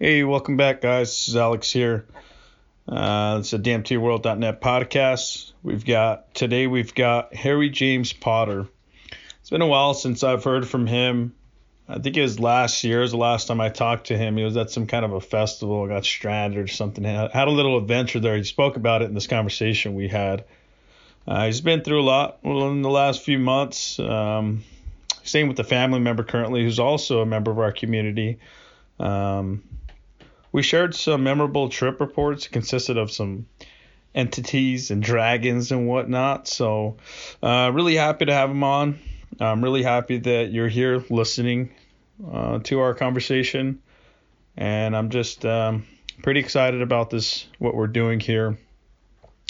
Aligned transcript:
Hey, 0.00 0.24
welcome 0.24 0.56
back, 0.56 0.80
guys. 0.80 1.10
This 1.10 1.28
is 1.28 1.36
Alex 1.36 1.70
here. 1.70 2.04
Uh, 2.88 3.36
it's 3.38 3.52
a 3.52 3.60
DMTWorld.net 3.60 4.60
podcast. 4.60 5.52
We've 5.62 5.84
got 5.84 6.34
today. 6.34 6.66
We've 6.66 6.92
got 6.92 7.32
Harry 7.32 7.70
James 7.70 8.12
Potter. 8.12 8.66
It's 9.38 9.50
been 9.50 9.62
a 9.62 9.68
while 9.68 9.94
since 9.94 10.24
I've 10.24 10.42
heard 10.42 10.66
from 10.66 10.88
him. 10.88 11.32
I 11.88 12.00
think 12.00 12.16
it 12.16 12.22
was 12.22 12.40
last 12.40 12.82
year. 12.82 13.02
Is 13.02 13.12
the 13.12 13.18
last 13.18 13.46
time 13.46 13.60
I 13.60 13.68
talked 13.68 14.08
to 14.08 14.18
him. 14.18 14.36
He 14.36 14.42
was 14.42 14.56
at 14.56 14.72
some 14.72 14.88
kind 14.88 15.04
of 15.04 15.12
a 15.12 15.20
festival, 15.20 15.86
got 15.86 16.04
stranded 16.04 16.58
or 16.58 16.66
something. 16.66 17.04
Had 17.04 17.46
a 17.46 17.52
little 17.52 17.78
adventure 17.78 18.18
there. 18.18 18.36
He 18.36 18.42
spoke 18.42 18.74
about 18.74 19.02
it 19.02 19.04
in 19.04 19.14
this 19.14 19.28
conversation 19.28 19.94
we 19.94 20.08
had. 20.08 20.44
Uh, 21.24 21.46
he's 21.46 21.60
been 21.60 21.82
through 21.82 22.00
a 22.00 22.02
lot 22.02 22.40
in 22.42 22.82
the 22.82 22.90
last 22.90 23.22
few 23.22 23.38
months. 23.38 24.00
Um, 24.00 24.64
same 25.22 25.46
with 25.46 25.56
the 25.56 25.62
family 25.62 26.00
member 26.00 26.24
currently, 26.24 26.64
who's 26.64 26.80
also 26.80 27.20
a 27.20 27.26
member 27.26 27.52
of 27.52 27.60
our 27.60 27.70
community. 27.70 28.40
Um, 28.98 29.62
we 30.54 30.62
shared 30.62 30.94
some 30.94 31.24
memorable 31.24 31.68
trip 31.68 31.98
reports. 32.00 32.46
It 32.46 32.52
consisted 32.52 32.96
of 32.96 33.10
some 33.10 33.46
entities 34.14 34.92
and 34.92 35.02
dragons 35.02 35.72
and 35.72 35.88
whatnot. 35.88 36.46
So, 36.46 36.98
uh, 37.42 37.72
really 37.74 37.96
happy 37.96 38.26
to 38.26 38.32
have 38.32 38.50
him 38.50 38.62
on. 38.62 39.00
I'm 39.40 39.64
really 39.64 39.82
happy 39.82 40.18
that 40.18 40.52
you're 40.52 40.68
here 40.68 41.02
listening 41.10 41.74
uh, 42.32 42.60
to 42.60 42.78
our 42.78 42.94
conversation. 42.94 43.82
And 44.56 44.96
I'm 44.96 45.10
just 45.10 45.44
um, 45.44 45.86
pretty 46.22 46.38
excited 46.38 46.82
about 46.82 47.10
this, 47.10 47.48
what 47.58 47.74
we're 47.74 47.88
doing 47.88 48.20
here. 48.20 48.56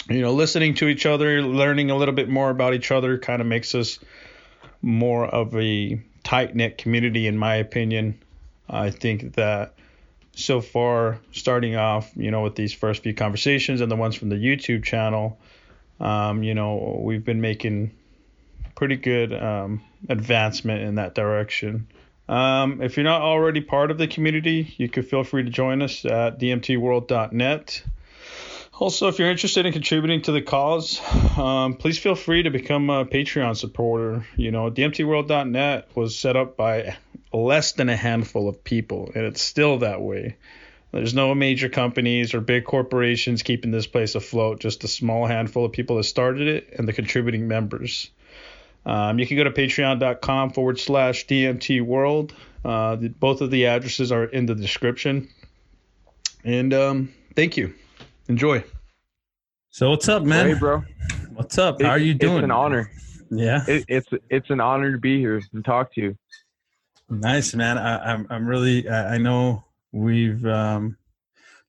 You 0.09 0.21
know, 0.21 0.33
listening 0.33 0.73
to 0.75 0.87
each 0.87 1.05
other, 1.05 1.43
learning 1.43 1.91
a 1.91 1.95
little 1.95 2.15
bit 2.15 2.29
more 2.29 2.49
about 2.49 2.73
each 2.73 2.89
other 2.89 3.19
kind 3.19 3.41
of 3.43 3.47
makes 3.47 3.75
us 3.75 3.99
more 4.81 5.27
of 5.27 5.55
a 5.55 6.01
tight 6.23 6.55
knit 6.55 6.79
community, 6.79 7.27
in 7.27 7.37
my 7.37 7.57
opinion. 7.57 8.19
I 8.67 8.89
think 8.89 9.35
that 9.35 9.75
so 10.35 10.61
far, 10.61 11.19
starting 11.31 11.75
off, 11.75 12.11
you 12.15 12.29
know, 12.29 12.41
with 12.41 12.55
these 12.55 12.73
first 12.73 13.03
few 13.03 13.13
conversations 13.13 13.81
and 13.81 13.91
the 13.91 13.95
ones 13.95 14.15
from 14.15 14.29
the 14.29 14.35
YouTube 14.35 14.83
channel, 14.83 15.39
um, 15.99 16.43
you 16.43 16.53
know, 16.53 16.99
we've 17.01 17.23
been 17.23 17.41
making 17.41 17.91
pretty 18.75 18.97
good 18.97 19.33
um, 19.33 19.81
advancement 20.09 20.83
in 20.83 20.95
that 20.95 21.15
direction. 21.15 21.87
Um, 22.27 22.81
if 22.81 22.97
you're 22.97 23.05
not 23.05 23.21
already 23.21 23.61
part 23.61 23.91
of 23.91 23.97
the 23.97 24.07
community, 24.07 24.73
you 24.77 24.89
could 24.89 25.07
feel 25.07 25.23
free 25.23 25.43
to 25.43 25.49
join 25.49 25.81
us 25.81 26.03
at 26.05 26.39
dmtworld.net. 26.39 27.83
Also, 28.77 29.07
if 29.07 29.19
you're 29.19 29.31
interested 29.31 29.65
in 29.65 29.71
contributing 29.71 30.21
to 30.21 30.33
the 30.33 30.41
cause, 30.41 30.99
um, 31.37 31.75
please 31.75 31.97
feel 31.97 32.15
free 32.15 32.43
to 32.43 32.49
become 32.49 32.89
a 32.89 33.05
Patreon 33.05 33.55
supporter. 33.55 34.25
You 34.35 34.51
know, 34.51 34.69
dmtworld.net 34.69 35.95
was 35.95 36.19
set 36.19 36.35
up 36.35 36.57
by 36.57 36.97
less 37.31 37.71
than 37.71 37.87
a 37.87 37.95
handful 37.95 38.49
of 38.49 38.65
people, 38.65 39.11
and 39.15 39.23
it's 39.25 39.41
still 39.41 39.79
that 39.79 40.01
way. 40.01 40.35
There's 40.91 41.13
no 41.13 41.33
major 41.33 41.69
companies 41.69 42.33
or 42.33 42.41
big 42.41 42.65
corporations 42.65 43.43
keeping 43.43 43.71
this 43.71 43.87
place 43.87 44.13
afloat, 44.13 44.59
just 44.59 44.83
a 44.83 44.89
small 44.89 45.25
handful 45.25 45.63
of 45.63 45.71
people 45.71 45.95
that 45.95 46.03
started 46.03 46.47
it 46.49 46.73
and 46.77 46.85
the 46.85 46.93
contributing 46.93 47.47
members. 47.47 48.09
Um, 48.85 49.19
you 49.19 49.25
can 49.25 49.37
go 49.37 49.45
to 49.45 49.51
patreon.com 49.51 50.51
forward 50.51 50.79
slash 50.79 51.27
DMT 51.27 51.81
world. 51.81 52.33
Uh, 52.63 52.97
both 52.97 53.39
of 53.39 53.51
the 53.51 53.67
addresses 53.67 54.11
are 54.11 54.25
in 54.25 54.45
the 54.45 54.55
description. 54.55 55.29
And 56.43 56.73
um, 56.73 57.13
thank 57.35 57.55
you. 57.55 57.73
Enjoy. 58.27 58.63
So 59.69 59.91
what's 59.91 60.09
up, 60.09 60.23
man? 60.23 60.47
Hey, 60.47 60.53
bro. 60.55 60.83
What's 61.33 61.59
up? 61.59 61.79
How 61.79 61.89
are 61.89 61.99
you 61.99 62.15
doing? 62.15 62.37
It's 62.37 62.43
an 62.45 62.51
honor. 62.51 62.91
Yeah. 63.29 63.63
It, 63.67 63.85
it's 63.87 64.07
it's 64.31 64.49
an 64.49 64.59
honor 64.59 64.91
to 64.93 64.97
be 64.97 65.19
here 65.19 65.39
and 65.53 65.63
talk 65.63 65.93
to 65.93 66.01
you. 66.01 66.17
Nice, 67.07 67.53
man. 67.53 67.77
I, 67.77 68.13
am 68.13 68.21
I'm, 68.21 68.27
I'm 68.31 68.47
really. 68.47 68.89
I, 68.89 69.15
I 69.15 69.17
know 69.19 69.63
we've 69.91 70.43
um, 70.47 70.97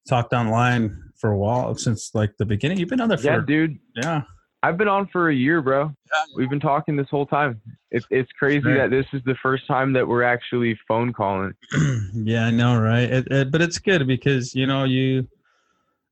talked 0.08 0.32
online 0.32 1.10
for 1.16 1.30
a 1.30 1.36
while 1.36 1.74
since 1.74 2.14
like 2.14 2.34
the 2.38 2.46
beginning. 2.46 2.78
You've 2.78 2.88
been 2.88 3.02
on 3.02 3.10
there 3.10 3.18
for 3.18 3.24
yeah, 3.26 3.40
dude. 3.46 3.78
Yeah. 3.94 4.22
I've 4.62 4.78
been 4.78 4.88
on 4.88 5.08
for 5.08 5.28
a 5.28 5.34
year, 5.34 5.60
bro. 5.60 5.82
Yeah. 5.84 6.24
We've 6.36 6.48
been 6.48 6.58
talking 6.58 6.96
this 6.96 7.08
whole 7.10 7.26
time. 7.26 7.60
It's 7.90 8.06
it's 8.10 8.32
crazy 8.32 8.66
right. 8.66 8.78
that 8.78 8.90
this 8.90 9.06
is 9.12 9.20
the 9.26 9.36
first 9.42 9.66
time 9.66 9.92
that 9.92 10.08
we're 10.08 10.22
actually 10.22 10.78
phone 10.88 11.12
calling. 11.12 11.52
yeah, 12.14 12.46
I 12.46 12.50
know, 12.50 12.80
right? 12.80 13.10
It, 13.10 13.28
it, 13.30 13.50
but 13.50 13.60
it's 13.60 13.78
good 13.78 14.06
because 14.06 14.54
you 14.54 14.66
know 14.66 14.84
you 14.84 15.28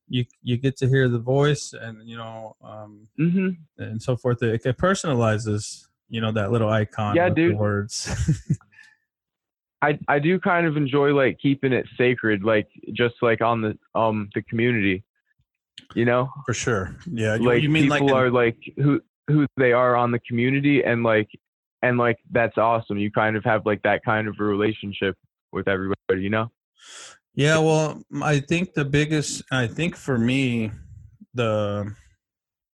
you 0.08 0.24
you 0.42 0.56
get 0.56 0.76
to 0.78 0.88
hear 0.88 1.08
the 1.08 1.18
voice 1.18 1.74
and 1.78 2.06
you 2.08 2.16
know 2.16 2.56
um, 2.62 3.08
mm-hmm. 3.18 3.50
and 3.82 4.02
so 4.02 4.16
forth. 4.16 4.42
It, 4.42 4.64
it, 4.64 4.76
personalizes 4.78 5.86
you 6.08 6.20
know 6.20 6.32
that 6.32 6.52
little 6.52 6.68
icon. 6.68 7.16
Yeah, 7.16 7.28
dude. 7.28 7.56
words. 7.56 8.08
I 9.82 9.98
I 10.08 10.18
do 10.18 10.38
kind 10.38 10.66
of 10.66 10.76
enjoy 10.76 11.14
like 11.14 11.38
keeping 11.38 11.72
it 11.72 11.86
sacred, 11.96 12.42
like 12.42 12.68
just 12.92 13.14
like 13.22 13.40
on 13.40 13.62
the 13.62 13.78
um 13.94 14.28
the 14.34 14.42
community. 14.42 15.04
You 15.94 16.04
know. 16.04 16.30
For 16.46 16.54
sure. 16.54 16.96
Yeah. 17.10 17.36
Like 17.40 17.62
you 17.62 17.68
mean 17.68 17.90
people 17.90 18.08
like 18.08 18.14
are 18.14 18.30
like 18.30 18.56
who 18.76 19.00
who 19.26 19.46
they 19.56 19.72
are 19.72 19.96
on 19.96 20.10
the 20.10 20.18
community 20.20 20.84
and 20.84 21.02
like 21.02 21.28
and 21.82 21.98
like 21.98 22.18
that's 22.30 22.56
awesome. 22.58 22.98
You 22.98 23.10
kind 23.10 23.36
of 23.36 23.44
have 23.44 23.66
like 23.66 23.82
that 23.82 24.04
kind 24.04 24.28
of 24.28 24.36
a 24.38 24.44
relationship 24.44 25.16
with 25.52 25.68
everybody, 25.68 26.22
you 26.22 26.30
know? 26.30 26.50
Yeah, 27.34 27.58
well, 27.58 28.02
I 28.22 28.38
think 28.40 28.74
the 28.74 28.84
biggest, 28.84 29.42
I 29.50 29.66
think 29.66 29.96
for 29.96 30.18
me, 30.18 30.70
the 31.34 31.92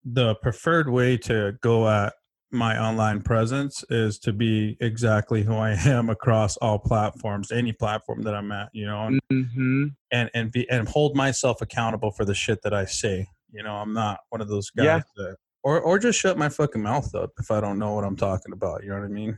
the 0.05 0.35
preferred 0.35 0.89
way 0.89 1.17
to 1.17 1.57
go 1.61 1.89
at 1.89 2.13
my 2.51 2.79
online 2.79 3.21
presence 3.21 3.83
is 3.89 4.19
to 4.19 4.31
be 4.31 4.77
exactly 4.79 5.43
who 5.43 5.55
I 5.55 5.71
am 5.85 6.09
across 6.09 6.57
all 6.57 6.79
platforms, 6.79 7.51
any 7.51 7.73
platform 7.73 8.21
that 8.21 8.33
I'm 8.33 8.51
at, 8.51 8.69
you 8.71 8.85
know, 8.85 9.07
and 9.07 9.19
mm-hmm. 9.31 9.85
and, 10.11 10.29
and 10.33 10.51
be 10.51 10.69
and 10.69 10.87
hold 10.87 11.15
myself 11.15 11.61
accountable 11.61 12.11
for 12.11 12.23
the 12.23 12.33
shit 12.33 12.61
that 12.63 12.73
I 12.73 12.85
say. 12.85 13.27
You 13.51 13.63
know, 13.63 13.75
I'm 13.75 13.93
not 13.93 14.19
one 14.29 14.41
of 14.41 14.47
those 14.47 14.69
guys 14.69 14.85
yeah. 14.85 15.01
that, 15.17 15.35
or 15.63 15.81
or 15.81 15.99
just 15.99 16.19
shut 16.19 16.37
my 16.37 16.49
fucking 16.49 16.81
mouth 16.81 17.13
up 17.13 17.31
if 17.39 17.51
I 17.51 17.59
don't 17.59 17.79
know 17.79 17.93
what 17.93 18.05
I'm 18.05 18.15
talking 18.15 18.53
about. 18.53 18.83
You 18.83 18.89
know 18.89 18.99
what 18.99 19.05
I 19.05 19.09
mean? 19.09 19.37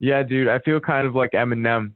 Yeah, 0.00 0.22
dude, 0.22 0.48
I 0.48 0.58
feel 0.60 0.80
kind 0.80 1.06
of 1.06 1.14
like 1.14 1.32
Eminem. 1.32 1.92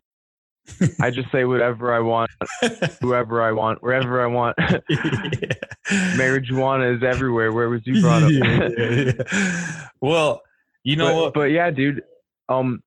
I 1.01 1.11
just 1.11 1.31
say 1.31 1.45
whatever 1.45 1.93
I 1.93 2.01
want, 2.01 2.31
whoever 3.01 3.43
I 3.43 3.53
want, 3.53 3.83
wherever 3.83 4.23
I 4.23 4.27
want. 4.27 4.57
Marijuana 6.17 6.97
is 6.97 7.03
everywhere. 7.03 7.53
Where 7.53 7.69
was 7.69 7.83
you 7.85 8.01
brought 8.01 8.23
up? 8.23 8.31
yeah, 8.33 8.69
yeah. 8.79 9.89
Well, 10.01 10.43
you 10.83 10.97
know 10.97 11.07
but, 11.07 11.17
what? 11.17 11.35
But 11.35 11.51
yeah, 11.51 11.71
dude. 11.71 12.03
Um, 12.49 12.83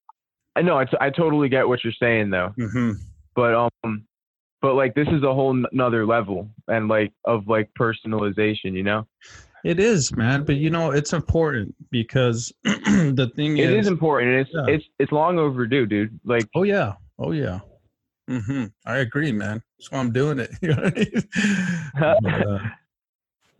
I 0.56 0.62
know. 0.64 0.80
I, 0.80 0.86
I 1.00 1.10
totally 1.10 1.50
get 1.50 1.68
what 1.68 1.84
you're 1.84 1.94
saying 1.94 2.32
though. 2.32 2.54
Mm-hmm. 2.60 2.94
But 3.36 3.70
um, 3.84 4.06
but 4.62 4.74
like 4.74 4.96
this 4.96 5.08
is 5.10 5.24
a 5.24 5.34
whole 5.34 5.54
nother 5.72 6.06
level 6.06 6.50
and 6.68 6.88
like 6.88 7.14
of 7.26 7.48
like 7.48 7.70
personalization. 7.80 8.74
You 8.74 8.84
know. 8.84 9.08
It 9.64 9.80
is, 9.80 10.16
man. 10.16 10.46
But 10.46 10.56
you 10.56 10.70
know, 10.70 10.92
it's 10.92 11.14
important 11.14 11.76
because 11.92 12.54
the 12.64 13.32
thing 13.36 13.58
is 13.58 13.66
it 13.66 13.74
is, 13.74 13.86
is 13.86 13.88
important. 13.92 14.32
It's 14.32 14.50
yeah. 14.54 14.76
it's 14.76 14.86
it's 15.00 15.12
long 15.12 15.40
overdue, 15.40 15.86
dude. 15.86 16.20
Like, 16.24 16.48
oh 16.56 16.64
yeah, 16.64 16.94
oh 17.20 17.32
yeah. 17.32 17.60
Mm-hmm. 18.30 18.66
I 18.86 18.98
agree, 18.98 19.32
man. 19.32 19.64
That's 19.78 19.92
why 19.92 20.00
I'm 20.00 20.12
doing 20.12 20.40
it. 20.40 20.52
You 20.62 20.70
know 20.70 20.84
I 20.84 20.92
mean? 20.92 22.20
but, 22.22 22.48
uh, 22.48 22.60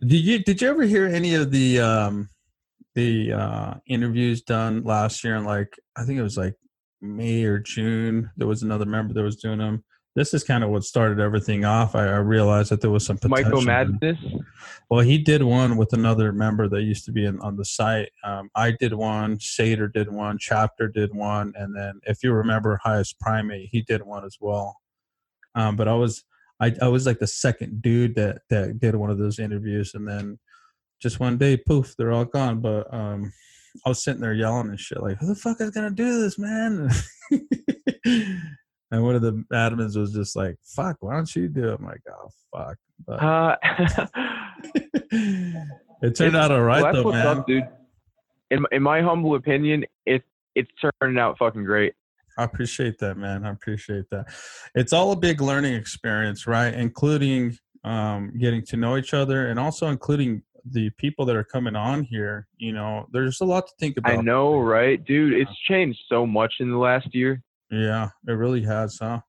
did 0.00 0.20
you 0.20 0.38
did 0.40 0.60
you 0.60 0.68
ever 0.68 0.82
hear 0.82 1.06
any 1.06 1.34
of 1.34 1.50
the 1.50 1.80
um 1.80 2.28
the 2.94 3.32
uh 3.32 3.74
interviews 3.86 4.42
done 4.42 4.82
last 4.84 5.24
year 5.24 5.36
in 5.36 5.44
like 5.44 5.74
I 5.96 6.04
think 6.04 6.18
it 6.18 6.22
was 6.22 6.36
like 6.36 6.54
May 7.00 7.44
or 7.44 7.58
June? 7.58 8.30
There 8.36 8.46
was 8.46 8.62
another 8.62 8.86
member 8.86 9.14
that 9.14 9.22
was 9.22 9.36
doing 9.36 9.58
them 9.58 9.84
this 10.18 10.34
is 10.34 10.42
kind 10.42 10.64
of 10.64 10.70
what 10.70 10.82
started 10.82 11.20
everything 11.20 11.64
off. 11.64 11.94
I, 11.94 12.06
I 12.06 12.16
realized 12.16 12.72
that 12.72 12.80
there 12.80 12.90
was 12.90 13.06
some 13.06 13.18
potential. 13.18 13.44
Michael 13.44 13.62
Madness. 13.62 14.18
Well, 14.90 15.00
he 15.00 15.16
did 15.16 15.44
one 15.44 15.76
with 15.76 15.92
another 15.92 16.32
member 16.32 16.68
that 16.68 16.82
used 16.82 17.04
to 17.04 17.12
be 17.12 17.24
in, 17.24 17.38
on 17.38 17.56
the 17.56 17.64
site. 17.64 18.10
Um, 18.24 18.50
I 18.56 18.72
did 18.72 18.94
one. 18.94 19.38
Sater 19.38 19.92
did 19.92 20.10
one. 20.10 20.36
Chapter 20.40 20.88
did 20.88 21.14
one, 21.14 21.52
and 21.54 21.72
then 21.76 22.00
if 22.02 22.24
you 22.24 22.32
remember, 22.32 22.80
Highest 22.82 23.20
Primate, 23.20 23.68
he 23.70 23.82
did 23.82 24.02
one 24.02 24.24
as 24.24 24.36
well. 24.40 24.80
Um, 25.54 25.76
but 25.76 25.86
I 25.86 25.94
was 25.94 26.24
I, 26.58 26.74
I 26.82 26.88
was 26.88 27.06
like 27.06 27.20
the 27.20 27.28
second 27.28 27.80
dude 27.80 28.16
that 28.16 28.40
that 28.50 28.80
did 28.80 28.96
one 28.96 29.10
of 29.10 29.18
those 29.18 29.38
interviews, 29.38 29.94
and 29.94 30.08
then 30.08 30.40
just 31.00 31.20
one 31.20 31.38
day, 31.38 31.56
poof, 31.56 31.94
they're 31.96 32.10
all 32.10 32.24
gone. 32.24 32.60
But 32.60 32.92
um, 32.92 33.32
I 33.86 33.90
was 33.90 34.02
sitting 34.02 34.20
there 34.20 34.34
yelling 34.34 34.68
and 34.68 34.80
shit, 34.80 35.00
like, 35.00 35.18
"Who 35.18 35.28
the 35.28 35.36
fuck 35.36 35.60
is 35.60 35.70
gonna 35.70 35.92
do 35.92 36.20
this, 36.20 36.40
man?" 36.40 36.90
And 38.90 39.02
one 39.02 39.14
of 39.14 39.22
the 39.22 39.44
admins 39.52 39.96
was 39.96 40.12
just 40.12 40.34
like, 40.34 40.56
"Fuck, 40.62 40.96
why 41.00 41.14
don't 41.14 41.34
you 41.36 41.48
do 41.48 41.68
it?" 41.68 41.78
I'm 41.78 41.84
like, 41.84 42.00
"Oh 42.08 42.30
fuck." 42.52 42.76
But 43.06 43.22
uh, 43.22 43.56
it 46.02 46.16
turned 46.16 46.36
out 46.36 46.50
all 46.50 46.62
right 46.62 46.82
well, 46.82 46.92
though, 46.92 47.12
man. 47.12 47.26
Up, 47.26 47.46
dude. 47.46 47.64
In 48.50 48.64
in 48.72 48.82
my 48.82 49.02
humble 49.02 49.34
opinion, 49.34 49.84
it 50.06 50.22
it's 50.54 50.70
turning 51.00 51.18
out 51.18 51.36
fucking 51.38 51.64
great. 51.64 51.92
I 52.38 52.44
appreciate 52.44 52.98
that, 53.00 53.16
man. 53.16 53.44
I 53.44 53.50
appreciate 53.50 54.08
that. 54.10 54.26
It's 54.74 54.92
all 54.92 55.12
a 55.12 55.16
big 55.16 55.40
learning 55.40 55.74
experience, 55.74 56.46
right? 56.46 56.72
Including 56.72 57.58
um, 57.84 58.32
getting 58.38 58.64
to 58.66 58.76
know 58.76 58.96
each 58.96 59.12
other, 59.12 59.48
and 59.48 59.58
also 59.58 59.88
including 59.88 60.42
the 60.70 60.90
people 60.98 61.24
that 61.26 61.36
are 61.36 61.44
coming 61.44 61.76
on 61.76 62.04
here. 62.04 62.46
You 62.56 62.72
know, 62.72 63.06
there's 63.12 63.40
a 63.40 63.44
lot 63.44 63.66
to 63.66 63.72
think 63.78 63.96
about. 63.96 64.12
I 64.12 64.20
know, 64.20 64.58
right, 64.60 65.04
dude? 65.04 65.34
It's 65.34 65.50
changed 65.68 66.00
so 66.08 66.26
much 66.26 66.54
in 66.60 66.70
the 66.70 66.78
last 66.78 67.14
year. 67.14 67.42
Yeah, 67.70 68.10
it 68.26 68.32
really 68.32 68.62
has, 68.62 68.98
huh? 68.98 69.20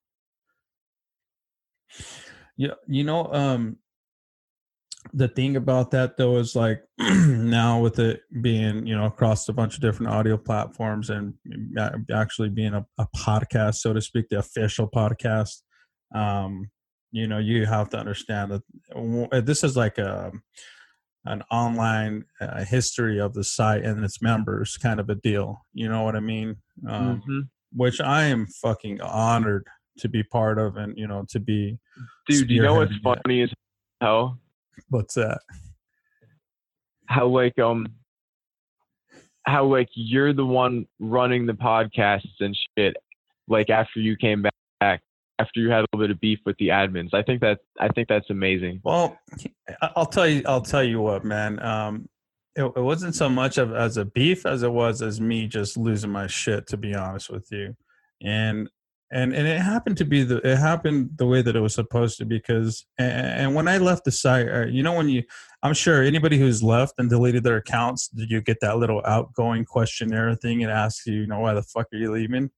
Yeah, 2.56 2.74
you 2.86 3.04
know, 3.04 3.32
um, 3.32 3.78
the 5.12 5.28
thing 5.28 5.56
about 5.56 5.90
that 5.90 6.16
though 6.16 6.36
is 6.36 6.54
like 6.54 6.82
now 6.98 7.80
with 7.80 7.98
it 7.98 8.22
being 8.42 8.86
you 8.86 8.96
know 8.96 9.06
across 9.06 9.48
a 9.48 9.52
bunch 9.52 9.74
of 9.74 9.80
different 9.80 10.12
audio 10.12 10.36
platforms 10.36 11.10
and 11.10 11.34
actually 12.12 12.48
being 12.48 12.74
a, 12.74 12.84
a 12.98 13.06
podcast 13.16 13.76
so 13.76 13.92
to 13.92 14.00
speak 14.00 14.28
the 14.28 14.38
official 14.38 14.88
podcast 14.88 15.62
um 16.14 16.70
you 17.12 17.26
know 17.26 17.38
you 17.38 17.64
have 17.64 17.88
to 17.88 17.98
understand 17.98 18.52
that 18.52 19.44
this 19.46 19.64
is 19.64 19.76
like 19.76 19.98
a 19.98 20.30
an 21.26 21.42
online 21.50 22.24
uh, 22.40 22.64
history 22.64 23.20
of 23.20 23.34
the 23.34 23.44
site 23.44 23.84
and 23.84 24.02
its 24.04 24.22
members 24.22 24.76
kind 24.76 25.00
of 25.00 25.08
a 25.08 25.14
deal 25.16 25.64
you 25.72 25.88
know 25.88 26.02
what 26.02 26.16
i 26.16 26.20
mean 26.20 26.56
um, 26.88 27.22
mm-hmm. 27.22 27.40
Which 27.72 28.00
i 28.00 28.24
am 28.24 28.46
fucking 28.46 29.00
honored 29.00 29.66
to 29.98 30.08
be 30.08 30.22
part 30.22 30.58
of 30.58 30.76
and 30.76 30.96
you 30.96 31.06
know 31.06 31.24
to 31.28 31.38
be 31.38 31.78
dude 32.28 32.50
you 32.50 32.62
know 32.62 32.74
what's 32.74 32.96
funny 33.02 33.42
is 33.42 33.52
how 34.00 34.36
What's 34.88 35.14
that? 35.14 35.40
How 37.06 37.26
like 37.26 37.58
um 37.58 37.86
how 39.44 39.64
like 39.64 39.88
you're 39.94 40.32
the 40.32 40.46
one 40.46 40.86
running 40.98 41.46
the 41.46 41.52
podcasts 41.52 42.40
and 42.40 42.56
shit 42.76 42.96
like 43.48 43.70
after 43.70 44.00
you 44.00 44.16
came 44.16 44.42
back 44.80 45.02
after 45.38 45.60
you 45.60 45.70
had 45.70 45.80
a 45.80 45.86
little 45.92 46.06
bit 46.06 46.10
of 46.10 46.20
beef 46.20 46.38
with 46.44 46.56
the 46.58 46.68
admins. 46.68 47.14
I 47.14 47.22
think 47.22 47.40
that 47.40 47.58
I 47.78 47.88
think 47.88 48.08
that's 48.08 48.30
amazing. 48.30 48.80
Well, 48.84 49.18
I'll 49.96 50.06
tell 50.06 50.26
you 50.26 50.42
I'll 50.46 50.60
tell 50.60 50.84
you 50.84 51.00
what, 51.00 51.24
man. 51.24 51.60
Um 51.62 52.08
it, 52.56 52.64
it 52.64 52.80
wasn't 52.80 53.14
so 53.14 53.28
much 53.28 53.58
of 53.58 53.72
as 53.72 53.96
a 53.96 54.04
beef 54.04 54.44
as 54.44 54.62
it 54.62 54.72
was 54.72 55.02
as 55.02 55.20
me 55.20 55.46
just 55.46 55.76
losing 55.76 56.10
my 56.10 56.26
shit 56.26 56.66
to 56.68 56.76
be 56.76 56.94
honest 56.94 57.30
with 57.30 57.48
you. 57.50 57.76
And 58.22 58.68
and 59.12 59.34
and 59.34 59.46
it 59.46 59.60
happened 59.60 59.96
to 59.98 60.04
be 60.04 60.22
the 60.22 60.36
it 60.38 60.56
happened 60.56 61.10
the 61.16 61.26
way 61.26 61.42
that 61.42 61.56
it 61.56 61.60
was 61.60 61.74
supposed 61.74 62.18
to 62.18 62.24
because 62.24 62.86
and, 62.98 63.40
and 63.40 63.54
when 63.54 63.68
I 63.68 63.78
left 63.78 64.04
the 64.04 64.12
site, 64.12 64.48
uh, 64.48 64.66
you 64.66 64.82
know 64.82 64.92
when 64.92 65.08
you 65.08 65.24
I'm 65.62 65.74
sure 65.74 66.02
anybody 66.02 66.38
who's 66.38 66.62
left 66.62 66.94
and 66.98 67.10
deleted 67.10 67.44
their 67.44 67.56
accounts, 67.56 68.08
did 68.08 68.30
you 68.30 68.40
get 68.40 68.58
that 68.60 68.78
little 68.78 69.02
outgoing 69.04 69.64
questionnaire 69.64 70.34
thing 70.34 70.62
and 70.62 70.72
asks 70.72 71.06
you, 71.06 71.20
you 71.20 71.26
know, 71.26 71.40
why 71.40 71.54
the 71.54 71.62
fuck 71.62 71.86
are 71.92 71.96
you 71.96 72.12
leaving? 72.12 72.50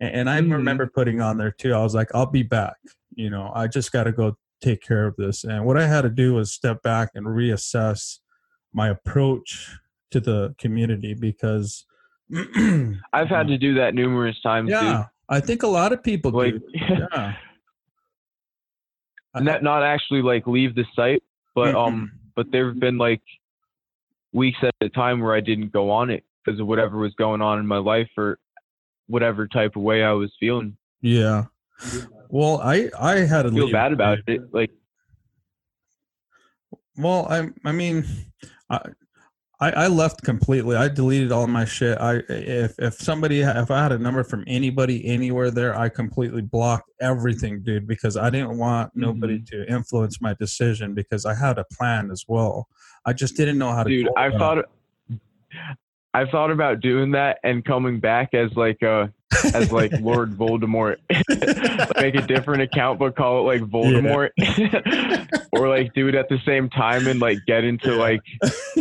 And, 0.00 0.14
and 0.14 0.30
I 0.30 0.40
mm-hmm. 0.40 0.52
remember 0.52 0.86
putting 0.86 1.20
on 1.20 1.38
there 1.38 1.52
too. 1.52 1.74
I 1.74 1.82
was 1.82 1.94
like, 1.94 2.08
I'll 2.14 2.26
be 2.26 2.42
back. 2.42 2.76
You 3.14 3.30
know, 3.30 3.52
I 3.54 3.68
just 3.68 3.92
got 3.92 4.04
to 4.04 4.12
go 4.12 4.36
take 4.60 4.82
care 4.82 5.06
of 5.06 5.14
this. 5.16 5.44
And 5.44 5.64
what 5.64 5.78
I 5.78 5.86
had 5.86 6.02
to 6.02 6.08
do 6.08 6.34
was 6.34 6.52
step 6.52 6.82
back 6.82 7.10
and 7.14 7.26
reassess 7.26 8.18
my 8.74 8.88
approach 8.90 9.70
to 10.10 10.20
the 10.20 10.54
community 10.58 11.14
because 11.14 11.86
I've 13.12 13.28
had 13.28 13.48
to 13.48 13.56
do 13.56 13.74
that 13.74 13.94
numerous 13.94 14.40
times. 14.42 14.70
Yeah. 14.70 14.80
Dude 14.80 15.06
I 15.28 15.40
think 15.40 15.62
a 15.62 15.68
lot 15.68 15.92
of 15.92 16.02
people 16.02 16.32
like, 16.32 16.54
do. 16.54 16.62
Yeah. 16.74 17.34
not 19.40 19.62
not 19.62 19.82
actually 19.82 20.22
like 20.22 20.46
leave 20.46 20.74
the 20.74 20.84
site, 20.94 21.22
but 21.54 21.74
um, 21.74 22.12
but 22.36 22.50
there've 22.52 22.78
been 22.78 22.98
like 22.98 23.22
weeks 24.32 24.58
at 24.62 24.74
a 24.80 24.88
time 24.88 25.20
where 25.20 25.34
I 25.34 25.40
didn't 25.40 25.72
go 25.72 25.90
on 25.90 26.10
it 26.10 26.24
because 26.44 26.60
of 26.60 26.66
whatever 26.66 26.98
was 26.98 27.14
going 27.14 27.40
on 27.40 27.58
in 27.58 27.66
my 27.66 27.78
life 27.78 28.10
or 28.16 28.38
whatever 29.06 29.46
type 29.48 29.76
of 29.76 29.82
way 29.82 30.02
I 30.02 30.12
was 30.12 30.32
feeling. 30.38 30.76
Yeah. 31.00 31.44
Well, 32.28 32.60
I 32.62 32.90
I 32.98 33.20
had 33.20 33.42
to 33.42 33.50
feel 33.50 33.70
bad 33.70 33.92
about 33.92 34.18
it. 34.26 34.52
Like, 34.52 34.70
well, 36.96 37.26
I 37.30 37.48
I 37.64 37.72
mean, 37.72 38.06
I, 38.70 38.80
I, 39.60 39.70
I 39.70 39.86
left 39.86 40.22
completely. 40.22 40.76
I 40.76 40.88
deleted 40.88 41.30
all 41.30 41.46
my 41.46 41.64
shit. 41.64 41.96
I 41.98 42.16
if 42.28 42.74
if 42.78 42.94
somebody 42.94 43.40
if 43.40 43.70
I 43.70 43.82
had 43.82 43.92
a 43.92 43.98
number 43.98 44.24
from 44.24 44.44
anybody 44.46 45.06
anywhere 45.06 45.50
there, 45.50 45.78
I 45.78 45.88
completely 45.88 46.42
blocked 46.42 46.90
everything, 47.00 47.62
dude, 47.62 47.86
because 47.86 48.16
I 48.16 48.30
didn't 48.30 48.58
want 48.58 48.90
nobody 48.94 49.38
mm-hmm. 49.38 49.62
to 49.62 49.72
influence 49.72 50.20
my 50.20 50.34
decision 50.34 50.92
because 50.92 51.24
I 51.24 51.34
had 51.34 51.58
a 51.58 51.64
plan 51.72 52.10
as 52.10 52.24
well. 52.26 52.68
I 53.06 53.12
just 53.12 53.36
didn't 53.36 53.58
know 53.58 53.72
how 53.72 53.84
to. 53.84 53.88
Dude, 53.90 54.08
I 54.16 54.30
thought 54.30 54.64
I 56.14 56.24
thought 56.26 56.50
about 56.50 56.80
doing 56.80 57.10
that 57.12 57.38
and 57.42 57.64
coming 57.64 57.98
back 58.00 58.34
as 58.34 58.54
like 58.56 58.82
a 58.82 59.12
as 59.52 59.72
like 59.72 59.92
Lord 60.00 60.32
Voldemort. 60.36 60.96
make 62.00 62.14
a 62.14 62.22
different 62.22 62.62
account 62.62 62.98
but 62.98 63.16
call 63.16 63.40
it 63.40 63.42
like 63.42 63.70
Voldemort. 63.70 64.30
Yeah. 64.36 65.26
or 65.56 65.68
like 65.68 65.92
do 65.94 66.08
it 66.08 66.14
at 66.14 66.28
the 66.28 66.38
same 66.46 66.68
time 66.70 67.06
and 67.06 67.20
like 67.20 67.38
get 67.46 67.64
into 67.64 67.94
like 67.94 68.20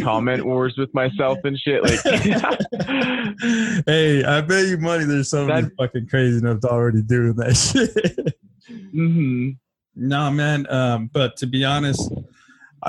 comment 0.01 0.45
wars 0.45 0.75
with 0.77 0.93
myself 0.93 1.37
and 1.43 1.57
shit. 1.57 1.83
Like 1.83 1.99
Hey, 3.85 4.23
I 4.23 4.41
bet 4.41 4.67
you 4.67 4.77
money 4.77 5.05
there's 5.05 5.29
somebody 5.29 5.63
that, 5.63 5.75
fucking 5.77 6.07
crazy 6.07 6.37
enough 6.37 6.61
to 6.61 6.69
already 6.69 7.01
doing 7.01 7.35
that 7.35 7.55
shit. 7.55 8.37
mm-hmm. 8.69 9.49
No 9.95 10.31
man, 10.31 10.65
um, 10.71 11.09
but 11.13 11.37
to 11.37 11.45
be 11.45 11.63
honest, 11.63 12.11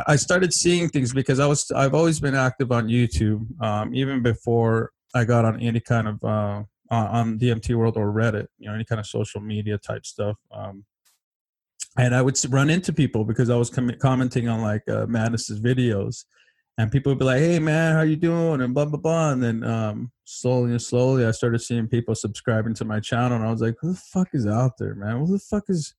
I 0.07 0.17
started 0.17 0.53
seeing 0.53 0.89
things 0.89 1.13
because 1.13 1.39
I 1.39 1.47
was 1.47 1.71
I've 1.71 1.95
always 1.95 2.19
been 2.19 2.35
active 2.35 2.73
on 2.73 2.89
YouTube, 2.89 3.47
um, 3.61 3.95
even 3.95 4.23
before 4.23 4.91
I 5.15 5.25
got 5.25 5.45
on 5.45 5.61
any 5.61 5.81
kind 5.81 6.09
of 6.09 6.25
uh, 6.25 6.63
on 6.91 7.39
DMT 7.39 7.75
World 7.75 7.97
or 7.97 8.13
Reddit, 8.13 8.47
you 8.59 8.69
know, 8.69 8.75
any 8.75 8.85
kind 8.85 9.01
of 9.01 9.07
social 9.07 9.41
media 9.41 9.79
type 9.79 10.07
stuff. 10.07 10.37
Um, 10.51 10.85
and 11.97 12.15
I 12.15 12.23
would 12.23 12.39
run 12.51 12.71
into 12.71 12.93
people 12.93 13.25
because 13.25 13.51
I 13.51 13.57
was 13.57 13.71
com- 13.71 13.93
commenting 14.01 14.49
on 14.49 14.63
like 14.63 14.83
uh, 14.89 15.07
Madness's 15.07 15.61
videos, 15.61 16.25
and 16.79 16.91
people 16.91 17.13
would 17.13 17.19
be 17.19 17.25
like, 17.25 17.41
"Hey 17.41 17.59
man, 17.59 17.95
how 17.95 18.03
you 18.03 18.17
doing?" 18.17 18.61
and 18.61 18.75
blah 18.75 18.87
blah 18.87 18.99
blah. 18.99 19.31
And 19.33 19.43
then 19.43 19.65
um, 19.65 20.11
slowly 20.25 20.73
and 20.73 20.83
slowly, 20.83 21.25
I 21.25 21.31
started 21.31 21.61
seeing 21.61 21.89
people 21.89 22.15
subscribing 22.15 22.75
to 22.75 22.85
my 22.85 23.01
channel, 23.01 23.37
and 23.37 23.47
I 23.47 23.51
was 23.51 23.61
like, 23.61 23.77
"Who 23.81 23.93
the 23.93 24.01
fuck 24.13 24.29
is 24.33 24.47
out 24.47 24.73
there, 24.79 24.95
man? 24.95 25.19
Who 25.19 25.33
the 25.33 25.39
fuck 25.39 25.65
is?" 25.69 25.95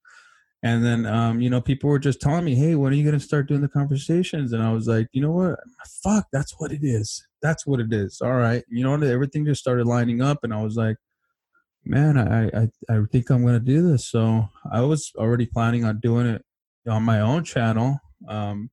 And 0.63 0.83
then, 0.83 1.05
um, 1.05 1.41
you 1.41 1.49
know, 1.49 1.61
people 1.61 1.89
were 1.89 1.99
just 1.99 2.19
telling 2.19 2.43
me, 2.43 2.55
"Hey, 2.55 2.75
when 2.75 2.91
are 2.91 2.95
you 2.95 3.09
to 3.11 3.19
start 3.19 3.47
doing 3.47 3.61
the 3.61 3.69
conversations?" 3.69 4.51
And 4.51 4.61
I 4.63 4.71
was 4.73 4.87
like, 4.87 5.07
"You 5.13 5.21
know 5.21 5.31
what? 5.31 5.59
Fuck, 6.03 6.27
that's 6.33 6.55
what 6.59 6.71
it 6.71 6.83
is. 6.83 7.25
That's 7.41 7.65
what 7.65 7.79
it 7.79 7.93
is. 7.93 8.19
All 8.21 8.33
right." 8.33 8.63
You 8.69 8.83
know, 8.83 8.95
everything 8.95 9.45
just 9.45 9.61
started 9.61 9.87
lining 9.87 10.21
up, 10.21 10.39
and 10.43 10.53
I 10.53 10.61
was 10.61 10.75
like, 10.75 10.97
"Man, 11.85 12.17
I, 12.17 12.47
I, 12.47 12.67
I 12.89 12.99
think 13.11 13.29
I'm 13.29 13.43
going 13.43 13.53
to 13.53 13.59
do 13.59 13.87
this." 13.89 14.09
So 14.09 14.49
I 14.71 14.81
was 14.81 15.11
already 15.17 15.45
planning 15.45 15.85
on 15.85 15.99
doing 15.99 16.27
it 16.27 16.43
on 16.87 17.03
my 17.03 17.19
own 17.21 17.43
channel. 17.43 17.99
Um, 18.27 18.69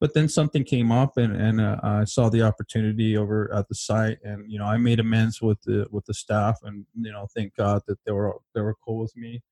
but 0.00 0.12
then 0.12 0.28
something 0.28 0.64
came 0.64 0.92
up, 0.92 1.16
and 1.16 1.34
and 1.34 1.60
uh, 1.60 1.76
I 1.82 2.04
saw 2.04 2.28
the 2.28 2.42
opportunity 2.42 3.16
over 3.16 3.52
at 3.54 3.68
the 3.68 3.74
site, 3.74 4.18
and 4.22 4.50
you 4.50 4.58
know, 4.58 4.66
I 4.66 4.76
made 4.76 5.00
amends 5.00 5.40
with 5.40 5.60
the 5.62 5.86
with 5.90 6.04
the 6.06 6.14
staff, 6.14 6.58
and 6.62 6.86
you 6.94 7.12
know, 7.12 7.26
thank 7.34 7.54
God 7.56 7.82
that 7.88 7.98
they 8.04 8.12
were 8.12 8.34
they 8.54 8.60
were 8.60 8.76
cool 8.84 8.98
with 8.98 9.16
me 9.16 9.42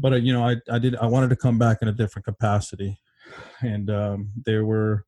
but 0.00 0.12
uh, 0.14 0.16
you 0.16 0.32
know, 0.32 0.46
I 0.46 0.56
I 0.70 0.78
did 0.78 0.96
I 0.96 1.06
wanted 1.06 1.30
to 1.30 1.36
come 1.36 1.58
back 1.58 1.78
in 1.82 1.88
a 1.88 1.92
different 1.92 2.24
capacity, 2.24 2.98
and 3.60 3.90
um, 3.90 4.32
they 4.46 4.58
were, 4.58 5.04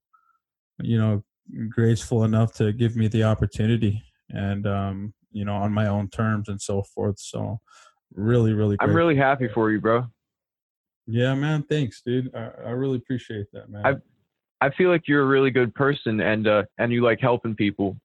you 0.81 0.99
know, 0.99 1.25
graceful 1.69 2.25
enough 2.25 2.53
to 2.55 2.73
give 2.73 2.97
me 2.97 3.09
the 3.09 3.25
opportunity, 3.25 4.03
and 4.31 4.67
um, 4.67 5.15
you 5.33 5.45
know, 5.45 5.55
on 5.55 5.73
my 5.73 5.87
own 5.87 6.09
terms 6.09 6.49
and 6.49 6.61
so 6.61 6.83
forth. 6.83 7.19
So, 7.19 7.61
really, 8.15 8.53
really. 8.53 8.77
I'm 8.81 8.95
really 8.95 9.17
happy 9.17 9.49
for 9.49 9.71
you, 9.71 9.81
bro. 9.81 10.07
Yeah, 11.07 11.35
man. 11.35 11.65
Thanks, 11.65 12.03
dude. 12.05 12.35
I, 12.35 12.51
I 12.67 12.71
really 12.71 12.97
appreciate 12.99 13.47
that, 13.53 13.69
man. 13.69 13.85
I 13.85 13.95
I 14.67 14.71
feel 14.71 14.91
like 14.91 15.09
you're 15.09 15.23
a 15.23 15.27
really 15.27 15.51
good 15.51 15.75
person, 15.75 16.21
and 16.21 16.47
uh, 16.47 16.63
and 16.79 16.93
you 16.93 17.03
like 17.03 17.21
helping 17.21 17.57
people. 17.57 17.97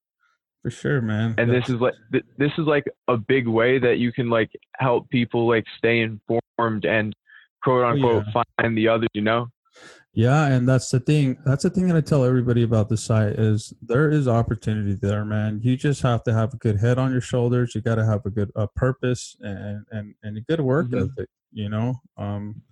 For 0.64 0.72
sure, 0.72 1.02
man. 1.02 1.36
And 1.38 1.52
That's, 1.52 1.68
this 1.68 1.76
is 1.76 1.82
like 1.82 1.94
this 2.38 2.52
is 2.58 2.66
like 2.66 2.86
a 3.08 3.16
big 3.16 3.48
way 3.48 3.78
that 3.78 4.00
you 4.00 4.12
can 4.12 4.30
like 4.30 4.50
help 4.78 5.08
people 5.10 5.48
like 5.48 5.66
stay 5.78 6.02
informed 6.02 6.86
and 6.86 7.16
quote 7.64 7.84
oh, 7.84 7.90
unquote 7.90 8.26
yeah. 8.26 8.44
find 8.60 8.78
the 8.78 8.88
others. 8.88 9.10
You 9.14 9.22
know. 9.22 9.48
Yeah, 10.18 10.48
and 10.48 10.68
that's 10.68 10.90
the 10.90 11.00
thing. 11.00 11.38
That's 11.46 11.62
the 11.62 11.70
thing 11.70 11.88
that 11.90 11.96
I 11.96 12.02
tell 12.02 12.26
everybody 12.26 12.64
about 12.64 12.90
the 12.90 12.98
site 12.98 13.34
is 13.34 13.72
there 13.84 14.10
is 14.10 14.28
opportunity 14.28 14.96
there, 14.96 15.24
man. 15.24 15.60
You 15.62 15.78
just 15.78 16.02
have 16.02 16.24
to 16.24 16.34
have 16.34 16.56
a 16.56 16.58
good 16.58 16.80
head 16.80 16.98
on 16.98 17.12
your 17.12 17.22
shoulders. 17.22 17.76
You 17.76 17.82
got 17.82 17.96
to 17.96 18.06
have 18.06 18.26
a 18.26 18.32
good 18.32 18.52
uh, 18.56 18.66
purpose 18.76 19.38
and 19.42 19.86
and 19.92 20.16
and 20.24 20.36
a 20.36 20.42
good 20.42 20.60
work 20.60 20.88
mm-hmm. 20.88 21.06
ethic. 21.12 21.30
You 21.52 21.70
know. 21.70 22.02
Um, 22.18 22.64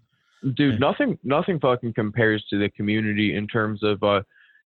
Dude, 0.56 0.72
and, 0.72 0.80
nothing 0.80 1.20
nothing 1.24 1.60
fucking 1.60 1.94
compares 1.94 2.44
to 2.50 2.58
the 2.58 2.70
community 2.70 3.36
in 3.36 3.46
terms 3.46 3.84
of 3.84 4.02
uh 4.02 4.24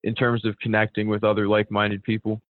in 0.04 0.14
terms 0.14 0.44
of 0.44 0.56
connecting 0.60 1.08
with 1.08 1.24
other 1.24 1.48
like-minded 1.48 2.04
people. 2.04 2.40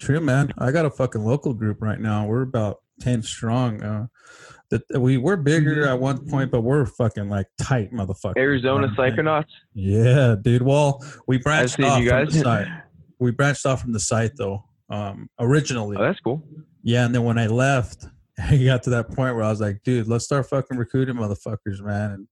True, 0.00 0.20
man. 0.20 0.54
I 0.56 0.72
got 0.72 0.86
a 0.86 0.90
fucking 0.90 1.22
local 1.22 1.52
group 1.52 1.82
right 1.82 2.00
now. 2.00 2.24
We're 2.24 2.40
about 2.40 2.80
ten 2.98 3.22
strong. 3.22 3.82
Uh, 3.82 4.06
that 4.70 5.00
we 5.00 5.18
were 5.18 5.36
bigger 5.36 5.86
at 5.86 5.98
one 5.98 6.28
point, 6.28 6.50
but 6.50 6.62
we're 6.62 6.86
fucking 6.86 7.28
like 7.28 7.46
tight, 7.60 7.92
motherfucker. 7.92 8.36
Arizona 8.36 8.88
Psychonauts. 8.96 9.50
Yeah, 9.74 10.36
dude. 10.40 10.62
Well, 10.62 11.04
we 11.26 11.38
branched 11.38 11.80
off 11.80 12.00
you 12.00 12.08
guys. 12.08 12.28
from 12.28 12.38
the 12.38 12.44
site. 12.44 12.68
We 13.18 13.30
branched 13.30 13.66
off 13.66 13.82
from 13.82 13.92
the 13.92 14.00
site 14.00 14.32
though. 14.36 14.64
Um, 14.90 15.28
originally. 15.38 15.96
Oh, 15.96 16.02
that's 16.02 16.20
cool. 16.20 16.46
Yeah, 16.82 17.04
and 17.06 17.14
then 17.14 17.24
when 17.24 17.38
I 17.38 17.46
left, 17.46 18.06
I 18.38 18.56
got 18.56 18.82
to 18.84 18.90
that 18.90 19.08
point 19.08 19.34
where 19.34 19.44
I 19.44 19.50
was 19.50 19.60
like, 19.60 19.82
dude, 19.84 20.08
let's 20.08 20.24
start 20.24 20.48
fucking 20.48 20.76
recruiting 20.76 21.16
motherfuckers, 21.16 21.80
man. 21.80 22.12
And 22.12 22.28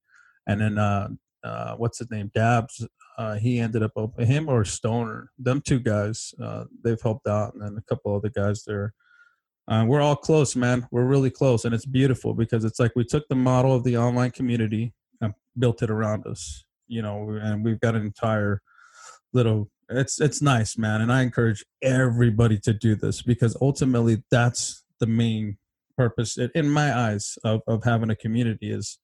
and 0.47 0.61
then 0.61 0.79
uh, 0.79 1.09
uh, 1.45 1.75
what's 1.77 1.99
his 1.99 2.11
name? 2.11 2.31
Dabs 2.35 2.85
uh, 3.19 3.35
he 3.35 3.59
ended 3.59 3.83
up 3.83 3.93
open 3.97 4.27
him 4.27 4.49
or 4.49 4.65
Stoner. 4.65 5.31
Them 5.39 5.61
two 5.61 5.79
guys, 5.79 6.35
uh, 6.43 6.65
they've 6.83 7.01
helped 7.01 7.27
out, 7.27 7.55
and 7.55 7.63
then 7.63 7.77
a 7.77 7.83
couple 7.83 8.15
other 8.15 8.31
guys 8.31 8.65
there. 8.67 8.95
Uh, 9.69 9.85
we're 9.87 10.01
all 10.01 10.17
close, 10.17 10.57
man. 10.57 10.87
We're 10.91 11.05
really 11.05 11.31
close, 11.31 11.65
and 11.65 11.75
it's 11.75 11.87
beautiful 11.87 12.35
because 12.35 12.65
it's 12.65 12.81
like 12.81 12.93
we 12.97 13.05
took 13.05 13.29
the 13.29 13.37
model 13.37 13.75
of 13.75 13.85
the 13.85 13.97
online 13.97 14.33
community 14.33 14.93
and 15.21 15.35
built 15.59 15.83
it 15.83 15.91
around 15.91 16.27
us. 16.27 16.65
You 16.89 17.03
know, 17.03 17.39
and 17.41 17.65
we've 17.65 17.81
got 17.81 17.95
an 17.95 18.03
entire 18.03 18.61
little. 19.33 19.71
It's 19.89 20.21
it's 20.21 20.43
nice, 20.43 20.77
man, 20.77 21.01
and 21.01 21.13
I 21.13 21.23
encourage 21.23 21.65
everybody 21.83 22.59
to 22.61 22.73
do 22.73 22.97
this 22.97 23.23
because 23.23 23.57
ultimately 23.61 24.25
that's 24.31 24.85
the 24.99 25.07
main 25.07 25.59
purpose, 25.97 26.39
in 26.55 26.69
my 26.69 26.97
eyes, 26.97 27.39
of 27.45 27.61
of 27.67 27.85
having 27.85 28.11
a 28.11 28.17
community 28.17 28.73
is 28.73 28.99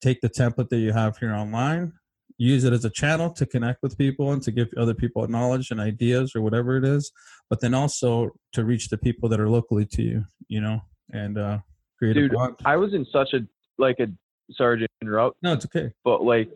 take 0.00 0.20
the 0.20 0.30
template 0.30 0.68
that 0.68 0.78
you 0.78 0.92
have 0.92 1.18
here 1.18 1.34
online 1.34 1.92
use 2.38 2.64
it 2.64 2.72
as 2.72 2.84
a 2.84 2.90
channel 2.90 3.30
to 3.30 3.46
connect 3.46 3.82
with 3.82 3.96
people 3.96 4.32
and 4.32 4.42
to 4.42 4.50
give 4.50 4.68
other 4.76 4.94
people 4.94 5.26
knowledge 5.28 5.70
and 5.70 5.80
ideas 5.80 6.32
or 6.34 6.42
whatever 6.42 6.76
it 6.76 6.84
is 6.84 7.12
but 7.48 7.60
then 7.60 7.74
also 7.74 8.30
to 8.52 8.64
reach 8.64 8.88
the 8.88 8.98
people 8.98 9.28
that 9.28 9.40
are 9.40 9.48
locally 9.48 9.86
to 9.86 10.02
you 10.02 10.24
you 10.48 10.60
know 10.60 10.80
and 11.12 11.38
uh 11.38 11.58
create 11.98 12.14
Dude. 12.14 12.34
I 12.64 12.76
was 12.76 12.94
in 12.94 13.06
such 13.12 13.32
a 13.32 13.40
like 13.78 13.98
a 14.00 14.08
sorry 14.52 14.78
to 14.78 14.88
interrupt, 15.02 15.42
no 15.42 15.52
it's 15.52 15.66
okay. 15.66 15.90
But 16.04 16.24
like 16.24 16.50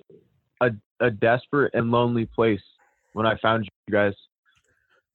a 0.60 0.70
a 1.00 1.10
desperate 1.10 1.72
and 1.74 1.90
lonely 1.90 2.26
place 2.26 2.62
when 3.12 3.26
I 3.26 3.36
found 3.38 3.64
you 3.64 3.92
guys. 3.92 4.14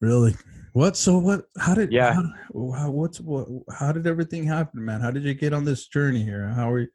really? 0.01 0.35
What? 0.73 0.97
So 0.97 1.17
what? 1.17 1.45
How 1.57 1.73
did 1.73 1.91
Yeah. 1.91 2.13
how, 2.13 2.71
how 2.71 2.91
what's 2.91 3.21
what 3.21 3.47
how 3.71 3.91
did 3.91 4.07
everything 4.07 4.45
happen 4.45 4.83
man? 4.83 5.01
How 5.01 5.11
did 5.11 5.23
you 5.23 5.33
get 5.33 5.53
on 5.53 5.63
this 5.63 5.87
journey 5.87 6.23
here? 6.23 6.49
How 6.49 6.71
are 6.71 6.79
you 6.79 6.87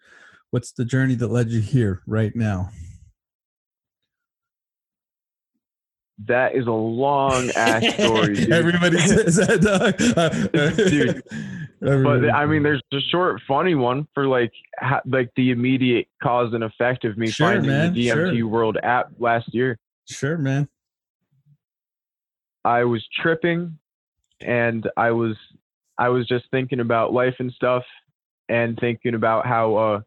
what's 0.50 0.72
the 0.72 0.84
journey 0.84 1.14
that 1.14 1.28
led 1.28 1.50
you 1.50 1.60
here 1.60 2.02
right 2.06 2.34
now 2.34 2.70
That 6.26 6.54
is 6.54 6.66
a 6.66 6.70
long 6.70 7.50
ass 7.56 7.82
story, 7.94 8.34
dude. 8.34 8.52
everybody 8.52 8.98
says 8.98 9.36
that 9.36 9.60
dog. 9.62 10.76
Dude. 10.76 11.22
But 11.80 12.28
I 12.30 12.44
mean, 12.44 12.62
there's 12.62 12.82
a 12.92 13.00
short, 13.10 13.40
funny 13.48 13.74
one 13.74 14.06
for 14.12 14.26
like 14.26 14.52
ha- 14.78 15.00
like 15.06 15.30
the 15.36 15.50
immediate 15.50 16.08
cause 16.22 16.52
and 16.52 16.62
effect 16.62 17.04
of 17.06 17.16
me 17.16 17.30
Sure, 17.30 17.48
finding 17.52 17.70
man, 17.70 17.94
the 17.94 18.08
DMT 18.08 18.36
sure. 18.38 18.46
World 18.48 18.76
app 18.82 19.12
last 19.18 19.54
year. 19.54 19.78
sure 20.06 20.36
man 20.36 20.68
I 22.64 22.84
was 22.84 23.02
tripping, 23.22 23.78
and 24.40 24.88
I 24.96 25.10
was 25.12 25.36
I 25.98 26.08
was 26.10 26.26
just 26.28 26.44
thinking 26.50 26.80
about 26.80 27.12
life 27.12 27.36
and 27.38 27.50
stuff, 27.52 27.84
and 28.48 28.78
thinking 28.78 29.14
about 29.14 29.46
how 29.46 29.76
uh 29.76 30.00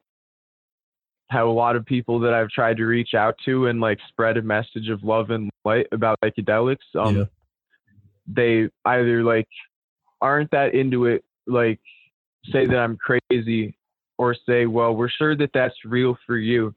a 1.48 1.52
lot 1.52 1.75
of 1.75 1.86
people 1.86 2.20
that 2.20 2.34
I've 2.34 2.50
tried 2.50 2.78
to 2.78 2.86
reach 2.86 3.13
out 3.13 3.36
to 3.46 3.68
and 3.68 3.80
like 3.80 4.00
spread 4.10 4.38
a 4.38 4.42
message 4.42 4.90
of 4.90 5.04
love 5.04 5.30
and 5.30 5.50
light 5.66 5.88
about 5.92 6.18
psychedelics, 6.24 6.78
um, 6.96 7.18
Yeah. 7.18 7.24
they 8.28 8.70
either 8.86 9.24
like 9.24 9.48
aren't 10.22 10.52
that 10.52 10.74
into 10.74 11.06
it, 11.06 11.24
like 11.48 11.80
say 12.52 12.66
that 12.66 12.78
I'm 12.78 12.98
crazy, 12.98 13.75
or 14.18 14.36
say, 14.48 14.66
well, 14.66 14.96
we're 14.96 15.10
sure 15.10 15.36
that 15.36 15.52
that's 15.54 15.75
real 15.86 16.18
for 16.25 16.38
you, 16.38 16.74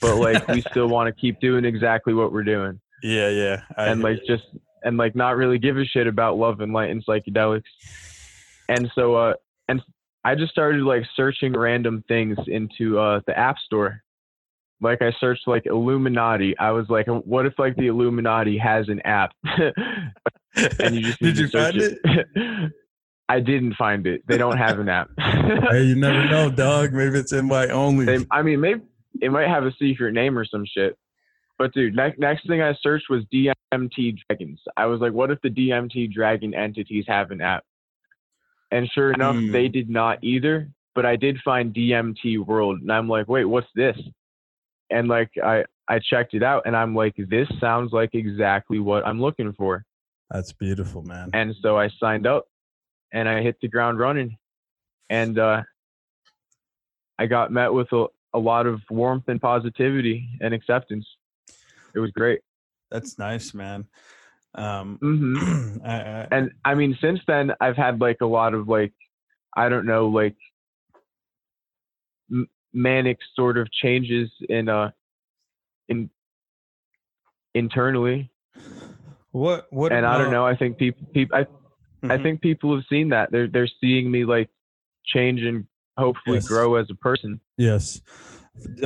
but 0.00 0.16
like 0.16 0.46
we 0.48 0.62
still 0.70 0.88
want 0.96 1.14
to 1.14 1.20
keep 1.20 1.40
doing 1.40 1.64
exactly 1.64 2.14
what 2.14 2.32
we're 2.32 2.42
doing 2.44 2.80
yeah 3.02 3.30
yeah 3.30 3.62
I 3.78 3.86
and 3.86 4.02
like 4.02 4.18
just 4.26 4.44
and 4.82 4.98
like 4.98 5.14
not 5.16 5.36
really 5.38 5.58
give 5.58 5.78
a 5.78 5.86
shit 5.86 6.06
about 6.06 6.36
love 6.36 6.60
and 6.60 6.72
light 6.74 6.90
and 6.90 7.02
psychedelics. 7.04 7.62
And 8.68 8.90
so 8.94 9.14
uh 9.14 9.34
and 9.68 9.80
I 10.24 10.34
just 10.34 10.52
started 10.52 10.82
like 10.82 11.04
searching 11.16 11.52
random 11.52 12.04
things 12.08 12.36
into 12.46 12.98
uh 12.98 13.20
the 13.26 13.38
app 13.38 13.56
store. 13.58 14.02
Like 14.80 15.02
I 15.02 15.12
searched 15.20 15.46
like 15.46 15.66
Illuminati. 15.66 16.56
I 16.58 16.70
was 16.70 16.86
like, 16.88 17.06
what 17.06 17.46
if 17.46 17.58
like 17.58 17.76
the 17.76 17.88
Illuminati 17.88 18.56
has 18.58 18.88
an 18.88 19.00
app? 19.04 19.32
and 19.44 20.94
you 20.94 21.02
just 21.02 21.20
need 21.22 21.36
did 21.36 21.38
you 21.38 21.48
find 21.48 21.76
it? 21.76 21.98
I 23.28 23.38
didn't 23.38 23.74
find 23.74 24.06
it. 24.06 24.22
They 24.26 24.38
don't 24.38 24.56
have 24.56 24.80
an 24.80 24.88
app. 24.88 25.10
hey 25.18 25.84
you 25.84 25.94
never 25.94 26.28
know 26.28 26.50
dog 26.50 26.92
maybe 26.92 27.18
it's 27.18 27.32
invite 27.32 27.70
only 27.70 28.04
they, 28.04 28.26
I 28.30 28.42
mean, 28.42 28.60
maybe 28.60 28.82
it 29.20 29.30
might 29.30 29.48
have 29.48 29.64
a 29.64 29.72
secret 29.78 30.12
name 30.12 30.38
or 30.38 30.44
some 30.44 30.64
shit. 30.66 30.96
But 31.58 31.74
dude, 31.74 31.94
next 31.94 32.18
next 32.18 32.46
thing 32.46 32.62
I 32.62 32.74
searched 32.80 33.10
was 33.10 33.22
DMT 33.32 34.18
dragons. 34.26 34.60
I 34.76 34.86
was 34.86 35.00
like, 35.00 35.12
what 35.12 35.30
if 35.30 35.40
the 35.42 35.50
DMT 35.50 36.10
dragon 36.10 36.54
entities 36.54 37.04
have 37.06 37.30
an 37.30 37.42
app? 37.42 37.64
And 38.70 38.88
sure 38.92 39.12
enough, 39.12 39.36
Hmm. 39.36 39.50
they 39.52 39.68
did 39.68 39.88
not 39.90 40.22
either. 40.22 40.68
But 40.94 41.06
I 41.06 41.16
did 41.16 41.38
find 41.44 41.72
DMT 41.72 42.38
World, 42.44 42.80
and 42.82 42.90
I'm 42.92 43.08
like, 43.08 43.28
wait, 43.28 43.44
what's 43.44 43.68
this? 43.74 43.96
And 44.90 45.06
like 45.08 45.30
I 45.42 45.64
I 45.88 45.98
checked 46.00 46.34
it 46.34 46.42
out, 46.42 46.64
and 46.66 46.76
I'm 46.76 46.94
like, 46.94 47.14
this 47.16 47.48
sounds 47.60 47.92
like 47.92 48.14
exactly 48.14 48.78
what 48.80 49.06
I'm 49.06 49.20
looking 49.20 49.52
for. 49.52 49.84
that's 50.30 50.52
beautiful 50.52 51.02
man 51.02 51.30
And 51.32 51.54
so 51.62 51.76
I 51.78 51.88
signed 52.00 52.26
up, 52.26 52.46
and 53.12 53.28
I 53.28 53.40
hit 53.42 53.56
the 53.62 53.68
ground 53.68 53.98
running, 54.00 54.36
and 55.08 55.38
uh, 55.38 55.62
I 57.18 57.26
got 57.26 57.52
met 57.52 57.72
with 57.72 57.90
a, 57.92 58.06
a 58.34 58.38
lot 58.38 58.66
of 58.66 58.80
warmth 58.90 59.24
and 59.28 59.40
positivity 59.40 60.28
and 60.40 60.52
acceptance. 60.54 61.06
It 61.94 61.98
was 62.00 62.10
great. 62.12 62.40
that's 62.90 63.18
nice 63.18 63.54
man 63.54 63.86
um 64.54 64.98
hmm 65.00 65.78
I, 65.84 65.94
I, 65.94 66.28
And 66.30 66.50
I 66.64 66.74
mean, 66.74 66.96
since 67.00 67.20
then, 67.26 67.52
I've 67.60 67.76
had 67.76 68.00
like 68.00 68.18
a 68.20 68.26
lot 68.26 68.54
of 68.54 68.68
like, 68.68 68.92
I 69.56 69.68
don't 69.68 69.86
know, 69.86 70.08
like 70.08 70.36
m- 72.30 72.48
manic 72.72 73.18
sort 73.34 73.58
of 73.58 73.70
changes 73.72 74.30
in 74.48 74.68
uh 74.68 74.90
in 75.88 76.10
internally. 77.54 78.30
what 79.32 79.66
what 79.70 79.92
and 79.92 80.06
I 80.06 80.18
don't 80.18 80.30
know. 80.30 80.46
I 80.46 80.56
think 80.56 80.78
people, 80.78 81.06
people, 81.12 81.36
I, 81.36 81.46
I 82.12 82.16
Mhm. 82.18 82.22
think 82.22 82.40
people 82.40 82.74
have 82.74 82.84
seen 82.88 83.08
that. 83.10 83.30
They're 83.30 83.48
they're 83.48 83.68
seeing 83.80 84.10
me 84.10 84.24
like 84.24 84.48
change 85.04 85.42
and 85.42 85.66
hopefully 85.98 86.36
Yes. 86.36 86.46
grow 86.46 86.76
as 86.76 86.88
a 86.90 86.94
person. 86.94 87.40
Yes. 87.56 88.00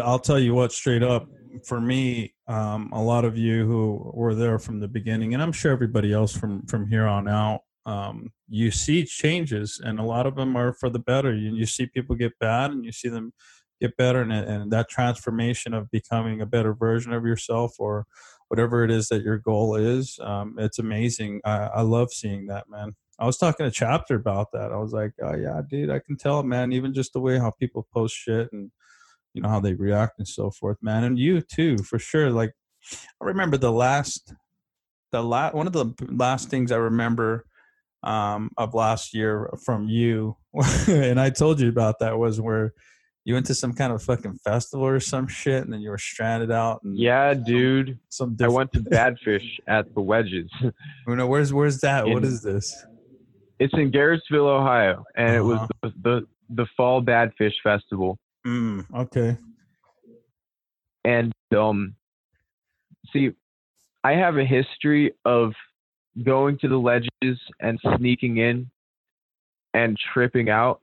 I'll 0.03 0.19
tell 0.19 0.39
you 0.39 0.55
what, 0.55 0.73
straight 0.73 1.03
up, 1.03 1.29
for 1.65 1.81
me, 1.81 2.35
um, 2.49 2.91
a 2.93 3.03
lot 3.03 3.25
of 3.25 3.37
you 3.37 3.67
who 3.67 4.11
were 4.15 4.35
there 4.35 4.59
from 4.59 4.81
the 4.81 4.89
beginning, 4.89 5.35
and 5.35 5.43
I'm 5.43 5.53
sure 5.53 5.73
everybody 5.73 6.13
else 6.13 6.37
from 6.37 6.67
from 6.67 6.89
here 6.89 7.07
on 7.07 7.29
out, 7.29 7.61
um, 7.87 8.33
you 8.49 8.71
see 8.71 9.05
changes, 9.05 9.81
and 9.85 9.99
a 9.99 10.05
lot 10.05 10.27
of 10.27 10.37
them 10.37 10.57
are 10.57 10.73
for 10.73 10.91
the 10.91 10.99
better. 10.99 11.35
You, 11.35 11.55
you 11.55 11.67
see 11.67 11.87
people 11.87 12.17
get 12.17 12.39
bad, 12.39 12.71
and 12.71 12.85
you 12.85 12.93
see 12.93 13.09
them 13.09 13.33
get 13.81 13.97
better, 13.97 14.23
and, 14.23 14.33
and 14.33 14.73
that 14.73 14.89
transformation 14.89 15.75
of 15.75 15.91
becoming 15.91 16.41
a 16.41 16.47
better 16.47 16.75
version 16.75 17.13
of 17.13 17.25
yourself, 17.25 17.75
or 17.79 18.07
whatever 18.49 18.85
it 18.85 18.91
is 18.91 19.09
that 19.09 19.23
your 19.23 19.39
goal 19.39 19.75
is, 19.75 20.19
um, 20.23 20.55
it's 20.59 20.79
amazing. 20.79 21.41
I, 21.45 21.67
I 21.67 21.81
love 21.81 22.13
seeing 22.13 22.47
that, 22.47 22.69
man. 22.69 22.93
I 23.19 23.27
was 23.27 23.39
talking 23.39 23.65
to 23.65 23.71
Chapter 23.71 24.17
about 24.17 24.49
that. 24.53 24.73
I 24.73 24.77
was 24.77 24.93
like, 24.93 25.13
oh 25.23 25.35
yeah, 25.35 25.61
dude, 25.69 25.91
I 25.91 26.01
can 26.01 26.17
tell, 26.17 26.43
man. 26.43 26.73
Even 26.73 26.93
just 26.93 27.13
the 27.13 27.21
way 27.21 27.39
how 27.39 27.53
people 27.53 27.87
post 27.93 28.15
shit 28.17 28.53
and 28.53 28.71
you 29.35 29.43
know 29.43 29.49
how 29.49 29.61
they 29.61 29.75
react 29.75 30.19
and 30.19 30.27
so 30.29 30.51
forth, 30.51 30.79
man. 30.81 31.05
And 31.05 31.19
you 31.19 31.41
too, 31.43 31.77
for 31.79 31.99
sure. 31.99 32.31
Like 32.31 32.53
I 33.21 33.25
remember 33.27 33.57
the 33.57 33.73
last, 33.73 34.33
the 35.13 35.23
last 35.23 35.55
one 35.55 35.67
of 35.67 35.73
the 35.73 35.93
last 36.11 36.49
things 36.51 36.73
I 36.73 36.77
remember 36.77 37.45
um, 38.03 38.51
of 38.57 38.75
last 38.75 39.13
year 39.15 39.51
from 39.65 39.89
you, 39.89 40.37
and 40.89 41.19
I 41.21 41.31
told 41.31 41.61
you 41.61 41.69
about 41.69 41.99
that 42.01 42.19
was 42.19 42.41
where 42.41 42.73
you 43.25 43.33
went 43.35 43.47
to 43.47 43.55
some 43.55 43.73
kind 43.73 43.91
of 43.93 44.03
fucking 44.03 44.39
festival 44.45 44.87
or 44.87 45.01
some 45.01 45.27
shit, 45.27 45.65
and 45.65 45.73
then 45.73 45.81
you 45.81 45.89
were 45.91 45.97
stranded 45.99 46.51
out. 46.53 46.83
And 46.85 46.99
Yeah, 46.99 47.33
dude. 47.33 47.99
Some 48.11 48.37
I 48.43 48.49
went 48.49 48.71
to 48.75 48.81
Badfish 48.81 49.49
at 49.67 49.93
the 49.95 50.01
Ledges. 50.01 50.51
You 51.09 51.17
know, 51.17 51.27
where's 51.27 51.53
where's 51.53 51.81
that? 51.81 52.07
what 52.07 52.19
in- 52.19 52.25
is 52.25 52.43
this? 52.43 52.75
It's 53.59 53.73
in 53.75 53.91
Garrettsville, 53.93 54.47
Ohio, 54.61 55.05
and 55.17 55.35
it 55.37 55.41
was 55.41 55.59
Uh-huh. 55.61 55.69
the, 55.83 55.93
the 56.03 56.27
the 56.51 56.67
Fall 56.77 57.03
Badfish 57.03 57.55
Festival. 57.63 58.19
Mm, 58.47 58.85
okay. 58.95 59.37
and 61.05 61.33
um 61.57 61.95
see 63.13 63.31
i 64.03 64.13
have 64.13 64.37
a 64.37 64.45
history 64.45 65.13
of 65.25 65.53
going 66.25 66.59
to 66.59 66.69
the 66.69 66.77
ledges 66.77 67.39
and 67.61 67.79
sneaking 67.97 68.37
in 68.39 68.71
and 69.73 69.97
tripping 70.13 70.49
out 70.51 70.81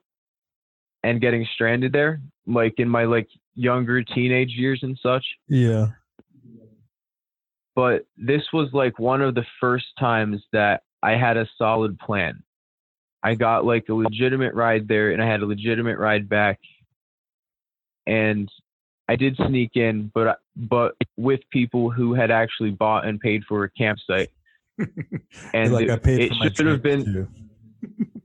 and 1.04 1.22
getting 1.22 1.46
stranded 1.54 1.92
there 1.94 2.22
like 2.48 2.74
in 2.78 2.90
my 2.90 3.04
like 3.06 3.28
younger 3.56 4.02
teenage 4.04 4.52
years 4.52 4.80
and 4.84 4.98
such 5.02 5.26
Yeah. 5.48 5.88
but 7.76 8.06
this 8.18 8.44
was 8.54 8.70
like 8.74 8.98
one 9.00 9.22
of 9.22 9.36
the 9.36 9.46
first 9.60 9.86
times 10.00 10.42
that 10.52 10.84
i 11.04 11.12
had 11.12 11.38
a 11.38 11.48
solid 11.58 11.98
plan 12.00 12.42
i 13.24 13.36
got 13.36 13.66
like 13.66 13.86
a 13.90 13.94
legitimate 13.94 14.54
ride 14.54 14.88
there 14.88 15.12
and 15.12 15.22
i 15.22 15.28
had 15.28 15.42
a 15.42 15.46
legitimate 15.46 15.98
ride 16.00 16.28
back 16.30 16.60
and 18.08 18.50
i 19.10 19.16
did 19.16 19.36
sneak 19.48 19.72
in 19.76 20.12
but 20.14 20.40
but 20.56 20.96
with 21.18 21.40
people 21.52 21.90
who 21.90 22.14
had 22.14 22.32
actually 22.32 22.72
bought 22.72 23.06
and 23.06 23.20
paid 23.20 23.44
for 23.48 23.64
a 23.64 23.70
campsite 23.72 24.30
and 25.54 25.74
like 25.74 25.88
it, 26.06 26.32
it 26.32 26.56
should 26.56 26.66
have 26.68 26.82
been 26.84 27.06
too. 27.06 27.28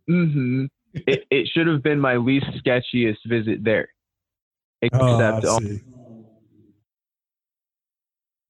hmm 0.07 0.65
it, 0.95 1.25
it 1.31 1.49
should 1.53 1.67
have 1.67 1.83
been 1.83 2.01
my 2.01 2.17
least 2.17 2.47
sketchiest 2.65 3.19
visit 3.27 3.63
there 3.65 3.89
Oh, 4.93 5.19
except 5.43 5.47
see. 5.63 5.83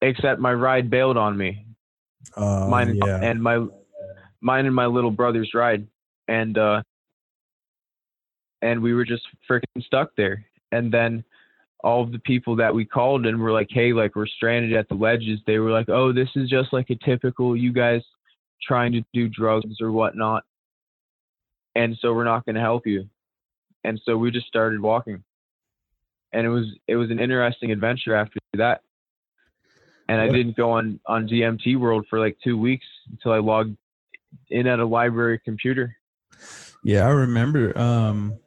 except 0.03 0.41
my 0.41 0.53
ride 0.53 0.91
bailed 0.91 1.17
on 1.17 1.37
me 1.37 1.65
Uh, 2.37 2.67
mine 2.69 2.89
and- 2.91 2.99
yeah. 2.99 3.19
and 3.23 3.43
my 3.43 3.67
mine 4.41 4.67
and 4.67 4.75
my 4.75 4.87
little 4.87 5.11
brother's 5.11 5.53
ride 5.55 5.87
and 6.29 6.59
uh 6.59 6.83
and 8.63 8.81
we 8.83 8.93
were 8.95 9.05
just 9.05 9.23
freaking 9.49 9.83
stuck 9.85 10.11
there 10.17 10.45
and 10.77 10.93
then 10.93 11.25
all 11.81 12.03
of 12.03 12.13
the 12.13 12.19
people 12.21 12.57
that 12.57 12.75
we 12.75 12.85
called 12.85 13.27
and 13.27 13.41
were 13.41 13.53
like, 13.53 13.69
hey, 13.71 13.93
like 13.93 14.17
we're 14.17 14.27
stranded 14.27 14.73
at 14.73 14.89
the 14.89 14.95
ledges, 14.95 15.41
they 15.47 15.59
were 15.59 15.71
like, 15.71 15.89
oh, 15.89 16.13
this 16.13 16.29
is 16.35 16.49
just 16.49 16.73
like 16.73 16.91
a 16.91 16.97
typical 17.05 17.57
you 17.57 17.73
guys 17.73 18.03
trying 18.63 18.93
to 18.93 19.03
do 19.13 19.29
drugs 19.29 19.81
or 19.81 19.93
whatnot. 19.93 20.45
And 21.75 21.97
so 22.01 22.13
we're 22.13 22.25
not 22.25 22.45
going 22.45 22.55
to 22.55 22.61
help 22.61 22.87
you. 22.87 23.09
And 23.85 24.01
so 24.05 24.17
we 24.17 24.31
just 24.31 24.47
started 24.47 24.81
walking. 24.81 25.23
And 26.33 26.47
it 26.47 26.51
was 26.51 26.67
it 26.89 26.97
was 26.97 27.11
an 27.11 27.21
interesting 27.21 27.71
adventure 27.71 28.15
after 28.15 28.39
that. 28.55 28.81
And 30.09 30.21
I 30.21 30.29
didn't 30.29 30.57
go 30.57 30.73
on 30.73 30.99
on 31.07 31.29
DMT 31.29 31.79
World 31.79 32.07
for 32.11 32.19
like 32.19 32.37
2 32.43 32.59
weeks 32.59 32.87
until 33.11 33.33
I 33.33 33.39
logged 33.39 33.77
in 34.51 34.67
at 34.67 34.81
a 34.81 34.85
library 34.85 35.41
computer. 35.45 35.97
Yeah, 36.83 37.07
I 37.07 37.11
remember 37.11 37.77
um 37.79 38.39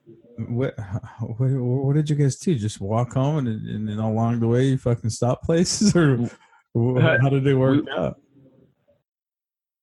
what, 0.47 0.75
what 1.19 1.49
what 1.49 1.95
did 1.95 2.09
you 2.09 2.15
guys 2.15 2.37
do? 2.37 2.55
Just 2.55 2.79
walk 2.79 3.13
home 3.13 3.47
and 3.47 3.67
and 3.67 3.87
then 3.87 3.99
along 3.99 4.39
the 4.39 4.47
way 4.47 4.67
you 4.67 4.77
fucking 4.77 5.09
stop 5.09 5.43
places 5.43 5.95
or 6.73 7.01
how 7.01 7.29
did 7.29 7.45
it 7.45 7.55
work 7.55 7.85
we, 7.85 7.91
out? 7.91 8.19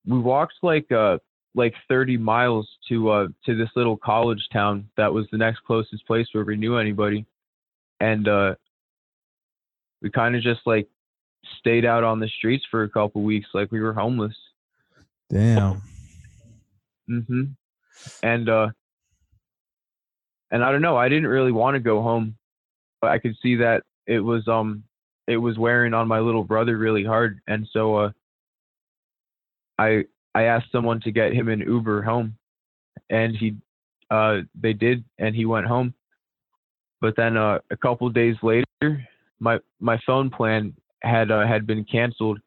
We 0.06 0.18
walked 0.18 0.54
like 0.62 0.90
uh 0.90 1.18
like 1.54 1.74
30 1.88 2.16
miles 2.16 2.68
to 2.88 3.10
uh 3.10 3.28
to 3.44 3.56
this 3.56 3.70
little 3.76 3.96
college 3.96 4.48
town 4.52 4.88
that 4.96 5.12
was 5.12 5.26
the 5.30 5.38
next 5.38 5.60
closest 5.66 6.06
place 6.06 6.26
where 6.32 6.44
we 6.44 6.56
knew 6.56 6.76
anybody, 6.76 7.26
and 8.00 8.28
uh 8.28 8.54
we 10.00 10.10
kind 10.10 10.36
of 10.36 10.42
just 10.42 10.60
like 10.66 10.88
stayed 11.58 11.84
out 11.84 12.04
on 12.04 12.20
the 12.20 12.28
streets 12.28 12.64
for 12.70 12.82
a 12.82 12.88
couple 12.88 13.22
weeks 13.22 13.48
like 13.52 13.70
we 13.70 13.80
were 13.80 13.92
homeless. 13.92 14.36
Damn. 15.30 15.82
Mhm. 17.10 17.56
And 18.22 18.48
uh 18.48 18.68
and 20.50 20.64
I 20.64 20.70
don't 20.72 20.82
know, 20.82 20.96
I 20.96 21.08
didn't 21.08 21.28
really 21.28 21.52
want 21.52 21.74
to 21.74 21.80
go 21.80 22.02
home, 22.02 22.36
but 23.00 23.10
I 23.10 23.18
could 23.18 23.36
see 23.42 23.56
that 23.56 23.82
it 24.06 24.20
was 24.20 24.46
um 24.48 24.84
it 25.26 25.36
was 25.36 25.58
wearing 25.58 25.94
on 25.94 26.08
my 26.08 26.20
little 26.20 26.44
brother 26.44 26.78
really 26.78 27.04
hard, 27.04 27.40
and 27.46 27.68
so 27.72 27.96
uh 27.96 28.10
I 29.78 30.04
I 30.34 30.44
asked 30.44 30.72
someone 30.72 31.00
to 31.00 31.10
get 31.10 31.32
him 31.32 31.48
an 31.48 31.60
Uber 31.60 32.02
home, 32.02 32.36
and 33.10 33.36
he 33.36 33.56
uh 34.10 34.38
they 34.60 34.72
did, 34.72 35.04
and 35.18 35.34
he 35.34 35.46
went 35.46 35.66
home. 35.66 35.94
But 37.00 37.14
then 37.16 37.36
uh, 37.36 37.58
a 37.70 37.76
couple 37.76 38.08
days 38.10 38.36
later, 38.42 38.64
my 39.38 39.58
my 39.80 39.98
phone 40.06 40.30
plan 40.30 40.74
had 41.02 41.30
uh, 41.30 41.46
had 41.46 41.66
been 41.66 41.84
canceled 41.84 42.40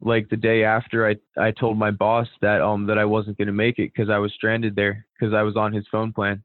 like 0.00 0.28
the 0.28 0.36
day 0.36 0.64
after 0.64 1.08
I 1.08 1.16
I 1.38 1.50
told 1.50 1.78
my 1.78 1.90
boss 1.90 2.28
that 2.42 2.60
um 2.60 2.86
that 2.86 2.98
I 2.98 3.04
wasn't 3.04 3.38
going 3.38 3.46
to 3.46 3.52
make 3.52 3.78
it 3.78 3.94
cuz 3.94 4.10
I 4.10 4.18
was 4.18 4.32
stranded 4.34 4.76
there 4.76 5.06
cuz 5.18 5.32
I 5.32 5.42
was 5.42 5.56
on 5.56 5.72
his 5.72 5.86
phone 5.88 6.12
plan. 6.12 6.42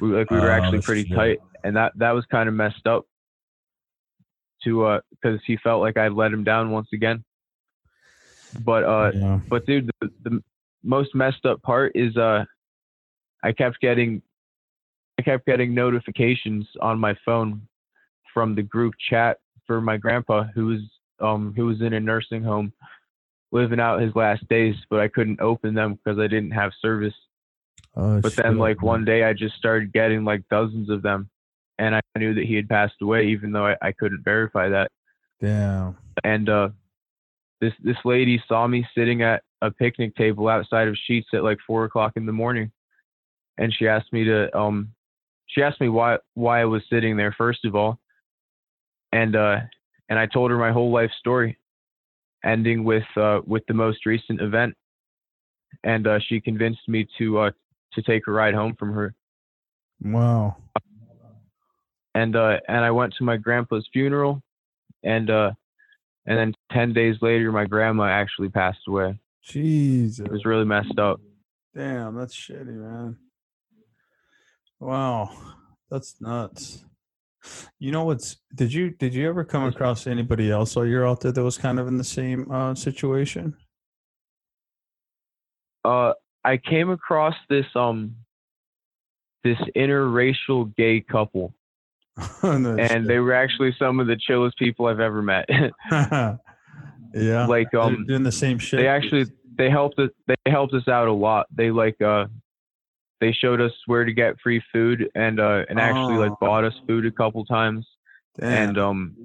We 0.00 0.08
like 0.08 0.30
we 0.30 0.38
were 0.38 0.50
Oh, 0.50 0.54
actually 0.54 0.80
pretty 0.82 1.04
shit. 1.08 1.16
tight 1.16 1.38
and 1.64 1.76
that 1.76 1.92
that 1.96 2.12
was 2.12 2.24
kind 2.26 2.48
of 2.48 2.54
messed 2.54 2.86
up 2.86 3.06
to 4.64 4.84
uh 4.84 5.00
cuz 5.22 5.40
he 5.46 5.56
felt 5.58 5.80
like 5.80 5.96
I 5.96 6.08
let 6.08 6.32
him 6.32 6.44
down 6.44 6.70
once 6.70 6.88
again. 6.92 7.24
But 8.64 8.84
uh 8.84 9.12
yeah. 9.14 9.40
but 9.48 9.66
dude 9.66 9.90
the, 10.00 10.10
the 10.22 10.42
most 10.82 11.14
messed 11.14 11.44
up 11.46 11.62
part 11.62 11.92
is 11.94 12.16
uh 12.16 12.44
I 13.42 13.52
kept 13.52 13.80
getting 13.80 14.22
I 15.18 15.22
kept 15.22 15.46
getting 15.46 15.74
notifications 15.74 16.66
on 16.80 16.98
my 16.98 17.14
phone 17.24 17.66
from 18.32 18.54
the 18.54 18.62
group 18.62 18.94
chat 19.10 19.38
for 19.66 19.80
my 19.80 19.96
grandpa 19.96 20.44
who 20.54 20.66
was 20.66 20.80
um 21.20 21.52
who 21.56 21.66
was 21.66 21.80
in 21.80 21.94
a 21.94 22.00
nursing 22.00 22.42
home 22.42 22.72
living 23.52 23.80
out 23.80 24.00
his 24.00 24.14
last 24.14 24.46
days 24.48 24.74
but 24.90 25.00
I 25.00 25.08
couldn't 25.08 25.40
open 25.40 25.74
them 25.74 25.94
because 25.94 26.18
I 26.18 26.26
didn't 26.26 26.50
have 26.52 26.72
service 26.80 27.14
Oh, 27.96 28.20
but 28.20 28.36
then 28.36 28.58
like 28.58 28.82
man. 28.82 28.86
one 28.86 29.04
day 29.04 29.24
I 29.24 29.32
just 29.32 29.56
started 29.56 29.92
getting 29.92 30.24
like 30.24 30.42
dozens 30.50 30.90
of 30.90 31.02
them 31.02 31.30
and 31.78 31.94
I 31.94 32.00
knew 32.18 32.34
that 32.34 32.44
he 32.44 32.54
had 32.54 32.68
passed 32.68 32.96
away 33.00 33.28
even 33.28 33.52
though 33.52 33.66
I, 33.66 33.76
I 33.80 33.92
couldn't 33.92 34.22
verify 34.22 34.68
that 34.68 34.90
Damn. 35.40 35.96
and 36.22 36.48
uh 36.48 36.68
this 37.60 37.72
this 37.82 37.96
lady 38.04 38.42
saw 38.46 38.66
me 38.66 38.86
sitting 38.94 39.22
at 39.22 39.42
a 39.62 39.70
picnic 39.70 40.14
table 40.14 40.48
outside 40.48 40.88
of 40.88 40.96
Sheetz 41.08 41.24
at 41.32 41.42
like 41.42 41.58
four 41.66 41.84
o'clock 41.84 42.12
in 42.16 42.26
the 42.26 42.32
morning 42.32 42.70
and 43.56 43.74
she 43.74 43.88
asked 43.88 44.12
me 44.12 44.24
to 44.24 44.54
um 44.56 44.90
she 45.46 45.62
asked 45.62 45.80
me 45.80 45.88
why 45.88 46.18
why 46.34 46.60
I 46.60 46.66
was 46.66 46.82
sitting 46.90 47.16
there 47.16 47.34
first 47.36 47.64
of 47.64 47.74
all 47.74 47.98
and 49.12 49.34
uh 49.36 49.60
and 50.10 50.18
I 50.18 50.26
told 50.26 50.50
her 50.50 50.58
my 50.58 50.72
whole 50.72 50.92
life 50.92 51.10
story 51.18 51.56
ending 52.44 52.84
with 52.84 53.04
uh 53.16 53.40
with 53.46 53.62
the 53.68 53.74
most 53.74 54.04
recent 54.04 54.42
event 54.42 54.74
and 55.82 56.06
uh 56.06 56.18
she 56.28 56.42
convinced 56.42 56.86
me 56.88 57.06
to 57.16 57.38
uh 57.38 57.50
to 57.96 58.02
take 58.02 58.26
a 58.28 58.30
ride 58.32 58.54
home 58.54 58.74
from 58.78 58.92
her 58.94 59.14
Wow. 60.02 60.56
and 62.14 62.36
uh 62.36 62.60
and 62.68 62.84
I 62.84 62.90
went 62.92 63.14
to 63.18 63.24
my 63.24 63.36
grandpa's 63.36 63.88
funeral 63.92 64.42
and 65.02 65.28
uh 65.30 65.50
and 66.26 66.38
then 66.38 66.54
10 66.72 66.92
days 66.92 67.16
later 67.22 67.50
my 67.52 67.64
grandma 67.66 68.04
actually 68.04 68.48
passed 68.50 68.80
away 68.88 69.18
Jesus. 69.42 70.24
it 70.26 70.30
was 70.32 70.44
really 70.44 70.64
messed 70.64 70.98
up 70.98 71.20
Damn, 71.74 72.14
that's 72.14 72.34
shitty, 72.34 72.68
man. 72.74 73.18
Wow, 74.80 75.30
that's 75.90 76.18
nuts. 76.22 76.84
You 77.78 77.92
know 77.92 78.04
what's? 78.04 78.38
Did 78.54 78.72
you 78.72 78.90
did 78.92 79.12
you 79.14 79.28
ever 79.28 79.44
come 79.44 79.64
across 79.64 80.06
anybody 80.06 80.50
else 80.50 80.74
while 80.74 80.86
you're 80.86 81.06
out 81.06 81.20
there 81.20 81.32
that 81.32 81.44
was 81.44 81.58
kind 81.58 81.78
of 81.78 81.86
in 81.86 81.98
the 81.98 82.02
same 82.04 82.50
uh, 82.50 82.74
situation? 82.74 83.54
uh 85.84 86.14
I 86.46 86.56
came 86.56 86.90
across 86.90 87.34
this 87.48 87.66
um 87.74 88.14
this 89.44 89.58
interracial 89.76 90.74
gay 90.76 91.00
couple. 91.00 91.52
No 92.42 92.76
and 92.78 93.06
they 93.06 93.18
were 93.18 93.34
actually 93.34 93.74
some 93.78 94.00
of 94.00 94.06
the 94.06 94.16
chillest 94.16 94.56
people 94.58 94.86
I've 94.86 95.00
ever 95.00 95.20
met. 95.22 95.46
Yeah, 97.14 97.46
like 97.46 97.68
They're 97.72 97.80
um 97.80 98.04
doing 98.06 98.22
the 98.24 98.32
same 98.32 98.58
shit. 98.58 98.78
they 98.80 98.88
actually 98.88 99.24
they 99.56 99.70
helped 99.70 99.98
us 99.98 100.10
they 100.26 100.34
helped 100.50 100.74
us 100.74 100.86
out 100.88 101.08
a 101.08 101.12
lot. 101.12 101.46
They 101.54 101.70
like 101.70 102.00
uh 102.02 102.26
they 103.20 103.32
showed 103.32 103.60
us 103.60 103.72
where 103.86 104.04
to 104.04 104.12
get 104.12 104.34
free 104.42 104.62
food 104.72 105.08
and 105.14 105.40
uh 105.40 105.64
and 105.70 105.78
actually 105.80 106.16
like 106.18 106.32
Oh. 106.32 106.38
bought 106.40 106.64
us 106.64 106.74
food 106.86 107.06
a 107.06 107.10
couple 107.10 107.44
times. 107.46 107.86
Damn. 108.38 108.68
and 108.70 108.78
um 108.78 109.16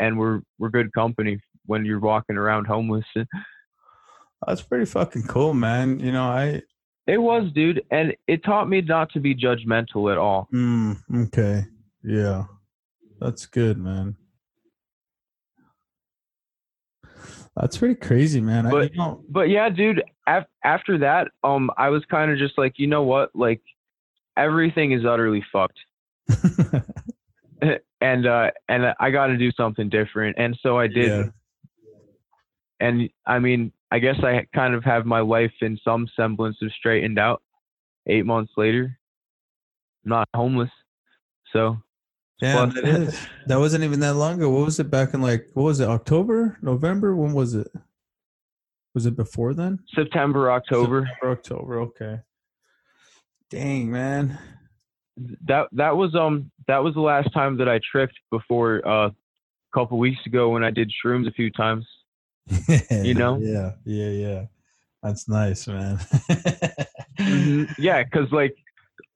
and 0.00 0.18
we're 0.18 0.40
we're 0.58 0.70
good 0.70 0.92
company 0.92 1.38
when 1.66 1.84
you're 1.84 2.00
walking 2.00 2.36
around 2.36 2.66
homeless 2.66 3.04
that's 4.46 4.62
pretty 4.62 4.84
fucking 4.86 5.22
cool, 5.28 5.54
man. 5.54 6.00
You 6.00 6.10
know, 6.12 6.24
I 6.24 6.62
it 7.06 7.18
was 7.18 7.52
dude 7.52 7.82
and 7.90 8.14
it 8.26 8.42
taught 8.44 8.68
me 8.68 8.80
not 8.80 9.10
to 9.12 9.20
be 9.20 9.32
judgmental 9.34 10.10
at 10.10 10.18
all 10.18 10.48
mm, 10.52 10.96
okay, 11.26 11.64
yeah, 12.02 12.44
that's 13.20 13.46
good, 13.46 13.78
man. 13.78 14.16
That's 17.56 17.78
pretty 17.78 17.94
crazy, 17.94 18.40
man. 18.40 18.66
I, 18.66 18.70
But- 18.70 18.92
you 18.92 18.98
know, 18.98 19.22
but 19.30 19.48
yeah 19.48 19.68
dude 19.70 20.02
af- 20.26 20.46
after 20.64 20.98
that 20.98 21.28
um 21.44 21.70
i 21.78 21.88
was 21.88 22.04
kind 22.10 22.30
of 22.30 22.38
just 22.38 22.58
like 22.58 22.74
you 22.78 22.86
know 22.86 23.02
what 23.04 23.30
like 23.34 23.62
everything 24.36 24.92
is 24.92 25.04
utterly 25.06 25.42
fucked 25.52 25.78
and 28.00 28.26
uh 28.26 28.50
and 28.68 28.92
i 29.00 29.10
got 29.10 29.28
to 29.28 29.36
do 29.38 29.50
something 29.52 29.88
different 29.88 30.36
and 30.38 30.58
so 30.62 30.76
i 30.78 30.86
did 30.86 31.08
Yeah. 31.08 31.24
And 32.80 33.08
i 33.26 33.38
mean 33.38 33.72
i 33.90 33.98
guess 33.98 34.16
i 34.22 34.46
kind 34.54 34.74
of 34.74 34.84
have 34.84 35.06
my 35.06 35.20
life 35.20 35.52
in 35.60 35.78
some 35.84 36.08
semblance 36.16 36.56
of 36.62 36.70
straightened 36.72 37.18
out 37.18 37.42
eight 38.06 38.26
months 38.26 38.52
later 38.56 38.98
I'm 40.04 40.10
not 40.10 40.28
homeless 40.34 40.70
so 41.52 41.78
Plus- 42.40 42.74
that 42.74 42.84
is. 42.84 43.26
That 43.46 43.58
wasn't 43.58 43.84
even 43.84 44.00
that 44.00 44.12
long 44.14 44.34
ago. 44.34 44.50
What 44.50 44.66
was 44.66 44.78
it 44.78 44.90
back 44.90 45.14
in 45.14 45.22
like 45.22 45.48
what 45.54 45.62
was 45.62 45.80
it, 45.80 45.88
October, 45.88 46.58
November? 46.60 47.16
When 47.16 47.32
was 47.32 47.54
it? 47.54 47.68
Was 48.94 49.06
it 49.06 49.16
before 49.16 49.54
then? 49.54 49.78
september 49.94 50.50
october 50.50 51.06
September, 51.06 51.32
October, 51.32 51.80
okay. 51.80 52.20
Dang, 53.50 53.90
man. 53.90 54.38
that 55.46 55.68
that 55.72 55.96
was 55.96 56.14
um 56.14 56.50
that 56.66 56.82
was 56.82 56.92
the 56.94 57.00
last 57.00 57.32
time 57.32 57.56
that 57.58 57.68
i 57.68 57.80
tripped 57.90 58.18
before 58.30 58.86
uh 58.86 59.08
a 59.08 59.14
couple 59.74 59.98
weeks 59.98 60.20
ago 60.26 60.50
when 60.50 60.62
i 60.64 60.70
did 60.70 60.92
shrooms 61.04 61.26
a 61.26 61.32
few 61.32 61.50
times 61.50 61.86
You 62.90 63.14
know? 63.20 63.38
Yeah, 63.40 63.72
yeah, 63.84 64.10
yeah. 64.10 64.44
That's 65.02 65.28
nice, 65.28 65.66
man. 65.66 65.98
Mhm. 67.18 67.74
yeah 67.78 68.02
because 68.02 68.30
like 68.32 68.54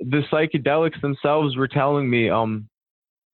the 0.00 0.22
psychedelics 0.32 1.00
themselves 1.00 1.56
were 1.56 1.68
telling 1.68 2.08
me 2.08 2.30
um 2.30 2.68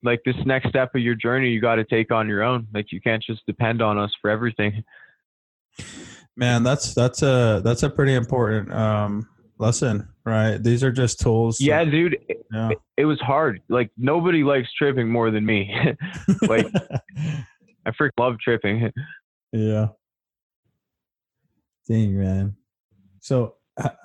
like 0.03 0.21
this 0.25 0.37
next 0.45 0.69
step 0.69 0.95
of 0.95 1.01
your 1.01 1.15
journey 1.15 1.51
you 1.51 1.61
got 1.61 1.77
to 1.77 1.85
take 1.85 2.11
on 2.11 2.29
your 2.29 2.43
own 2.43 2.67
like 2.75 2.91
you 2.93 3.01
can't 3.01 3.23
just 3.23 3.45
depend 3.47 3.81
on 3.83 3.97
us 3.99 4.11
for 4.21 4.31
everything 4.31 4.83
man, 6.37 6.63
that's 6.63 6.95
that's 6.95 7.23
a 7.23 7.61
that's 7.65 7.83
a 7.83 7.91
pretty 7.91 8.15
important 8.15 8.73
um 8.73 9.29
lesson, 9.59 10.07
right? 10.25 10.59
These 10.59 10.85
are 10.85 10.93
just 10.93 11.21
tools. 11.21 11.59
to- 11.59 11.65
yeah 11.65 11.85
dude 11.85 12.15
it, 12.29 12.47
yeah. 12.53 12.71
it 12.97 13.05
was 13.05 13.21
hard 13.21 13.61
like 13.69 13.91
nobody 13.97 14.43
likes 14.43 14.69
tripping 14.77 15.09
more 15.09 15.31
than 15.31 15.45
me 15.47 15.75
like- 16.49 16.67
i 17.87 17.91
freaking 17.93 18.11
love 18.19 18.37
tripping 18.43 18.91
Yeah. 19.53 19.89
Dang, 21.89 22.19
man. 22.19 22.57
So, 23.21 23.55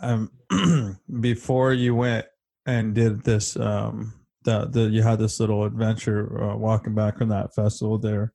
um, 0.02 0.32
before 1.20 1.74
you 1.74 1.96
went 1.96 2.26
and 2.66 2.94
did 2.94 3.24
this 3.24 3.58
um 3.58 4.14
that 4.44 4.72
that 4.74 4.92
you 4.92 5.02
had 5.02 5.20
this 5.20 5.40
little 5.40 5.66
adventure 5.66 6.42
uh, 6.44 6.56
walking 6.56 6.96
back 6.96 7.18
from 7.18 7.30
that 7.30 7.54
festival 7.54 7.98
there. 7.98 8.34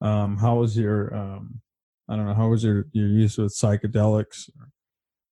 Um, 0.00 0.36
how 0.38 0.56
was 0.56 0.76
your 0.76 1.14
um, 1.14 1.60
I 2.08 2.16
don't 2.16 2.26
know 2.26 2.34
how 2.34 2.48
was 2.48 2.64
your 2.64 2.86
your 2.92 3.08
use 3.08 3.38
with 3.38 3.54
psychedelics 3.54 4.50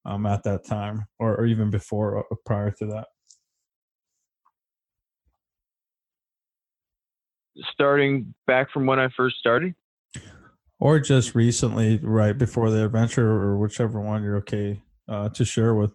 um, 0.05 0.27
at 0.27 0.43
that 0.45 0.65
time 0.65 1.07
or, 1.19 1.37
or 1.37 1.47
even 1.47 1.71
before 1.71 2.19
uh, 2.19 2.37
prior 2.45 2.71
to 2.71 2.87
that? 2.87 3.07
Starting 7.73 8.35
back 8.47 8.71
from 8.71 8.87
when 8.87 8.99
I 8.99 9.09
first 9.17 9.37
started. 9.37 9.75
Or 10.81 10.99
just 10.99 11.35
recently, 11.35 11.99
right 11.99 12.37
before 12.37 12.71
the 12.71 12.87
adventure, 12.87 13.31
or 13.31 13.59
whichever 13.59 14.01
one 14.01 14.23
you're 14.23 14.39
okay 14.39 14.83
uh, 15.07 15.29
to 15.29 15.45
share 15.45 15.75
with. 15.75 15.93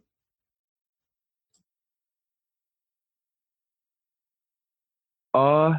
Uh, 5.33 5.73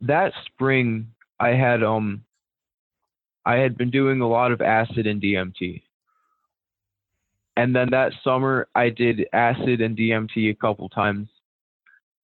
that 0.00 0.32
spring 0.46 1.08
I 1.40 1.50
had 1.50 1.82
um, 1.82 2.24
I 3.44 3.56
had 3.56 3.76
been 3.76 3.90
doing 3.90 4.20
a 4.20 4.28
lot 4.28 4.52
of 4.52 4.62
acid 4.62 5.08
and 5.08 5.20
DMT, 5.20 5.82
and 7.56 7.74
then 7.74 7.90
that 7.90 8.12
summer 8.22 8.68
I 8.76 8.90
did 8.90 9.26
acid 9.32 9.80
and 9.80 9.96
DMT 9.98 10.50
a 10.50 10.54
couple 10.54 10.88
times, 10.88 11.28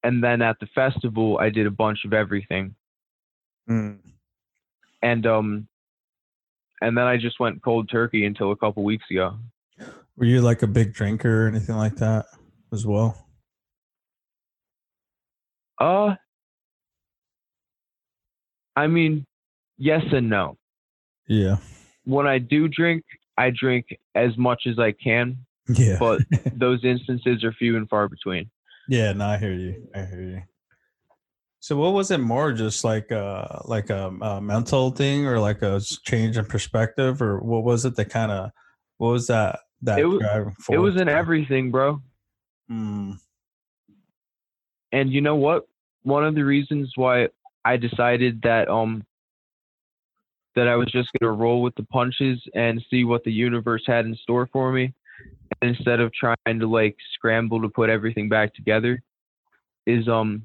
and 0.05 0.23
then 0.23 0.41
at 0.41 0.61
the 0.61 0.69
festival 0.75 1.39
I 1.39 1.51
did 1.51 1.67
a 1.67 1.71
bunch 1.71 2.05
of 2.05 2.13
everything. 2.13 2.77
Mm. 3.69 3.99
And 5.03 5.27
um, 5.27 5.69
and 6.81 6.97
then 6.97 7.05
I 7.05 7.17
just 7.17 7.39
went 7.41 7.63
cold 7.63 7.89
turkey 7.91 8.25
until 8.25 8.51
a 8.53 8.57
couple 8.57 8.83
weeks 8.85 9.05
ago. 9.11 9.37
Were 10.17 10.25
you 10.25 10.41
like 10.41 10.63
a 10.63 10.67
big 10.67 10.93
drinker 10.93 11.45
or 11.45 11.49
anything 11.49 11.77
like 11.77 11.97
that 11.97 12.27
as 12.73 12.85
well? 12.87 13.27
Uh, 15.81 16.15
I 18.75 18.87
mean, 18.89 19.25
yes 19.77 20.03
and 20.13 20.29
no. 20.29 20.57
Yeah. 21.29 21.57
When 22.05 22.27
I 22.27 22.39
do 22.39 22.69
drink, 22.69 23.05
I 23.37 23.51
drink 23.51 23.87
as 24.15 24.37
much 24.37 24.63
as 24.67 24.79
I 24.79 24.93
can, 24.93 25.37
Yeah. 25.69 25.99
but 26.01 26.23
those 26.57 26.85
instances 26.85 27.45
are 27.45 27.53
few 27.53 27.77
and 27.77 27.89
far 27.89 28.09
between. 28.09 28.51
yeah, 28.89 29.13
no, 29.13 29.27
I 29.27 29.37
hear 29.39 29.53
you. 29.53 29.89
I 29.95 30.05
hear 30.05 30.23
you. 30.23 30.43
So 31.61 31.77
what 31.77 31.92
was 31.92 32.11
it 32.11 32.18
more 32.18 32.53
just 32.53 32.85
like 32.85 33.11
a 33.11 33.62
like 33.64 33.90
a, 33.90 34.09
a 34.21 34.40
mental 34.40 34.90
thing 34.90 35.27
or 35.27 35.40
like 35.40 35.62
a 35.62 35.81
change 35.81 36.37
in 36.37 36.44
perspective 36.44 37.21
or 37.21 37.40
what 37.40 37.64
was 37.64 37.85
it 37.85 37.97
that 37.97 38.11
kind 38.11 38.31
of 38.31 38.51
what 38.99 39.11
was 39.11 39.27
that 39.27 39.61
that 39.83 39.99
It 39.99 40.07
wa- 40.07 40.18
driving 40.18 40.55
It 40.71 40.79
was 40.79 40.97
in 40.97 41.09
everything, 41.09 41.71
bro. 41.71 42.01
Mm, 42.71 43.18
And 44.92 45.12
you 45.12 45.21
know 45.21 45.37
what? 45.37 45.66
One 46.03 46.25
of 46.25 46.35
the 46.35 46.44
reasons 46.44 46.92
why 46.97 47.29
I 47.64 47.77
decided 47.77 48.42
that 48.42 48.68
um 48.68 49.05
that 50.55 50.68
I 50.68 50.77
was 50.77 50.90
just 50.90 51.11
gonna 51.18 51.33
roll 51.33 51.62
with 51.62 51.75
the 51.75 51.85
punches 51.85 52.40
and 52.55 52.85
see 52.90 53.05
what 53.05 53.25
the 53.25 53.33
universe 53.33 53.83
had 53.87 54.07
in 54.07 54.14
store 54.16 54.49
for 54.53 54.73
me, 54.73 54.94
instead 55.62 56.01
of 56.01 56.12
trying 56.12 56.37
to 56.47 56.66
like 56.66 56.97
scramble 57.14 57.61
to 57.62 57.68
put 57.68 57.90
everything 57.90 58.29
back 58.29 58.55
together, 58.55 59.03
is 59.87 60.09
um 60.09 60.44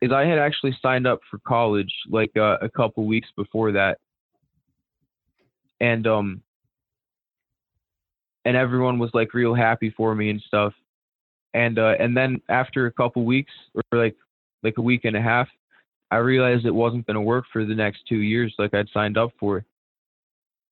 is 0.00 0.12
I 0.12 0.24
had 0.24 0.38
actually 0.38 0.76
signed 0.80 1.06
up 1.06 1.20
for 1.30 1.38
college 1.46 1.92
like 2.08 2.36
uh, 2.36 2.56
a 2.62 2.68
couple 2.68 3.04
weeks 3.06 3.28
before 3.36 3.72
that, 3.72 3.98
and 5.80 6.06
um 6.06 6.42
and 8.44 8.56
everyone 8.56 8.98
was 8.98 9.10
like 9.12 9.34
real 9.34 9.54
happy 9.54 9.90
for 9.96 10.14
me 10.14 10.30
and 10.30 10.40
stuff, 10.40 10.72
and 11.54 11.78
uh 11.78 11.94
and 11.98 12.16
then 12.16 12.40
after 12.48 12.86
a 12.86 12.92
couple 12.92 13.24
weeks 13.24 13.52
or 13.74 13.82
like 13.92 14.16
like 14.62 14.78
a 14.78 14.82
week 14.82 15.04
and 15.04 15.16
a 15.16 15.22
half, 15.22 15.48
I 16.10 16.16
realized 16.16 16.66
it 16.66 16.74
wasn't 16.74 17.06
going 17.06 17.14
to 17.14 17.20
work 17.20 17.44
for 17.52 17.64
the 17.64 17.74
next 17.74 18.00
two 18.08 18.18
years 18.18 18.54
like 18.58 18.74
I'd 18.74 18.88
signed 18.92 19.16
up 19.16 19.30
for 19.38 19.64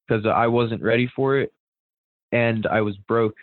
because 0.07 0.27
I 0.27 0.47
wasn't 0.47 0.83
ready 0.83 1.11
for 1.15 1.39
it 1.39 1.53
and 2.33 2.67
I 2.67 2.81
was 2.81 2.97
broke. 2.97 3.37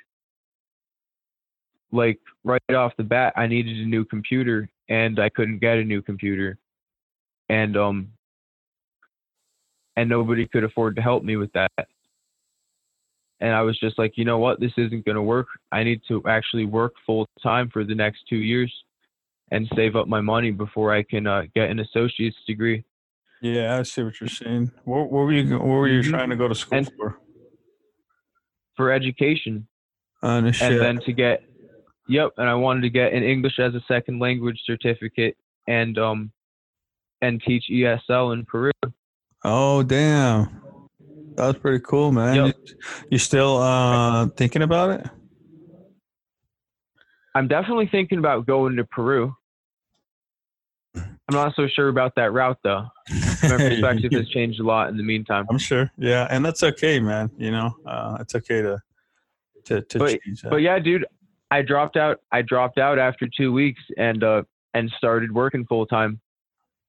Like 1.91 2.19
right 2.43 2.62
off 2.76 2.93
the 2.98 3.04
bat, 3.04 3.34
I 3.36 3.48
needed 3.48 3.78
a 3.78 3.86
new 3.86 4.04
computer 4.04 4.69
and 4.89 5.19
I 5.19 5.30
couldn't 5.30 5.60
get 5.60 5.78
a 5.78 5.84
new 5.84 6.02
computer. 6.02 6.58
And 7.50 7.78
um 7.78 8.10
and 9.95 10.10
nobody 10.10 10.48
could 10.48 10.63
afford 10.63 10.95
to 10.98 11.02
help 11.02 11.24
me 11.24 11.36
with 11.38 11.52
that. 11.54 11.71
And 13.39 13.54
I 13.54 13.62
was 13.62 13.78
just 13.80 13.98
like, 14.00 14.13
you 14.17 14.26
know 14.26 14.38
what, 14.39 14.60
this 14.60 14.71
isn't 14.78 15.06
going 15.06 15.15
to 15.15 15.21
work. 15.21 15.48
I 15.71 15.84
need 15.84 16.02
to 16.08 16.21
actually 16.28 16.65
work 16.65 16.93
full 17.06 17.28
time 17.43 17.69
for 17.69 17.84
the 17.84 17.95
next 17.95 18.24
2 18.30 18.38
years 18.38 18.74
and 19.52 19.69
save 19.76 19.95
up 19.95 20.08
my 20.08 20.21
money 20.21 20.52
before 20.52 20.93
I 20.93 21.04
can 21.04 21.28
uh, 21.28 21.43
get 21.54 21.69
an 21.69 21.80
associate's 21.80 22.38
degree. 22.48 22.84
yeah, 23.41 23.78
I 23.78 23.84
see 23.84 24.04
what 24.04 24.19
you're 24.19 24.28
saying. 24.30 24.71
What, 24.86 25.12
what 25.12 25.26
were 25.26 25.34
you 25.34 25.54
what 25.60 25.65
were 25.65 25.88
you 25.88 26.00
Mhm. 26.02 26.10
trying 26.10 26.30
to 26.30 26.36
go 26.36 26.48
to 26.48 26.56
school 26.56 26.80
And- 26.80 26.91
for? 26.98 27.19
for 28.76 28.91
education 28.91 29.67
no 30.21 30.30
and 30.38 30.54
then 30.82 31.00
to 31.06 31.13
get 31.13 31.43
yep 32.08 32.32
and 32.38 32.48
i 32.50 32.54
wanted 32.54 32.82
to 32.82 32.89
get 32.89 33.13
an 33.13 33.24
english 33.24 33.60
as 33.60 33.74
a 33.76 33.82
second 33.88 34.20
language 34.20 34.60
certificate 34.65 35.36
and 35.68 35.98
um 35.98 36.32
and 37.22 37.41
teach 37.46 37.65
esl 37.72 38.34
in 38.34 38.46
peru 38.46 38.72
oh 39.44 39.84
damn. 39.84 40.62
That 41.38 41.48
was 41.48 41.58
pretty 41.58 41.84
cool, 41.86 42.13
man. 42.13 42.34
Yep. 42.36 42.56
You, 42.65 42.76
you 43.12 43.18
still 43.18 43.58
uh 43.58 44.28
thinking 44.38 44.62
about 44.62 44.89
it? 45.02 45.08
i'm 47.36 47.48
definitely 47.48 47.88
thinking 47.91 48.20
about 48.20 48.46
going 48.46 48.76
to 48.78 48.86
peru 48.86 49.36
i'm 50.96 51.04
not 51.32 51.54
so 51.56 51.68
sure 51.68 51.89
about 51.89 52.13
that 52.15 52.32
route 52.32 52.58
though 52.63 52.86
my 53.44 53.50
perspective 53.58 54.12
has 54.13 54.30
changed 54.38 54.60
a 54.60 54.63
lot 54.63 54.89
in 54.89 54.98
the 54.98 55.04
meantime 55.04 55.46
I'm 55.50 55.58
sure. 55.58 55.91
Yeah, 55.98 56.28
and 56.30 56.44
that's 56.46 56.63
okay, 56.63 57.00
man. 57.00 57.30
You 57.38 57.52
know, 57.52 57.76
uh, 57.86 58.18
it's 58.22 58.34
okay 58.36 58.62
to 58.62 58.82
to 59.65 59.82
to 59.82 60.00
But- 60.00 60.20
change 60.26 60.41
that. 60.44 60.50
but 60.52 60.58
yeah 60.62 60.80
dude 60.80 61.06
i 61.56 61.62
dropped 61.62 61.98
out 61.98 62.22
i 62.32 62.41
dropped 62.41 62.78
out 62.78 63.00
after 63.00 63.28
two 63.28 63.52
weeks 63.52 63.82
and 63.98 64.24
uh 64.24 64.44
and 64.74 64.91
started 64.98 65.32
working 65.32 65.65
full 65.65 65.86
time 65.86 66.20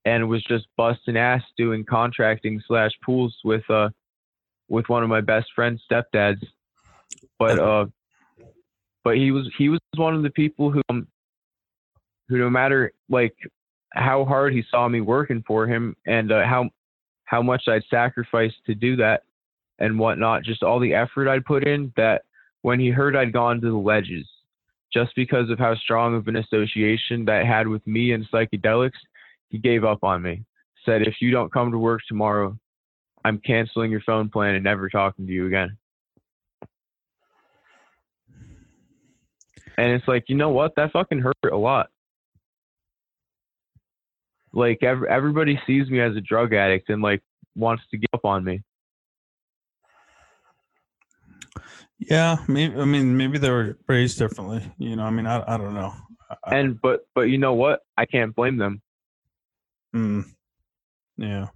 and 0.06 0.28
was 0.28 0.42
just 0.44 0.66
busting 0.76 1.16
ass 1.16 1.42
doing 1.58 1.84
contracting 1.84 2.62
slash 2.66 2.92
pools 3.04 3.34
with 3.44 3.68
uh 3.70 3.88
with 4.68 4.88
one 4.88 5.02
of 5.02 5.08
my 5.08 5.20
best 5.20 5.46
friend's 5.54 5.82
stepdads. 5.90 6.42
But 7.38 7.58
uh 7.58 7.86
but 9.04 9.16
he 9.16 9.30
was 9.30 9.48
he 9.58 9.68
was 9.68 9.80
one 9.96 10.14
of 10.14 10.22
the 10.22 10.30
people 10.30 10.70
who 10.70 10.82
um, 10.88 11.06
who 12.28 12.38
no 12.38 12.48
matter 12.50 12.92
like 13.08 13.34
how 13.90 14.24
hard 14.24 14.52
he 14.52 14.62
saw 14.70 14.88
me 14.88 15.00
working 15.00 15.42
for 15.46 15.66
him 15.66 15.96
and 16.06 16.32
uh, 16.32 16.44
how 16.44 16.68
how 17.24 17.42
much 17.42 17.64
I'd 17.68 17.84
sacrificed 17.90 18.64
to 18.66 18.74
do 18.74 18.96
that 18.96 19.22
and 19.78 19.98
whatnot, 19.98 20.44
just 20.44 20.62
all 20.62 20.80
the 20.80 20.94
effort 20.94 21.28
I'd 21.28 21.44
put 21.44 21.66
in 21.66 21.92
that 21.96 22.22
when 22.62 22.80
he 22.80 22.88
heard 22.90 23.16
I'd 23.16 23.32
gone 23.32 23.60
to 23.60 23.70
the 23.70 23.76
ledges, 23.76 24.26
just 24.96 25.14
because 25.14 25.50
of 25.50 25.58
how 25.58 25.74
strong 25.74 26.14
of 26.14 26.26
an 26.26 26.36
association 26.36 27.26
that 27.26 27.44
had 27.44 27.68
with 27.68 27.86
me 27.86 28.12
and 28.12 28.26
psychedelics, 28.30 28.92
he 29.50 29.58
gave 29.58 29.84
up 29.84 30.02
on 30.02 30.22
me. 30.22 30.42
Said, 30.86 31.02
if 31.02 31.16
you 31.20 31.30
don't 31.30 31.52
come 31.52 31.70
to 31.70 31.76
work 31.76 32.00
tomorrow, 32.08 32.58
I'm 33.22 33.38
canceling 33.38 33.90
your 33.90 34.00
phone 34.00 34.30
plan 34.30 34.54
and 34.54 34.64
never 34.64 34.88
talking 34.88 35.26
to 35.26 35.32
you 35.32 35.48
again. 35.48 35.76
And 39.76 39.92
it's 39.92 40.08
like, 40.08 40.24
you 40.28 40.36
know 40.36 40.48
what? 40.48 40.72
That 40.76 40.92
fucking 40.92 41.18
hurt 41.20 41.52
a 41.52 41.56
lot. 41.56 41.90
Like 44.54 44.82
ev- 44.82 45.04
everybody 45.04 45.60
sees 45.66 45.90
me 45.90 46.00
as 46.00 46.16
a 46.16 46.22
drug 46.22 46.54
addict 46.54 46.88
and 46.88 47.02
like 47.02 47.22
wants 47.54 47.82
to 47.90 47.98
give 47.98 48.08
up 48.14 48.24
on 48.24 48.44
me. 48.44 48.62
Yeah, 52.08 52.36
maybe. 52.48 52.76
I 52.80 52.84
mean, 52.84 53.16
maybe 53.16 53.38
they 53.38 53.50
were 53.50 53.78
raised 53.88 54.18
differently. 54.18 54.62
You 54.78 54.96
know, 54.96 55.04
I 55.04 55.10
mean, 55.10 55.26
I 55.26 55.42
I 55.46 55.56
don't 55.56 55.74
know. 55.74 55.92
I- 56.44 56.56
And 56.56 56.80
but 56.80 57.06
but 57.14 57.22
you 57.22 57.38
know 57.38 57.54
what? 57.54 57.80
I 57.96 58.06
can't 58.06 58.34
blame 58.34 58.56
them. 58.58 58.80
mm, 59.94 60.24
yeah. 61.16 61.48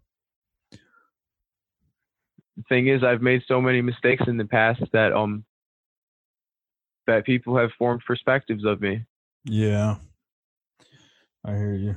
The 2.57 2.63
thing 2.69 2.89
is, 2.89 3.03
I've 3.03 3.23
made 3.23 3.43
so 3.49 3.61
many 3.61 3.81
mistakes 3.81 4.25
in 4.27 4.37
the 4.37 4.45
past 4.45 4.83
that 4.93 5.13
um 5.13 5.45
that 7.07 7.25
people 7.25 7.57
have 7.57 7.71
formed 7.79 8.03
perspectives 8.07 8.65
of 8.65 8.81
me. 8.81 9.05
Yeah. 9.45 9.97
I 11.45 11.53
hear 11.53 11.75
you. 11.75 11.97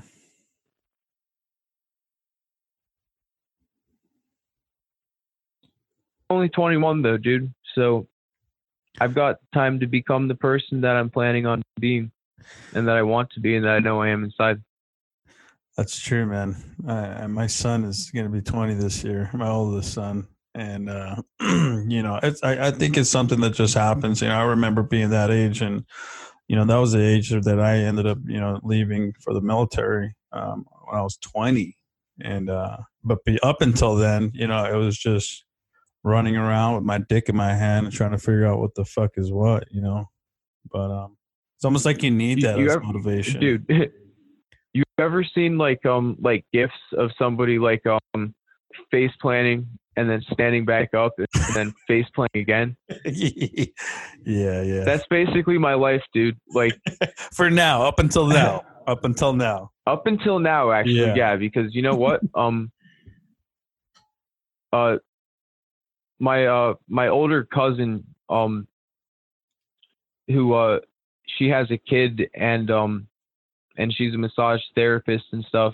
only 6.30 6.50
21 6.50 7.02
though, 7.02 7.18
dude. 7.18 7.54
So 7.76 8.08
I've 9.00 9.16
got 9.16 9.38
time 9.54 9.80
to 9.80 9.88
become 9.88 10.28
the 10.28 10.36
person 10.36 10.82
that 10.82 10.96
I'm 10.96 11.10
planning 11.10 11.46
on 11.46 11.62
being 11.80 12.12
and 12.74 12.88
that 12.88 12.96
I 12.96 13.02
want 13.02 13.32
to 13.32 13.40
be 13.40 13.56
and 13.56 13.66
that 13.66 13.74
I 13.74 13.80
know 13.80 14.02
I 14.02 14.10
am 14.10 14.24
inside. 14.24 14.62
That's 15.78 16.00
true, 16.00 16.26
man. 16.28 16.56
Uh, 16.88 17.28
my 17.28 17.48
son 17.48 17.84
is 17.84 18.12
going 18.12 18.26
to 18.26 18.32
be 18.32 18.42
20 18.42 18.76
this 18.76 19.04
year, 19.04 19.30
my 19.34 19.50
oldest 19.50 19.94
son. 19.94 20.28
And, 20.54 20.88
uh, 20.88 21.16
you 21.42 22.04
know, 22.04 22.20
it's, 22.22 22.44
I, 22.44 22.68
I 22.68 22.72
think 22.72 22.96
it's 22.96 23.10
something 23.10 23.40
that 23.42 23.56
just 23.56 23.74
happens. 23.74 24.22
You 24.22 24.28
know, 24.28 24.36
I 24.36 24.44
remember 24.44 24.84
being 24.84 25.10
that 25.10 25.32
age 25.32 25.62
and, 25.62 25.84
you 26.48 26.56
know, 26.56 26.66
that 26.66 26.76
was 26.76 26.92
the 26.92 27.02
age 27.02 27.32
that 27.32 27.60
I 27.60 27.78
ended 27.78 28.06
up, 28.06 28.20
you 28.26 28.40
know, 28.40 28.60
leaving 28.64 29.14
for 29.24 29.34
the 29.34 29.42
military 29.42 30.14
um, 30.32 30.66
when 30.86 31.00
I 31.00 31.02
was 31.02 31.18
20. 31.18 31.76
And, 32.22 32.52
uh, 32.52 32.78
but 33.04 33.24
be, 33.24 33.40
up 33.42 33.62
until 33.62 33.96
then, 33.96 34.30
you 34.36 34.46
know, 34.46 34.64
it 34.66 34.76
was 34.76 34.96
just 34.96 35.44
running 36.04 36.36
around 36.36 36.76
with 36.76 36.84
my 36.84 36.98
dick 36.98 37.30
in 37.30 37.36
my 37.36 37.54
hand 37.54 37.86
and 37.86 37.96
trying 37.96 38.12
to 38.12 38.18
figure 38.18 38.46
out 38.46 38.60
what 38.60 38.76
the 38.76 38.86
fuck 38.86 39.12
is 39.16 39.32
what, 39.32 39.66
you 39.72 39.82
know. 39.82 40.10
But 40.72 40.92
um, 40.92 41.18
it's 41.58 41.66
almost 41.66 41.86
like 41.86 42.04
you 42.04 42.12
need 42.12 42.42
that 42.42 42.58
you, 42.58 42.66
you 42.66 42.70
as 42.70 42.76
ever, 42.76 42.86
motivation, 42.86 43.40
dude. 43.40 43.92
You 44.76 44.84
ever 44.98 45.24
seen 45.24 45.60
like 45.60 45.86
um 45.86 46.18
like 46.20 46.46
gifs 46.52 46.74
of 46.98 47.12
somebody 47.20 47.60
like 47.60 47.84
um 47.86 48.34
face 48.90 49.12
planting 49.22 49.68
and 49.96 50.10
then 50.10 50.24
standing 50.32 50.66
back 50.66 50.96
up 50.96 51.14
and 51.18 51.28
then 51.54 51.74
face 51.88 52.08
planting 52.16 52.42
again? 52.42 52.76
yeah, 53.06 54.64
yeah. 54.64 54.84
That's 54.84 55.06
basically 55.12 55.60
my 55.60 55.76
life, 55.76 56.02
dude. 56.12 56.40
Like 56.56 56.74
for 57.34 57.52
now, 57.52 57.84
up 57.84 58.00
until 58.00 58.26
now, 58.26 58.64
up 58.88 59.06
until 59.06 59.34
now, 59.34 59.70
up 59.86 60.08
until 60.08 60.40
now, 60.40 60.72
actually, 60.72 61.02
yeah. 61.02 61.16
yeah 61.16 61.36
because 61.36 61.76
you 61.76 61.84
know 61.84 61.96
what, 61.96 62.22
um, 62.34 62.72
uh, 64.72 64.98
my 66.20 66.46
uh 66.46 66.74
my 66.88 67.08
older 67.08 67.44
cousin 67.44 68.04
um 68.30 68.68
who 70.28 70.54
uh 70.54 70.80
she 71.38 71.50
has 71.50 71.70
a 71.72 71.78
kid 71.78 72.30
and 72.34 72.70
um 72.72 73.08
and 73.78 73.94
she's 73.94 74.14
a 74.14 74.18
massage 74.18 74.62
therapist 74.76 75.26
and 75.32 75.44
stuff. 75.46 75.74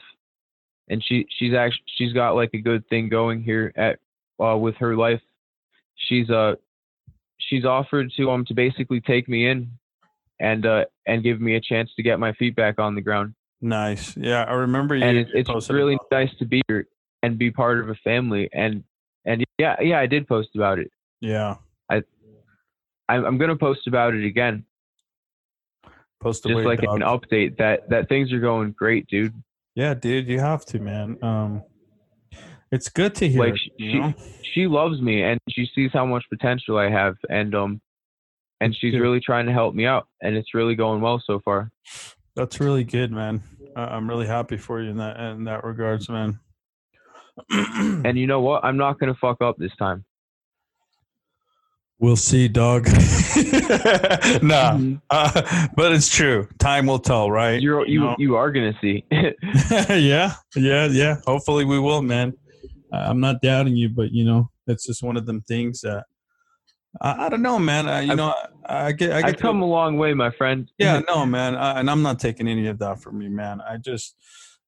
And 0.87 1.03
she 1.03 1.27
she's 1.37 1.53
actually 1.53 1.83
she's 1.97 2.13
got 2.13 2.35
like 2.35 2.51
a 2.53 2.59
good 2.59 2.87
thing 2.89 3.09
going 3.09 3.43
here 3.43 3.71
at 3.75 3.99
uh 4.43 4.57
with 4.57 4.75
her 4.75 4.95
life. 4.95 5.21
She's 5.95 6.29
uh 6.29 6.55
she's 7.37 7.65
offered 7.65 8.11
to 8.17 8.31
um 8.31 8.45
to 8.45 8.53
basically 8.53 9.01
take 9.01 9.27
me 9.27 9.47
in 9.47 9.69
and 10.39 10.65
uh 10.65 10.85
and 11.05 11.23
give 11.23 11.41
me 11.41 11.55
a 11.55 11.61
chance 11.61 11.89
to 11.95 12.03
get 12.03 12.19
my 12.19 12.33
feet 12.33 12.55
back 12.55 12.79
on 12.79 12.95
the 12.95 13.01
ground. 13.01 13.35
Nice. 13.61 14.15
Yeah 14.15 14.43
i 14.45 14.53
remember 14.53 14.95
you 14.95 15.03
and 15.03 15.17
it's, 15.17 15.31
it's 15.33 15.69
really 15.69 15.97
nice 16.11 16.33
to 16.39 16.45
be 16.45 16.61
here 16.67 16.87
and 17.21 17.37
be 17.37 17.51
part 17.51 17.79
of 17.79 17.89
a 17.89 17.95
family. 17.95 18.49
And 18.53 18.83
and 19.25 19.45
yeah 19.57 19.75
yeah 19.81 19.99
i 19.99 20.05
did 20.05 20.27
post 20.27 20.49
about 20.55 20.79
it 20.79 20.91
yeah 21.21 21.55
i 21.89 22.01
i'm, 23.09 23.25
I'm 23.25 23.37
gonna 23.37 23.55
post 23.55 23.87
about 23.87 24.13
it 24.13 24.25
again 24.25 24.65
Post 26.19 26.43
just 26.43 26.65
like 26.65 26.81
dog. 26.81 26.95
an 26.97 27.01
update 27.01 27.57
that 27.57 27.89
that 27.89 28.09
things 28.09 28.33
are 28.33 28.39
going 28.39 28.71
great, 28.71 29.07
dude. 29.07 29.33
Yeah, 29.75 29.93
dude, 29.93 30.27
you 30.27 30.39
have 30.39 30.65
to, 30.65 30.79
man. 30.79 31.17
Um, 31.21 31.63
it's 32.71 32.89
good 32.89 33.15
to 33.15 33.29
hear. 33.29 33.45
Like 33.45 33.55
she, 33.57 34.13
she 34.53 34.67
loves 34.67 35.01
me 35.01 35.23
and 35.23 35.39
she 35.49 35.69
sees 35.73 35.91
how 35.93 36.05
much 36.05 36.25
potential 36.29 36.77
I 36.77 36.89
have, 36.89 37.15
and 37.29 37.55
um, 37.55 37.81
and 38.59 38.75
she's 38.75 38.91
good. 38.91 38.99
really 38.99 39.21
trying 39.21 39.45
to 39.45 39.53
help 39.53 39.73
me 39.73 39.85
out, 39.85 40.07
and 40.21 40.35
it's 40.35 40.53
really 40.53 40.75
going 40.75 40.99
well 40.99 41.23
so 41.25 41.39
far. 41.39 41.71
That's 42.35 42.59
really 42.59 42.83
good, 42.83 43.11
man. 43.11 43.41
I'm 43.77 44.09
really 44.09 44.27
happy 44.27 44.57
for 44.57 44.81
you 44.81 44.89
in 44.89 44.97
that 44.97 45.17
in 45.17 45.45
that 45.45 45.63
regards, 45.63 46.09
man. 46.09 46.37
and 48.05 48.17
you 48.17 48.27
know 48.27 48.41
what? 48.41 48.63
I'm 48.63 48.77
not 48.77 48.99
gonna 48.99 49.15
fuck 49.19 49.41
up 49.41 49.57
this 49.57 49.75
time. 49.77 50.05
We'll 51.99 52.15
see, 52.15 52.47
dog. 52.47 52.85
nah, 52.87 52.93
mm-hmm. 52.93 54.95
uh, 55.09 55.67
but 55.75 55.91
it's 55.91 56.09
true. 56.09 56.47
Time 56.57 56.85
will 56.85 56.99
tell, 56.99 57.29
right? 57.29 57.61
You're, 57.61 57.85
you 57.87 58.09
you, 58.09 58.15
you 58.17 58.35
are 58.35 58.51
gonna 58.51 58.73
see. 58.81 59.05
yeah, 59.11 60.33
yeah, 60.55 60.85
yeah. 60.85 61.17
Hopefully, 61.25 61.65
we 61.65 61.79
will, 61.79 62.01
man. 62.01 62.33
I'm 62.91 63.19
not 63.19 63.41
doubting 63.41 63.75
you, 63.75 63.89
but 63.89 64.11
you 64.11 64.23
know, 64.23 64.49
it's 64.67 64.85
just 64.85 65.03
one 65.03 65.17
of 65.17 65.25
them 65.25 65.41
things 65.41 65.81
that 65.81 66.05
I, 67.01 67.25
I 67.25 67.29
don't 67.29 67.41
know, 67.41 67.59
man. 67.59 67.87
I, 67.87 68.01
you 68.01 68.11
I've, 68.11 68.17
know, 68.17 68.33
I, 68.65 68.85
I, 68.85 68.91
get. 68.91 69.11
I 69.11 69.21
get. 69.21 69.29
I've 69.29 69.37
come 69.37 69.61
a 69.61 69.65
long 69.65 69.97
way, 69.97 70.13
my 70.13 70.31
friend. 70.31 70.69
Yeah, 70.77 71.01
no, 71.07 71.25
man, 71.25 71.55
and 71.55 71.89
I'm 71.89 72.01
not 72.01 72.19
taking 72.19 72.47
any 72.47 72.67
of 72.67 72.79
that 72.79 73.01
from 73.01 73.21
you, 73.21 73.29
man. 73.29 73.61
I 73.61 73.77
just, 73.77 74.15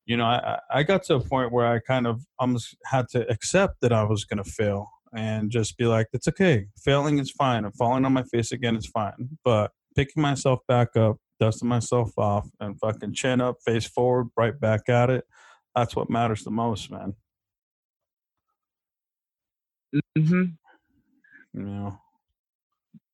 you 0.05 0.17
know, 0.17 0.25
I 0.25 0.59
I 0.71 0.83
got 0.83 1.03
to 1.03 1.15
a 1.15 1.19
point 1.19 1.51
where 1.51 1.67
I 1.67 1.79
kind 1.79 2.07
of 2.07 2.25
almost 2.39 2.75
had 2.85 3.07
to 3.09 3.29
accept 3.29 3.81
that 3.81 3.93
I 3.93 4.03
was 4.03 4.25
gonna 4.25 4.43
fail 4.43 4.89
and 5.15 5.51
just 5.51 5.77
be 5.77 5.85
like, 5.85 6.07
it's 6.13 6.27
okay. 6.27 6.67
Failing 6.77 7.19
is 7.19 7.31
fine. 7.31 7.65
I'm 7.65 7.71
falling 7.73 8.05
on 8.05 8.13
my 8.13 8.23
face 8.23 8.51
again 8.51 8.75
is 8.75 8.87
fine. 8.87 9.37
But 9.43 9.71
picking 9.95 10.21
myself 10.21 10.59
back 10.67 10.95
up, 10.95 11.17
dusting 11.39 11.67
myself 11.67 12.11
off, 12.17 12.47
and 12.59 12.79
fucking 12.79 13.13
chin 13.13 13.41
up, 13.41 13.57
face 13.65 13.85
forward, 13.85 14.29
right 14.37 14.57
back 14.59 14.87
at 14.87 15.09
it. 15.09 15.25
That's 15.75 15.95
what 15.95 16.09
matters 16.09 16.43
the 16.43 16.51
most, 16.51 16.91
man. 16.91 17.15
Hmm. 20.17 20.43
You 21.53 21.61
know. 21.63 21.99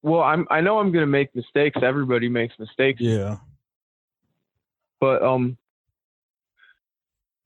Well, 0.03 0.21
I'm. 0.21 0.47
I 0.51 0.61
know 0.61 0.79
I'm 0.79 0.91
gonna 0.91 1.07
make 1.07 1.35
mistakes. 1.35 1.79
Everybody 1.81 2.29
makes 2.29 2.53
mistakes. 2.59 3.01
Yeah. 3.01 3.37
But 4.99 5.23
um. 5.23 5.57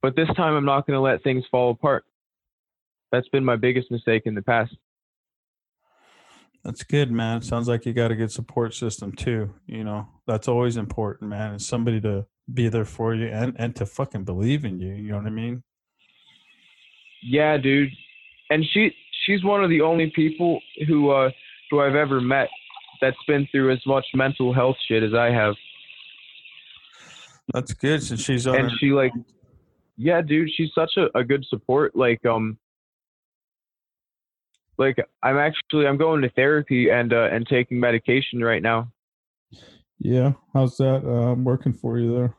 But 0.02 0.16
this 0.16 0.28
time, 0.36 0.54
I'm 0.54 0.64
not 0.64 0.86
gonna 0.86 1.00
let 1.00 1.22
things 1.22 1.44
fall 1.50 1.70
apart 1.70 2.04
that's 3.12 3.28
been 3.28 3.44
my 3.44 3.56
biggest 3.56 3.90
mistake 3.90 4.22
in 4.24 4.34
the 4.34 4.42
past. 4.42 4.74
That's 6.64 6.82
good, 6.82 7.12
man. 7.12 7.42
Sounds 7.42 7.68
like 7.68 7.84
you 7.86 7.92
got 7.92 8.10
a 8.10 8.16
good 8.16 8.32
support 8.32 8.74
system 8.74 9.12
too. 9.12 9.52
You 9.66 9.84
know, 9.84 10.08
that's 10.26 10.48
always 10.48 10.76
important, 10.76 11.30
man. 11.30 11.54
Is 11.54 11.66
somebody 11.66 12.00
to 12.00 12.26
be 12.52 12.68
there 12.68 12.84
for 12.84 13.14
you 13.14 13.26
and 13.26 13.54
and 13.58 13.76
to 13.76 13.86
fucking 13.86 14.24
believe 14.24 14.64
in 14.64 14.80
you. 14.80 14.94
You 14.94 15.12
know 15.12 15.18
what 15.18 15.26
I 15.26 15.30
mean? 15.30 15.62
Yeah, 17.22 17.56
dude. 17.58 17.90
And 18.50 18.64
she 18.72 18.94
she's 19.26 19.44
one 19.44 19.62
of 19.62 19.70
the 19.70 19.80
only 19.80 20.10
people 20.14 20.60
who 20.86 21.10
uh 21.10 21.30
who 21.70 21.80
I've 21.80 21.94
ever 21.94 22.20
met 22.20 22.48
that's 23.00 23.16
been 23.26 23.46
through 23.50 23.72
as 23.72 23.84
much 23.84 24.06
mental 24.14 24.52
health 24.52 24.76
shit 24.86 25.02
as 25.02 25.14
I 25.14 25.30
have. 25.30 25.54
That's 27.52 27.74
good 27.74 28.02
since 28.02 28.22
she's 28.22 28.46
on 28.46 28.54
and 28.54 28.70
her- 28.70 28.76
she 28.78 28.92
like 28.92 29.12
yeah, 29.96 30.22
dude, 30.22 30.50
she's 30.54 30.70
such 30.74 30.96
a, 30.96 31.16
a 31.18 31.24
good 31.24 31.44
support. 31.48 31.94
Like 31.96 32.24
um 32.26 32.58
like 34.78 34.96
I'm 35.22 35.38
actually 35.38 35.86
I'm 35.86 35.96
going 35.96 36.22
to 36.22 36.30
therapy 36.30 36.90
and 36.90 37.12
uh, 37.12 37.28
and 37.30 37.46
taking 37.46 37.78
medication 37.78 38.42
right 38.42 38.62
now. 38.62 38.90
Yeah, 39.98 40.32
how's 40.52 40.76
that 40.78 41.06
uh, 41.06 41.34
working 41.34 41.72
for 41.72 41.98
you 41.98 42.14
there? 42.14 42.34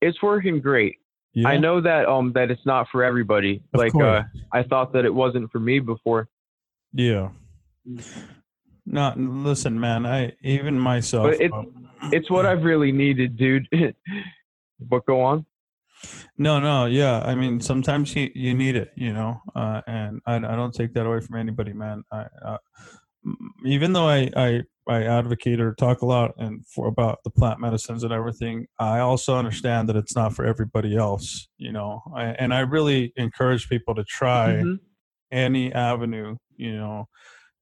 It's 0.00 0.22
working 0.22 0.60
great. 0.60 0.96
Yeah. 1.32 1.48
I 1.48 1.56
know 1.56 1.80
that 1.80 2.06
um 2.06 2.32
that 2.34 2.50
it's 2.50 2.64
not 2.64 2.86
for 2.92 3.02
everybody. 3.02 3.62
Of 3.72 3.80
like 3.80 3.94
uh, 3.96 4.22
I 4.52 4.62
thought 4.62 4.92
that 4.92 5.04
it 5.04 5.12
wasn't 5.12 5.50
for 5.50 5.58
me 5.58 5.80
before. 5.80 6.28
Yeah. 6.92 7.30
No, 8.86 9.12
listen, 9.16 9.80
man. 9.80 10.06
I 10.06 10.32
even 10.42 10.78
myself. 10.78 11.30
But 11.30 11.40
it's 11.40 11.54
um, 11.54 11.88
it's 12.12 12.30
what 12.30 12.46
I've 12.46 12.62
really 12.62 12.92
needed, 12.92 13.36
dude. 13.36 13.66
but 14.80 15.06
go 15.06 15.22
on. 15.22 15.46
No, 16.38 16.58
no, 16.58 16.86
yeah. 16.86 17.20
I 17.20 17.34
mean, 17.34 17.60
sometimes 17.60 18.14
you, 18.14 18.30
you 18.34 18.54
need 18.54 18.76
it, 18.76 18.90
you 18.96 19.12
know, 19.12 19.40
uh, 19.54 19.82
and 19.86 20.20
I, 20.26 20.36
I 20.36 20.56
don't 20.56 20.74
take 20.74 20.94
that 20.94 21.06
away 21.06 21.20
from 21.20 21.38
anybody, 21.38 21.72
man. 21.72 22.02
I, 22.10 22.26
uh, 22.44 22.58
even 23.64 23.92
though 23.92 24.08
I, 24.08 24.30
I, 24.36 24.62
I 24.86 25.04
advocate 25.04 25.60
or 25.60 25.74
talk 25.74 26.02
a 26.02 26.06
lot 26.06 26.32
and 26.36 26.66
for 26.66 26.88
about 26.88 27.20
the 27.24 27.30
plant 27.30 27.60
medicines 27.60 28.04
and 28.04 28.12
everything, 28.12 28.66
I 28.78 28.98
also 28.98 29.36
understand 29.36 29.88
that 29.88 29.96
it's 29.96 30.14
not 30.14 30.34
for 30.34 30.44
everybody 30.44 30.96
else, 30.96 31.48
you 31.56 31.72
know. 31.72 32.02
I, 32.14 32.24
and 32.24 32.52
I 32.52 32.60
really 32.60 33.12
encourage 33.16 33.68
people 33.68 33.94
to 33.94 34.04
try 34.04 34.56
mm-hmm. 34.56 34.74
any 35.32 35.72
avenue, 35.72 36.36
you 36.56 36.76
know, 36.76 37.08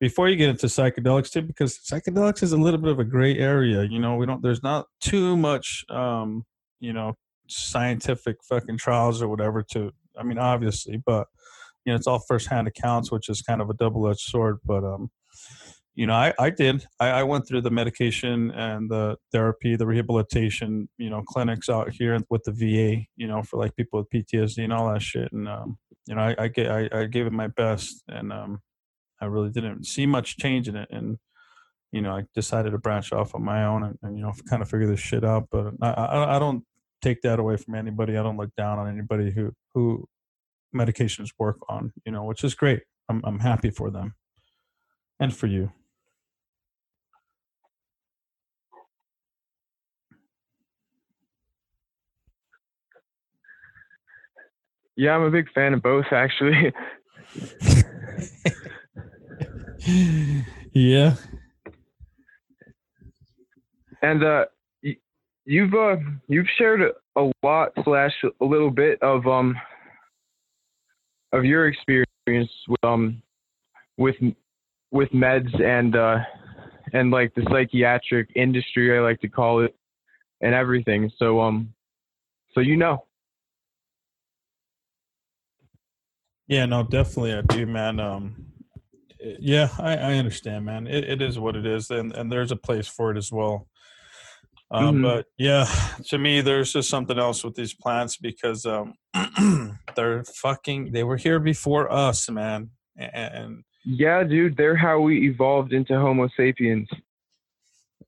before 0.03 0.29
you 0.29 0.35
get 0.35 0.51
into 0.51 0.67
psychedelics 0.67 1.31
too, 1.31 1.43
because 1.43 1.79
psychedelics 1.79 2.43
is 2.43 2.51
a 2.51 2.57
little 2.57 2.81
bit 2.81 2.91
of 2.91 2.99
a 2.99 3.05
gray 3.05 3.39
area. 3.39 3.85
You 3.85 4.01
know, 4.01 4.17
we 4.17 4.27
don't. 4.27 4.43
There's 4.43 4.63
not 4.63 4.87
too 5.01 5.37
much, 5.37 5.85
um, 5.91 6.45
you 6.81 6.93
know, 6.93 7.15
scientific 7.53 8.37
fucking 8.43 8.79
trials 8.79 9.23
or 9.23 9.29
whatever 9.29 9.63
to 9.63 9.91
i 10.19 10.23
mean 10.23 10.39
obviously 10.39 10.97
but 10.97 11.27
you 11.85 11.93
know 11.93 11.97
it's 11.97 12.07
all 12.07 12.19
firsthand 12.19 12.69
accounts 12.69 13.11
which 13.11 13.29
is 13.29 13.43
kind 13.43 13.61
of 13.61 13.71
a 13.71 13.75
double-edged 13.75 14.21
sword 14.21 14.59
but 14.65 14.85
um 14.85 15.11
you 15.95 16.07
know 16.07 16.15
i 16.15 16.33
i 16.39 16.51
did 16.51 16.85
I, 17.01 17.09
I 17.09 17.23
went 17.23 17.47
through 17.47 17.63
the 17.63 17.71
medication 17.71 18.51
and 18.53 18.91
the 18.91 19.17
therapy 19.31 19.77
the 19.77 19.87
rehabilitation 19.87 20.89
you 20.99 21.11
know 21.11 21.23
clinics 21.23 21.69
out 21.69 21.91
here 21.91 22.19
with 22.31 22.45
the 22.45 22.53
va 22.53 23.05
you 23.17 23.27
know 23.27 23.43
for 23.43 23.59
like 23.59 23.77
people 23.77 24.01
with 24.01 24.11
ptsd 24.11 24.65
and 24.65 24.73
all 24.73 24.93
that 24.93 25.03
shit 25.03 25.33
and 25.33 25.49
um 25.49 25.79
you 26.07 26.15
know 26.15 26.23
i 26.23 26.35
i, 26.39 26.51
I, 26.59 26.89
I 27.01 27.05
gave 27.07 27.27
it 27.27 27.33
my 27.33 27.49
best 27.49 28.03
and 28.09 28.33
um 28.33 28.61
i 29.21 29.27
really 29.27 29.51
didn't 29.51 29.85
see 29.85 30.07
much 30.07 30.39
change 30.39 30.69
in 30.69 30.77
it 30.77 30.89
and 30.91 31.19
you 31.93 32.01
know, 32.01 32.17
I 32.17 32.25
decided 32.35 32.71
to 32.71 32.79
branch 32.79 33.13
off 33.13 33.35
on 33.35 33.45
my 33.45 33.65
own 33.65 33.85
and, 33.85 33.99
and, 34.03 34.17
you 34.17 34.25
know, 34.25 34.33
kind 34.49 34.63
of 34.63 34.69
figure 34.69 34.87
this 34.87 35.01
shit 35.01 35.25
out. 35.25 35.49
But 35.51 35.75
I, 35.83 35.91
I, 35.91 36.37
I 36.37 36.39
don't 36.39 36.65
take 37.03 37.21
that 37.23 37.39
away 37.39 37.57
from 37.57 37.75
anybody. 37.75 38.17
I 38.17 38.23
don't 38.23 38.37
look 38.37 38.55
down 38.57 38.79
on 38.79 38.89
anybody 38.89 39.31
who 39.31 39.53
who 39.75 40.09
medications 40.75 41.31
work 41.39 41.59
on, 41.69 41.93
you 42.07 42.13
know, 42.13 42.25
which 42.25 42.45
is 42.45 42.55
great. 42.55 42.83
I'm 43.09 43.21
I'm 43.25 43.41
happy 43.41 43.71
for 43.71 43.91
them 43.91 44.15
and 45.21 45.35
for 45.35 45.47
you. 45.47 45.73
Yeah, 54.97 55.15
I'm 55.17 55.23
a 55.23 55.31
big 55.31 55.51
fan 55.53 55.75
of 55.75 55.83
both 55.83 56.07
actually. 56.13 56.73
yeah. 60.73 61.17
And 64.03 64.23
uh, 64.25 64.47
you've 65.45 65.75
uh, 65.75 65.97
you've 66.29 66.47
shared 66.59 66.83
a 67.17 67.31
lot 67.43 67.73
slash 67.85 68.13
a 68.41 68.45
little 68.45 68.71
bit 68.71 69.03
of 69.03 69.27
um 69.27 69.57
of 71.33 71.45
your 71.45 71.69
experience 71.69 72.51
with 72.69 72.85
um 72.85 73.23
with 73.97 74.17
with 74.91 75.09
meds 75.11 75.61
and 75.63 75.97
uh 75.97 76.19
and 76.93 77.11
like 77.11 77.35
the 77.35 77.47
psychiatric 77.51 78.31
industry 78.37 78.97
I 78.97 79.01
like 79.01 79.21
to 79.21 79.29
call 79.29 79.61
it 79.61 79.75
and 80.41 80.55
everything. 80.55 81.11
So 81.19 81.41
um 81.41 81.73
so 82.55 82.61
you 82.61 82.77
know. 82.77 83.05
Yeah, 86.49 86.67
no, 86.67 86.83
definitely 86.83 87.33
I 87.33 87.41
do, 87.41 87.67
man. 87.67 87.99
Um, 87.99 88.47
yeah, 89.39 89.69
I, 89.79 89.97
I 89.97 90.15
understand, 90.15 90.67
man. 90.67 90.87
It, 90.87 91.05
it 91.05 91.23
is 91.23 91.39
what 91.39 91.57
it 91.57 91.65
is, 91.65 91.89
and 91.91 92.13
and 92.13 92.31
there's 92.31 92.51
a 92.51 92.57
place 92.57 92.89
for 92.89 93.11
it 93.11 93.17
as 93.17 93.33
well. 93.33 93.69
Um, 94.73 94.97
Mhm. 94.97 95.03
But 95.03 95.27
yeah, 95.39 95.67
to 96.09 96.19
me, 96.19 96.41
there's 96.41 96.73
just 96.73 96.89
something 96.89 97.19
else 97.19 97.45
with 97.45 97.55
these 97.55 97.75
plants 97.75 98.17
because 98.17 98.65
um, 98.67 98.95
they're 99.97 100.25
fucking. 100.25 100.93
They 100.93 101.05
were 101.05 101.17
here 101.19 101.39
before 101.39 101.93
us, 101.93 102.29
man, 102.31 102.71
and 102.97 103.65
Yeah, 103.85 104.23
dude, 104.25 104.57
they're 104.57 104.77
how 104.77 105.01
we 105.01 105.29
evolved 105.29 105.73
into 105.73 105.99
Homo 105.99 106.29
sapiens. 106.37 106.89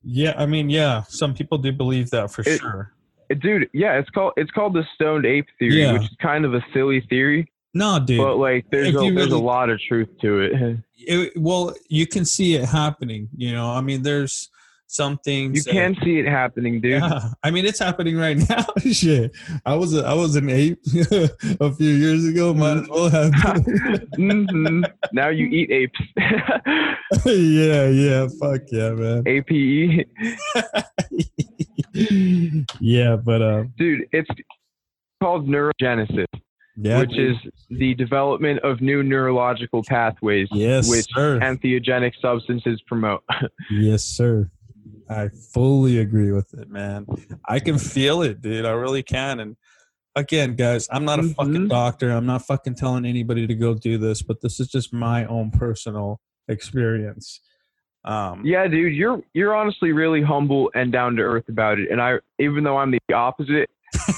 yeah, 0.03 0.33
I 0.37 0.45
mean, 0.45 0.69
yeah, 0.69 1.03
some 1.07 1.33
people 1.33 1.57
do 1.57 1.71
believe 1.71 2.09
that 2.11 2.31
for 2.31 2.41
It- 2.41 2.59
sure. 2.59 2.91
Uh, 3.31 3.35
Dude, 3.41 3.67
yeah, 3.73 3.97
it's 3.97 4.09
called 4.11 4.33
it's 4.37 4.51
called 4.51 4.75
the 4.75 4.85
stoned 4.93 5.25
ape 5.25 5.47
theory, 5.57 5.81
Yeah. 5.81 5.93
which 5.93 6.03
is 6.03 6.15
kind 6.21 6.45
of 6.45 6.53
a 6.53 6.63
silly 6.73 7.01
theory, 7.09 7.51
No, 7.73 7.97
dude. 7.99 8.19
but 8.19 8.35
like 8.37 8.65
there's 8.69 8.89
if 8.89 8.95
a, 8.95 9.11
there's 9.15 9.31
a 9.31 9.37
lot 9.39 9.71
of 9.71 9.79
truth 9.79 10.09
to 10.21 10.41
it. 10.41 10.77
it, 10.99 11.33
well, 11.35 11.73
you 11.89 12.05
can 12.05 12.23
see 12.23 12.53
it 12.53 12.65
happening. 12.65 13.29
You 13.35 13.51
know, 13.53 13.71
I 13.71 13.81
mean, 13.81 14.03
there's 14.03 14.49
some 14.87 15.17
things 15.19 15.57
You 15.57 15.63
that- 15.63 15.71
can 15.71 15.95
see 16.03 16.19
it 16.19 16.25
happening, 16.27 16.79
dude. 16.81 17.01
Yeah, 17.01 17.29
I 17.43 17.51
mean 17.51 17.65
it's 17.65 17.79
happening 17.79 18.17
right 18.17 18.37
now. 18.49 18.65
Shit, 18.91 19.31
I 19.65 19.75
was 19.75 19.95
a, 19.95 20.05
I 20.05 20.13
was 20.13 20.35
an 20.35 20.49
ape 20.49 20.79
a 21.59 21.73
few 21.73 21.89
years 21.89 22.25
ago. 22.25 22.53
Might 22.53 22.77
as 22.77 22.87
well 22.89 23.09
have. 23.09 23.33
hmm 24.15 24.83
Now 25.11 25.29
you 25.29 25.47
eat 25.47 25.71
apes. 25.71 25.99
yeah, 27.25 27.87
yeah, 27.89 28.27
fuck 28.39 28.61
yeah, 28.71 28.91
man. 28.91 29.23
APE, 29.27 30.07
yeah, 32.79 33.15
but 33.15 33.41
uh, 33.41 33.63
dude, 33.77 34.07
it's 34.11 34.29
called 35.21 35.47
neurogenesis, 35.47 36.25
yeah, 36.77 36.99
which 36.99 37.11
dude. 37.11 37.31
is 37.31 37.37
the 37.69 37.93
development 37.95 38.59
of 38.61 38.81
new 38.81 39.01
neurological 39.03 39.83
pathways, 39.83 40.47
yes, 40.51 40.89
which 40.89 41.05
sir. 41.13 41.39
entheogenic 41.39 42.13
substances 42.21 42.81
promote. 42.87 43.23
yes, 43.71 44.03
sir. 44.03 44.49
I 45.09 45.29
fully 45.53 45.99
agree 45.99 46.31
with 46.31 46.53
it, 46.53 46.69
man. 46.69 47.05
I 47.47 47.59
can 47.59 47.77
feel 47.77 48.21
it, 48.21 48.41
dude. 48.41 48.65
I 48.65 48.71
really 48.71 49.03
can. 49.03 49.39
And 49.39 49.55
again, 50.15 50.55
guys, 50.55 50.87
I'm 50.91 51.05
not 51.05 51.19
a 51.19 51.23
fucking 51.23 51.53
Mhm. 51.53 51.69
doctor. 51.69 52.09
I'm 52.11 52.25
not 52.25 52.41
fucking 52.45 52.75
telling 52.75 53.05
anybody 53.05 53.45
to 53.47 53.53
go 53.55 53.73
do 53.75 53.97
this, 53.97 54.21
but 54.21 54.41
this 54.41 54.59
is 54.59 54.67
just 54.67 54.93
my 54.93 55.25
own 55.25 55.51
personal 55.51 56.19
experience. 56.47 57.41
Um, 58.03 58.41
Yeah, 58.45 58.67
dude, 58.67 58.93
you're 58.95 59.21
you're 59.33 59.55
honestly 59.55 59.91
really 59.91 60.21
humble 60.21 60.71
and 60.75 60.91
down 60.91 61.15
to 61.15 61.21
earth 61.23 61.49
about 61.49 61.79
it. 61.79 61.89
And 61.91 61.99
I 62.01 62.19
even 62.39 62.63
though 62.63 62.77
I'm 62.77 62.91
the 62.91 62.99
opposite, 63.13 63.69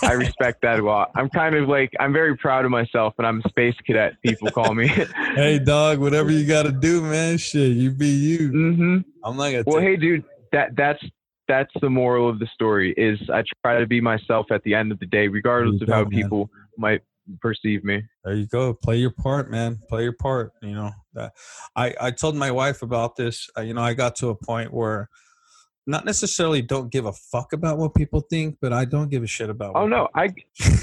I 0.03 0.11
respect 0.35 0.61
that 0.63 0.79
a 0.79 0.83
lot. 0.85 1.11
I'm 1.15 1.29
kind 1.29 1.55
of 1.55 1.69
like 1.69 1.91
I'm 1.99 2.11
very 2.11 2.35
proud 2.35 2.65
of 2.65 2.71
myself 2.71 3.13
and 3.17 3.25
I'm 3.25 3.41
a 3.45 3.49
space 3.49 3.75
cadet, 3.85 4.15
people 4.21 4.49
call 4.51 4.73
me. 4.75 4.87
hey, 4.87 5.59
dog, 5.59 5.99
whatever 5.99 6.31
you 6.31 6.45
got 6.45 6.63
to 6.63 6.71
do, 6.73 7.01
man. 7.01 7.37
Shit, 7.37 7.77
you 7.77 7.91
be 7.91 8.07
you. 8.07 8.51
Mm-hmm. 8.51 8.97
I'm 9.23 9.37
not 9.37 9.51
gonna. 9.51 9.63
Well, 9.65 9.77
take- 9.79 9.87
hey 9.87 9.95
dude, 9.95 10.25
that 10.51 10.75
that's 10.75 11.03
that's 11.47 11.71
the 11.81 11.89
moral 11.89 12.29
of 12.29 12.39
the 12.39 12.47
story 12.53 12.93
is 12.97 13.19
I 13.33 13.43
try 13.63 13.79
to 13.79 13.87
be 13.87 14.01
myself 14.01 14.47
at 14.51 14.63
the 14.63 14.75
end 14.75 14.91
of 14.91 14.99
the 14.99 15.05
day, 15.05 15.27
regardless 15.27 15.81
of 15.81 15.87
how 15.87 16.01
man. 16.01 16.09
people 16.09 16.49
might 16.77 17.01
perceive 17.41 17.83
me. 17.83 18.01
there 18.23 18.35
you 18.35 18.47
go. 18.47 18.73
Play 18.73 18.97
your 18.97 19.11
part, 19.11 19.49
man. 19.49 19.79
Play 19.89 20.03
your 20.03 20.13
part. 20.13 20.51
You 20.61 20.75
know 20.75 20.91
that. 21.13 21.33
I 21.75 21.95
I 21.99 22.11
told 22.11 22.35
my 22.35 22.51
wife 22.51 22.81
about 22.81 23.15
this. 23.15 23.49
Uh, 23.57 23.61
you 23.61 23.73
know, 23.73 23.81
I 23.81 23.93
got 23.93 24.15
to 24.17 24.29
a 24.29 24.35
point 24.35 24.73
where. 24.73 25.09
Not 25.89 26.03
necessarily 26.03 26.61
don't 26.61 26.91
give 26.91 27.05
a 27.05 27.13
fuck 27.13 27.53
about 27.53 27.77
what 27.77 27.95
people 27.95 28.19
think, 28.19 28.57
but 28.61 28.73
I 28.73 28.83
don't 28.83 29.09
give 29.09 29.23
a 29.23 29.27
shit 29.27 29.49
about. 29.49 29.77
Oh 29.77 29.87
no, 29.87 30.09
I 30.15 30.33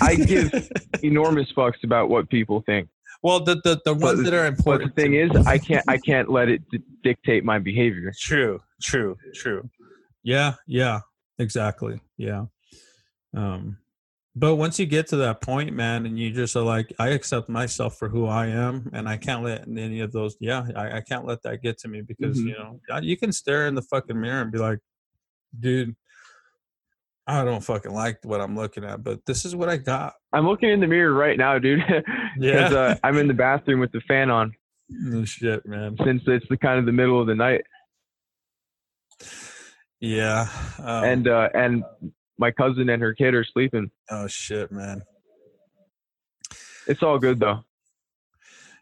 I 0.00 0.14
give 0.14 0.50
enormous 1.03 1.53
fucks 1.55 1.85
about 1.85 2.09
what 2.09 2.31
people 2.31 2.62
think. 2.64 2.88
well, 3.22 3.38
the 3.38 3.57
the, 3.64 3.83
the 3.85 3.92
ones 3.92 4.22
that 4.24 4.33
are 4.33 4.46
important. 4.46 4.94
But 4.94 4.96
the 4.96 5.03
thing 5.03 5.14
is, 5.14 5.31
I 5.46 5.59
can't 5.59 5.85
I 5.88 5.98
can't 5.98 6.31
let 6.31 6.48
it 6.48 6.62
d- 6.70 6.81
dictate 7.03 7.44
my 7.44 7.59
behavior. 7.59 8.14
True, 8.18 8.62
true, 8.85 9.16
true. 9.35 9.68
Yeah, 10.23 10.55
yeah, 10.66 11.01
exactly. 11.38 12.01
Yeah. 12.16 12.44
Um, 13.37 13.79
but 14.37 14.57
once 14.57 14.79
you 14.81 14.87
get 14.87 15.07
to 15.09 15.16
that 15.16 15.40
point, 15.40 15.73
man, 15.75 16.07
and 16.07 16.18
you 16.18 16.31
just 16.33 16.57
are 16.57 16.62
like, 16.62 16.92
I 16.99 17.09
accept 17.11 17.49
myself 17.49 17.97
for 17.99 18.09
who 18.09 18.27
I 18.27 18.47
am, 18.47 18.90
and 18.92 19.09
I 19.09 19.16
can't 19.16 19.42
let 19.44 19.66
any 19.68 20.01
of 20.01 20.12
those. 20.12 20.37
Yeah, 20.40 20.66
I, 20.75 20.99
I 20.99 21.01
can't 21.01 21.25
let 21.25 21.42
that 21.44 21.62
get 21.62 21.79
to 21.79 21.88
me 21.88 22.03
because 22.03 22.38
Mhm. 22.38 22.47
you 22.49 22.55
know 22.59 22.99
you 23.01 23.16
can 23.16 23.33
stare 23.33 23.66
in 23.68 23.75
the 23.75 23.83
fucking 23.83 24.20
mirror 24.20 24.40
and 24.42 24.51
be 24.53 24.59
like, 24.59 24.81
dude, 25.59 25.94
I 27.27 27.44
don't 27.44 27.62
fucking 27.64 27.92
like 27.92 28.18
what 28.25 28.40
I'm 28.40 28.57
looking 28.57 28.85
at, 28.85 29.03
but 29.05 29.25
this 29.25 29.44
is 29.44 29.55
what 29.57 29.68
I 29.68 29.77
got. 29.79 30.14
I'm 30.33 30.47
looking 30.47 30.70
in 30.70 30.81
the 30.81 30.87
mirror 30.88 31.14
right 31.14 31.38
now, 31.38 31.59
dude. 31.59 31.83
Yeah. 32.37 32.66
Uh, 32.66 32.97
I'm 33.05 33.16
in 33.18 33.29
the 33.29 33.35
bathroom 33.35 33.79
with 33.79 33.92
the 33.92 34.01
fan 34.09 34.29
on 34.29 34.53
No 34.90 35.25
shit, 35.25 35.64
man. 35.64 35.97
since 36.05 36.23
it's 36.27 36.47
the 36.51 36.57
kind 36.57 36.81
of 36.81 36.87
the 36.87 36.90
middle 36.92 37.20
of 37.20 37.29
the 37.29 37.35
night, 37.37 37.62
Yeah. 40.00 40.48
Um, 40.79 41.05
and 41.05 41.29
uh, 41.29 41.48
and 41.55 41.85
my 42.38 42.50
cousin 42.50 42.88
and 42.90 43.00
her 43.00 43.14
kid 43.14 43.35
are 43.35 43.44
sleeping. 43.44 43.90
oh 44.11 44.27
shit, 44.27 44.70
man. 44.72 45.03
It's 46.87 47.03
all 47.03 47.18
good 47.18 47.40
though. 47.40 47.64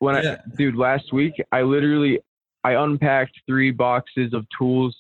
When 0.00 0.22
Yeah. 0.22 0.38
I, 0.44 0.56
dude, 0.56 0.74
last 0.76 1.12
week 1.12 1.34
I 1.52 1.62
literally 1.62 2.20
I 2.64 2.72
unpacked 2.72 3.40
three 3.46 3.70
boxes 3.70 4.32
of 4.34 4.46
tools 4.58 4.96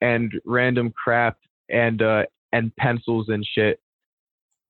and 0.00 0.32
random 0.44 0.92
crap 0.92 1.36
and 1.68 2.00
uh 2.02 2.24
and 2.52 2.74
pencils 2.76 3.28
and 3.28 3.44
shit, 3.44 3.80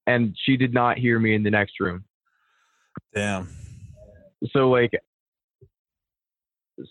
and 0.06 0.34
she 0.44 0.56
did 0.56 0.72
not 0.72 0.98
hear 0.98 1.18
me 1.18 1.34
in 1.34 1.42
the 1.42 1.50
next 1.50 1.78
room. 1.80 2.04
Damn. 3.14 3.48
So 4.52 4.70
like, 4.70 4.92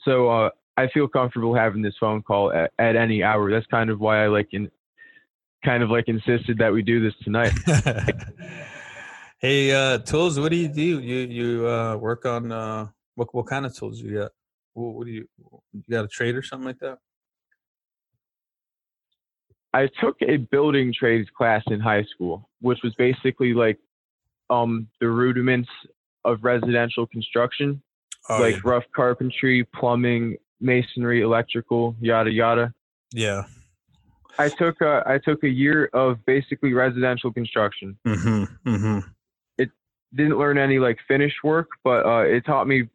so 0.04 0.30
uh, 0.30 0.50
I 0.78 0.88
feel 0.90 1.08
comfortable 1.08 1.56
having 1.56 1.82
this 1.82 1.96
phone 2.00 2.22
call 2.22 2.54
at, 2.54 2.72
at 2.78 2.96
any 2.96 3.24
hour. 3.24 3.50
That's 3.50 3.66
kind 3.66 3.90
of 3.90 4.00
why 4.00 4.24
I 4.24 4.28
like 4.28 4.50
in, 4.52 4.70
kind 5.66 5.82
of 5.82 5.90
like 5.90 6.08
insisted 6.08 6.60
that 6.60 6.72
we 6.72 6.84
do 6.84 7.04
this 7.04 7.16
tonight. 7.24 7.52
hey, 9.40 9.72
uh, 9.72 9.98
tools. 9.98 10.40
What 10.40 10.52
do 10.52 10.58
you 10.58 10.68
do? 10.68 11.00
You 11.00 11.18
you 11.18 11.68
uh, 11.68 11.98
work 11.98 12.26
on 12.26 12.52
uh, 12.52 12.88
what 13.16 13.34
what 13.34 13.48
kind 13.48 13.66
of 13.66 13.76
tools 13.76 14.02
do 14.02 14.08
you 14.08 14.18
got? 14.20 14.32
What, 14.74 14.94
what 14.94 15.08
do 15.08 15.12
you 15.12 15.28
you 15.74 15.84
got 15.90 16.06
a 16.06 16.08
trade 16.08 16.36
or 16.36 16.44
something 16.44 16.68
like 16.68 16.80
that? 16.80 17.00
I 19.74 19.90
took 20.00 20.18
a 20.22 20.38
building 20.38 20.94
trades 20.94 21.28
class 21.36 21.64
in 21.68 21.80
high 21.80 22.04
school, 22.04 22.50
which 22.62 22.80
was 22.84 22.94
basically 22.96 23.54
like 23.54 23.80
um 24.52 24.88
the 25.02 25.10
rudiments 25.10 25.70
of 26.24 26.44
residential 26.44 27.08
construction, 27.08 27.82
Oh, 28.30 28.42
like 28.42 28.64
rough 28.64 28.84
carpentry, 28.94 29.64
plumbing, 29.64 30.38
masonry, 30.60 31.22
electrical, 31.22 31.96
yada 32.02 32.32
yada. 32.32 32.74
yeah. 33.14 33.44
I 34.40 34.50
took 34.50 34.82
a, 34.82 35.02
I 35.08 35.18
took 35.18 35.44
a 35.44 35.50
year 35.50 35.90
of 35.94 36.24
basically 36.28 36.72
residential 36.74 37.34
construction. 37.34 37.98
Mm-hmm. 38.08 38.70
Mm-hmm. 38.70 39.00
It 39.58 39.72
didn't 40.14 40.38
learn 40.38 40.60
any 40.60 40.78
like 40.78 41.00
finish 41.08 41.34
work, 41.44 41.70
but 41.84 42.06
uh, 42.06 42.20
it 42.20 42.46
taught 42.46 42.68
me 42.68 42.88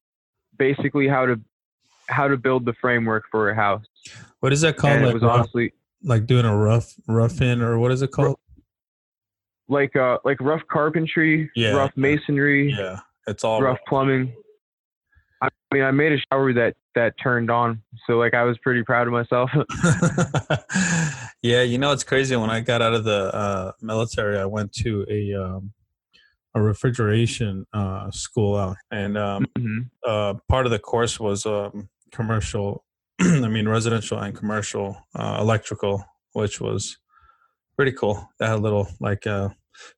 basically 0.56 1.08
how 1.08 1.26
to 1.26 1.40
how 2.08 2.28
to 2.28 2.36
build 2.36 2.64
the 2.64 2.74
framework 2.74 3.24
for 3.30 3.50
a 3.50 3.56
house. 3.56 3.84
What 4.38 4.52
is 4.52 4.60
that 4.60 4.76
called? 4.76 4.92
and 4.94 5.02
it 5.02 5.06
Like, 5.06 5.14
was 5.14 5.22
rough, 5.24 5.32
honestly 5.40 5.72
like 6.04 6.26
doing 6.26 6.44
a 6.44 6.56
rough 6.56 6.94
rough 7.08 7.40
in 7.40 7.60
or 7.62 7.78
what 7.78 7.90
is 7.92 8.02
it 8.02 8.10
called? 8.12 8.36
like 9.68 9.96
uh 9.96 10.18
like 10.24 10.40
rough 10.40 10.62
carpentry, 10.70 11.50
Yeah. 11.56 11.70
rough 11.72 11.92
masonry, 11.96 12.72
Yeah, 12.72 13.00
it's 13.26 13.42
all 13.44 13.60
rough 13.62 13.78
plumbing. 13.88 14.32
I 15.42 15.48
mean, 15.74 15.82
I 15.82 15.90
made 15.90 16.12
a 16.12 16.18
shower 16.32 16.52
that 16.54 16.74
that 16.94 17.14
turned 17.22 17.50
on, 17.50 17.82
so 18.06 18.14
like 18.18 18.32
I 18.34 18.44
was 18.44 18.56
pretty 18.58 18.82
proud 18.84 19.06
of 19.08 19.12
myself. 19.12 19.50
yeah, 21.42 21.62
you 21.62 21.78
know 21.78 21.92
it's 21.92 22.04
crazy. 22.04 22.36
When 22.36 22.50
I 22.50 22.60
got 22.60 22.80
out 22.82 22.94
of 22.94 23.04
the 23.04 23.34
uh, 23.34 23.72
military, 23.80 24.38
I 24.38 24.44
went 24.44 24.72
to 24.74 25.04
a 25.10 25.34
um, 25.34 25.72
a 26.54 26.62
refrigeration 26.62 27.66
uh, 27.72 28.10
school 28.10 28.56
out, 28.56 28.76
and 28.90 29.18
um, 29.18 29.46
Mhm. 29.58 29.90
uh, 30.06 30.34
part 30.48 30.66
of 30.66 30.72
the 30.72 30.78
course 30.78 31.18
was 31.18 31.44
um, 31.46 31.88
commercial. 32.12 32.84
I 33.20 33.48
mean, 33.48 33.68
residential 33.68 34.18
and 34.18 34.36
commercial 34.36 34.96
uh, 35.14 35.38
electrical, 35.40 36.04
which 36.32 36.60
was 36.60 36.98
pretty 37.76 37.92
cool. 37.92 38.28
That 38.38 38.48
had 38.48 38.58
a 38.58 38.62
little 38.62 38.88
like 39.00 39.26
uh, 39.26 39.48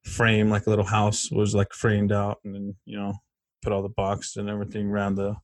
frame, 0.05 0.49
like 0.49 0.67
a 0.67 0.71
little 0.71 0.85
house 0.87 1.31
was 1.31 1.55
like 1.55 1.73
framed 1.73 2.13
out, 2.13 2.39
and 2.45 2.55
then 2.55 2.75
you 2.87 2.99
know 2.99 3.15
put 3.65 3.73
all 3.73 3.83
the 3.83 3.89
boxes 3.89 4.37
and 4.37 4.49
everything 4.49 4.91
around 4.91 5.17
the 5.17 5.35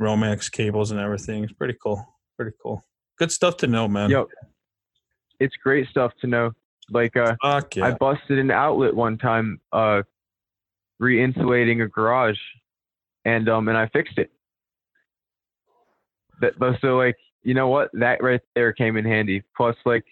Romex 0.00 0.50
cables 0.50 0.92
and 0.92 1.00
everything. 1.00 1.44
It's 1.44 1.52
pretty 1.52 1.76
cool. 1.82 2.06
Pretty 2.38 2.56
cool. 2.62 2.84
Good 3.18 3.32
stuff 3.32 3.56
to 3.58 3.66
know, 3.66 3.86
man. 3.88 4.10
Yep. 4.10 4.26
it's 5.40 5.56
great 5.62 5.88
stuff 5.88 6.12
to 6.20 6.26
know. 6.26 6.52
Like 6.90 7.16
uh, 7.16 7.34
yeah. 7.74 7.86
I 7.86 7.90
busted 7.92 8.38
an 8.38 8.50
outlet 8.50 8.94
one 8.94 9.18
time, 9.18 9.60
uh, 9.72 10.02
re-insulating 11.00 11.80
a 11.80 11.88
garage, 11.88 12.38
and 13.24 13.48
um, 13.48 13.68
and 13.68 13.76
I 13.76 13.88
fixed 13.88 14.18
it. 14.18 14.30
That, 16.40 16.58
but 16.58 16.78
so 16.80 16.96
like, 16.98 17.16
you 17.42 17.54
know 17.54 17.68
what? 17.68 17.90
That 17.94 18.22
right 18.22 18.40
there 18.54 18.72
came 18.72 18.96
in 18.96 19.04
handy. 19.04 19.42
Plus 19.56 19.76
like 19.86 20.04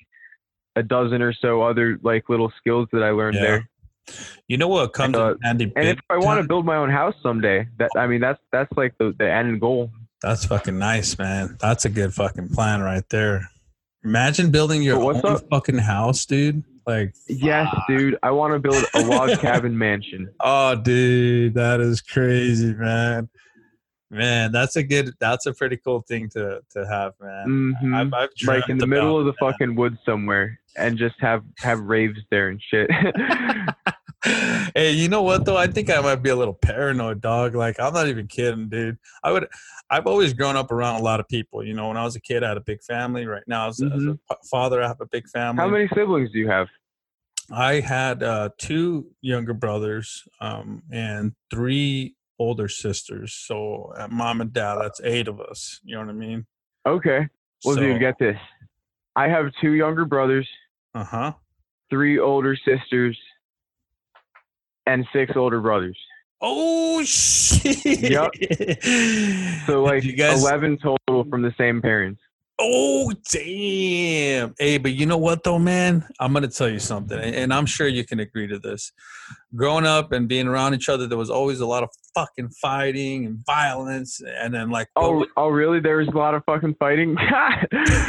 a 0.76 0.82
dozen 0.82 1.20
or 1.20 1.34
so 1.34 1.60
other 1.62 1.98
like 2.02 2.28
little 2.30 2.50
skills 2.56 2.88
that 2.92 3.02
I 3.02 3.10
learned 3.10 3.34
Yeah. 3.34 3.42
there. 3.42 3.68
You 4.48 4.56
know 4.56 4.68
what 4.68 4.92
comes 4.92 5.16
Uh, 5.16 5.34
handy? 5.42 5.72
And 5.76 5.88
if 5.88 5.98
I 6.10 6.16
want 6.18 6.40
to 6.42 6.46
build 6.48 6.64
my 6.66 6.76
own 6.76 6.90
house 6.90 7.14
someday, 7.22 7.68
that 7.78 7.90
I 7.96 8.06
mean, 8.06 8.20
that's 8.20 8.40
that's 8.52 8.70
like 8.76 8.94
the 8.98 9.14
the 9.18 9.30
end 9.30 9.60
goal. 9.60 9.90
That's 10.22 10.44
fucking 10.44 10.78
nice, 10.78 11.18
man. 11.18 11.56
That's 11.60 11.84
a 11.84 11.88
good 11.88 12.14
fucking 12.14 12.50
plan 12.50 12.80
right 12.82 13.02
there. 13.10 13.48
Imagine 14.04 14.50
building 14.50 14.82
your 14.82 15.00
own 15.02 15.16
up- 15.24 15.48
fucking 15.50 15.78
house, 15.78 16.24
dude. 16.26 16.62
Like, 16.86 17.14
Yes, 17.28 17.72
dude. 17.88 18.18
I 18.24 18.32
want 18.32 18.52
to 18.54 18.58
build 18.58 18.84
a 18.94 19.02
log 19.04 19.38
cabin 19.40 19.78
mansion. 19.78 20.28
oh, 20.40 20.74
dude, 20.74 21.54
that 21.54 21.80
is 21.80 22.00
crazy, 22.00 22.74
man. 22.74 23.28
Man, 24.10 24.52
that's 24.52 24.76
a 24.76 24.82
good. 24.82 25.10
That's 25.20 25.46
a 25.46 25.54
pretty 25.54 25.76
cool 25.78 26.02
thing 26.02 26.28
to 26.30 26.60
to 26.72 26.86
have, 26.86 27.14
man. 27.20 27.72
hmm 27.80 27.94
I've, 27.94 28.12
I've 28.12 28.28
Like 28.44 28.68
in 28.68 28.78
the 28.78 28.86
middle 28.86 29.18
of 29.18 29.24
the 29.26 29.32
fucking 29.40 29.74
woods 29.74 29.96
somewhere, 30.04 30.58
and 30.76 30.98
just 30.98 31.14
have 31.20 31.42
have 31.58 31.80
raves 31.80 32.18
there 32.30 32.48
and 32.48 32.60
shit. 32.62 32.90
hey, 34.74 34.92
you 34.92 35.08
know 35.08 35.22
what 35.22 35.44
though? 35.44 35.56
I 35.56 35.66
think 35.66 35.90
I 35.90 36.00
might 36.00 36.22
be 36.22 36.30
a 36.30 36.36
little 36.36 36.54
paranoid, 36.54 37.20
dog. 37.20 37.54
Like 37.54 37.80
I'm 37.80 37.92
not 37.92 38.08
even 38.08 38.28
kidding, 38.28 38.68
dude. 38.68 38.98
I 39.24 39.32
would. 39.32 39.48
I've 39.90 40.06
always 40.06 40.32
grown 40.32 40.56
up 40.56 40.70
around 40.70 41.00
a 41.00 41.02
lot 41.02 41.20
of 41.20 41.28
people. 41.28 41.64
You 41.64 41.74
know, 41.74 41.88
when 41.88 41.96
I 41.96 42.04
was 42.04 42.16
a 42.16 42.20
kid, 42.20 42.44
I 42.44 42.48
had 42.48 42.56
a 42.56 42.62
big 42.62 42.82
family. 42.82 43.26
Right 43.26 43.42
now, 43.46 43.68
as, 43.68 43.80
a- 43.80 43.86
as 43.86 44.04
a 44.04 44.18
father, 44.50 44.82
I 44.82 44.88
have 44.88 45.00
a 45.00 45.06
big 45.06 45.28
family. 45.28 45.60
How 45.60 45.68
many 45.68 45.88
siblings 45.94 46.30
do 46.32 46.38
you 46.38 46.48
have? 46.48 46.68
I 47.50 47.80
had 47.80 48.22
uh, 48.22 48.50
two 48.58 49.10
younger 49.20 49.52
brothers 49.52 50.26
um, 50.40 50.82
and 50.92 51.32
three 51.50 52.14
older 52.38 52.68
sisters. 52.68 53.34
So 53.34 53.92
uh, 53.96 54.08
mom 54.08 54.40
and 54.40 54.52
dad, 54.52 54.76
that's 54.80 55.00
eight 55.02 55.28
of 55.28 55.40
us. 55.40 55.80
You 55.84 55.96
know 55.96 56.02
what 56.02 56.10
I 56.10 56.12
mean? 56.14 56.46
Okay. 56.86 57.28
Well, 57.64 57.76
dude, 57.76 58.00
get 58.00 58.18
this. 58.18 58.36
I 59.16 59.28
have 59.28 59.46
two 59.60 59.72
younger 59.72 60.04
brothers, 60.04 60.48
Uh 60.94 61.04
huh. 61.04 61.32
three 61.90 62.18
older 62.18 62.56
sisters, 62.56 63.18
and 64.86 65.06
six 65.12 65.32
older 65.36 65.60
brothers. 65.60 65.98
Oh 66.40 67.02
shit! 67.04 67.84
Yup. 68.10 68.32
So 69.66 69.82
like 69.82 70.02
you 70.04 70.14
guys, 70.14 70.42
eleven 70.42 70.76
total 70.78 71.24
from 71.30 71.42
the 71.42 71.54
same 71.56 71.80
parents. 71.80 72.20
Oh 72.60 73.12
damn! 73.30 74.54
Hey, 74.58 74.78
but 74.78 74.92
you 74.92 75.06
know 75.06 75.16
what 75.18 75.42
though, 75.44 75.58
man? 75.58 76.04
I'm 76.20 76.32
gonna 76.32 76.48
tell 76.48 76.68
you 76.68 76.78
something, 76.78 77.18
and 77.18 77.34
and 77.34 77.54
I'm 77.54 77.64
sure 77.66 77.86
you 77.88 78.04
can 78.04 78.20
agree 78.20 78.46
to 78.48 78.58
this. 78.58 78.92
Growing 79.54 79.86
up 79.86 80.12
and 80.12 80.28
being 80.28 80.46
around 80.48 80.74
each 80.74 80.88
other, 80.88 81.06
there 81.06 81.16
was 81.18 81.30
always 81.30 81.60
a 81.60 81.66
lot 81.66 81.82
of 81.82 81.88
fucking 82.14 82.50
fighting 82.60 83.24
and 83.26 83.38
violence, 83.46 84.20
and 84.20 84.52
then 84.52 84.68
like, 84.70 84.88
Oh, 84.96 85.24
oh, 85.36 85.48
really? 85.48 85.80
There 85.80 85.96
was 85.96 86.08
a 86.08 86.10
lot 86.16 86.34
of 86.34 86.44
fucking 86.44 86.74
fighting, 86.78 87.16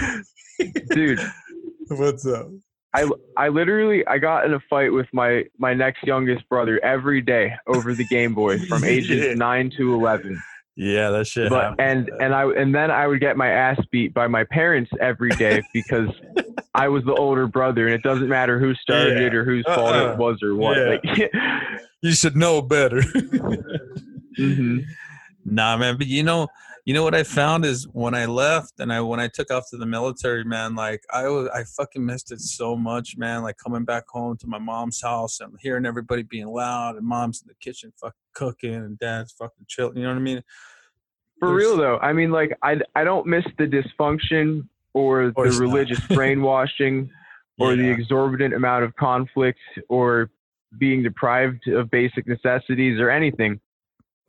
dude. 0.89 1.19
what's 1.89 2.25
up? 2.27 2.47
I 2.93 3.09
I 3.37 3.47
literally 3.49 4.05
I 4.07 4.17
got 4.19 4.45
in 4.45 4.53
a 4.53 4.59
fight 4.69 4.91
with 4.93 5.07
my 5.13 5.45
my 5.57 5.73
next 5.73 6.03
youngest 6.03 6.47
brother 6.49 6.79
every 6.83 7.21
day 7.21 7.53
over 7.67 7.93
the 7.93 8.05
Game 8.05 8.33
Boy 8.33 8.59
from 8.67 8.83
ages 8.95 9.25
Yeah. 9.25 9.33
nine 9.33 9.71
to 9.77 9.93
eleven. 9.93 10.41
Yeah, 10.75 11.09
that 11.11 11.27
shit. 11.27 11.49
But 11.49 11.71
happened. 11.77 12.09
and 12.09 12.21
and 12.21 12.33
I 12.35 12.45
and 12.51 12.73
then 12.73 12.91
I 12.91 13.07
would 13.07 13.19
get 13.19 13.37
my 13.37 13.49
ass 13.49 13.79
beat 13.91 14.13
by 14.13 14.27
my 14.27 14.43
parents 14.45 14.91
every 14.99 15.29
day 15.31 15.61
because 15.73 16.09
I 16.75 16.87
was 16.87 17.03
the 17.03 17.13
older 17.13 17.45
brother, 17.47 17.85
and 17.85 17.93
it 17.93 18.01
doesn't 18.01 18.27
matter 18.29 18.59
who 18.59 18.73
started 18.75 19.19
Yeah. 19.19 19.27
it 19.27 19.35
or 19.35 19.43
whose 19.45 19.63
fault 19.65 19.95
Uh-uh. 19.95 20.13
it 20.13 20.17
was 20.17 20.41
or 20.41 20.55
what. 20.55 20.77
Yeah. 20.77 20.97
Like, 21.03 21.31
you 22.01 22.11
should 22.13 22.35
know 22.35 22.61
better. 22.63 23.01
mhm. 24.39 24.83
Nah, 25.45 25.77
man. 25.77 25.97
But 25.97 26.07
you 26.07 26.23
know, 26.23 26.47
you 26.85 26.93
know 26.93 27.03
what 27.03 27.15
I 27.15 27.23
found 27.23 27.63
is 27.63 27.87
when 27.93 28.13
I 28.13 28.25
left 28.25 28.73
and 28.79 28.91
I 28.91 28.99
when 28.99 29.19
I 29.19 29.29
took 29.29 29.49
off 29.51 29.69
to 29.69 29.77
the 29.77 29.85
military, 29.85 30.43
man. 30.43 30.75
Like 30.75 31.03
I 31.13 31.29
was, 31.29 31.47
I 31.53 31.63
fucking 31.63 32.05
missed 32.05 32.31
it 32.31 32.41
so 32.41 32.75
much, 32.75 33.15
man. 33.17 33.41
Like 33.41 33.55
coming 33.57 33.85
back 33.85 34.03
home 34.09 34.35
to 34.37 34.47
my 34.47 34.57
mom's 34.57 35.01
house 35.01 35.39
and 35.39 35.53
hearing 35.61 35.85
everybody 35.85 36.23
being 36.23 36.47
loud 36.47 36.97
and 36.97 37.05
mom's 37.07 37.41
in 37.41 37.47
the 37.47 37.55
kitchen 37.55 37.93
fucking 38.01 38.13
cooking 38.33 38.73
and 38.75 38.99
dad's 38.99 39.31
fucking 39.31 39.65
chilling. 39.69 39.95
You 39.97 40.03
know 40.03 40.09
what 40.09 40.17
I 40.17 40.21
mean? 40.21 40.43
For 41.39 41.49
There's- 41.49 41.61
real 41.61 41.77
though, 41.77 41.97
I 41.99 42.11
mean, 42.11 42.31
like 42.31 42.57
I 42.61 42.81
I 42.95 43.05
don't 43.05 43.27
miss 43.27 43.45
the 43.57 43.65
dysfunction 43.65 44.67
or 44.93 45.27
the 45.31 45.57
religious 45.59 45.99
brainwashing 46.07 47.09
or 47.59 47.75
the 47.75 47.89
exorbitant 47.89 48.53
amount 48.53 48.83
of 48.83 48.93
conflict 48.95 49.59
or 49.87 50.29
being 50.79 51.03
deprived 51.03 51.67
of 51.67 51.89
basic 51.91 52.27
necessities 52.27 52.99
or 52.99 53.09
anything. 53.09 53.59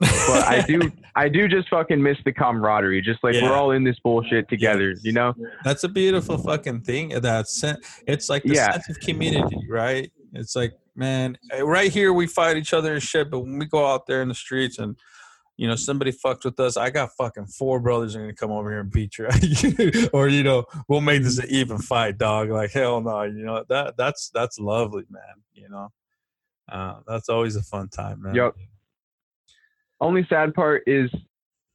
But 0.01 0.11
I 0.47 0.62
do 0.66 0.90
I 1.16 1.28
do 1.28 1.47
just 1.49 1.68
fucking 1.68 2.03
miss 2.03 2.18
the 2.24 2.32
camaraderie. 2.32 3.01
Just 3.01 3.22
like 3.22 3.34
Yeah. 3.34 3.45
we're 3.45 3.57
all 3.57 3.70
in 3.70 3.84
this 3.84 3.99
bullshit 4.01 4.49
together, 4.49 4.90
Yes. 4.90 5.05
you 5.05 5.12
know? 5.12 5.32
That's 5.62 5.84
a 5.84 5.88
beautiful 5.88 6.36
fucking 6.38 6.80
thing. 6.82 7.11
That 7.20 7.49
sen- 7.49 7.78
it's 8.07 8.28
like 8.28 8.42
the 8.42 8.55
Yeah. 8.55 8.72
sense 8.72 8.90
of 8.90 8.99
community, 9.01 9.59
right? 9.70 10.11
It's 10.32 10.57
like, 10.57 10.72
man, 10.97 11.38
eh, 11.53 11.61
right 11.61 11.92
here 11.92 12.12
we 12.12 12.26
fight 12.26 12.57
each 12.57 12.72
other 12.74 12.95
and 12.95 13.03
shit, 13.03 13.30
but 13.30 13.40
when 13.40 13.59
we 13.59 13.66
go 13.66 13.86
out 13.86 14.07
there 14.07 14.22
in 14.22 14.28
the 14.28 14.34
streets 14.34 14.78
and 14.78 14.97
you 15.57 15.68
know 15.68 15.76
somebody 15.76 16.11
fucked 16.11 16.45
with 16.45 16.59
us, 16.59 16.76
I 16.76 16.90
got 16.90 17.11
fucking 17.16 17.47
four 17.47 17.78
brothers 17.78 18.16
are 18.16 18.20
gonna 18.20 18.34
come 18.34 18.51
over 18.51 18.70
here 18.70 18.80
and 18.80 18.90
beat 18.90 19.16
you, 19.18 19.28
or 20.12 20.26
you 20.26 20.42
know 20.42 20.64
we'll 20.88 21.01
make 21.01 21.22
this 21.22 21.38
an 21.38 21.47
even 21.49 21.78
fight, 21.78 22.18
dog. 22.18 22.51
Like 22.51 22.72
hell 22.72 23.01
no, 23.01 23.22
you 23.22 23.45
know 23.45 23.64
that 23.68 23.97
that's 23.97 24.30
that's 24.34 24.59
lovely, 24.59 25.05
man. 25.09 25.22
You 25.53 25.68
know, 25.68 25.92
uh, 26.72 26.95
that's 27.07 27.28
always 27.28 27.55
a 27.55 27.62
fun 27.62 27.88
time, 27.88 28.22
man. 28.22 28.34
Yep. 28.34 28.57
Only 30.01 30.26
sad 30.28 30.55
part 30.55 30.82
is 30.86 31.11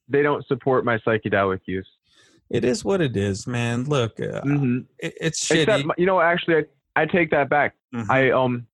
they 0.08 0.22
don't 0.22 0.46
support 0.48 0.86
my 0.86 0.98
psychedelic 1.00 1.62
use. 1.66 1.88
It 2.50 2.66
is 2.66 2.84
what 2.84 3.00
it 3.00 3.16
is, 3.16 3.46
man. 3.46 3.84
Look, 3.84 4.20
uh, 4.20 4.42
Mhm. 4.42 4.86
it, 4.98 5.14
it's 5.22 5.48
shitty. 5.48 5.62
Except, 5.62 6.00
you 6.00 6.06
know, 6.06 6.20
actually, 6.20 6.56
I, 6.96 7.02
I 7.04 7.06
take 7.06 7.30
that 7.32 7.50
back. 7.50 7.76
Mhm. 7.94 8.10
I 8.10 8.32
um 8.32 8.66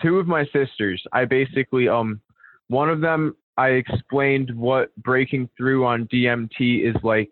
two 0.00 0.18
of 0.18 0.26
my 0.26 0.44
sisters, 0.46 1.02
I 1.12 1.24
basically 1.26 1.88
um 1.88 2.20
one 2.68 2.88
of 2.88 3.00
them 3.00 3.36
I 3.58 3.68
explained 3.70 4.50
what 4.56 4.94
breaking 4.96 5.48
through 5.56 5.84
on 5.84 6.06
DMT 6.06 6.84
is 6.84 6.96
like 7.02 7.30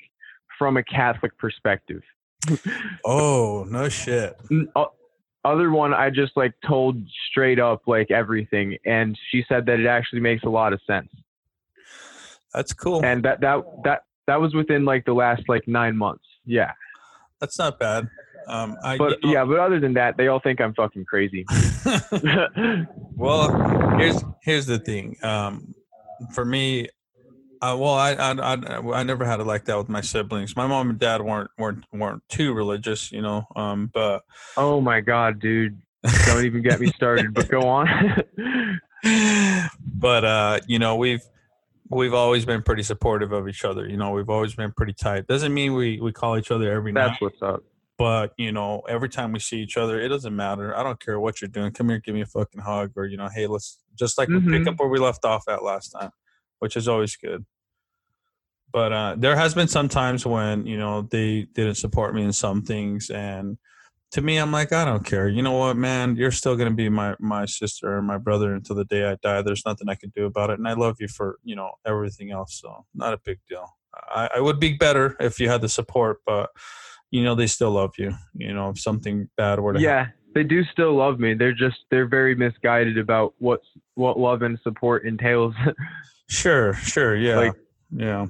from 0.59 0.77
a 0.77 0.83
Catholic 0.83 1.37
perspective. 1.39 2.03
oh 3.07 3.67
no 3.71 3.89
shit. 3.89 4.37
Other 5.45 5.71
one 5.71 5.95
I 5.95 6.11
just 6.11 6.37
like 6.37 6.53
told 6.67 6.97
straight 7.31 7.59
up 7.59 7.83
like 7.87 8.11
everything 8.11 8.77
and 8.85 9.19
she 9.31 9.45
said 9.49 9.65
that 9.67 9.81
it 9.81 9.87
actually 9.87 10.21
makes 10.21 10.45
a 10.45 10.49
lot 10.51 10.73
of 10.73 10.81
sense. 10.87 11.09
That's 12.53 12.73
cool. 12.73 13.05
And 13.05 13.25
that 13.25 13.41
that 13.41 13.65
that 13.85 14.03
that 14.27 14.41
was 14.41 14.55
within 14.55 14.85
like 14.85 15.05
the 15.05 15.15
last 15.15 15.43
like 15.49 15.67
9 15.67 15.97
months. 15.97 16.25
Yeah. 16.45 16.73
That's 17.41 17.59
not 17.59 17.79
bad. 17.79 18.09
Um, 18.47 18.77
I, 18.85 18.99
But 18.99 19.19
you 19.23 19.29
know- 19.29 19.33
yeah, 19.33 19.45
but 19.45 19.59
other 19.59 19.81
than 19.81 19.95
that, 19.95 20.17
they 20.17 20.29
all 20.29 20.41
think 20.41 20.61
I'm 20.61 20.75
fucking 20.75 21.05
crazy. 21.07 21.47
well, 23.17 23.97
here's 23.99 24.23
here's 24.43 24.67
the 24.67 24.79
thing. 24.79 25.17
Um, 25.23 25.75
for 26.35 26.45
me, 26.45 26.89
uh, 27.63 27.77
well, 27.79 27.95
I, 27.95 28.13
I 28.13 28.33
I 28.33 28.99
I 29.01 29.03
never 29.03 29.25
had 29.25 29.41
it 29.41 29.45
like 29.45 29.67
that 29.67 29.77
with 29.77 29.89
my 29.89 30.01
siblings. 30.01 30.57
My 30.57 30.67
mom 30.67 30.91
and 30.91 30.99
dad 30.99 31.21
weren't 31.21 31.51
weren't 31.59 31.85
weren't 31.93 32.23
too 32.29 32.55
religious, 32.55 33.13
you 33.13 33.21
know. 33.23 33.47
Um, 33.55 33.91
but 33.93 34.23
oh 34.57 34.81
my 34.81 35.01
god, 35.01 35.41
dude. 35.41 35.81
Don't 36.27 36.47
even 36.47 36.63
get 36.63 36.81
me 36.81 36.87
started, 36.87 37.35
but 37.35 37.49
go 37.49 37.61
on. 37.69 37.87
but 39.95 40.25
uh, 40.25 40.61
you 40.67 40.79
know, 40.79 40.97
we've 40.97 41.23
we've 41.91 42.15
always 42.15 42.47
been 42.47 42.63
pretty 42.63 42.83
supportive 42.83 43.33
of 43.33 43.47
each 43.47 43.65
other. 43.65 43.87
You 43.87 43.99
know, 43.99 44.13
we've 44.13 44.31
always 44.31 44.55
been 44.55 44.73
pretty 44.73 44.95
tight. 44.95 45.27
Doesn't 45.27 45.53
mean 45.53 45.75
we 45.75 46.01
we 46.01 46.13
call 46.13 46.39
each 46.39 46.51
other 46.51 46.73
every 46.73 46.93
night. 46.93 47.09
That's 47.09 47.21
what's 47.21 47.43
up. 47.43 47.63
but 47.99 48.33
you 48.39 48.51
know 48.51 48.81
every 48.89 49.11
time 49.11 49.33
we 49.33 49.39
see 49.39 49.59
each 49.59 49.77
other 49.77 50.01
it 50.01 50.09
doesn't 50.09 50.35
matter 50.35 50.75
i 50.75 50.83
don't 50.83 50.99
care 50.99 51.21
what 51.21 51.43
you're 51.43 51.51
doing 51.51 51.71
come 51.71 51.91
here 51.91 51.99
give 51.99 52.15
me 52.15 52.23
a 52.23 52.27
fucking 52.27 52.63
hug 52.63 52.91
or 52.97 53.05
you 53.05 53.19
know 53.19 53.29
hey 53.29 53.47
let's 53.47 53.79
just 53.95 54.17
like 54.17 54.27
we 54.29 54.41
pick 54.41 54.67
up 54.67 54.79
where 54.79 54.89
we 54.89 54.99
left 54.99 55.27
off 55.27 55.47
at 55.49 55.63
last 55.63 55.91
time 55.91 56.11
which 56.61 56.77
is 56.77 56.89
always 56.89 57.17
good. 57.17 57.45
But 58.73 58.93
uh 58.93 59.15
there 59.19 59.37
has 59.37 59.53
been 59.55 59.69
some 59.69 59.89
times 59.89 60.25
when 60.25 60.67
you 60.67 60.79
know 60.79 61.03
they 61.03 61.47
didn't 61.55 61.75
support 61.75 62.15
me 62.15 62.23
in 62.23 62.33
some 62.33 62.63
things 62.63 63.11
and 63.11 63.59
to 64.13 64.23
me 64.23 64.39
i'm 64.39 64.53
like 64.53 64.73
i 64.73 64.85
don't 64.85 65.05
care. 65.05 65.29
You 65.29 65.43
know 65.43 65.53
what 65.53 65.77
man? 65.77 66.15
You're 66.15 66.31
still 66.31 66.57
to 66.57 66.71
be 66.71 66.89
my 66.89 67.17
my 67.19 67.47
sister 67.47 67.99
and 67.99 68.07
my 68.07 68.19
brother 68.19 68.55
until 68.55 68.77
the 68.77 68.85
day 68.85 69.11
i 69.11 69.17
die. 69.21 69.43
There's 69.43 69.67
nothing 69.67 69.89
i 69.89 69.97
can 69.97 70.13
do 70.15 70.25
about 70.25 70.51
it 70.51 70.59
and 70.59 70.69
i 70.69 70.75
love 70.75 70.97
you 71.01 71.09
for 71.09 71.39
you 71.43 71.57
know 71.57 71.73
everything 71.85 72.31
else 72.31 72.61
so 72.61 72.87
not 72.95 73.13
a 73.13 73.19
big 73.25 73.41
deal. 73.49 73.77
I, 73.93 74.31
I 74.37 74.41
would 74.41 74.61
be 74.61 74.75
better 74.75 75.17
if 75.19 75.41
you 75.41 75.49
had 75.49 75.63
the 75.63 75.69
support 75.69 76.19
but 76.25 76.51
you 77.11 77.25
know 77.25 77.35
they 77.35 77.49
still 77.49 77.73
love 77.73 77.95
you 77.99 78.15
you 78.35 78.55
know 78.55 78.71
if 78.71 78.79
something 78.79 79.29
bad 79.37 79.59
were 79.59 79.73
to 79.73 79.81
Yeah, 79.81 80.07
they 80.35 80.45
do 80.45 80.65
still 80.65 80.95
love 80.95 81.19
me. 81.19 81.35
They're 81.35 81.53
just 81.53 81.79
they're 81.91 82.07
very 82.07 82.35
misguided 82.35 82.99
about 82.99 83.35
what 83.39 83.61
what 83.95 84.19
love 84.19 84.43
and 84.43 84.59
support 84.63 85.05
entails. 85.05 85.55
sure 86.31 86.73
sure 86.75 87.15
yeah 87.15 87.37
Like- 87.37 87.55
yeah 87.91 88.27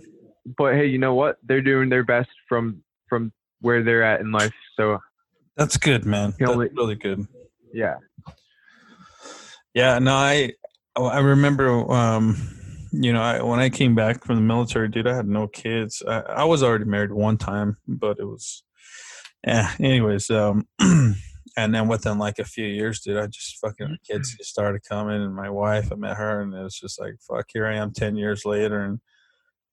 but 0.56 0.74
hey, 0.74 0.86
you 0.86 0.98
know 0.98 1.14
what? 1.14 1.36
They're 1.44 1.60
doing 1.60 1.90
their 1.90 2.02
best 2.02 2.30
from 2.48 2.82
from 3.08 3.30
where 3.60 3.82
they're 3.84 4.02
at 4.02 4.20
in 4.20 4.32
life. 4.32 4.54
So 4.74 4.98
That's 5.56 5.76
good, 5.76 6.04
man. 6.06 6.34
That's 6.38 6.50
only- 6.50 6.70
really 6.74 6.94
good. 6.96 7.26
Yeah. 7.74 7.96
Yeah, 9.74 9.98
no, 9.98 10.14
I 10.14 10.54
I 10.96 11.20
remember, 11.20 11.68
um, 11.92 12.36
you 12.90 13.12
know, 13.12 13.22
I, 13.22 13.42
when 13.42 13.60
I 13.60 13.68
came 13.68 13.94
back 13.94 14.24
from 14.24 14.36
the 14.36 14.42
military, 14.42 14.88
dude, 14.88 15.06
I 15.06 15.14
had 15.14 15.28
no 15.28 15.46
kids. 15.46 16.02
I, 16.06 16.20
I 16.20 16.44
was 16.44 16.62
already 16.62 16.86
married 16.86 17.12
one 17.12 17.36
time, 17.36 17.76
but 17.86 18.18
it 18.18 18.24
was, 18.24 18.64
yeah. 19.46 19.70
Anyways, 19.78 20.30
um, 20.30 20.66
and 21.60 21.74
then 21.74 21.88
within 21.88 22.18
like 22.18 22.38
a 22.38 22.44
few 22.44 22.64
years, 22.64 23.00
dude, 23.00 23.18
I 23.18 23.26
just 23.26 23.58
fucking 23.58 23.98
kids 24.08 24.32
mm. 24.32 24.38
just 24.38 24.50
started 24.50 24.82
coming, 24.88 25.22
and 25.22 25.34
my 25.34 25.50
wife, 25.50 25.92
I 25.92 25.94
met 25.94 26.16
her, 26.16 26.40
and 26.40 26.54
it 26.54 26.62
was 26.62 26.78
just 26.78 26.98
like, 26.98 27.16
fuck, 27.20 27.46
here 27.52 27.66
I 27.66 27.76
am, 27.76 27.92
ten 27.92 28.16
years 28.16 28.46
later, 28.46 28.82
and 28.82 28.98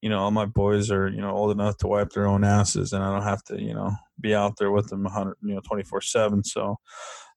you 0.02 0.10
know, 0.10 0.20
all 0.20 0.32
my 0.32 0.46
boys 0.46 0.92
are 0.92 1.08
you 1.08 1.22
know 1.22 1.32
old 1.32 1.52
enough 1.52 1.78
to 1.78 1.88
wipe 1.88 2.10
their 2.10 2.28
own 2.28 2.44
asses, 2.44 2.92
and 2.92 3.02
I 3.04 3.12
don't 3.12 3.24
have 3.24 3.44
to, 3.46 3.62
you 3.62 3.74
know, 3.74 3.92
be 4.20 4.36
out 4.36 4.58
there 4.58 4.72
with 4.72 4.90
them, 4.90 5.06
hundred, 5.06 5.38
you 5.42 5.56
know, 5.56 5.62
twenty 5.62 5.84
four 5.84 6.02
seven. 6.02 6.44
So 6.44 6.78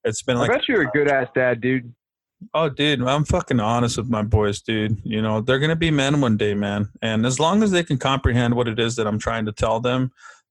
it's 0.02 0.22
been 0.22 0.36
I 0.36 0.40
like 0.40 0.50
bet 0.50 0.68
you're 0.68 0.82
a 0.82 0.90
good 0.90 1.08
ass 1.08 1.28
dad, 1.32 1.60
dude. 1.60 1.94
Oh, 2.54 2.70
dude, 2.70 3.02
I'm 3.02 3.24
fucking 3.24 3.60
honest 3.60 3.98
with 3.98 4.08
my 4.08 4.22
boys, 4.22 4.62
dude. 4.62 4.98
You 5.04 5.22
know, 5.22 5.40
they're 5.40 5.60
gonna 5.60 5.76
be 5.76 5.92
men 5.92 6.20
one 6.20 6.36
day, 6.36 6.54
man. 6.54 6.88
And 7.02 7.24
as 7.24 7.38
long 7.38 7.62
as 7.62 7.70
they 7.70 7.84
can 7.84 7.98
comprehend 7.98 8.54
what 8.54 8.66
it 8.66 8.80
is 8.80 8.96
that 8.96 9.06
I'm 9.06 9.18
trying 9.18 9.46
to 9.46 9.52
tell 9.52 9.78
them, 9.78 10.10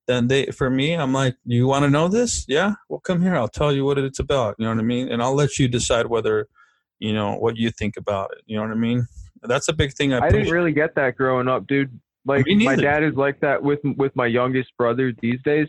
then 0.10 0.28
they, 0.28 0.48
for 0.48 0.72
me, 0.72 0.96
I'm 0.96 1.14
like, 1.14 1.36
you 1.46 1.68
want 1.68 1.86
to 1.86 1.90
know 1.90 2.08
this? 2.08 2.44
Yeah, 2.48 2.74
well, 2.90 3.00
come 3.00 3.22
here. 3.22 3.36
I'll 3.36 3.48
tell 3.48 3.72
you 3.72 3.86
what 3.86 4.00
it's 4.00 4.18
about. 4.18 4.56
You 4.58 4.66
know 4.66 4.72
what 4.72 4.80
I 4.80 4.84
mean? 4.84 5.08
And 5.08 5.22
I'll 5.22 5.36
let 5.36 5.60
you 5.60 5.68
decide 5.68 6.08
whether, 6.08 6.48
you 6.98 7.14
know, 7.14 7.36
what 7.36 7.58
you 7.58 7.70
think 7.70 7.96
about 7.96 8.32
it. 8.32 8.42
You 8.48 8.56
know 8.58 8.64
what 8.64 8.72
I 8.72 8.76
mean? 8.76 9.06
That's 9.44 9.68
a 9.68 9.74
big 9.74 9.94
thing. 9.94 10.14
I, 10.14 10.26
I 10.26 10.30
didn't 10.32 10.50
really 10.52 10.72
get 10.72 10.96
that 10.96 11.16
growing 11.16 11.48
up, 11.48 11.68
dude. 11.68 11.98
Like 12.26 12.46
my 12.48 12.76
dad 12.76 13.04
is 13.04 13.14
like 13.14 13.40
that 13.42 13.62
with 13.62 13.80
with 13.98 14.16
my 14.16 14.26
youngest 14.26 14.76
brother 14.78 15.14
these 15.22 15.40
days, 15.46 15.68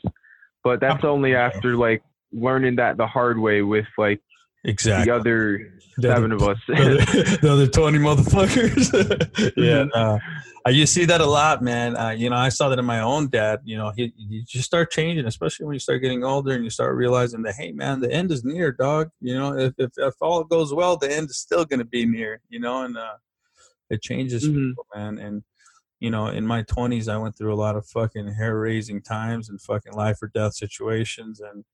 but 0.65 0.81
that's 0.81 1.05
only 1.05 1.35
after 1.35 1.77
like 1.77 2.03
learning 2.33 2.77
that 2.77 2.97
the 2.97 3.07
hard 3.07 3.39
way 3.39 3.61
with 3.63 3.87
like 3.99 4.21
exactly. 4.65 5.05
the 5.05 5.17
other 5.17 5.71
The 5.99 6.11
other- 6.13 6.17
seven 6.17 6.33
of 6.33 6.43
us. 6.43 6.59
the 6.67 6.75
other, 6.75 7.37
the 7.43 7.53
other 7.53 7.67
20 7.67 7.99
motherfuckers. 7.99 9.53
yeah. 9.57 9.85
Uh, 9.95 10.19
uh, 10.67 10.71
you 10.71 10.87
see 10.87 11.05
that 11.07 11.21
a 11.21 11.27
lot, 11.27 11.63
man. 11.63 11.97
Uh, 11.97 12.11
you 12.11 12.29
know, 12.29 12.37
I 12.37 12.51
saw 12.51 12.69
that 12.69 12.79
in 12.79 12.85
my 12.85 13.01
own 13.01 13.29
dad. 13.29 13.61
You 13.65 13.79
know, 13.79 13.93
he, 13.97 14.13
you 14.17 14.43
just 14.45 14.65
start 14.65 14.91
changing, 14.91 15.27
especially 15.27 15.67
when 15.67 15.75
you 15.75 15.81
start 15.81 16.03
getting 16.03 16.23
older 16.25 16.53
and 16.53 16.65
you 16.65 16.71
start 16.71 16.95
realizing 16.97 17.43
that, 17.43 17.55
hey, 17.55 17.73
man, 17.73 18.01
the 18.01 18.13
end 18.13 18.31
is 18.31 18.45
near, 18.45 18.71
dog. 18.73 19.11
You 19.21 19.35
know, 19.39 19.57
if, 19.57 19.75
if, 19.79 19.93
if 19.97 20.15
all 20.21 20.45
goes 20.45 20.75
well, 20.75 20.97
the 20.97 21.11
end 21.11 21.31
is 21.31 21.39
still 21.39 21.65
going 21.65 21.79
to 21.79 21.85
be 21.87 22.05
near, 22.05 22.41
you 22.49 22.61
know, 22.61 22.83
and 22.83 22.97
uh, 22.99 23.15
it 23.89 24.03
changes, 24.03 24.45
Mhm. 24.45 24.71
people, 24.71 24.87
man. 24.95 25.19
And, 25.19 25.43
you 25.99 26.11
know, 26.11 26.27
in 26.27 26.47
my 26.47 26.63
20s, 26.63 27.09
I 27.09 27.17
went 27.19 27.37
through 27.37 27.55
a 27.55 27.57
lot 27.57 27.77
of 27.77 27.87
fucking 27.87 28.35
hair 28.35 28.59
raising 28.59 29.01
times 29.03 29.49
and 29.49 29.61
fucking 29.61 29.93
life 29.95 30.23
or 30.23 30.29
death 30.29 30.55
situations. 30.55 31.41
And, 31.41 31.65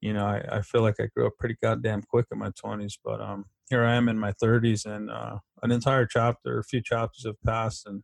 you 0.00 0.12
know, 0.14 0.24
I, 0.26 0.58
I 0.58 0.62
feel 0.62 0.80
like 0.82 0.96
I 0.98 1.06
grew 1.14 1.26
up 1.26 1.34
pretty 1.38 1.56
goddamn 1.62 2.02
quick 2.02 2.26
in 2.32 2.38
my 2.38 2.50
20s, 2.50 2.94
but 3.04 3.20
um, 3.20 3.46
here 3.68 3.84
I 3.84 3.94
am 3.94 4.08
in 4.08 4.18
my 4.18 4.32
30s, 4.32 4.86
and 4.86 5.10
uh, 5.10 5.38
an 5.62 5.70
entire 5.70 6.06
chapter, 6.06 6.58
a 6.58 6.64
few 6.64 6.80
chapters 6.82 7.24
have 7.26 7.40
passed, 7.42 7.86
and 7.86 8.02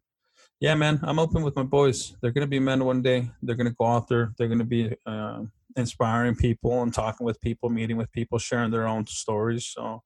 yeah, 0.61 0.75
man, 0.75 1.01
I'm 1.03 1.19
open 1.19 1.43
with 1.43 1.57
my 1.57 1.63
boys. 1.63 2.17
They're 2.21 2.31
gonna 2.33 2.47
be 2.47 2.61
men 2.61 2.85
one 2.85 3.03
day. 3.03 3.31
They're 3.43 3.57
gonna 3.57 3.75
go 3.79 3.87
out 3.87 4.09
there. 4.09 4.33
They're 4.39 4.49
gonna 4.49 4.65
be 4.65 4.95
uh, 5.05 5.43
inspiring 5.77 6.35
people 6.37 6.83
and 6.83 6.93
talking 6.93 7.27
with 7.27 7.41
people, 7.41 7.69
meeting 7.71 7.97
with 7.97 8.11
people, 8.13 8.39
sharing 8.39 8.71
their 8.71 8.87
own 8.89 9.07
stories. 9.07 9.67
So 9.67 10.03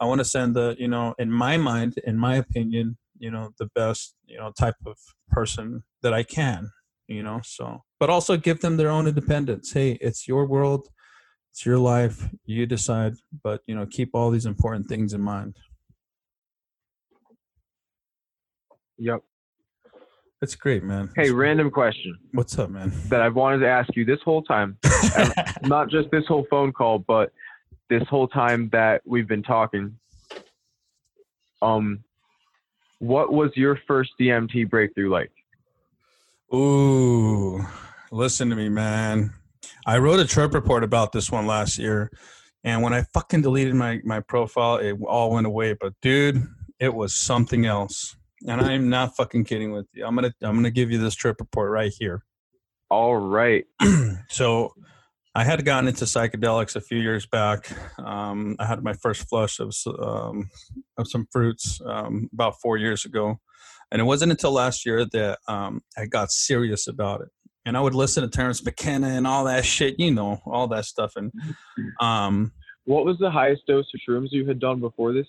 I 0.00 0.06
want 0.06 0.18
to 0.20 0.24
send 0.24 0.56
the, 0.56 0.76
you 0.78 0.88
know, 0.88 1.14
in 1.18 1.30
my 1.30 1.56
mind, 1.56 1.94
in 2.04 2.18
my 2.18 2.36
opinion, 2.36 2.98
you 3.18 3.30
know, 3.30 3.50
the 3.58 3.66
best, 3.74 4.16
you 4.26 4.36
know, 4.38 4.52
type 4.58 4.76
of 4.86 4.96
person 5.30 5.84
that 6.02 6.12
I 6.12 6.24
can, 6.24 6.70
you 7.06 7.22
know. 7.22 7.40
So, 7.44 7.84
but 8.00 8.10
also 8.10 8.36
give 8.36 8.60
them 8.60 8.76
their 8.76 8.90
own 8.90 9.06
independence. 9.06 9.72
Hey, 9.72 9.92
it's 10.00 10.26
your 10.28 10.46
world 10.46 10.88
it's 11.52 11.64
your 11.64 11.78
life 11.78 12.28
you 12.46 12.66
decide 12.66 13.14
but 13.44 13.60
you 13.66 13.74
know 13.74 13.86
keep 13.86 14.10
all 14.14 14.30
these 14.30 14.46
important 14.46 14.88
things 14.88 15.12
in 15.12 15.20
mind 15.20 15.56
Yep. 18.98 19.24
It's 20.42 20.54
great 20.54 20.82
man 20.82 21.10
Hey, 21.16 21.30
random 21.30 21.70
question 21.70 22.18
what's 22.32 22.58
up 22.58 22.70
man 22.70 22.92
that 23.08 23.20
I've 23.20 23.34
wanted 23.34 23.58
to 23.58 23.68
ask 23.68 23.94
you 23.96 24.04
this 24.04 24.20
whole 24.24 24.42
time. 24.42 24.76
Not 25.62 25.88
just 25.88 26.10
this 26.10 26.26
whole 26.26 26.46
phone 26.50 26.72
call, 26.72 26.98
but 26.98 27.32
this 27.88 28.02
whole 28.08 28.28
time 28.28 28.68
that 28.70 29.02
we've 29.04 29.28
been 29.28 29.42
talking. 29.42 29.96
Um, 31.62 32.04
what 32.98 33.32
was 33.32 33.50
your 33.54 33.78
first 33.86 34.12
DMT 34.20 34.68
breakthrough 34.68 35.10
like? 35.10 35.30
Ooh, 36.52 37.64
listen 38.10 38.50
to 38.50 38.56
me, 38.56 38.68
man. 38.68 39.32
I 39.86 39.98
wrote 39.98 40.20
a 40.20 40.26
trip 40.26 40.54
report 40.54 40.84
about 40.84 41.12
this 41.12 41.30
one 41.30 41.46
last 41.46 41.78
year, 41.78 42.10
and 42.62 42.82
when 42.82 42.92
I 42.92 43.02
fucking 43.14 43.42
deleted 43.42 43.74
my 43.74 44.00
my 44.04 44.20
profile, 44.20 44.76
it 44.76 44.96
all 45.06 45.32
went 45.32 45.46
away. 45.46 45.74
But 45.78 45.94
dude, 46.00 46.42
it 46.78 46.94
was 46.94 47.14
something 47.14 47.66
else, 47.66 48.16
and 48.46 48.60
I'm 48.60 48.88
not 48.88 49.16
fucking 49.16 49.44
kidding 49.44 49.72
with 49.72 49.86
you. 49.92 50.04
I'm 50.06 50.14
gonna 50.14 50.32
I'm 50.42 50.56
gonna 50.56 50.70
give 50.70 50.90
you 50.90 50.98
this 50.98 51.14
trip 51.14 51.36
report 51.40 51.70
right 51.70 51.92
here. 51.98 52.22
All 52.90 53.16
right. 53.16 53.64
so 54.28 54.72
I 55.34 55.42
had 55.42 55.64
gotten 55.64 55.88
into 55.88 56.04
psychedelics 56.04 56.76
a 56.76 56.80
few 56.80 56.98
years 56.98 57.26
back. 57.26 57.70
Um, 57.98 58.54
I 58.60 58.66
had 58.66 58.84
my 58.84 58.92
first 58.92 59.28
flush 59.28 59.58
of 59.58 59.74
um, 60.00 60.48
of 60.96 61.08
some 61.08 61.26
fruits 61.32 61.80
um, 61.84 62.28
about 62.32 62.60
four 62.60 62.76
years 62.76 63.04
ago, 63.04 63.40
and 63.90 64.00
it 64.00 64.04
wasn't 64.04 64.30
until 64.30 64.52
last 64.52 64.86
year 64.86 65.04
that 65.12 65.38
um, 65.48 65.80
I 65.96 66.06
got 66.06 66.30
serious 66.30 66.86
about 66.86 67.22
it. 67.22 67.28
And 67.66 67.76
I 67.76 67.80
would 67.80 67.94
listen 67.94 68.22
to 68.22 68.28
Terence 68.28 68.62
McKenna 68.62 69.08
and 69.08 69.26
all 69.26 69.44
that 69.44 69.64
shit, 69.64 69.98
you 69.98 70.10
know, 70.10 70.40
all 70.44 70.68
that 70.68 70.84
stuff. 70.84 71.14
And 71.16 71.32
um, 71.98 72.52
What 72.84 73.06
was 73.06 73.16
the 73.18 73.30
highest 73.30 73.62
dose 73.66 73.86
of 73.94 74.00
shrooms 74.06 74.28
you 74.30 74.46
had 74.46 74.58
done 74.58 74.80
before 74.80 75.14
this? 75.14 75.26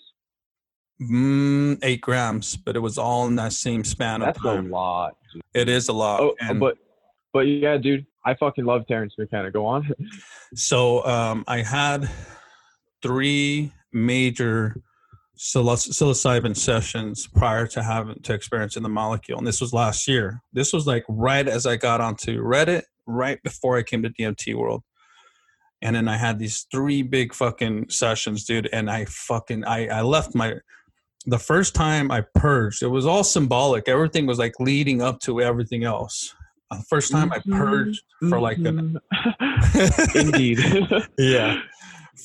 Mm, 1.01 1.79
eight 1.83 1.99
grams, 2.01 2.55
but 2.55 2.75
it 2.75 2.79
was 2.79 2.97
all 2.97 3.27
in 3.27 3.35
that 3.35 3.51
same 3.53 3.83
span 3.83 4.21
That's 4.21 4.37
of 4.39 4.45
a 4.45 4.55
time. 4.55 4.69
lot. 4.71 5.17
It 5.53 5.67
is 5.67 5.89
a 5.89 5.93
lot. 5.93 6.21
Oh, 6.21 6.35
and- 6.39 6.59
but 6.59 6.77
but 7.33 7.41
yeah, 7.41 7.75
dude, 7.77 8.05
I 8.23 8.33
fucking 8.33 8.63
love 8.63 8.87
Terence 8.87 9.13
McKenna. 9.17 9.51
Go 9.51 9.65
on. 9.65 9.89
So 10.53 11.05
um, 11.05 11.43
I 11.49 11.63
had 11.63 12.09
three 13.01 13.73
major 13.91 14.77
psiloc- 15.35 15.79
psilocybin 15.89 16.55
sessions 16.55 17.27
prior 17.27 17.67
to 17.67 17.83
having 17.83 18.21
to 18.21 18.33
experiencing 18.33 18.83
the 18.83 18.89
molecule, 18.89 19.37
and 19.37 19.45
this 19.45 19.59
was 19.59 19.73
last 19.73 20.07
year. 20.07 20.41
This 20.53 20.71
was 20.71 20.87
like 20.87 21.03
right 21.09 21.45
as 21.45 21.65
I 21.65 21.75
got 21.75 21.99
onto 21.99 22.41
Reddit, 22.41 22.83
right 23.05 23.41
before 23.43 23.77
I 23.77 23.83
came 23.83 24.01
to 24.03 24.09
DMT 24.09 24.55
World. 24.55 24.83
And 25.81 25.95
then 25.95 26.07
I 26.07 26.15
had 26.15 26.39
these 26.39 26.65
three 26.71 27.01
big 27.01 27.33
fucking 27.33 27.89
sessions, 27.89 28.45
dude. 28.45 28.69
And 28.71 28.89
I 28.89 29.05
fucking 29.05 29.65
I, 29.65 29.87
I 29.87 30.01
left 30.03 30.33
my 30.33 30.55
the 31.25 31.39
first 31.39 31.75
time 31.75 32.11
I 32.11 32.21
purged, 32.35 32.83
it 32.83 32.87
was 32.87 33.05
all 33.05 33.23
symbolic. 33.23 33.87
Everything 33.87 34.25
was 34.25 34.39
like 34.39 34.53
leading 34.59 35.01
up 35.01 35.19
to 35.21 35.41
everything 35.41 35.83
else. 35.83 36.33
Uh, 36.71 36.81
first 36.89 37.11
time 37.11 37.31
I 37.31 37.39
purged 37.39 38.03
for 38.29 38.39
like 38.39 38.57
an 38.57 38.99
Indeed. 40.15 40.59
yeah 41.17 41.61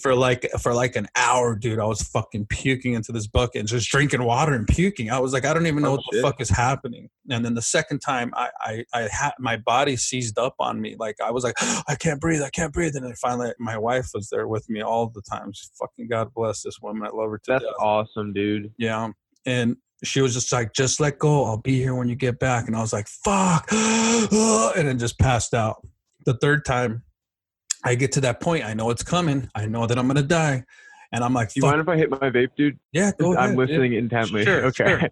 for 0.02 0.14
like 0.14 0.48
for 0.60 0.72
like 0.72 0.94
an 0.96 1.06
hour 1.16 1.54
dude 1.56 1.78
i 1.78 1.84
was 1.84 2.02
fucking 2.02 2.46
puking 2.46 2.94
into 2.94 3.10
this 3.12 3.26
bucket 3.26 3.58
and 3.60 3.68
just 3.68 3.88
drinking 3.90 4.22
water 4.22 4.52
and 4.54 4.66
puking 4.68 5.10
i 5.10 5.18
was 5.18 5.32
like 5.32 5.44
i 5.44 5.52
don't 5.52 5.66
even 5.66 5.82
know 5.82 5.92
Oh, 5.92 5.96
what 5.96 6.04
the 6.12 6.22
fuck 6.22 6.40
is 6.40 6.48
happening 6.48 7.08
and 7.28 7.44
then 7.44 7.54
the 7.54 7.62
second 7.62 7.98
time 8.00 8.32
i 8.36 8.50
i 8.60 8.84
i 8.94 9.08
had 9.10 9.32
my 9.38 9.56
body 9.56 9.96
seized 9.96 10.38
up 10.38 10.54
on 10.60 10.80
me 10.80 10.96
like 10.98 11.16
i 11.24 11.30
was 11.30 11.42
like 11.44 11.54
i 11.88 11.96
can't 11.98 12.20
breathe 12.20 12.42
i 12.42 12.50
can't 12.50 12.72
breathe 12.72 12.94
and 12.96 13.04
then 13.04 13.14
finally 13.14 13.52
my 13.58 13.76
wife 13.76 14.08
was 14.14 14.28
there 14.30 14.46
with 14.46 14.68
me 14.68 14.80
all 14.82 15.08
the 15.08 15.22
time 15.22 15.52
She's 15.52 15.70
fucking 15.78 16.08
god 16.08 16.28
bless 16.34 16.62
this 16.62 16.78
woman 16.80 17.06
i 17.06 17.14
love 17.14 17.30
her 17.30 17.38
to 17.38 17.52
That's 17.52 17.64
death 17.64 17.74
awesome, 17.80 18.32
dude. 18.32 18.72
yeah. 18.78 19.08
And 19.46 19.76
she 20.04 20.20
was 20.22 20.32
just 20.34 20.50
like, 20.52 20.72
just 20.72 20.98
let 21.00 21.18
go. 21.18 21.44
I'll 21.44 21.58
be 21.58 21.76
here 21.78 21.94
when 21.94 22.08
you 22.08 22.14
get 22.14 22.38
back. 22.38 22.66
And 22.66 22.74
I 22.76 22.80
was 22.80 22.92
like, 22.92 23.06
fuck. 23.06 23.68
And 23.72 24.88
then 24.88 24.98
just 24.98 25.18
passed 25.18 25.52
out. 25.54 25.86
The 26.26 26.34
third 26.34 26.64
time 26.64 27.02
I 27.84 27.94
get 27.94 28.12
to 28.12 28.20
that 28.22 28.40
point, 28.40 28.64
I 28.64 28.74
know 28.74 28.90
it's 28.90 29.02
coming. 29.02 29.48
I 29.54 29.66
know 29.66 29.86
that 29.86 29.98
I'm 29.98 30.06
going 30.06 30.16
to 30.16 30.22
die. 30.22 30.64
And 31.12 31.24
I'm 31.24 31.34
like, 31.34 31.56
you 31.56 31.62
mind 31.62 31.80
if 31.80 31.88
I 31.88 31.96
hit 31.96 32.10
my 32.10 32.18
vape, 32.18 32.50
dude? 32.56 32.78
yeah, 32.92 33.10
go 33.18 33.32
ahead. 33.32 33.44
I'm 33.44 33.56
dude." 33.56 33.68
listening 33.68 33.94
intently. 33.94 34.44
Sure, 34.44 34.64
okay. 34.66 34.98
sure. 35.00 35.08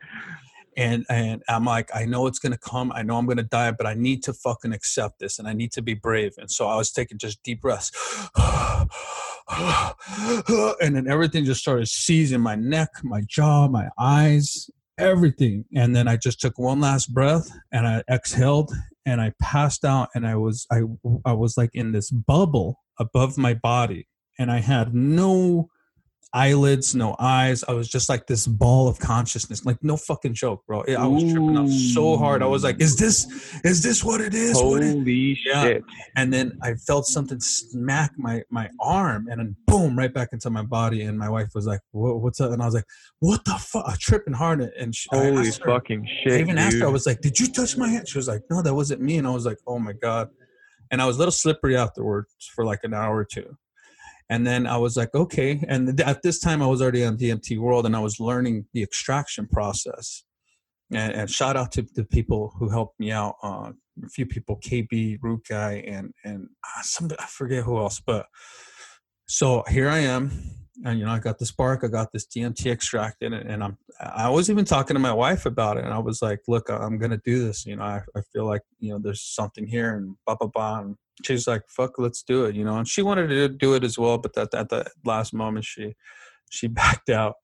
And, 0.76 1.04
and 1.10 1.42
I'm 1.48 1.64
like, 1.64 1.90
I 1.92 2.04
know 2.04 2.28
it's 2.28 2.38
going 2.38 2.52
to 2.52 2.58
come. 2.58 2.92
I 2.92 3.02
know 3.02 3.16
I'm 3.16 3.26
going 3.26 3.38
to 3.38 3.42
die, 3.42 3.72
but 3.72 3.84
I 3.84 3.94
need 3.94 4.22
to 4.24 4.32
fucking 4.32 4.72
accept 4.72 5.18
this 5.18 5.40
and 5.40 5.48
I 5.48 5.52
need 5.52 5.72
to 5.72 5.82
be 5.82 5.94
brave. 5.94 6.34
And 6.38 6.48
so 6.48 6.68
I 6.68 6.76
was 6.76 6.92
taking 6.92 7.18
just 7.18 7.42
deep 7.42 7.62
breaths. 7.62 7.90
and 10.80 10.94
then 10.94 11.08
everything 11.08 11.44
just 11.44 11.60
started 11.60 11.88
seizing 11.88 12.40
my 12.40 12.54
neck, 12.54 12.90
my 13.02 13.22
jaw, 13.22 13.66
my 13.66 13.88
eyes, 13.98 14.70
everything. 14.98 15.64
And 15.74 15.94
then 15.94 16.08
I 16.08 16.16
just 16.16 16.40
took 16.40 16.58
one 16.58 16.80
last 16.80 17.12
breath 17.14 17.50
and 17.72 17.86
I 17.86 18.02
exhaled 18.10 18.72
and 19.06 19.20
I 19.20 19.32
passed 19.40 19.84
out 19.84 20.08
and 20.14 20.26
I 20.26 20.36
was 20.36 20.66
I 20.70 20.82
I 21.24 21.32
was 21.32 21.56
like 21.56 21.70
in 21.72 21.92
this 21.92 22.10
bubble 22.10 22.80
above 22.98 23.38
my 23.38 23.54
body 23.54 24.06
and 24.38 24.50
I 24.50 24.60
had 24.60 24.94
no 24.94 25.68
eyelids, 26.32 26.94
no 26.94 27.16
eyes. 27.18 27.64
I 27.66 27.72
was 27.72 27.88
just 27.88 28.08
like 28.08 28.26
this 28.26 28.46
ball 28.46 28.88
of 28.88 28.98
consciousness, 28.98 29.64
like 29.64 29.82
no 29.82 29.96
fucking 29.96 30.34
joke, 30.34 30.64
bro. 30.66 30.84
I 30.88 31.06
was 31.06 31.22
tripping 31.24 31.56
out 31.56 31.68
so 31.68 32.16
hard. 32.16 32.42
I 32.42 32.46
was 32.46 32.64
like, 32.64 32.80
"Is 32.80 32.96
this, 32.96 33.26
is 33.64 33.82
this 33.82 34.04
what 34.04 34.20
it 34.20 34.34
is?" 34.34 34.54
What 34.56 34.82
it-" 34.82 34.92
Holy 34.92 35.38
Yeah. 35.46 35.62
shit! 35.62 35.84
And 36.16 36.32
then 36.32 36.58
I 36.62 36.74
felt 36.74 37.06
something 37.06 37.40
smack 37.40 38.12
my 38.18 38.42
my 38.50 38.68
arm, 38.80 39.28
and 39.30 39.40
then 39.40 39.56
boom, 39.66 39.96
right 39.96 40.12
back 40.12 40.28
into 40.32 40.50
my 40.50 40.62
body. 40.62 41.02
And 41.02 41.18
my 41.18 41.28
wife 41.28 41.48
was 41.54 41.66
like, 41.66 41.80
what, 41.92 42.20
"What's 42.20 42.40
up?" 42.40 42.52
And 42.52 42.62
I 42.62 42.66
was 42.66 42.74
like, 42.74 42.86
"What 43.20 43.44
the 43.44 43.52
fuck?" 43.58 43.84
I 43.86 43.94
tripping 43.98 44.34
hard, 44.34 44.60
and 44.60 44.94
she, 44.94 45.08
I 45.12 45.16
Holy 45.16 45.46
her- 45.46 45.52
fucking 45.52 46.06
I 46.26 46.40
even 46.40 46.56
dude! 46.56 46.82
her, 46.82 46.86
I 46.88 46.90
was 46.90 47.06
like, 47.06 47.20
Did 47.20 47.38
you 47.40 47.46
touch 47.52 47.76
my 47.76 47.88
hand? 47.88 48.08
She 48.08 48.18
was 48.18 48.28
like, 48.28 48.42
No, 48.50 48.62
that 48.62 48.74
wasn't 48.74 49.00
me. 49.00 49.16
And 49.18 49.26
I 49.26 49.30
was 49.30 49.46
like, 49.46 49.58
Oh 49.66 49.78
my 49.78 49.92
God. 49.92 50.28
And 50.90 51.00
I 51.02 51.06
was 51.06 51.16
a 51.16 51.18
little 51.18 51.32
slippery 51.32 51.76
afterwards 51.76 52.32
for 52.54 52.64
like 52.64 52.80
an 52.82 52.94
hour 52.94 53.16
or 53.16 53.24
two. 53.24 53.56
And 54.30 54.46
then 54.46 54.66
I 54.66 54.76
was 54.76 54.96
like, 54.96 55.14
Okay. 55.14 55.64
And 55.68 56.00
at 56.00 56.22
this 56.22 56.38
time, 56.38 56.62
I 56.62 56.66
was 56.66 56.82
already 56.82 57.04
on 57.04 57.16
DMT 57.16 57.58
World 57.58 57.86
and 57.86 57.96
I 57.96 58.00
was 58.00 58.20
learning 58.20 58.66
the 58.72 58.82
extraction 58.82 59.46
process. 59.46 60.24
And, 60.92 61.12
and 61.12 61.30
shout 61.30 61.56
out 61.56 61.72
to 61.72 61.82
the 61.94 62.04
people 62.04 62.54
who 62.58 62.68
helped 62.68 62.98
me 62.98 63.10
out. 63.10 63.36
Uh, 63.42 63.72
a 64.04 64.08
few 64.08 64.26
people, 64.26 64.58
KB, 64.60 65.18
Root 65.20 65.42
Guy, 65.48 65.84
and 65.86 66.12
and 66.24 66.48
uh, 66.64 66.82
some 66.82 67.08
I 67.18 67.26
forget 67.26 67.64
who 67.64 67.78
else. 67.78 68.00
But 68.04 68.26
so 69.26 69.64
here 69.68 69.88
I 69.88 69.98
am, 69.98 70.30
and 70.84 70.98
you 70.98 71.04
know 71.04 71.12
I 71.12 71.18
got 71.18 71.38
the 71.38 71.46
spark, 71.46 71.84
I 71.84 71.88
got 71.88 72.12
this 72.12 72.26
DMT 72.26 72.70
extracted, 72.70 73.32
and, 73.32 73.50
and 73.50 73.64
I'm 73.64 73.78
I 74.00 74.28
was 74.28 74.50
even 74.50 74.64
talking 74.64 74.94
to 74.94 75.00
my 75.00 75.12
wife 75.12 75.46
about 75.46 75.76
it, 75.76 75.84
and 75.84 75.92
I 75.92 75.98
was 75.98 76.22
like, 76.22 76.40
"Look, 76.48 76.70
I'm 76.70 76.98
gonna 76.98 77.20
do 77.24 77.44
this. 77.44 77.66
You 77.66 77.76
know, 77.76 77.82
I, 77.82 78.02
I 78.16 78.20
feel 78.32 78.46
like 78.46 78.62
you 78.78 78.92
know 78.92 78.98
there's 78.98 79.22
something 79.22 79.66
here, 79.66 79.96
and 79.96 80.16
blah 80.26 80.36
blah 80.36 80.48
blah." 80.48 80.80
And 80.80 80.96
she's 81.24 81.46
like, 81.46 81.62
"Fuck, 81.68 81.98
let's 81.98 82.22
do 82.22 82.44
it." 82.44 82.54
You 82.54 82.64
know, 82.64 82.76
and 82.76 82.88
she 82.88 83.02
wanted 83.02 83.28
to 83.28 83.48
do 83.48 83.74
it 83.74 83.84
as 83.84 83.98
well, 83.98 84.18
but 84.18 84.34
that 84.34 84.54
at 84.54 84.68
the 84.68 84.90
last 85.04 85.32
moment, 85.32 85.64
she 85.64 85.94
she 86.50 86.66
backed 86.68 87.10
out. 87.10 87.34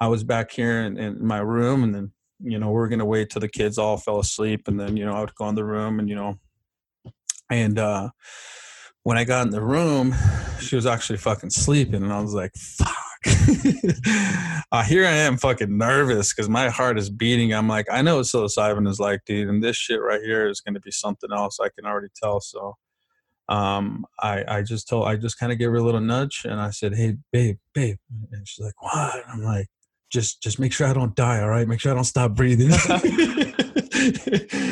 I 0.00 0.06
was 0.08 0.24
back 0.24 0.52
here 0.52 0.82
in, 0.82 0.96
in 0.96 1.24
my 1.24 1.38
room, 1.38 1.82
and 1.82 1.94
then 1.94 2.12
you 2.40 2.58
know 2.58 2.70
we 2.70 2.80
are 2.80 2.88
gonna 2.88 3.04
wait 3.04 3.30
till 3.30 3.40
the 3.40 3.48
kids 3.48 3.78
all 3.78 3.96
fell 3.96 4.20
asleep, 4.20 4.68
and 4.68 4.78
then 4.78 4.96
you 4.96 5.04
know 5.04 5.14
I 5.14 5.20
would 5.20 5.34
go 5.34 5.48
in 5.48 5.54
the 5.54 5.64
room, 5.64 5.98
and 5.98 6.08
you 6.08 6.14
know, 6.14 6.38
and 7.50 7.78
uh 7.78 8.10
when 9.04 9.16
I 9.16 9.24
got 9.24 9.46
in 9.46 9.50
the 9.50 9.62
room, 9.62 10.14
she 10.60 10.76
was 10.76 10.84
actually 10.84 11.18
fucking 11.18 11.50
sleeping, 11.50 12.02
and 12.02 12.12
I 12.12 12.20
was 12.20 12.34
like, 12.34 12.52
"Fuck." 12.54 12.94
uh, 14.72 14.82
here 14.84 15.04
I 15.04 15.12
am, 15.12 15.36
fucking 15.38 15.76
nervous 15.76 16.32
because 16.32 16.48
my 16.48 16.68
heart 16.68 16.98
is 16.98 17.10
beating. 17.10 17.52
I'm 17.52 17.68
like, 17.68 17.86
I 17.90 18.02
know 18.02 18.16
what 18.16 18.26
psilocybin 18.26 18.88
is 18.88 19.00
like, 19.00 19.20
dude, 19.26 19.48
and 19.48 19.62
this 19.62 19.76
shit 19.76 20.00
right 20.00 20.20
here 20.20 20.48
is 20.48 20.60
going 20.60 20.74
to 20.74 20.80
be 20.80 20.90
something 20.90 21.30
else. 21.32 21.58
I 21.60 21.68
can 21.68 21.86
already 21.86 22.08
tell. 22.20 22.40
So, 22.40 22.76
um, 23.48 24.04
I 24.20 24.44
I 24.46 24.62
just 24.62 24.88
told, 24.88 25.06
I 25.08 25.16
just 25.16 25.38
kind 25.38 25.52
of 25.52 25.58
gave 25.58 25.70
her 25.70 25.76
a 25.76 25.82
little 25.82 26.00
nudge, 26.00 26.42
and 26.44 26.60
I 26.60 26.70
said, 26.70 26.94
"Hey, 26.94 27.16
babe, 27.32 27.58
babe," 27.72 27.96
and 28.30 28.46
she's 28.46 28.64
like, 28.64 28.80
"What?" 28.82 29.14
And 29.14 29.24
I'm 29.28 29.42
like, 29.42 29.68
"Just 30.10 30.42
just 30.42 30.58
make 30.58 30.72
sure 30.72 30.86
I 30.86 30.92
don't 30.92 31.14
die, 31.14 31.40
all 31.40 31.48
right? 31.48 31.66
Make 31.66 31.80
sure 31.80 31.92
I 31.92 31.94
don't 31.94 32.04
stop 32.04 32.32
breathing." 32.32 32.70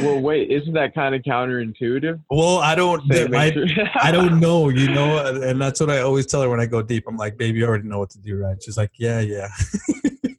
Well, 0.02 0.20
wait, 0.20 0.50
isn't 0.50 0.74
that 0.74 0.94
kind 0.94 1.14
of 1.14 1.22
counterintuitive? 1.22 2.20
well, 2.30 2.58
I 2.58 2.74
don't. 2.74 3.02
Say, 3.10 3.26
I, 3.32 3.52
sure- 3.52 3.66
I 4.00 4.12
don't 4.12 4.40
know, 4.40 4.68
you 4.68 4.90
know, 4.90 5.26
and, 5.42 5.60
that's 5.60 5.80
what 5.80 5.90
I 5.90 6.00
always 6.00 6.26
tell 6.26 6.42
her 6.42 6.50
when 6.50 6.60
I 6.60 6.66
go 6.66 6.82
deep. 6.82 7.04
I'm 7.08 7.16
like, 7.16 7.38
baby, 7.38 7.60
you 7.60 7.66
already 7.66 7.88
know 7.88 7.98
what 7.98 8.10
to 8.10 8.18
do, 8.18 8.36
right? 8.36 8.62
She's 8.62 8.76
like, 8.76 8.92
yeah, 8.98 9.20
yeah. 9.20 9.48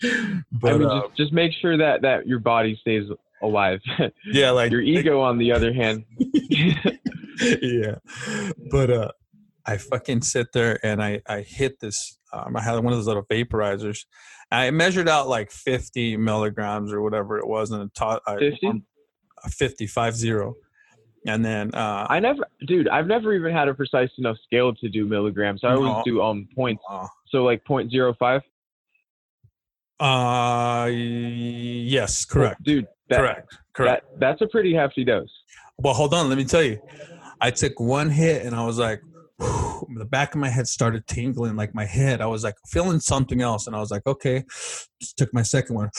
but 0.51 0.73
I 0.73 0.77
mean, 0.77 0.87
uh, 0.87 1.01
just, 1.01 1.17
just 1.17 1.33
make 1.33 1.53
sure 1.53 1.75
that 1.77 2.03
that 2.03 2.27
your 2.27 2.39
body 2.39 2.77
stays 2.79 3.09
alive. 3.41 3.79
yeah, 4.25 4.51
like 4.51 4.71
your 4.71 4.81
ego, 4.81 5.21
on 5.21 5.39
the 5.39 5.51
other 5.51 5.73
hand, 5.73 6.05
yeah, 7.61 7.95
but 8.71 8.89
uh, 8.89 9.11
I 9.65 9.77
fucking 9.77 10.21
sit 10.21 10.47
there 10.53 10.79
and 10.85 11.01
I 11.03 11.21
I 11.27 11.41
hit 11.41 11.79
this. 11.79 12.17
Um, 12.33 12.55
I 12.55 12.61
had 12.61 12.75
one 12.75 12.93
of 12.93 12.97
those 12.99 13.07
little 13.07 13.23
vaporizers. 13.23 13.99
I 14.51 14.71
measured 14.71 15.09
out 15.09 15.27
like 15.27 15.51
50 15.51 16.17
milligrams 16.17 16.91
or 16.93 17.01
whatever 17.01 17.37
it 17.37 17.47
was, 17.47 17.71
and 17.71 17.83
it 17.83 17.93
taught 17.95 18.21
I, 18.27 18.37
50? 18.37 18.67
um, 18.67 18.83
50, 19.49 19.87
five 19.87 20.15
zero. 20.15 20.55
And 21.25 21.43
then 21.43 21.73
uh, 21.75 22.07
I 22.09 22.19
never, 22.21 22.43
dude, 22.65 22.87
I've 22.87 23.07
never 23.07 23.33
even 23.33 23.51
had 23.53 23.67
a 23.67 23.73
precise 23.73 24.09
enough 24.17 24.37
scale 24.45 24.73
to 24.75 24.87
do 24.89 25.05
milligrams. 25.05 25.61
I 25.63 25.73
No. 25.73 25.83
always 25.85 26.03
do 26.05 26.21
um 26.21 26.47
points, 26.55 26.81
uh, 26.89 27.07
so 27.27 27.43
like 27.43 27.63
point 27.65 27.91
zero 27.91 28.13
five. 28.17 28.41
uh, 29.99 30.87
yes, 30.91 32.23
correct, 32.25 32.63
dude. 32.63 32.87
That, 33.09 33.17
correct, 33.17 33.57
correct. 33.73 34.05
That 34.11 34.19
that's 34.19 34.41
a 34.41 34.47
pretty 34.47 34.73
hefty 34.73 35.03
dose. 35.03 35.29
Well, 35.79 35.93
hold 35.93 36.13
on. 36.13 36.29
Let 36.29 36.37
me 36.37 36.45
tell 36.45 36.63
you. 36.63 36.79
I 37.39 37.51
took 37.51 37.79
one 37.79 38.09
hit 38.09 38.45
and 38.45 38.55
I 38.55 38.65
was 38.65 38.77
like, 38.79 39.01
the 39.39 40.07
back 40.09 40.33
of 40.33 40.41
my 40.41 40.49
head 40.49 40.67
started 40.67 41.05
tingling, 41.07 41.55
like 41.55 41.75
my 41.75 41.85
head. 41.85 42.21
I 42.21 42.25
was 42.25 42.43
like 42.43 42.55
feeling 42.67 42.99
something 42.99 43.41
else, 43.41 43.67
and 43.67 43.75
I 43.75 43.79
was 43.79 43.91
like, 43.91 44.05
okay. 44.07 44.43
Just 44.99 45.17
took 45.17 45.33
my 45.33 45.43
second 45.43 45.75
one, 45.75 45.89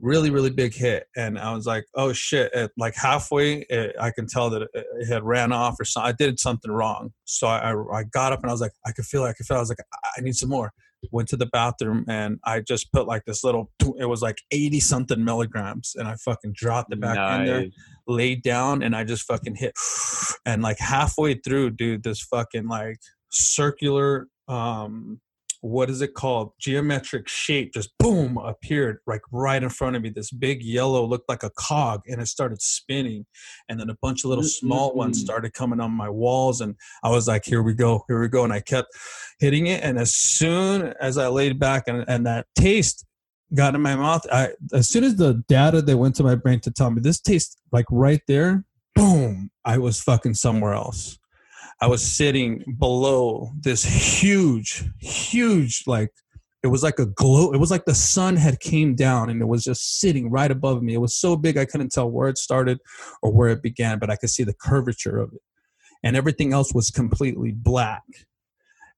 really, 0.00 0.30
really 0.30 0.50
big 0.50 0.74
hit, 0.74 1.06
and 1.16 1.38
I 1.38 1.54
was 1.54 1.66
like, 1.66 1.86
oh 1.94 2.12
shit! 2.12 2.52
At 2.52 2.72
like 2.76 2.94
halfway, 2.94 3.60
it, 3.70 3.96
I 3.98 4.10
can 4.10 4.26
tell 4.26 4.50
that 4.50 4.62
it, 4.62 4.68
it 4.74 5.06
had 5.06 5.22
ran 5.22 5.52
off 5.52 5.80
or 5.80 5.84
something. 5.84 6.10
I 6.10 6.12
did 6.12 6.38
something 6.38 6.70
wrong, 6.70 7.12
so 7.24 7.46
I, 7.46 7.72
I 7.72 8.00
I 8.00 8.04
got 8.04 8.32
up 8.32 8.40
and 8.42 8.50
I 8.50 8.52
was 8.52 8.60
like, 8.60 8.72
I 8.86 8.92
could 8.92 9.06
feel 9.06 9.24
it. 9.24 9.30
I 9.30 9.32
could 9.32 9.46
feel. 9.46 9.56
It. 9.56 9.60
I 9.60 9.62
was 9.62 9.70
like, 9.70 9.78
I 10.18 10.20
need 10.20 10.36
some 10.36 10.50
more. 10.50 10.72
Went 11.10 11.28
to 11.30 11.36
the 11.36 11.46
bathroom 11.46 12.04
and 12.08 12.38
I 12.44 12.60
just 12.60 12.92
put 12.92 13.06
like 13.06 13.24
this 13.26 13.44
little. 13.44 13.70
It 13.98 14.06
was 14.06 14.22
like 14.22 14.38
eighty 14.50 14.80
something 14.80 15.22
milligrams, 15.22 15.94
and 15.96 16.08
I 16.08 16.16
fucking 16.16 16.54
dropped 16.54 16.92
it 16.92 17.00
back 17.00 17.16
in 17.40 17.46
there 17.46 17.66
laid 18.06 18.42
down 18.42 18.82
and 18.82 18.94
I 18.96 19.04
just 19.04 19.22
fucking 19.24 19.56
hit 19.56 19.74
and 20.46 20.62
like 20.62 20.78
halfway 20.78 21.34
through, 21.34 21.70
dude, 21.70 22.02
this 22.02 22.20
fucking 22.22 22.68
like 22.68 22.98
circular 23.30 24.28
um 24.48 25.20
what 25.62 25.88
is 25.88 26.02
it 26.02 26.14
called? 26.14 26.52
Geometric 26.58 27.28
shape 27.28 27.72
just 27.72 27.96
boom 27.98 28.36
appeared 28.36 28.98
like 29.06 29.22
right 29.30 29.62
in 29.62 29.68
front 29.68 29.94
of 29.94 30.02
me. 30.02 30.10
This 30.10 30.32
big 30.32 30.60
yellow 30.60 31.04
looked 31.06 31.28
like 31.28 31.44
a 31.44 31.50
cog 31.50 32.02
and 32.08 32.20
it 32.20 32.26
started 32.26 32.60
spinning. 32.60 33.26
And 33.68 33.78
then 33.78 33.88
a 33.88 33.96
bunch 34.02 34.24
of 34.24 34.30
little 34.30 34.44
small 34.44 34.92
ones 34.94 35.18
mm-hmm. 35.18 35.24
started 35.24 35.54
coming 35.54 35.78
on 35.78 35.92
my 35.92 36.08
walls. 36.08 36.60
And 36.60 36.74
I 37.04 37.10
was 37.10 37.28
like, 37.28 37.44
here 37.44 37.62
we 37.62 37.74
go, 37.74 38.04
here 38.08 38.20
we 38.20 38.28
go. 38.28 38.42
And 38.42 38.52
I 38.52 38.58
kept 38.58 38.88
hitting 39.38 39.68
it. 39.68 39.82
And 39.84 39.98
as 39.98 40.14
soon 40.14 40.94
as 41.00 41.16
I 41.16 41.28
laid 41.28 41.60
back 41.60 41.84
and, 41.86 42.04
and 42.08 42.26
that 42.26 42.46
taste 42.56 43.06
got 43.54 43.76
in 43.76 43.82
my 43.82 43.94
mouth, 43.94 44.26
I 44.32 44.50
as 44.72 44.88
soon 44.88 45.04
as 45.04 45.14
the 45.14 45.44
data 45.46 45.80
that 45.80 45.96
went 45.96 46.16
to 46.16 46.24
my 46.24 46.34
brain 46.34 46.58
to 46.60 46.72
tell 46.72 46.90
me 46.90 47.00
this 47.00 47.20
tastes 47.20 47.56
like 47.70 47.86
right 47.88 48.22
there, 48.26 48.64
boom, 48.96 49.52
I 49.64 49.78
was 49.78 50.00
fucking 50.00 50.34
somewhere 50.34 50.74
else. 50.74 51.20
I 51.82 51.88
was 51.88 52.00
sitting 52.00 52.76
below 52.78 53.50
this 53.60 53.82
huge, 53.82 54.84
huge, 55.00 55.82
like 55.88 56.12
it 56.62 56.68
was 56.68 56.84
like 56.84 57.00
a 57.00 57.06
glow. 57.06 57.50
It 57.52 57.58
was 57.58 57.72
like 57.72 57.86
the 57.86 57.94
sun 57.94 58.36
had 58.36 58.60
came 58.60 58.94
down 58.94 59.28
and 59.28 59.42
it 59.42 59.48
was 59.48 59.64
just 59.64 59.98
sitting 59.98 60.30
right 60.30 60.50
above 60.50 60.80
me. 60.80 60.94
It 60.94 61.00
was 61.00 61.16
so 61.16 61.34
big 61.34 61.56
I 61.56 61.64
couldn't 61.64 61.90
tell 61.90 62.08
where 62.08 62.28
it 62.28 62.38
started 62.38 62.78
or 63.20 63.32
where 63.32 63.48
it 63.48 63.64
began, 63.64 63.98
but 63.98 64.10
I 64.10 64.16
could 64.16 64.30
see 64.30 64.44
the 64.44 64.54
curvature 64.54 65.18
of 65.18 65.32
it. 65.32 65.40
And 66.04 66.16
everything 66.16 66.52
else 66.52 66.72
was 66.72 66.88
completely 66.88 67.50
black. 67.50 68.04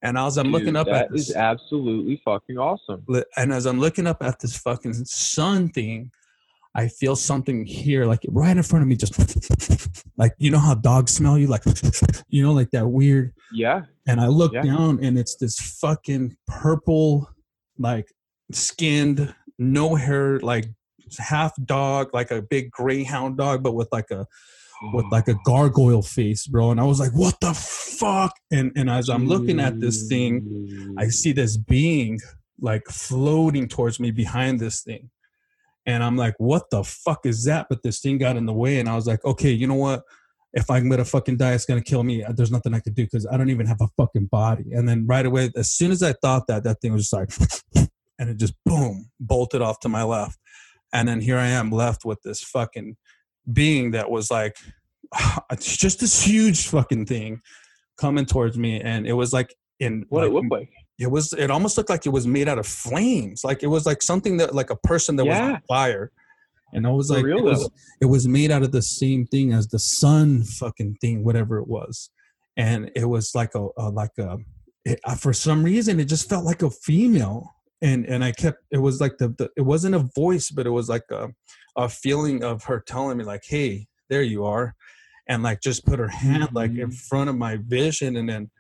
And 0.03 0.19
as 0.19 0.37
I'm 0.37 0.53
looking 0.53 0.77
up 0.77 0.89
at 0.89 1.11
this, 1.11 1.31
is 1.31 1.37
absolutely 1.37 2.21
fucking 2.23 2.59
awesome. 2.59 3.07
and 3.39 3.51
as 3.51 3.65
I'm 3.65 3.81
looking 3.81 4.07
up 4.07 4.23
at 4.23 4.41
this 4.41 4.59
fucking 4.59 4.93
sun 4.93 5.71
thing, 5.71 6.11
I 6.75 6.89
feel 6.89 7.15
something 7.15 7.65
here, 7.65 8.05
like 8.05 8.25
right 8.29 8.57
in 8.57 8.63
front 8.63 8.83
of 8.83 8.89
me, 8.89 8.97
just 8.97 9.15
like 10.17 10.33
you 10.39 10.51
know 10.51 10.59
how 10.59 10.75
dogs 10.75 11.13
smell 11.13 11.39
you, 11.39 11.47
like 11.47 11.63
you 12.29 12.43
know, 12.43 12.53
like 12.53 12.71
that 12.73 12.87
weird. 12.89 13.33
Yeah, 13.53 13.83
And 14.09 14.21
I 14.21 14.27
look 14.27 14.53
Yeah. 14.53 14.63
down, 14.63 14.99
and 15.03 15.17
it's 15.19 15.37
this 15.37 15.59
fucking 15.81 16.37
purple, 16.49 17.29
like 17.79 18.09
skinned, 18.53 19.35
no 19.59 19.95
hair, 19.95 20.41
like 20.41 20.67
half 21.19 21.53
dog, 21.65 22.11
like 22.13 22.31
a 22.33 22.43
big 22.43 22.71
greyhound 22.73 23.37
dog, 23.37 23.63
but 23.63 23.75
with 23.75 23.89
like 23.93 24.11
a 24.11 24.27
with 24.93 25.07
like 25.13 25.29
a 25.29 25.37
gargoyle 25.47 26.03
face, 26.03 26.47
bro. 26.47 26.71
And 26.73 26.81
I 26.81 26.85
was 26.85 26.99
like, 27.01 27.13
what 27.13 27.39
the 27.41 27.55
fuck? 27.55 28.33
And 28.51 28.73
and 28.77 28.91
as 28.91 29.09
I'm 29.09 29.27
looking 29.29 29.61
at 29.61 29.81
this 29.81 30.09
thing, 30.09 30.95
I 30.99 31.09
see 31.09 31.33
this 31.33 31.57
being 31.57 32.19
like 32.61 32.83
floating 32.89 33.69
towards 33.69 34.01
me 34.01 34.11
behind 34.11 34.59
this 34.61 34.83
thing. 34.83 35.11
And 35.87 36.03
I'm 36.03 36.17
like, 36.17 36.35
what 36.39 36.71
the 36.71 36.83
fuck 36.83 37.27
is 37.27 37.45
that? 37.45 37.67
But 37.69 37.83
this 37.83 38.01
thing 38.01 38.19
got 38.19 38.37
in 38.37 38.47
the 38.47 38.53
way. 38.53 38.81
And 38.81 38.89
I 38.89 38.95
was 38.95 39.07
like, 39.07 39.25
okay, 39.25 39.51
you 39.51 39.67
know 39.67 39.75
what? 39.75 40.03
If 40.53 40.71
I'm 40.71 40.89
gonna 40.89 41.05
fucking 41.05 41.37
die, 41.37 41.53
it's 41.53 41.67
gonna 41.67 41.83
kill 41.83 42.05
me. 42.05 42.23
Uh, 42.23 42.33
there's 42.33 42.51
nothing 42.51 42.75
I 42.75 42.81
could 42.81 42.95
do 42.95 43.05
because 43.05 43.27
I 43.27 43.37
don't 43.37 43.51
even 43.51 43.67
have 43.67 43.81
a 43.81 43.89
fucking 43.97 44.27
body. 44.27 44.73
And 44.73 44.89
then 44.89 45.05
right 45.07 45.27
away, 45.27 45.51
as 45.57 45.73
soon 45.73 45.91
as 45.91 46.03
I 46.03 46.13
thought 46.13 46.47
that, 46.47 46.65
that 46.65 46.81
thing 46.81 46.93
was 46.93 47.11
just 47.11 47.13
like, 47.13 47.89
and 48.19 48.31
it 48.31 48.37
just 48.37 48.55
boom, 48.65 49.11
bolted 49.19 49.63
off 49.63 49.81
to 49.81 49.89
my 49.89 50.05
left. 50.05 50.39
And 50.93 51.09
then 51.09 51.21
here 51.21 51.39
I 51.39 51.49
am 51.49 51.71
left 51.71 52.05
with 52.05 52.23
this 52.23 52.43
fucking 52.43 52.97
being 53.53 53.91
that 53.91 54.11
was 54.11 54.31
like, 54.31 54.57
it's 55.51 55.77
just 55.77 56.01
this 56.01 56.23
huge 56.23 56.69
fucking 56.69 57.07
thing 57.07 57.41
coming 57.99 58.27
towards 58.27 58.57
me. 58.57 58.81
And 58.81 59.07
it 59.07 59.13
was 59.15 59.33
like 59.33 59.55
in 59.81 60.07
what 60.09 60.21
like, 60.21 60.31
it 60.31 60.35
looked 60.35 60.53
like. 60.53 60.71
It 60.99 61.11
was 61.11 61.33
it 61.33 61.51
almost 61.51 61.77
looked 61.77 61.91
like 61.91 62.07
it 62.07 62.11
was 62.11 62.27
made 62.27 62.49
out 62.49 62.59
of 62.59 62.67
flames. 62.67 63.43
Like 63.45 63.63
it 63.63 63.67
was 63.67 63.87
like 63.87 64.03
something 64.03 64.37
that 64.39 64.55
like 64.55 64.71
a 64.71 64.77
person 64.77 65.17
that 65.17 65.25
was 65.25 65.39
on 65.39 65.61
fire. 65.69 66.11
And 66.73 66.87
i 66.87 66.91
was 66.91 67.09
like 67.09 67.25
real, 67.25 67.39
it, 67.39 67.43
was, 67.45 67.71
it 68.01 68.07
was 68.07 68.27
made 68.27 68.51
out 68.51 68.63
of 68.65 68.73
the 68.73 68.83
same 68.83 69.27
thing 69.27 69.53
as 69.53 69.69
the 69.69 69.79
sun 69.79 70.43
fucking 70.43 70.97
thing 71.01 71.23
whatever 71.25 71.59
it 71.59 71.69
was. 71.69 72.11
And 72.57 72.91
it 72.97 73.05
was 73.05 73.33
like 73.35 73.55
a, 73.55 73.69
a 73.77 73.91
like 73.91 74.17
a 74.19 74.39
it, 74.85 75.01
for 75.19 75.33
some 75.33 75.63
reason 75.65 76.01
it 76.01 76.07
just 76.07 76.29
felt 76.29 76.45
like 76.45 76.63
a 76.63 76.71
female. 76.71 77.55
And 77.83 78.07
and 78.07 78.25
i 78.25 78.33
kept 78.33 78.65
it 78.71 78.79
was 78.79 79.01
like 79.01 79.19
the, 79.19 79.29
the 79.29 79.51
it 79.57 79.63
wasn't 79.63 79.95
a 79.95 80.09
voice 80.17 80.51
but 80.51 80.67
it 80.67 80.71
was 80.71 80.89
like 80.89 81.05
a, 81.11 81.29
a 81.77 81.89
feeling 81.89 82.43
of 82.45 82.65
her 82.65 82.81
telling 82.81 83.19
me 83.19 83.25
like 83.25 83.43
hey 83.47 83.87
there 84.11 84.23
you 84.23 84.45
are. 84.45 84.75
And 85.29 85.43
like 85.43 85.61
just 85.61 85.87
put 85.87 85.99
her 85.99 86.09
hand 86.09 86.51
like 86.53 86.71
in 86.73 86.77
Mm-hmm. 86.77 86.91
front 86.91 87.31
of 87.31 87.37
my 87.37 87.57
vision 87.57 88.17
and 88.17 88.29
then 88.29 88.51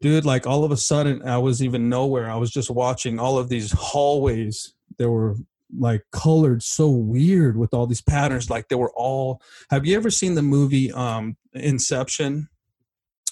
dude 0.00 0.24
like 0.24 0.46
all 0.46 0.64
of 0.64 0.70
a 0.70 0.76
sudden 0.76 1.22
i 1.26 1.38
was 1.38 1.62
even 1.62 1.88
nowhere 1.88 2.30
i 2.30 2.36
was 2.36 2.50
just 2.50 2.70
watching 2.70 3.18
all 3.18 3.38
of 3.38 3.48
these 3.48 3.72
hallways 3.72 4.74
that 4.98 5.08
were 5.10 5.36
like 5.78 6.02
colored 6.12 6.62
so 6.62 6.88
weird 6.88 7.56
with 7.56 7.72
all 7.74 7.86
these 7.86 8.02
patterns 8.02 8.50
like 8.50 8.68
they 8.68 8.76
were 8.76 8.92
all 8.94 9.40
have 9.70 9.86
you 9.86 9.96
ever 9.96 10.10
seen 10.10 10.34
the 10.34 10.42
movie 10.42 10.92
um 10.92 11.36
inception 11.54 12.48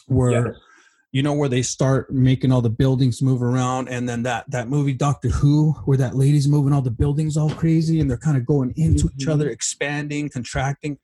where 0.07 0.47
Yes. 0.49 0.57
you 1.13 1.23
know 1.23 1.35
where 1.35 1.49
they 1.49 1.63
start 1.63 2.11
making 2.13 2.51
all 2.51 2.63
the 2.63 2.71
buildings 2.71 3.21
move 3.23 3.43
around 3.43 3.89
and 3.89 4.09
then 4.09 4.23
that 4.25 4.51
that 4.51 4.69
movie 4.69 4.95
doctor 4.95 5.29
who 5.29 5.73
where 5.85 5.99
that 5.99 6.17
lady's 6.17 6.49
moving 6.49 6.73
all 6.73 6.83
the 6.83 6.91
buildings 6.91 7.37
all 7.37 7.51
crazy 7.51 8.01
and 8.01 8.09
they're 8.11 8.17
kind 8.19 8.37
of 8.37 8.47
going 8.47 8.73
into 8.77 9.11
each 9.17 9.27
Mhm. 9.27 9.33
other 9.33 9.49
expanding 9.51 10.29
contracting 10.29 10.99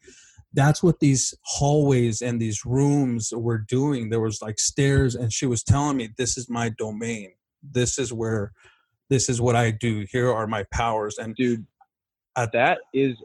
that's 0.55 0.83
what 0.83 1.01
these 1.01 1.35
hallways 1.43 2.23
and 2.23 2.41
these 2.41 2.65
rooms 2.65 3.33
were 3.35 3.59
doing 3.59 4.09
there 4.09 4.21
was 4.21 4.41
like 4.41 4.59
stairs 4.59 5.15
and 5.15 5.33
she 5.33 5.47
was 5.47 5.63
telling 5.63 5.97
me 5.97 6.09
this 6.17 6.39
is 6.39 6.49
my 6.49 6.71
domain 6.79 7.31
this 7.63 7.99
is 7.99 8.13
where 8.13 8.53
this 9.11 9.29
is 9.29 9.41
what 9.41 9.57
i 9.57 9.71
do 9.71 10.07
here 10.11 10.33
are 10.33 10.47
my 10.47 10.65
powers 10.73 11.19
and 11.19 11.35
dude. 11.37 11.67
At- 12.37 12.53
that 12.53 12.79
is 12.95 13.17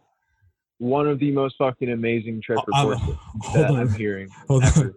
one 0.84 1.08
of 1.08 1.20
the 1.20 1.32
most 1.32 1.56
fucking 1.58 1.92
amazing 1.92 2.42
trip 2.42 2.60
reports 2.68 3.02
hold 3.42 3.56
that 3.56 3.72
on. 3.72 3.80
I'm 3.80 3.94
hearing. 3.94 4.30
Hold 4.48 4.64
on. 4.64 4.94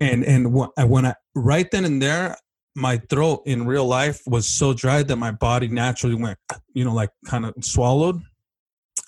and 0.00 0.24
and 0.24 0.46
and 0.76 0.90
when 0.90 1.06
I 1.06 1.14
right 1.34 1.70
then 1.70 1.84
and 1.84 2.00
there, 2.00 2.36
my 2.74 2.98
throat 3.08 3.42
in 3.46 3.66
real 3.66 3.86
life 3.86 4.20
was 4.26 4.46
so 4.46 4.74
dry 4.74 5.02
that 5.02 5.16
my 5.16 5.30
body 5.30 5.68
naturally 5.68 6.14
went, 6.14 6.38
you 6.74 6.84
know, 6.84 6.92
like 6.92 7.10
kind 7.26 7.46
of 7.46 7.54
swallowed, 7.62 8.20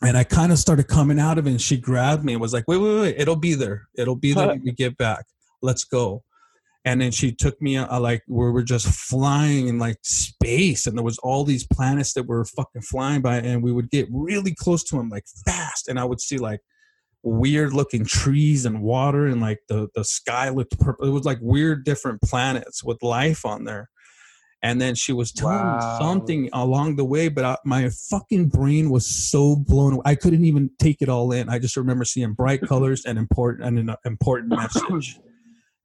and 0.02 0.16
I 0.16 0.24
kind 0.24 0.52
of 0.52 0.58
started 0.58 0.88
coming 0.88 1.18
out 1.18 1.38
of 1.38 1.46
it. 1.46 1.50
And 1.50 1.60
she 1.60 1.76
grabbed 1.76 2.24
me 2.24 2.32
and 2.32 2.42
was 2.42 2.52
like, 2.52 2.64
"Wait, 2.68 2.78
wait, 2.78 3.00
wait! 3.00 3.14
It'll 3.18 3.36
be 3.36 3.54
there. 3.54 3.88
It'll 3.96 4.16
be 4.16 4.32
there 4.32 4.48
when 4.48 4.62
we 4.64 4.72
get 4.72 4.96
back. 4.96 5.26
Let's 5.62 5.84
go." 5.84 6.22
And 6.84 7.00
then 7.00 7.10
she 7.10 7.32
took 7.32 7.60
me 7.60 7.76
uh, 7.76 7.98
like 7.98 8.22
we 8.28 8.50
were 8.50 8.62
just 8.62 8.86
flying 8.86 9.68
in 9.68 9.78
like 9.78 9.98
space, 10.02 10.86
and 10.86 10.96
there 10.96 11.04
was 11.04 11.18
all 11.18 11.44
these 11.44 11.66
planets 11.66 12.12
that 12.14 12.26
were 12.26 12.44
fucking 12.44 12.82
flying 12.82 13.22
by, 13.22 13.38
and 13.38 13.62
we 13.62 13.72
would 13.72 13.90
get 13.90 14.08
really 14.10 14.54
close 14.54 14.84
to 14.84 14.96
them 14.96 15.08
like 15.08 15.24
fast, 15.44 15.88
and 15.88 15.98
I 15.98 16.04
would 16.04 16.20
see 16.20 16.38
like 16.38 16.60
weird 17.26 17.72
looking 17.72 18.04
trees 18.04 18.64
and 18.64 18.80
water 18.80 19.26
and 19.26 19.40
like 19.40 19.58
the 19.68 19.88
the 19.96 20.04
sky 20.04 20.48
looked 20.48 20.78
purple 20.78 21.08
it 21.08 21.10
was 21.10 21.24
like 21.24 21.38
weird 21.40 21.84
different 21.84 22.22
planets 22.22 22.84
with 22.84 23.02
life 23.02 23.44
on 23.44 23.64
there 23.64 23.90
and 24.62 24.80
then 24.80 24.94
she 24.94 25.12
was 25.12 25.32
telling 25.32 25.54
Wow. 25.56 25.74
me 25.74 25.80
something 25.98 26.48
along 26.52 26.96
the 26.96 27.04
way 27.04 27.28
but 27.28 27.44
I, 27.44 27.56
my 27.64 27.88
fucking 27.88 28.48
brain 28.48 28.90
was 28.90 29.06
so 29.06 29.56
blown 29.56 29.94
away 29.94 30.02
i 30.06 30.14
couldn't 30.14 30.44
even 30.44 30.70
take 30.78 31.02
it 31.02 31.08
all 31.08 31.32
in 31.32 31.48
i 31.48 31.58
just 31.58 31.76
remember 31.76 32.04
seeing 32.04 32.32
bright 32.32 32.60
colors 32.68 33.04
and 33.04 33.18
important 33.18 33.66
and 33.66 33.78
an 33.78 33.90
uh, 33.90 33.96
important 34.04 34.50
message 34.56 35.20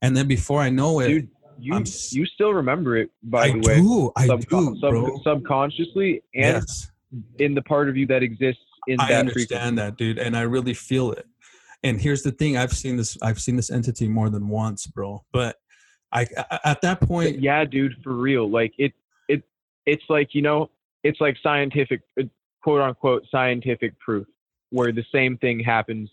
and 0.02 0.16
then 0.16 0.28
before 0.28 0.62
i 0.62 0.70
know 0.70 1.00
it 1.00 1.08
dude. 1.08 1.30
you 1.60 1.74
I'm, 1.76 1.84
you 2.12 2.26
still 2.26 2.54
remember 2.54 2.98
it, 2.98 3.10
by 3.24 3.48
i 3.48 3.52
the 3.52 3.68
way, 3.68 3.76
do 3.78 4.12
i 4.16 4.28
subcon- 4.28 4.48
do 4.50 4.58
uh, 4.58 4.76
sub- 4.80 4.90
bro 4.90 5.22
subconsciously 5.24 6.24
and 6.36 6.46
yes 6.58 6.92
in 7.40 7.54
the 7.56 7.62
part 7.62 7.90
of 7.90 7.98
you 7.98 8.06
that 8.08 8.24
exists 8.24 8.62
in 8.88 8.98
I 8.98 9.10
that 9.10 9.20
understand 9.20 9.78
that, 9.78 9.98
dude, 9.98 10.18
and 10.18 10.36
I 10.36 10.42
really 10.42 10.74
feel 10.74 11.12
it. 11.12 11.26
And 11.84 12.00
here's 12.02 12.24
the 12.24 12.32
thing: 12.32 12.58
I've 12.58 12.74
seen 12.74 12.98
this. 12.98 13.18
I've 13.22 13.40
seen 13.42 13.56
this 13.56 13.70
entity 13.70 14.08
more 14.08 14.30
than 14.30 14.48
once, 14.48 14.88
bro. 14.88 15.24
But 15.32 15.58
I, 16.14 16.26
I- 16.38 16.60
at 16.66 16.82
that 16.82 17.02
point, 17.02 17.40
yeah, 17.40 17.64
dude, 17.66 17.96
for 18.04 18.14
real. 18.14 18.50
Like 18.50 18.74
it, 18.78 18.94
it, 19.28 19.44
it's 19.86 20.04
like 20.10 20.34
you 20.34 20.42
know, 20.42 20.70
it's 21.04 21.22
like 21.22 21.38
scientific, 21.42 22.02
uh, 22.20 22.24
quote 22.64 22.82
unquote, 22.82 23.24
scientific 23.32 23.98
proof, 24.00 24.28
where 24.70 24.92
the 24.92 25.06
same 25.12 25.38
thing 25.38 25.60
happens, 25.60 26.10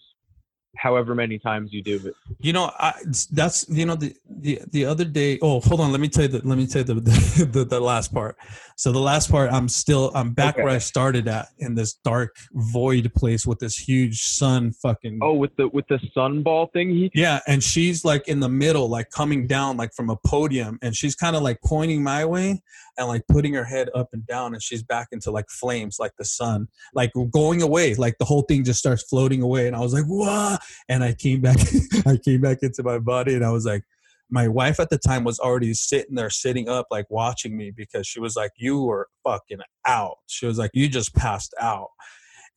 however 0.79 1.14
many 1.14 1.39
times 1.39 1.72
you 1.72 1.83
do 1.83 1.97
it. 2.07 2.14
you 2.41 2.53
know, 2.53 2.70
I, 2.79 2.95
that's 3.33 3.68
you 3.68 3.85
know 3.85 3.97
the, 3.97 4.14
the 4.29 4.61
the 4.70 4.85
other 4.85 5.05
day. 5.05 5.39
Oh, 5.43 5.61
hold 5.61 5.81
on. 5.81 5.91
Let 5.93 6.01
me 6.01 6.09
tell 6.09 6.22
you 6.22 6.29
the 6.29 6.41
let 6.47 6.57
me 6.59 6.66
tell 6.66 6.81
you 6.83 6.85
the 6.85 6.95
the, 6.95 7.45
the, 7.53 7.64
the 7.64 7.81
last 7.81 8.12
part. 8.14 8.37
So 8.76 8.93
the 8.93 9.01
last 9.01 9.31
part, 9.31 9.51
I'm 9.53 9.68
still 9.68 10.12
I'm 10.14 10.33
back 10.33 10.55
Okay. 10.55 10.62
where 10.64 10.72
I 10.72 10.79
started 10.79 11.26
at 11.29 11.49
in 11.59 11.74
this 11.74 11.95
dark 12.05 12.37
void 12.53 13.12
place 13.14 13.45
with 13.45 13.59
this 13.59 13.76
huge 13.76 14.22
sun 14.22 14.72
fucking 14.72 15.18
Oh, 15.20 15.35
with 15.35 15.55
the 15.57 15.68
with 15.68 15.87
the 15.89 15.99
sunball 16.16 16.72
thing, 16.72 16.91
he 16.91 17.11
Yeah, 17.14 17.41
and 17.47 17.62
she's 17.62 18.05
like 18.05 18.29
in 18.29 18.41
the 18.41 18.49
middle, 18.49 18.89
like 18.89 19.11
coming 19.11 19.47
down, 19.47 19.76
like 19.76 19.93
from 19.95 20.11
a 20.11 20.16
podium, 20.24 20.79
and 20.81 20.95
she's 20.95 21.14
kind 21.16 21.35
of 21.35 21.43
like 21.43 21.59
pointing 21.64 22.03
my 22.05 22.24
way 22.24 22.62
and 22.97 23.09
like 23.09 23.22
putting 23.29 23.55
her 23.55 23.64
head 23.64 23.89
up 23.95 24.09
and 24.12 24.26
down, 24.26 24.55
and 24.55 24.62
she's 24.62 24.83
back 24.83 25.09
into 25.12 25.31
like 25.31 25.49
flames, 25.51 25.99
like 25.99 26.12
the 26.18 26.24
sun, 26.24 26.68
like 26.95 27.11
going 27.33 27.62
away, 27.62 27.95
like 27.95 28.16
the 28.18 28.24
whole 28.24 28.43
thing 28.43 28.62
just 28.64 28.79
starts 28.79 29.03
floating 29.03 29.43
away, 29.43 29.66
and 29.66 29.74
I 29.76 29.81
was 29.81 29.93
like, 29.93 30.05
"What?" 30.07 30.61
And 30.89 31.03
I 31.05 31.14
came 31.14 31.41
back, 31.41 31.59
I 32.07 32.16
came 32.16 32.41
back 32.41 32.59
into 32.62 32.83
my 32.83 32.99
body, 32.99 33.35
and 33.35 33.45
I 33.45 33.51
was 33.51 33.64
like, 33.66 33.83
my 34.31 34.47
wife 34.49 34.79
at 34.79 34.91
the 34.91 34.99
time 34.99 35.25
was 35.25 35.39
already 35.41 35.73
sitting 35.75 36.14
there, 36.14 36.31
sitting 36.31 36.69
up, 36.69 36.87
like 36.91 37.07
watching 37.11 37.57
me 37.57 37.71
because 37.71 38.07
she 38.07 38.21
was 38.21 38.37
like, 38.37 38.51
"You 38.57 38.83
were 38.83 39.09
fucking 39.25 39.61
out." 39.87 40.16
She 40.27 40.45
was 40.45 40.59
like, 40.59 40.71
"You 40.75 40.87
just 40.89 41.14
passed 41.14 41.55
out," 41.59 41.89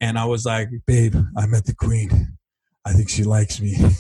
and 0.01 0.19
I 0.19 0.25
was 0.25 0.45
like, 0.45 0.67
"Babe, 0.85 1.15
I 1.37 1.45
met 1.47 1.65
the 1.65 1.73
queen. 1.75 2.37
I 2.85 2.91
think 2.91 3.09
she 3.09 3.23
likes 3.23 3.61
me." 3.61 3.77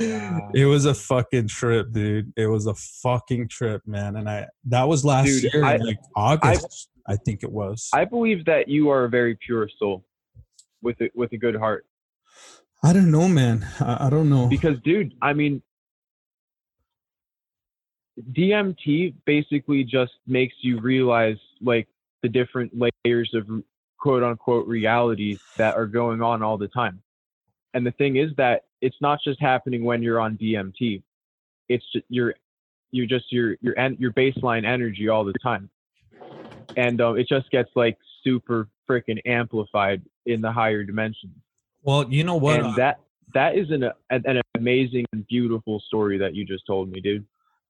It 0.00 0.66
was 0.66 0.84
a 0.84 0.94
fucking 0.94 1.48
trip, 1.48 1.92
dude. 1.92 2.32
It 2.36 2.46
was 2.46 2.66
a 2.66 2.74
fucking 2.74 3.48
trip, 3.48 3.82
man. 3.86 4.16
And 4.16 4.28
I 4.28 4.46
that 4.66 4.86
was 4.86 5.04
last 5.04 5.26
Dude, 5.26 5.52
year, 5.52 5.64
I- 5.64 5.76
like 5.76 5.98
August, 6.14 6.88
I, 7.06 7.16
think 7.16 7.42
it 7.42 7.50
was. 7.50 7.88
I, 7.92 8.02
I 8.02 8.04
believe 8.04 8.44
that 8.44 8.68
you 8.68 8.90
are 8.90 9.04
a 9.04 9.08
very 9.08 9.36
pure 9.44 9.68
soul, 9.78 10.04
with 10.82 11.00
a, 11.00 11.10
with 11.14 11.32
a 11.32 11.36
good 11.36 11.56
heart. 11.56 11.86
I 12.82 12.92
don't 12.92 13.10
know, 13.10 13.28
man. 13.28 13.66
I, 13.80 14.06
I 14.06 14.10
don't 14.10 14.28
know. 14.28 14.46
Because, 14.46 14.78
dude, 14.84 15.14
I 15.20 15.32
mean, 15.32 15.62
DMT 18.32 19.14
basically 19.26 19.84
just 19.84 20.12
makes 20.26 20.54
you 20.60 20.80
realize 20.80 21.38
like 21.60 21.88
the 22.22 22.28
different 22.28 22.72
layers 23.04 23.32
of 23.34 23.46
quote 23.98 24.22
unquote 24.22 24.66
reality 24.66 25.38
that 25.56 25.76
are 25.76 25.86
going 25.86 26.22
on 26.22 26.42
all 26.42 26.58
the 26.58 26.68
time. 26.68 27.02
And 27.74 27.86
the 27.86 27.92
thing 27.92 28.16
is 28.16 28.30
that 28.36 28.64
it's 28.80 28.96
not 29.00 29.18
just 29.22 29.40
happening 29.40 29.84
when 29.84 30.02
you're 30.02 30.20
on 30.20 30.36
DMT. 30.36 31.02
It's 31.68 31.84
just 31.92 32.06
your 32.08 32.34
you're 32.90 33.06
just 33.06 33.30
your 33.30 33.56
your 33.60 33.74
your 33.98 34.12
baseline 34.12 34.64
energy 34.66 35.08
all 35.08 35.24
the 35.24 35.34
time. 35.42 35.68
And 36.76 37.00
um, 37.00 37.18
it 37.18 37.28
just 37.28 37.50
gets 37.50 37.70
like 37.74 37.98
super 38.28 38.68
freaking 38.88 39.18
amplified 39.26 40.02
in 40.26 40.40
the 40.40 40.50
higher 40.52 40.84
dimensions 40.84 41.34
well, 41.82 42.06
you 42.10 42.24
know 42.24 42.36
what? 42.36 42.60
and 42.60 42.74
that 42.76 43.00
that 43.34 43.56
is 43.56 43.70
an, 43.70 43.84
an 44.10 44.40
amazing 44.56 45.04
and 45.12 45.26
beautiful 45.26 45.80
story 45.86 46.18
that 46.18 46.34
you 46.34 46.44
just 46.44 46.66
told 46.66 46.90
me, 46.90 47.00
dude. 47.00 47.24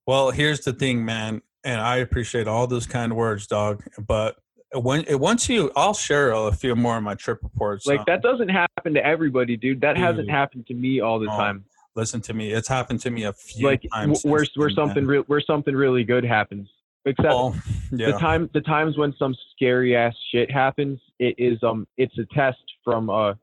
well, 0.07 0.31
here's 0.31 0.61
the 0.61 0.73
thing, 0.73 1.05
man. 1.05 1.43
And 1.65 1.81
I 1.81 1.97
appreciate 1.97 2.47
all 2.49 2.67
those 2.67 2.87
kind 2.87 3.15
words, 3.17 3.47
dog. 3.47 3.83
But 3.99 4.37
when 4.73 5.05
once 5.19 5.49
you, 5.49 5.71
I'll 5.77 5.95
share 5.95 6.31
a 6.33 6.53
few 6.53 6.75
more 6.77 6.97
of 6.97 7.03
my 7.03 7.15
trip 7.15 7.41
reports. 7.43 7.87
Like 7.87 7.99
um, 8.01 8.05
that 8.07 8.23
doesn't 8.23 8.49
happen 8.49 8.95
to 8.95 9.05
everybody, 9.05 9.57
dude. 9.57 9.81
That 9.81 9.97
hasn't 9.99 10.31
happened 10.31 10.67
to 10.69 10.75
me 10.75 11.01
all 11.01 11.19
the 11.19 11.27
No, 11.27 11.37
time. 11.37 11.65
Listen 11.97 12.21
to 12.23 12.35
me. 12.35 12.53
It's 12.53 12.69
happened 12.69 13.01
to 13.01 13.11
me 13.11 13.25
a 13.25 13.33
few 13.33 13.67
Like 13.67 13.83
times. 13.93 14.23
where 14.25 14.45
where 14.55 14.71
something 14.71 15.05
real 15.05 15.23
where 15.23 15.41
something 15.41 15.75
really 15.75 16.05
good 16.05 16.25
happens. 16.25 16.69
Except 17.09 17.33
Oh, 17.33 17.55
yeah. 17.93 18.13
the 18.13 18.19
time 18.19 18.51
the 18.53 18.61
times 18.61 18.97
when 18.99 19.15
some 19.19 19.35
scary 19.55 19.97
ass 19.97 20.15
shit 20.31 20.51
happens, 20.51 21.01
it 21.19 21.35
is 21.39 21.63
um 21.63 21.87
it's 21.97 22.17
a 22.19 22.27
test 22.35 22.59
from 22.85 23.11
uh 23.11 23.35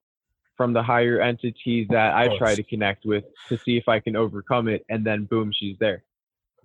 from 0.57 0.71
the 0.73 0.81
higher 0.83 1.19
entity 1.19 1.85
that 1.89 2.15
I 2.15 2.29
try 2.37 2.55
to 2.55 2.63
connect 2.63 3.05
with 3.05 3.25
to 3.49 3.57
see 3.65 3.77
if 3.77 3.87
I 3.89 3.99
can 3.99 4.15
overcome 4.15 4.67
it, 4.67 4.85
and 4.89 5.05
then 5.05 5.25
boom, 5.25 5.51
she's 5.53 5.77
there. 5.79 6.03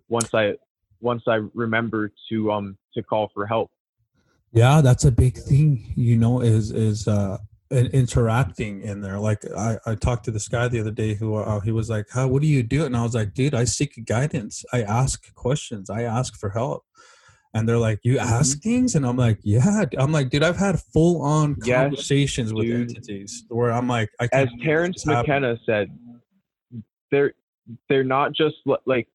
Once 0.08 0.32
I 0.34 0.54
once 1.00 1.22
I 1.26 1.40
remember 1.54 2.12
to 2.28 2.52
um 2.52 2.76
to 2.94 3.02
call 3.02 3.30
for 3.34 3.46
help. 3.46 3.70
yeah 4.52 4.80
that's 4.80 5.04
a 5.04 5.12
big 5.12 5.36
thing 5.38 5.92
you 5.96 6.16
know 6.16 6.40
is 6.40 6.70
is 6.72 7.06
uh 7.08 7.38
in- 7.38 7.49
interacting 7.70 8.82
in 8.82 9.00
there. 9.00 9.18
Like 9.18 9.44
i 9.56 9.78
i 9.86 9.94
talked 9.94 10.24
to 10.24 10.30
this 10.30 10.48
guy 10.48 10.68
the 10.68 10.80
other 10.80 10.90
day 10.90 11.14
who 11.14 11.36
uh, 11.36 11.60
he 11.60 11.72
was 11.72 11.88
like 11.88 12.06
how 12.10 12.28
what 12.28 12.42
do 12.42 12.48
you 12.48 12.62
do? 12.62 12.84
And 12.84 12.96
i 12.96 13.02
was 13.02 13.14
like 13.14 13.34
dude 13.34 13.54
i 13.54 13.64
seek 13.64 14.04
guidance. 14.06 14.64
I 14.72 14.82
ask 14.82 15.32
questions. 15.34 15.90
I 15.90 16.02
ask 16.02 16.38
for 16.38 16.50
help. 16.50 16.84
And 17.52 17.68
they're 17.68 17.78
like 17.78 18.00
you 18.02 18.18
ask 18.18 18.60
things? 18.62 18.94
And 18.94 19.06
i'm 19.06 19.16
like 19.16 19.38
yeah 19.42 19.84
i'm 19.98 20.12
like 20.12 20.30
dude 20.30 20.42
i've 20.42 20.56
had 20.56 20.80
full 20.80 21.22
on 21.22 21.56
Yes, 21.64 21.76
conversations 21.76 22.52
with 22.52 22.70
entities 22.70 23.44
where 23.48 23.72
i'm 23.72 23.88
like 23.88 24.10
i 24.20 24.28
as 24.32 24.48
Terence. 24.62 25.06
McKenna 25.06 25.56
said, 25.66 25.90
they're 27.10 27.34
they're 27.88 28.04
not 28.04 28.32
just 28.32 28.56
like 28.86 29.08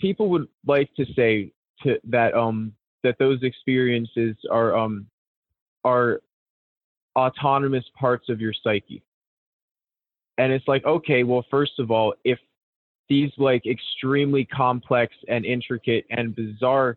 people 0.00 0.28
would 0.28 0.48
like 0.66 0.90
to 0.94 1.04
say 1.14 1.52
to 1.82 1.98
that 2.04 2.34
um 2.34 2.72
that 3.02 3.16
those 3.18 3.42
experiences 3.42 4.36
are 4.50 4.76
um 4.76 5.06
are 5.84 6.20
autonomous 7.16 7.84
parts 7.98 8.28
of 8.28 8.40
your 8.40 8.52
psyche. 8.52 9.02
And 10.38 10.52
it's 10.52 10.66
like, 10.66 10.84
okay, 10.84 11.22
well, 11.22 11.44
first 11.50 11.78
of 11.78 11.90
all, 11.90 12.14
if 12.24 12.38
these 13.08 13.30
like 13.36 13.66
extremely 13.66 14.44
complex 14.44 15.14
and 15.28 15.44
intricate 15.44 16.06
and 16.10 16.34
bizarre 16.34 16.96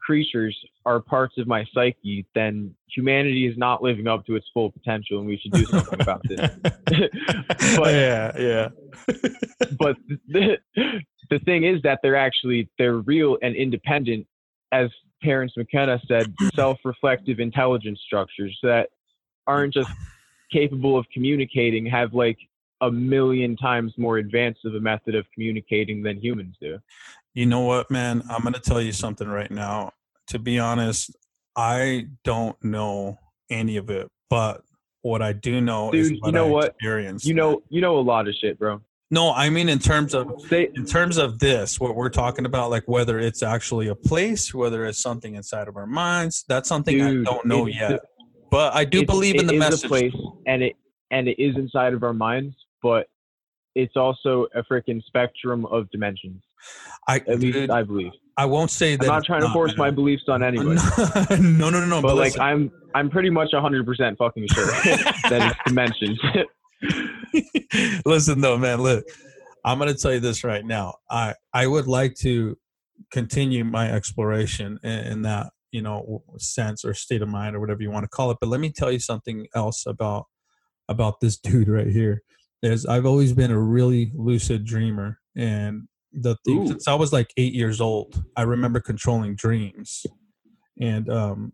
creatures 0.00 0.56
are 0.86 1.00
parts 1.00 1.36
of 1.38 1.46
my 1.46 1.64
psyche, 1.74 2.24
then 2.34 2.74
humanity 2.88 3.46
is 3.46 3.56
not 3.58 3.82
living 3.82 4.06
up 4.06 4.24
to 4.26 4.34
its 4.34 4.46
full 4.54 4.70
potential, 4.70 5.18
and 5.18 5.26
we 5.26 5.36
should 5.36 5.52
do 5.52 5.64
something 5.66 6.00
about 6.00 6.22
this. 6.24 6.50
but 7.76 7.92
yeah, 7.94 8.32
yeah. 8.38 8.68
but 9.78 9.96
the, 10.28 10.56
the 11.30 11.38
thing 11.44 11.64
is 11.64 11.82
that 11.82 12.00
they're 12.02 12.16
actually 12.16 12.68
they're 12.78 12.98
real 12.98 13.36
and 13.42 13.54
independent, 13.54 14.26
as 14.72 14.88
Terence 15.22 15.52
McKenna 15.56 16.00
said, 16.08 16.34
self-reflective 16.54 17.40
intelligence 17.40 18.00
structures 18.04 18.58
that 18.62 18.88
aren't 19.50 19.74
just 19.74 19.90
capable 20.50 20.96
of 20.96 21.06
communicating, 21.12 21.86
have 21.86 22.14
like 22.14 22.38
a 22.80 22.90
million 22.90 23.56
times 23.56 23.92
more 23.96 24.18
advanced 24.18 24.64
of 24.64 24.74
a 24.74 24.80
method 24.80 25.14
of 25.14 25.26
communicating 25.34 26.02
than 26.02 26.18
humans 26.18 26.56
do. 26.60 26.78
You 27.34 27.46
know 27.46 27.60
what, 27.60 27.90
man? 27.90 28.22
I'm 28.30 28.42
going 28.42 28.54
to 28.54 28.60
tell 28.60 28.80
you 28.80 28.92
something 28.92 29.28
right 29.28 29.50
now. 29.50 29.92
To 30.28 30.38
be 30.38 30.58
honest, 30.58 31.14
I 31.56 32.06
don't 32.24 32.62
know 32.64 33.18
any 33.50 33.76
of 33.76 33.90
it, 33.90 34.08
but 34.28 34.62
what 35.02 35.22
I 35.22 35.32
do 35.32 35.60
know 35.60 35.90
Dude, 35.90 36.00
is 36.00 36.10
you 36.10 36.32
know 36.32 36.46
I 36.46 36.50
what? 36.50 36.66
experienced. 36.66 37.26
You 37.26 37.34
know, 37.34 37.62
you 37.68 37.80
know 37.80 37.98
a 37.98 38.00
lot 38.00 38.28
of 38.28 38.34
shit, 38.34 38.58
bro. 38.58 38.80
No, 39.12 39.32
I 39.32 39.50
mean 39.50 39.68
in 39.68 39.80
terms 39.80 40.14
of 40.14 40.40
Say, 40.48 40.70
in 40.74 40.86
terms 40.86 41.16
of 41.16 41.40
this, 41.40 41.80
what 41.80 41.96
we're 41.96 42.10
talking 42.10 42.44
about, 42.46 42.70
like 42.70 42.84
whether 42.86 43.18
it's 43.18 43.42
actually 43.42 43.88
a 43.88 43.94
place, 43.96 44.54
whether 44.54 44.84
it's 44.84 45.02
something 45.02 45.34
inside 45.34 45.66
of 45.66 45.76
our 45.76 45.86
minds, 45.86 46.44
that's 46.48 46.68
something 46.68 46.96
Dude, 46.96 47.26
I 47.26 47.30
don't 47.32 47.44
know 47.44 47.66
yet. 47.66 48.00
But 48.50 48.74
I 48.74 48.84
do 48.84 49.04
believe 49.04 49.36
in 49.36 49.46
the 49.46 49.54
is 49.54 49.58
message. 49.58 49.84
a 49.84 49.88
place, 49.88 50.14
and 50.46 50.62
it 50.62 50.76
and 51.10 51.28
it 51.28 51.42
is 51.42 51.56
inside 51.56 51.92
of 51.92 52.02
our 52.02 52.12
minds, 52.12 52.54
but 52.82 53.08
it's 53.74 53.96
also 53.96 54.46
a 54.54 54.62
freaking 54.64 55.02
spectrum 55.04 55.66
of 55.66 55.90
dimensions. 55.90 56.42
I, 57.08 57.16
At 57.16 57.40
least 57.40 57.54
dude, 57.54 57.70
I 57.70 57.82
believe. 57.82 58.12
I 58.36 58.46
won't 58.46 58.70
say 58.70 58.96
that. 58.96 59.02
I'm 59.04 59.08
not 59.08 59.24
trying 59.24 59.42
to 59.42 59.50
force 59.50 59.76
my 59.76 59.90
beliefs 59.90 60.24
on 60.28 60.42
anyone, 60.42 60.76
no, 61.30 61.70
no, 61.70 61.80
no, 61.80 61.86
no. 61.86 62.02
but 62.02 62.16
like 62.16 62.32
listen. 62.32 62.40
I'm 62.40 62.72
I'm 62.94 63.10
pretty 63.10 63.30
much 63.30 63.50
100% 63.52 64.16
fucking 64.18 64.46
sure 64.48 64.66
that 65.30 65.52
it's 65.52 65.58
dimensions. 65.66 66.18
Listen 68.06 68.40
though, 68.40 68.56
man, 68.56 68.80
look. 68.80 69.04
I'm 69.64 69.78
gonna 69.78 69.94
tell 69.94 70.14
you 70.14 70.20
this 70.20 70.42
right 70.42 70.64
now. 70.64 70.94
I 71.10 71.34
I 71.52 71.66
would 71.66 71.86
like 71.86 72.14
to 72.20 72.56
continue 73.12 73.64
my 73.64 73.90
exploration 73.90 74.78
in, 74.82 74.90
in 74.90 75.22
that 75.22 75.52
you 75.72 75.82
know 75.82 76.22
sense 76.38 76.84
or 76.84 76.94
state 76.94 77.22
of 77.22 77.28
mind 77.28 77.56
or 77.56 77.60
whatever 77.60 77.82
you 77.82 77.90
want 77.90 78.04
to 78.04 78.08
call 78.08 78.30
it. 78.30 78.38
But 78.40 78.48
let 78.48 78.60
me 78.60 78.70
tell 78.70 78.90
you 78.90 78.98
something 78.98 79.46
else 79.54 79.84
about 79.86 80.26
about 80.88 81.20
this 81.20 81.38
dude 81.40 81.68
right 81.68 81.88
here. 81.88 82.22
Is 82.62 82.84
I've 82.84 83.06
always 83.06 83.32
been 83.32 83.50
a 83.50 83.58
really 83.58 84.12
lucid 84.14 84.64
dreamer, 84.64 85.18
and 85.36 85.88
the 86.12 86.36
thing 86.44 86.64
Ooh. 86.64 86.66
since 86.68 86.86
I 86.86 86.94
was 86.94 87.12
like 87.12 87.32
eight 87.36 87.54
years 87.54 87.80
old, 87.80 88.22
I 88.36 88.42
remember 88.42 88.80
controlling 88.80 89.34
dreams, 89.34 90.04
and 90.78 91.08
um, 91.08 91.52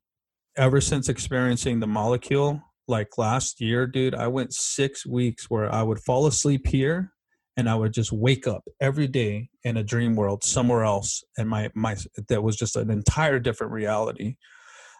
ever 0.57 0.81
since 0.81 1.09
experiencing 1.09 1.79
the 1.79 1.87
molecule, 1.87 2.61
like 2.89 3.19
last 3.19 3.61
year, 3.61 3.87
dude, 3.87 4.17
I 4.17 4.27
went 4.27 4.53
six 4.53 5.07
weeks 5.07 5.49
where 5.49 5.73
I 5.73 5.85
would 5.85 6.01
fall 6.01 6.27
asleep 6.27 6.67
here 6.67 7.13
and 7.57 7.69
I 7.69 7.75
would 7.75 7.93
just 7.93 8.13
wake 8.13 8.47
up 8.47 8.65
every 8.81 9.07
day 9.07 9.49
in 9.65 9.77
a 9.77 9.83
dream 9.83 10.15
world 10.15 10.45
somewhere 10.45 10.85
else, 10.85 11.25
and 11.39 11.49
my 11.49 11.71
my 11.75 11.97
that 12.29 12.43
was 12.43 12.57
just 12.57 12.77
an 12.77 12.91
entire 12.91 13.39
different 13.39 13.73
reality. 13.73 14.37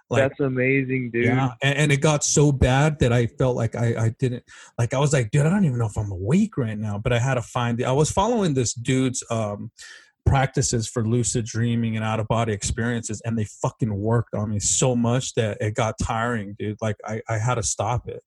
Like 0.09 0.23
That's 0.23 0.41
amazing, 0.41 1.11
dude. 1.11 1.27
yeah, 1.27 1.55
and, 1.63 1.79
and 1.79 1.93
it 1.93 2.01
got 2.01 2.23
so 2.23 2.53
bad 2.53 3.01
that 3.01 3.13
I 3.13 3.27
felt 3.27 3.57
like 3.57 3.75
I 3.75 4.05
I 4.07 4.15
didn't 4.19 4.45
like 4.79 4.95
I 4.95 4.99
was 4.99 5.13
like, 5.13 5.31
dude, 5.31 5.47
I 5.47 5.51
don't 5.51 5.65
even 5.65 5.79
know 5.79 5.87
if 5.87 5.99
I'm 5.99 6.13
awake 6.13 6.57
right 6.57 6.79
now. 6.79 6.99
But 6.99 7.13
I 7.13 7.19
had 7.19 7.35
to 7.35 7.43
find. 7.43 7.77
The, 7.79 7.85
I 7.87 7.93
was 7.93 8.11
following 8.11 8.55
this 8.55 8.73
dude's 8.73 9.25
um 9.31 9.71
practices 10.25 10.89
for 10.89 11.07
lucid 11.07 11.45
dreaming 11.45 11.97
and 11.97 12.05
out 12.05 12.21
of 12.21 12.29
body 12.29 12.53
experiences, 12.53 13.21
and 13.25 13.37
they 13.37 13.45
fucking 13.45 13.95
worked 13.95 14.35
on 14.35 14.51
me 14.51 14.61
so 14.61 14.95
much 14.95 15.35
that 15.35 15.59
it 15.61 15.75
got 15.75 15.97
tiring, 16.01 16.55
dude. 16.59 16.79
Like 16.81 16.97
I 17.05 17.21
I 17.29 17.39
had 17.39 17.57
to 17.57 17.63
stop 17.65 18.09
it 18.09 18.23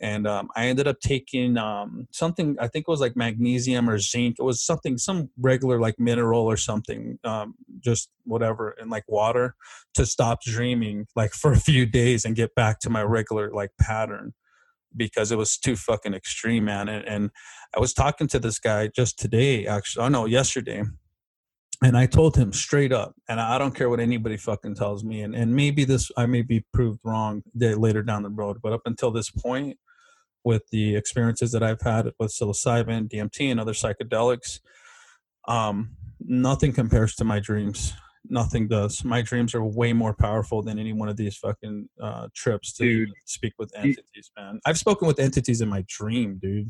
and 0.00 0.26
um, 0.26 0.48
I 0.54 0.66
ended 0.66 0.86
up 0.86 1.00
taking 1.00 1.56
um, 1.56 2.06
something. 2.12 2.56
I 2.60 2.68
think 2.68 2.84
it 2.86 2.90
was 2.90 3.00
like 3.00 3.16
magnesium 3.16 3.90
or 3.90 3.98
zinc. 3.98 4.36
It 4.38 4.42
was 4.42 4.62
something, 4.62 4.96
some 4.96 5.30
regular 5.38 5.80
like 5.80 5.98
mineral 5.98 6.46
or 6.46 6.56
something, 6.56 7.18
um, 7.24 7.54
just 7.80 8.10
whatever, 8.24 8.76
and 8.80 8.90
like 8.90 9.04
water 9.08 9.56
to 9.94 10.06
stop 10.06 10.42
dreaming 10.42 11.06
like 11.16 11.32
for 11.32 11.52
a 11.52 11.58
few 11.58 11.84
days 11.84 12.24
and 12.24 12.36
get 12.36 12.54
back 12.54 12.78
to 12.80 12.90
my 12.90 13.02
regular 13.02 13.50
like 13.52 13.70
pattern 13.80 14.34
because 14.96 15.32
it 15.32 15.36
was 15.38 15.58
too 15.58 15.76
fucking 15.76 16.14
extreme, 16.14 16.64
man. 16.64 16.88
And, 16.88 17.06
and 17.06 17.30
I 17.76 17.80
was 17.80 17.92
talking 17.92 18.28
to 18.28 18.38
this 18.38 18.58
guy 18.58 18.88
just 18.88 19.18
today, 19.18 19.66
actually. 19.66 20.04
Oh 20.04 20.08
no, 20.08 20.26
yesterday. 20.26 20.84
And 21.82 21.96
I 21.96 22.06
told 22.06 22.36
him 22.36 22.52
straight 22.52 22.92
up, 22.92 23.14
and 23.28 23.40
I 23.40 23.56
don't 23.56 23.74
care 23.74 23.88
what 23.88 24.00
anybody 24.00 24.36
fucking 24.36 24.74
tells 24.74 25.04
me, 25.04 25.22
and, 25.22 25.32
and 25.32 25.54
maybe 25.54 25.84
this 25.84 26.10
I 26.16 26.26
may 26.26 26.42
be 26.42 26.64
proved 26.72 26.98
wrong 27.04 27.42
later 27.54 28.02
down 28.02 28.24
the 28.24 28.30
road, 28.30 28.56
but 28.60 28.72
up 28.72 28.80
until 28.84 29.12
this 29.12 29.30
point, 29.30 29.78
with 30.44 30.62
the 30.70 30.96
experiences 30.96 31.52
that 31.52 31.62
I've 31.62 31.80
had 31.80 32.10
with 32.18 32.30
psilocybin, 32.30 33.08
DMT, 33.10 33.50
and 33.50 33.60
other 33.60 33.72
psychedelics, 33.72 34.60
um, 35.46 35.96
nothing 36.20 36.72
compares 36.72 37.14
to 37.16 37.24
my 37.24 37.40
dreams. 37.40 37.94
Nothing 38.30 38.68
does. 38.68 39.04
My 39.04 39.22
dreams 39.22 39.54
are 39.54 39.64
way 39.64 39.92
more 39.92 40.12
powerful 40.14 40.62
than 40.62 40.78
any 40.78 40.92
one 40.92 41.08
of 41.08 41.16
these 41.16 41.36
fucking 41.36 41.88
uh, 42.02 42.28
trips 42.34 42.72
to 42.74 42.84
Dude. 42.84 43.10
speak 43.24 43.54
with 43.58 43.72
entities, 43.74 44.30
man. 44.36 44.60
I've 44.66 44.78
spoken 44.78 45.08
with 45.08 45.18
entities 45.18 45.60
in 45.60 45.68
my 45.68 45.84
dream, 45.88 46.38
dude. 46.40 46.68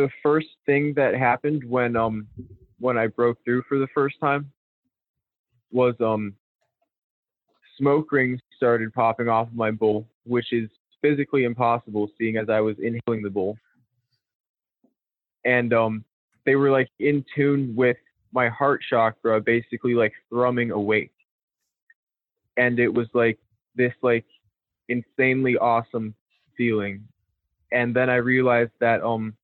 the 0.00 0.08
first 0.22 0.48
thing 0.64 0.94
that 0.96 1.14
happened 1.14 1.62
when 1.64 1.94
um 1.94 2.26
when 2.78 2.96
I 2.96 3.06
broke 3.06 3.36
through 3.44 3.62
for 3.68 3.78
the 3.78 3.88
first 3.94 4.16
time 4.20 4.50
was 5.70 5.94
um 6.00 6.34
smoke 7.78 8.10
rings 8.12 8.40
started 8.56 8.92
popping 8.94 9.28
off 9.28 9.48
of 9.48 9.54
my 9.54 9.70
bowl, 9.70 10.08
which 10.30 10.52
is 10.52 10.70
physically 11.02 11.44
impossible 11.44 12.08
seeing 12.16 12.36
as 12.36 12.48
I 12.48 12.60
was 12.60 12.76
inhaling 12.78 13.22
the 13.22 13.30
bowl. 13.30 13.58
And 15.44 15.72
um 15.72 16.04
they 16.46 16.54
were 16.56 16.70
like 16.70 16.88
in 17.00 17.24
tune 17.34 17.74
with 17.76 17.96
my 18.32 18.48
heart 18.48 18.80
chakra 18.88 19.40
basically 19.40 19.94
like 19.94 20.12
thrumming 20.32 20.70
awake. 20.70 21.12
And 22.56 22.78
it 22.78 22.88
was 22.88 23.08
like 23.12 23.38
this 23.74 23.92
like 24.02 24.24
insanely 24.88 25.56
awesome 25.56 26.14
feeling. 26.56 27.06
And 27.72 27.94
then 27.94 28.08
I 28.08 28.16
realized 28.16 28.72
that 28.80 29.02
um 29.02 29.34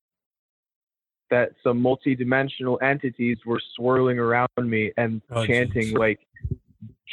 that 1.30 1.51
some 1.64 1.82
multi-dimensional 1.82 2.78
entities 2.82 3.39
were 3.45 3.61
swirling 3.74 4.20
around 4.20 4.49
me 4.59 4.93
and 4.97 5.20
Oh, 5.30 5.45
chanting 5.45 5.89
jeez. 5.95 5.99
like 5.99 6.20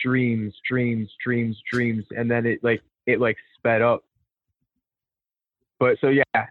dreams 0.04 0.54
dreams 0.70 1.10
dreams 1.24 1.58
dreams 1.72 2.06
and 2.16 2.30
then 2.30 2.46
it 2.46 2.64
like 2.64 2.82
it 3.06 3.20
like 3.20 3.38
sped 3.58 3.82
up. 3.82 4.04
But 5.80 5.98
so 6.00 6.10
yeah. 6.10 6.46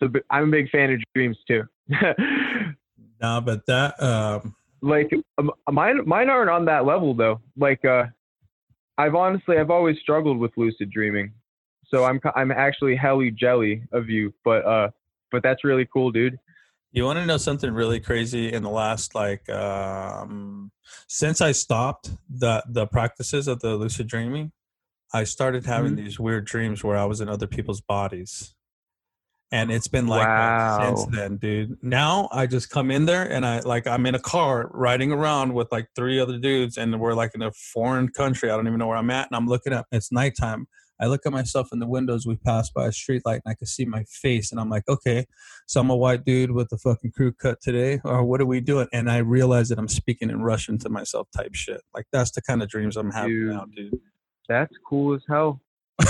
So 0.00 0.08
I'm 0.30 0.48
a 0.48 0.50
big 0.50 0.70
fan 0.70 0.92
of 0.92 1.00
dreams 1.14 1.38
too. 1.46 1.62
No, 3.22 3.40
but 3.40 3.64
that 3.66 4.02
um, 4.02 4.56
like 4.80 5.10
um, 5.38 5.52
mine 5.70 6.00
mine 6.04 6.28
aren't 6.28 6.50
on 6.50 6.64
that 6.64 6.84
level 6.84 7.14
though. 7.14 7.40
Like 7.56 7.84
uh 7.84 8.06
i've 8.98 9.14
honestly 9.14 9.56
i've 9.56 9.70
always 9.70 9.96
struggled 10.00 10.38
with 10.38 10.50
lucid 10.56 10.90
dreaming. 10.90 11.32
So 11.86 12.04
i'm 12.04 12.20
i'm 12.34 12.50
actually 12.50 12.96
helly 12.96 13.30
jelly 13.30 13.84
of 13.92 14.10
you 14.10 14.34
but 14.44 14.66
uh 14.66 14.88
but 15.30 15.42
that's 15.42 15.64
really 15.64 15.88
cool 15.92 16.10
dude. 16.10 16.38
You 16.90 17.04
want 17.04 17.18
to 17.20 17.24
know 17.24 17.38
something 17.38 17.72
really 17.72 18.00
crazy? 18.00 18.52
In 18.52 18.62
the 18.62 18.68
last 18.68 19.14
like 19.14 19.48
um, 19.48 20.70
since 21.08 21.40
I 21.40 21.52
stopped 21.52 22.10
the 22.28 22.62
the 22.68 22.86
practices 22.86 23.48
of 23.48 23.60
the 23.60 23.76
lucid 23.76 24.08
dreaming, 24.08 24.52
I 25.12 25.24
started 25.24 25.66
having 25.66 25.92
Mhm. 25.92 25.96
these 25.96 26.18
weird 26.20 26.44
dreams 26.46 26.82
where 26.82 26.96
I 26.96 27.04
was 27.04 27.20
in 27.20 27.28
other 27.28 27.46
people's 27.46 27.80
bodies, 27.80 28.54
and 29.50 29.70
it's 29.70 29.88
been 29.88 30.06
like 30.06 30.26
that 30.26 30.80
since 30.96 31.04
then, 31.14 31.36
dude. 31.36 31.76
Now 31.82 32.28
I 32.32 32.46
just 32.46 32.70
come 32.70 32.90
in 32.90 33.04
there 33.04 33.30
and 33.30 33.44
I 33.44 33.60
like 33.60 33.86
I'm 33.86 34.06
in 34.06 34.14
a 34.14 34.18
car 34.20 34.70
riding 34.72 35.12
around 35.12 35.52
with 35.52 35.70
like 35.70 35.88
three 35.94 36.18
other 36.18 36.38
dudes, 36.38 36.78
and 36.78 36.98
we're 36.98 37.14
like 37.14 37.34
in 37.34 37.42
a 37.42 37.52
foreign 37.52 38.08
country. 38.08 38.50
I 38.50 38.56
don't 38.56 38.66
even 38.66 38.78
know 38.78 38.86
where 38.86 38.96
I'm 38.96 39.10
at, 39.10 39.28
and 39.30 39.36
I'm 39.36 39.46
looking 39.46 39.72
up. 39.74 39.86
It's 39.92 40.10
nighttime. 40.10 40.66
I 41.00 41.06
look 41.06 41.26
at 41.26 41.32
myself 41.32 41.70
in 41.72 41.80
the 41.80 41.86
windows. 41.88 42.26
We 42.26 42.36
pass 42.36 42.70
by 42.70 42.86
a 42.86 42.92
street 42.92 43.22
light, 43.26 43.42
and 43.44 43.50
I 43.50 43.54
can 43.54 43.66
see 43.66 43.84
my 43.84 44.04
face, 44.04 44.52
and 44.52 44.60
I'm 44.60 44.70
like, 44.70 44.84
okay, 44.88 45.26
so 45.66 45.80
I'm 45.80 45.90
a 45.90 45.96
white 45.96 46.24
dude 46.24 46.52
with 46.52 46.70
a 46.72 46.78
fucking 46.78 47.10
crew 47.10 47.32
cut 47.32 47.60
today, 47.60 48.00
or 48.04 48.22
what 48.24 48.40
are 48.40 48.46
we 48.46 48.60
doing? 48.60 48.86
And 48.92 49.10
I 49.10 49.16
realize 49.18 49.68
that 49.70 49.78
I'm 49.80 49.88
speaking 49.88 50.30
in 50.30 50.42
Russian 50.42 50.78
to 50.78 50.88
myself, 50.88 51.26
type 51.36 51.54
shit. 51.54 51.80
Like 51.92 52.06
that's 52.12 52.30
the 52.30 52.40
kind 52.40 52.62
of 52.62 52.68
dreams 52.68 52.96
I'm 52.96 53.10
having 53.10 53.30
Dude. 53.32 53.48
now, 53.50 53.64
dude. 53.74 53.98
That's 54.48 54.74
cool 54.88 55.14
as 55.14 55.22
hell 55.28 55.60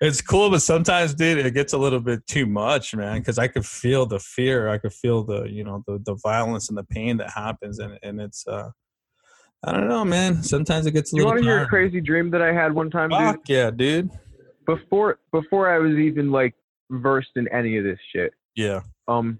it's 0.00 0.20
cool, 0.20 0.50
but 0.50 0.62
sometimes, 0.62 1.14
dude, 1.14 1.44
it 1.44 1.54
gets 1.54 1.72
a 1.72 1.78
little 1.78 2.00
bit 2.00 2.26
too 2.26 2.46
much, 2.46 2.94
man. 2.94 3.18
Because 3.18 3.38
I 3.38 3.48
could 3.48 3.64
feel 3.64 4.06
the 4.06 4.18
fear, 4.18 4.68
I 4.68 4.78
could 4.78 4.92
feel 4.92 5.24
the, 5.24 5.44
you 5.44 5.64
know, 5.64 5.82
the 5.86 5.98
the 6.04 6.14
violence 6.22 6.68
and 6.68 6.76
the 6.76 6.84
pain 6.84 7.16
that 7.18 7.30
happens, 7.30 7.78
and 7.78 7.98
and 8.02 8.20
it's, 8.20 8.46
uh 8.46 8.70
I 9.64 9.72
don't 9.72 9.88
know, 9.88 10.04
man. 10.04 10.42
Sometimes 10.42 10.86
it 10.86 10.92
gets 10.92 11.12
a 11.12 11.16
you 11.16 11.24
little. 11.24 11.32
want 11.32 11.44
to 11.44 11.50
hear 11.50 11.62
a 11.62 11.66
crazy 11.66 12.00
dream 12.00 12.30
that 12.30 12.42
i 12.42 12.52
had 12.52 12.72
one 12.72 12.90
time 12.90 13.08
dude 13.08 13.40
yeah, 13.48 13.70
dude. 13.70 14.10
before 14.66 15.18
before 15.32 15.72
I 15.72 15.78
was 15.78 15.96
even 15.96 16.30
like 16.30 16.54
versed 16.90 17.30
in 17.36 17.48
any 17.48 17.78
of 17.78 17.84
this 17.84 17.98
shit. 18.14 18.32
Yeah. 18.54 18.80
Um, 19.08 19.38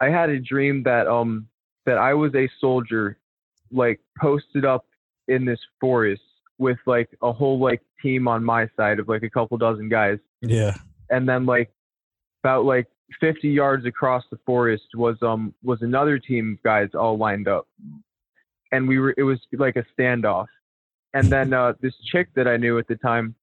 I 0.00 0.08
had 0.08 0.30
a 0.30 0.38
dream 0.38 0.82
that 0.84 1.08
um 1.08 1.48
that 1.84 1.98
I 1.98 2.14
was 2.14 2.34
a 2.34 2.48
soldier, 2.60 3.18
like 3.72 4.00
posted 4.20 4.64
up 4.64 4.84
in 5.28 5.44
this 5.44 5.60
forest 5.80 6.22
with 6.58 6.78
like 6.86 7.08
a 7.22 7.32
whole 7.32 7.58
like 7.58 7.80
team 8.02 8.26
on 8.28 8.42
my 8.44 8.68
side 8.76 8.98
of 8.98 9.08
like 9.08 9.22
a 9.22 9.30
couple 9.30 9.56
dozen 9.58 9.88
guys, 9.88 10.18
Yeah. 10.42 10.74
and 11.10 11.28
then 11.28 11.46
like 11.46 11.70
about 12.42 12.64
like 12.64 12.86
50 13.20 13.48
yards 13.48 13.86
across 13.86 14.24
the 14.30 14.38
forest 14.44 14.84
was 14.94 15.16
um 15.22 15.54
was 15.62 15.80
another 15.82 16.18
team 16.18 16.54
of 16.58 16.62
guys 16.62 16.88
all 16.94 17.16
lined 17.16 17.48
up, 17.48 17.66
and 18.72 18.86
we 18.88 18.98
were 18.98 19.14
it 19.16 19.22
was 19.22 19.38
like 19.52 19.76
a 19.76 19.84
standoff, 19.98 20.46
and 21.14 21.30
then 21.30 21.52
uh, 21.52 21.72
this 21.80 21.94
chick 22.12 22.28
that 22.34 22.46
I 22.48 22.56
knew 22.56 22.78
at 22.78 22.88
the 22.88 22.96
time 22.96 23.34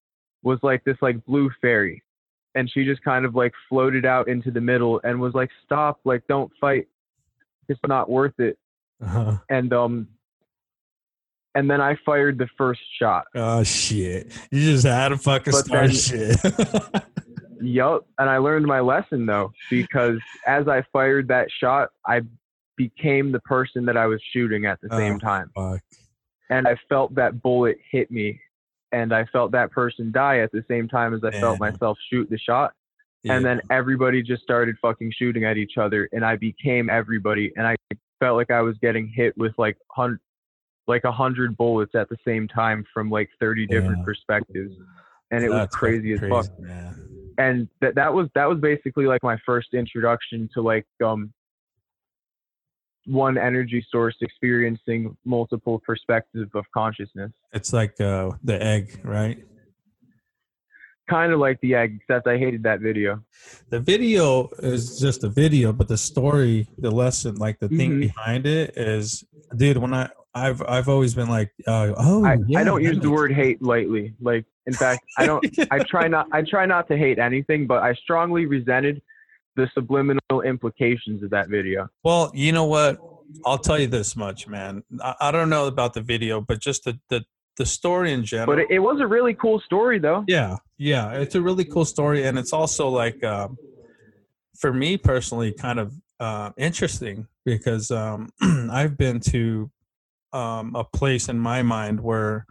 was 0.43 0.59
like 0.61 0.83
this 0.83 0.97
like 1.01 1.23
blue 1.25 1.49
fairy, 1.61 2.03
and 2.53 2.69
she 2.69 2.83
just 2.85 3.03
kind 3.03 3.25
of 3.25 3.33
like 3.35 3.53
floated 3.69 4.05
out 4.05 4.27
into 4.27 4.51
the 4.51 4.61
middle 4.61 5.01
and 5.03 5.19
was 5.19 5.33
like 5.33 5.49
stop 5.63 5.99
like 6.05 6.23
don't 6.27 6.51
fight, 6.61 6.87
it's 7.69 7.79
not 7.87 8.09
worth 8.09 8.39
it, 8.39 8.57
Uh-huh. 9.01 9.37
and 9.49 9.73
um 9.73 10.07
and 11.55 11.69
then 11.71 11.81
I 11.81 11.97
fired 12.05 12.37
the 12.37 12.47
first 12.57 12.81
shot. 12.99 13.25
Oh 13.33 13.63
shit! 13.63 14.31
You 14.51 14.61
just 14.61 14.85
had 14.85 15.09
to 15.09 15.17
fucking 15.17 15.51
But 15.51 15.65
start 15.65 15.87
then- 15.91 15.95
shit. 15.95 17.03
Yup. 17.61 18.05
And 18.19 18.29
I 18.29 18.37
learned 18.37 18.65
my 18.65 18.79
lesson 18.81 19.25
though, 19.25 19.51
because 19.69 20.19
as 20.45 20.67
I 20.67 20.83
fired 20.93 21.27
that 21.29 21.47
shot, 21.59 21.89
I 22.05 22.21
became 22.77 23.31
the 23.31 23.39
person 23.39 23.85
that 23.85 23.97
I 23.97 24.05
was 24.07 24.21
shooting 24.33 24.65
at 24.65 24.79
the 24.81 24.89
same 24.91 25.15
Oh, 25.15 25.19
time. 25.19 25.51
Fuck. 25.55 25.81
And 26.49 26.67
I 26.67 26.75
felt 26.89 27.15
that 27.15 27.41
bullet 27.41 27.77
hit 27.89 28.11
me. 28.11 28.39
And 28.91 29.13
I 29.13 29.25
felt 29.25 29.51
that 29.53 29.71
person 29.71 30.11
die 30.11 30.39
at 30.39 30.51
the 30.51 30.63
same 30.69 30.87
time 30.87 31.13
as 31.13 31.23
I 31.23 31.31
felt 31.31 31.59
myself 31.59 31.97
shoot 32.09 32.29
the 32.29 32.37
shot. 32.37 32.73
Yeah. 33.23 33.33
And 33.37 33.45
then 33.45 33.61
everybody 33.71 34.21
just 34.21 34.43
started 34.43 34.75
fucking 34.81 35.11
shooting 35.17 35.43
at 35.43 35.57
each 35.57 35.77
other. 35.77 36.07
And 36.11 36.23
I 36.23 36.35
became 36.35 36.89
everybody. 36.89 37.51
And 37.55 37.65
I 37.65 37.75
felt 38.19 38.37
like 38.37 38.51
I 38.51 38.61
was 38.61 38.75
getting 38.81 39.07
hit 39.07 39.35
with 39.37 39.53
like 39.57 39.77
hundred, 39.89 40.19
like 40.87 41.03
a 41.03 41.11
hundred 41.11 41.57
bullets 41.57 41.95
at 41.95 42.09
the 42.09 42.17
same 42.25 42.47
time 42.47 42.85
from 42.93 43.09
like 43.09 43.29
30 43.39 43.67
different 43.67 43.99
Yeah. 43.99 44.05
perspectives. 44.05 44.73
And 45.31 45.43
it 45.43 45.49
was 45.49 45.59
That's 45.61 45.75
crazy 45.75 46.13
as 46.13 46.19
fuck 46.19 46.47
man. 46.59 46.95
and 47.37 47.67
that 47.81 47.95
that 47.95 48.13
was 48.13 48.29
that 48.35 48.45
was 48.47 48.59
basically 48.59 49.05
like 49.07 49.23
my 49.23 49.37
first 49.45 49.73
introduction 49.73 50.49
to 50.53 50.61
like 50.61 50.85
um 51.03 51.33
one 53.07 53.37
energy 53.37 53.85
source 53.91 54.15
experiencing 54.21 55.15
multiple 55.25 55.79
perspectives 55.85 56.49
of 56.55 56.65
consciousness 56.73 57.31
It's 57.53 57.71
like 57.73 57.99
uh, 58.01 58.31
the 58.43 58.61
egg, 58.61 58.99
right? 59.03 59.37
kind 61.07 61.31
of 61.31 61.39
like 61.39 61.59
the 61.61 61.75
egg 61.75 61.99
except 62.01 62.25
i 62.27 62.35
hated 62.35 62.63
that 62.63 62.79
video 62.79 63.23
The 63.69 63.79
video 63.79 64.49
is 64.59 64.99
just 64.99 65.23
a 65.23 65.29
video, 65.29 65.71
but 65.73 65.87
the 65.87 65.97
story, 65.97 66.67
the 66.79 66.89
lesson, 66.89 67.35
like 67.35 67.59
the 67.59 67.67
thing 67.69 67.91
Mhm. 67.91 67.99
behind 67.99 68.45
it 68.47 68.75
is, 68.77 69.23
dude. 69.55 69.77
When 69.77 69.93
I, 69.93 70.09
I've, 70.35 70.61
I've 70.67 70.89
always 70.89 71.15
been 71.15 71.29
like, 71.29 71.51
uh, 71.65 71.93
oh, 71.97 72.25
I, 72.25 72.37
yeah, 72.45 72.59
I 72.59 72.63
don't 72.63 72.83
use 72.83 72.99
the 72.99 73.09
word 73.09 73.31
hate 73.31 73.61
lightly 73.61 74.13
like 74.21 74.45
in 74.67 74.73
fact 74.73 75.03
i 75.17 75.25
don't 75.25 75.43
i 75.71 75.79
try 75.79 76.07
not 76.07 76.27
i 76.31 76.41
try 76.41 76.65
not 76.65 76.87
to 76.87 76.97
hate 76.97 77.19
anything 77.19 77.67
but 77.67 77.83
i 77.83 77.93
strongly 77.93 78.45
resented 78.45 79.01
the 79.55 79.69
subliminal 79.73 80.41
implications 80.43 81.23
of 81.23 81.29
that 81.29 81.47
video 81.47 81.87
Well, 82.03 82.31
you 82.33 82.51
know 82.51 82.65
what? 82.65 82.99
I'll 83.45 83.57
tell 83.57 83.79
you 83.79 83.87
this 83.87 84.15
much, 84.15 84.47
man. 84.47 84.83
I, 85.01 85.15
I 85.21 85.31
don't 85.31 85.49
know 85.49 85.67
about 85.67 85.93
the 85.93 86.01
video, 86.01 86.41
but 86.41 86.59
just 86.59 86.83
the 86.83 86.99
the, 87.09 87.23
the 87.57 87.65
story 87.65 88.11
in 88.11 88.25
general. 88.25 88.47
but 88.47 88.59
it, 88.59 88.67
it 88.69 88.79
was 88.79 88.99
a 88.99 89.07
really 89.07 89.33
cool 89.33 89.61
story 89.61 89.97
though 89.97 90.25
yeah, 90.27 90.57
yeah, 90.77 91.11
it's 91.13 91.35
a 91.35 91.41
really 91.41 91.63
cool 91.63 91.85
story, 91.85 92.25
and 92.25 92.37
it's 92.37 92.51
also 92.51 92.89
like, 92.89 93.23
um, 93.23 93.57
for 94.59 94.73
me 94.73 94.97
personally, 94.97 95.53
kind 95.53 95.79
of 95.79 95.93
uh, 96.19 96.51
interesting 96.57 97.27
because 97.45 97.91
um, 97.91 98.29
I've 98.41 98.97
been 98.97 99.19
to 99.31 99.71
um, 100.35 100.75
a 100.75 100.83
place 100.83 101.29
in 101.29 101.39
my 101.39 101.61
mind 101.63 102.01
where 102.01 102.45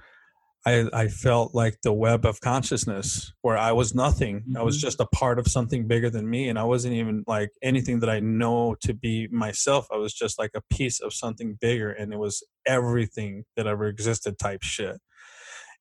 I, 0.67 0.89
I 0.95 1.09
felt 1.09 1.55
like 1.55 1.77
the 1.83 1.93
web 1.93 2.25
of 2.25 2.41
consciousness 2.41 3.33
where 3.43 3.59
I 3.59 3.73
was 3.73 3.95
nothing. 3.95 4.45
I 4.57 4.63
was 4.63 4.79
Mhm. 4.79 4.81
just 4.81 5.01
a 5.01 5.07
part 5.07 5.39
of 5.39 5.47
something 5.47 5.87
bigger 5.87 6.09
than 6.09 6.29
me. 6.29 6.49
And 6.49 6.59
I 6.59 6.65
wasn't 6.65 6.95
even 6.95 7.23
like 7.27 7.51
anything 7.63 8.01
that 8.01 8.09
I 8.09 8.21
know 8.21 8.75
to 8.81 8.95
be 8.95 9.29
myself. 9.29 9.87
I 9.93 9.97
was 9.99 10.15
just 10.15 10.39
like 10.39 10.53
a 10.55 10.63
piece 10.71 11.01
of 11.01 11.13
something 11.13 11.59
bigger. 11.61 11.91
And 11.91 12.15
it 12.15 12.19
was 12.19 12.43
everything 12.67 13.45
that 13.57 13.67
ever 13.67 13.87
existed 13.87 14.39
type 14.39 14.63
shit. 14.63 14.97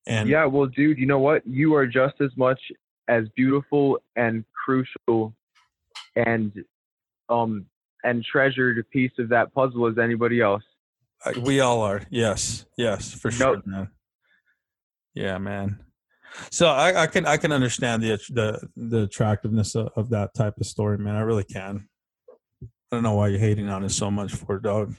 And 0.06 0.28
yeah, 0.28 0.44
well, 0.44 0.66
dude, 0.66 0.98
you 0.98 1.06
know 1.06 1.18
what? 1.18 1.46
You 1.46 1.74
are 1.74 1.86
just 1.86 2.20
as 2.20 2.36
much 2.36 2.60
as 3.08 3.24
beautiful 3.34 3.98
and 4.16 4.44
crucial 4.64 5.34
and 6.16 6.52
um 7.30 7.64
and 8.02 8.22
treasured 8.22 8.84
piece 8.90 9.12
of 9.18 9.30
that 9.30 9.54
puzzle 9.54 9.86
as 9.86 9.96
anybody 9.96 10.42
else. 10.42 10.62
Uh, 11.24 11.32
we 11.40 11.60
all 11.60 11.82
are. 11.82 12.02
Yes. 12.10 12.64
Yes, 12.76 13.12
for 13.12 13.30
sure, 13.30 13.56
Nope. 13.56 13.66
man. 13.66 13.88
Yeah, 15.14 15.38
man. 15.38 15.78
So 16.50 16.66
I, 16.66 17.02
I 17.02 17.06
can 17.06 17.26
I 17.26 17.36
can 17.36 17.52
understand 17.52 18.02
the 18.02 18.18
the 18.30 18.68
the 18.76 19.02
attractiveness 19.04 19.74
of, 19.76 19.90
of 19.96 20.10
that 20.10 20.34
type 20.34 20.54
of 20.58 20.66
story, 20.66 20.98
man. 20.98 21.14
I 21.14 21.20
really 21.20 21.44
can. 21.44 21.88
I 22.62 22.66
don't 22.96 23.02
know 23.04 23.14
why 23.14 23.28
you're 23.28 23.38
hating 23.38 23.68
on 23.68 23.84
it 23.84 23.90
so 23.90 24.10
much 24.10 24.34
for 24.34 24.56
it, 24.56 24.62
dog. 24.62 24.94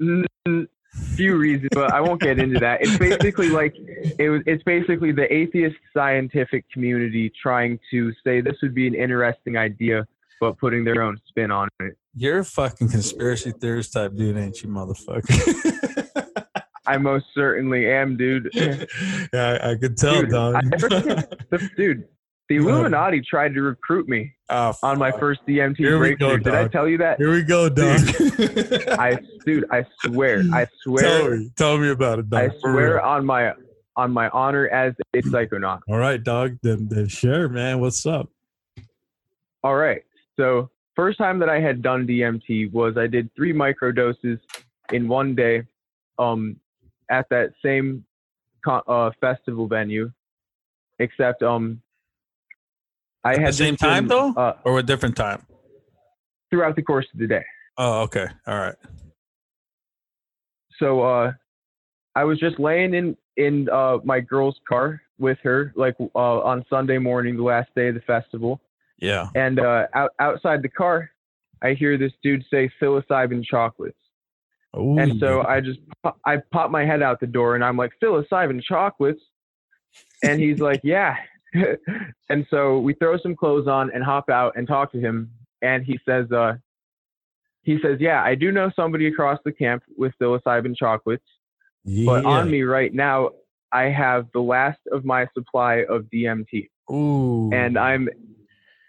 Mm, 0.00 0.24
Few 1.16 1.36
reasons, 1.36 1.70
but 1.72 1.92
I 1.92 2.00
won't 2.00 2.20
get 2.20 2.38
into 2.38 2.60
that. 2.60 2.80
It's 2.82 2.96
basically 2.96 3.48
like 3.48 3.74
it 3.76 4.30
was. 4.30 4.42
It's 4.46 4.62
basically 4.62 5.10
the 5.10 5.32
atheist 5.32 5.74
scientific 5.92 6.64
community 6.72 7.32
trying 7.42 7.80
to 7.90 8.12
say 8.24 8.40
this 8.40 8.54
would 8.62 8.74
be 8.76 8.86
an 8.86 8.94
interesting 8.94 9.56
idea, 9.56 10.06
but 10.40 10.56
putting 10.58 10.84
their 10.84 11.02
own 11.02 11.18
spin 11.26 11.50
on 11.50 11.68
it. 11.80 11.96
You're 12.16 12.40
a 12.40 12.44
fucking 12.44 12.88
conspiracy 12.90 13.52
theorist 13.52 13.92
type 13.92 14.14
dude, 14.14 14.36
ain't 14.36 14.62
you, 14.62 14.68
motherfucker? 14.68 16.44
I 16.86 16.98
most 16.98 17.26
certainly 17.34 17.90
am, 17.90 18.16
dude. 18.16 18.50
yeah, 18.54 18.84
I, 19.32 19.70
I 19.70 19.74
could 19.76 19.96
tell, 19.96 20.20
Dude, 20.20 20.30
dog. 20.30 20.54
I- 20.56 20.60
The- 21.50 21.70
dude, 21.76 22.04
the 22.48 22.56
Illuminati 22.56 23.22
tried 23.22 23.54
to 23.54 23.62
recruit 23.62 24.06
me 24.06 24.34
oh, 24.50 24.74
on 24.82 24.98
my 24.98 25.10
first 25.12 25.40
DMT 25.48 25.78
Here 25.78 25.96
breakthrough. 25.96 26.38
go, 26.38 26.44
Did 26.44 26.54
I 26.54 26.68
tell 26.68 26.86
you 26.86 26.98
that? 26.98 27.18
Here 27.18 27.32
we 27.32 27.42
go, 27.42 27.68
dog. 27.70 27.98
I, 28.98 29.18
dude, 29.46 29.64
I 29.70 29.84
swear, 30.04 30.42
I 30.52 30.66
swear. 30.82 31.02
tell 31.02 31.30
me, 31.30 31.50
tell 31.56 31.78
me 31.78 31.88
about 31.90 32.18
it, 32.18 32.28
dog. 32.28 32.50
I 32.50 32.58
swear 32.60 33.00
on 33.00 33.24
my 33.24 33.54
on 33.96 34.10
my 34.12 34.28
honor 34.30 34.68
as 34.68 34.92
a 35.14 35.22
psychonaut. 35.22 35.80
All 35.88 35.96
right, 35.96 36.22
dog. 36.22 36.58
Then, 36.62 36.88
then 36.88 37.08
share, 37.08 37.48
man. 37.48 37.80
What's 37.80 38.04
up? 38.04 38.28
All 39.62 39.76
right. 39.76 40.02
So 40.36 40.68
first 40.96 41.18
time 41.18 41.38
that 41.40 41.48
I 41.48 41.60
had 41.60 41.82
done 41.82 42.06
DMT 42.06 42.72
was 42.72 42.96
I 42.96 43.06
did 43.06 43.30
three 43.36 43.52
micro 43.52 43.92
doses 43.92 44.38
in 44.92 45.08
one 45.08 45.34
day, 45.34 45.62
um, 46.18 46.56
at 47.10 47.28
that 47.30 47.52
same 47.62 48.04
con- 48.64 48.82
uh, 48.86 49.10
festival 49.20 49.66
venue, 49.66 50.10
except 50.98 51.42
um, 51.42 51.80
I 53.24 53.32
At 53.32 53.38
had 53.40 53.48
the 53.48 53.52
same 53.52 53.74
just 53.74 53.82
been, 53.82 53.88
time, 53.90 54.08
though? 54.08 54.32
uh, 54.34 54.54
Or 54.64 54.78
a 54.78 54.82
different 54.82 55.16
time? 55.16 55.44
throughout 56.50 56.76
the 56.76 56.82
course 56.82 57.06
of 57.12 57.18
the 57.18 57.26
day. 57.26 57.44
Oh, 57.78 58.02
okay. 58.02 58.26
All 58.46 58.56
right. 58.56 58.76
So 60.78 61.02
uh, 61.02 61.32
I 62.14 62.22
was 62.24 62.38
just 62.38 62.60
laying 62.60 62.94
in 62.94 63.16
in 63.36 63.68
uh, 63.70 63.98
my 64.04 64.20
girl's 64.20 64.56
car 64.68 65.00
with 65.18 65.38
her, 65.42 65.72
like 65.74 65.96
uh, 66.14 66.18
on 66.18 66.64
Sunday 66.70 66.98
morning, 66.98 67.36
the 67.36 67.42
last 67.42 67.70
day 67.74 67.88
of 67.88 67.94
the 67.96 68.00
festival. 68.02 68.60
Yeah. 68.98 69.28
And 69.34 69.58
uh, 69.60 69.86
out, 69.94 70.10
outside 70.18 70.62
the 70.62 70.68
car, 70.68 71.10
I 71.62 71.74
hear 71.74 71.96
this 71.96 72.12
dude 72.22 72.44
say 72.50 72.70
psilocybin 72.80 73.44
chocolates. 73.44 73.98
Ooh, 74.76 74.98
And 74.98 75.18
so 75.20 75.42
I 75.46 75.60
just 75.60 75.78
pop, 76.02 76.18
I 76.26 76.38
pop 76.52 76.70
my 76.70 76.84
head 76.84 77.02
out 77.02 77.20
the 77.20 77.26
door 77.26 77.54
and 77.54 77.64
I'm 77.64 77.76
like 77.76 77.92
psilocybin 78.02 78.62
chocolates, 78.62 79.22
and 80.22 80.40
he's 80.40 80.58
like, 80.58 80.80
yeah. 80.84 81.16
and 82.28 82.44
so 82.50 82.80
we 82.80 82.94
throw 82.94 83.16
some 83.18 83.36
clothes 83.36 83.68
on 83.68 83.90
and 83.94 84.02
hop 84.02 84.28
out 84.28 84.54
and 84.56 84.66
talk 84.66 84.90
to 84.92 84.98
him, 85.00 85.30
and 85.62 85.84
he 85.84 85.98
says, 86.04 86.30
uh, 86.32 86.54
he 87.62 87.78
says, 87.80 87.98
yeah, 88.00 88.22
I 88.22 88.34
do 88.34 88.50
know 88.52 88.70
somebody 88.74 89.06
across 89.06 89.38
the 89.44 89.52
camp 89.52 89.84
with 89.96 90.12
psilocybin 90.20 90.76
chocolates, 90.76 91.24
but 92.04 92.24
on 92.24 92.50
me 92.50 92.62
right 92.62 92.92
now 92.92 93.30
I 93.72 93.84
have 93.84 94.26
the 94.34 94.40
last 94.40 94.80
of 94.92 95.04
my 95.04 95.26
supply 95.32 95.84
of 95.88 96.02
DMT, 96.12 96.68
Ooh. 96.90 97.50
and 97.52 97.78
I'm 97.78 98.08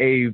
a 0.02 0.30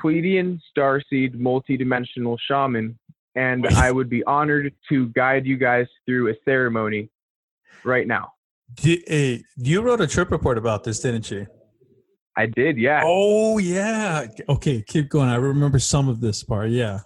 Pleiadian 0.00 0.60
starseed 0.76 1.34
multidimensional 1.36 2.38
shaman, 2.40 2.98
and 3.34 3.66
I 3.66 3.90
would 3.90 4.08
be 4.08 4.24
honored 4.24 4.72
to 4.88 5.08
guide 5.08 5.46
you 5.46 5.56
guys 5.56 5.86
through 6.06 6.30
a 6.30 6.34
ceremony 6.44 7.10
right 7.84 8.06
now. 8.06 8.32
D- 8.74 9.04
hey, 9.06 9.42
you 9.56 9.80
wrote 9.80 10.00
a 10.00 10.06
trip 10.06 10.30
report 10.30 10.58
about 10.58 10.84
this, 10.84 11.00
didn't 11.00 11.30
you? 11.30 11.46
I 12.36 12.46
did, 12.46 12.78
yeah. 12.78 13.02
Oh, 13.04 13.58
yeah. 13.58 14.26
Okay, 14.48 14.82
keep 14.86 15.08
going. 15.08 15.28
I 15.28 15.36
remember 15.36 15.80
some 15.80 16.08
of 16.08 16.20
this 16.20 16.44
part. 16.44 16.70
Yeah. 16.70 17.00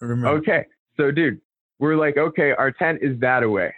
I 0.00 0.04
remember. 0.04 0.38
Okay, 0.38 0.64
so 0.96 1.10
dude, 1.10 1.40
we're 1.78 1.96
like, 1.96 2.16
okay, 2.16 2.52
our 2.52 2.70
tent 2.70 3.00
is 3.02 3.18
that 3.20 3.42
away, 3.42 3.74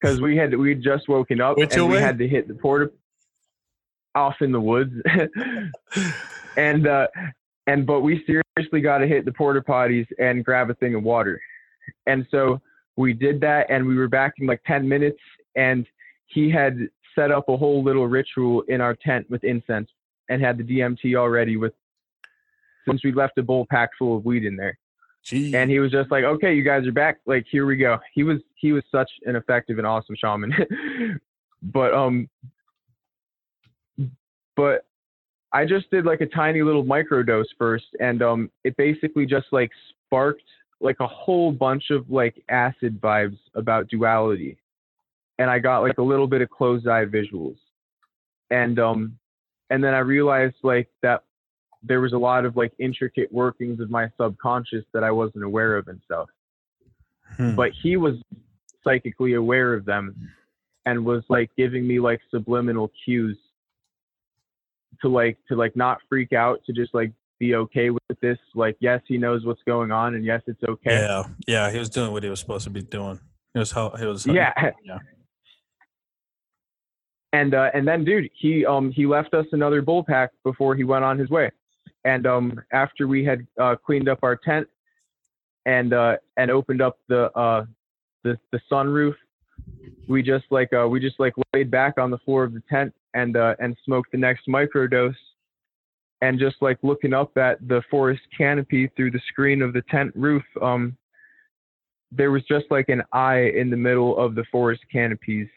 because 0.00 0.20
we 0.20 0.36
had 0.36 0.54
we 0.54 0.70
had 0.70 0.82
just 0.82 1.08
woken 1.08 1.40
up 1.40 1.56
Which 1.56 1.74
and 1.74 1.88
we 1.88 1.96
had 1.96 2.18
to 2.18 2.28
hit 2.28 2.48
the 2.48 2.54
porta 2.54 2.90
off 4.14 4.36
in 4.40 4.52
the 4.52 4.60
woods. 4.60 4.92
and 6.56 6.86
uh, 6.86 7.06
and 7.66 7.86
but 7.86 8.00
we 8.00 8.24
seriously 8.26 8.80
got 8.80 8.98
to 8.98 9.06
hit 9.06 9.24
the 9.24 9.32
porta 9.32 9.60
potties 9.60 10.06
and 10.18 10.44
grab 10.44 10.70
a 10.70 10.74
thing 10.74 10.94
of 10.94 11.02
water, 11.02 11.40
and 12.06 12.26
so 12.30 12.60
we 12.96 13.12
did 13.12 13.40
that, 13.40 13.70
and 13.70 13.86
we 13.86 13.96
were 13.96 14.08
back 14.08 14.34
in 14.38 14.46
like 14.46 14.62
ten 14.64 14.88
minutes, 14.88 15.20
and 15.56 15.86
he 16.26 16.50
had 16.50 16.78
set 17.14 17.30
up 17.30 17.48
a 17.48 17.56
whole 17.56 17.82
little 17.82 18.06
ritual 18.06 18.62
in 18.68 18.80
our 18.80 18.94
tent 18.94 19.28
with 19.30 19.44
incense 19.44 19.88
and 20.28 20.42
had 20.42 20.56
the 20.56 20.64
DMT 20.64 21.14
already 21.14 21.56
with 21.56 21.74
since 22.88 23.04
we 23.04 23.12
left 23.12 23.38
a 23.38 23.42
bowl 23.42 23.66
packed 23.70 23.94
full 23.98 24.16
of 24.16 24.24
weed 24.24 24.44
in 24.44 24.56
there. 24.56 24.78
Gee. 25.24 25.54
And 25.54 25.70
he 25.70 25.78
was 25.78 25.92
just 25.92 26.10
like, 26.10 26.24
"Okay, 26.24 26.54
you 26.54 26.64
guys 26.64 26.86
are 26.86 26.92
back. 26.92 27.18
Like, 27.26 27.46
here 27.48 27.64
we 27.64 27.76
go." 27.76 27.98
He 28.12 28.24
was 28.24 28.38
he 28.56 28.72
was 28.72 28.82
such 28.90 29.10
an 29.24 29.36
effective 29.36 29.78
and 29.78 29.86
awesome 29.86 30.16
shaman. 30.16 30.52
but 31.62 31.94
um, 31.94 32.28
but 34.56 34.84
I 35.52 35.64
just 35.66 35.90
did 35.90 36.06
like 36.06 36.20
a 36.20 36.26
tiny 36.26 36.62
little 36.62 36.84
microdose 36.84 37.44
first, 37.58 37.86
and 38.00 38.22
um, 38.22 38.50
it 38.64 38.76
basically 38.76 39.26
just 39.26 39.46
like 39.52 39.70
sparked 40.06 40.42
like 40.80 40.96
a 41.00 41.06
whole 41.06 41.52
bunch 41.52 41.90
of 41.90 42.10
like 42.10 42.42
acid 42.48 43.00
vibes 43.00 43.38
about 43.54 43.88
duality, 43.88 44.56
and 45.38 45.50
I 45.50 45.58
got 45.58 45.80
like 45.80 45.98
a 45.98 46.02
little 46.02 46.26
bit 46.26 46.40
of 46.40 46.50
closed 46.50 46.88
eye 46.88 47.04
visuals, 47.04 47.56
and 48.50 48.78
um, 48.78 49.18
and 49.70 49.84
then 49.84 49.94
I 49.94 49.98
realized 49.98 50.56
like 50.62 50.88
that 51.02 51.24
there 51.82 52.00
was 52.00 52.12
a 52.12 52.18
lot 52.18 52.44
of 52.44 52.56
like 52.56 52.72
intricate 52.78 53.30
workings 53.32 53.80
of 53.80 53.90
my 53.90 54.10
subconscious 54.20 54.84
that 54.94 55.04
I 55.04 55.10
wasn't 55.10 55.44
aware 55.44 55.76
of 55.76 55.88
and 55.88 56.00
stuff. 56.04 56.28
Hmm. 57.36 57.54
But 57.54 57.72
he 57.82 57.96
was 57.96 58.14
psychically 58.84 59.34
aware 59.34 59.74
of 59.74 59.84
them 59.84 60.30
and 60.86 61.04
was 61.04 61.24
like 61.28 61.50
giving 61.56 61.86
me 61.86 62.00
like 62.00 62.20
subliminal 62.30 62.90
cues 63.04 63.36
to 65.02 65.08
like 65.08 65.36
to 65.48 65.56
like 65.56 65.76
not 65.76 65.98
freak 66.08 66.32
out 66.32 66.60
to 66.66 66.72
just 66.72 66.94
like 66.94 67.12
be 67.38 67.54
okay 67.56 67.90
with 67.90 68.02
this 68.20 68.38
like 68.54 68.76
yes 68.80 69.00
he 69.08 69.18
knows 69.18 69.44
what's 69.44 69.62
going 69.66 69.90
on 69.90 70.14
and 70.14 70.24
yes 70.24 70.40
it's 70.46 70.62
okay 70.62 70.92
Yeah, 71.00 71.24
yeah, 71.46 71.70
he 71.70 71.78
was 71.78 71.90
doing 71.90 72.12
what 72.12 72.22
he 72.22 72.30
was 72.30 72.38
supposed 72.40 72.64
to 72.64 72.70
be 72.70 72.82
doing. 72.82 73.18
He 73.52 73.58
was 73.58 73.72
how 73.72 73.90
he 73.90 74.06
was. 74.06 74.24
yeah 74.26 74.52
Yeah. 74.84 74.98
and 77.32 77.54
uh 77.54 77.70
and 77.74 77.86
then 77.86 78.04
dude 78.04 78.30
he 78.38 78.64
um 78.64 78.90
he 78.92 79.06
left 79.06 79.34
us 79.34 79.46
another 79.52 79.82
bull 79.82 80.04
pack 80.04 80.30
before 80.44 80.74
he 80.76 80.84
went 80.84 81.04
on 81.04 81.18
his 81.18 81.30
way 81.30 81.50
and 82.04 82.26
um 82.26 82.60
after 82.72 83.06
we 83.08 83.24
had 83.24 83.46
uh 83.60 83.74
cleaned 83.84 84.08
up 84.08 84.18
our 84.22 84.36
tent 84.36 84.66
and 85.66 85.92
uh 85.92 86.16
and 86.36 86.50
opened 86.50 86.82
up 86.82 86.98
the 87.08 87.30
uh 87.32 87.64
the 88.24 88.38
the 88.52 88.60
sunroof 88.70 89.14
we 90.08 90.22
just 90.22 90.44
like 90.50 90.72
uh 90.72 90.86
we 90.88 91.00
just 91.00 91.18
like 91.18 91.34
laid 91.54 91.70
back 91.70 91.98
on 91.98 92.10
the 92.10 92.18
floor 92.18 92.44
of 92.44 92.52
the 92.52 92.62
tent 92.70 92.92
and 93.14 93.36
uh 93.36 93.54
and 93.58 93.76
smoked 93.84 94.12
the 94.12 94.18
next 94.18 94.46
microdose. 94.48 95.14
And 96.20 96.38
just 96.38 96.56
like 96.60 96.78
looking 96.82 97.12
up 97.12 97.36
at 97.36 97.66
the 97.66 97.82
forest 97.90 98.22
canopy 98.36 98.88
through 98.96 99.10
the 99.10 99.20
screen 99.28 99.60
of 99.60 99.72
the 99.72 99.82
tent 99.90 100.12
roof 100.14 100.44
um 100.60 100.96
there 102.14 102.30
was 102.30 102.42
just 102.44 102.66
like 102.70 102.90
an 102.90 103.02
eye 103.12 103.50
in 103.56 103.70
the 103.70 103.76
middle 103.76 104.18
of 104.18 104.34
the 104.34 104.44
forest 104.52 104.82
canopies. 104.92 105.48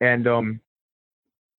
And 0.00 0.26
um 0.26 0.60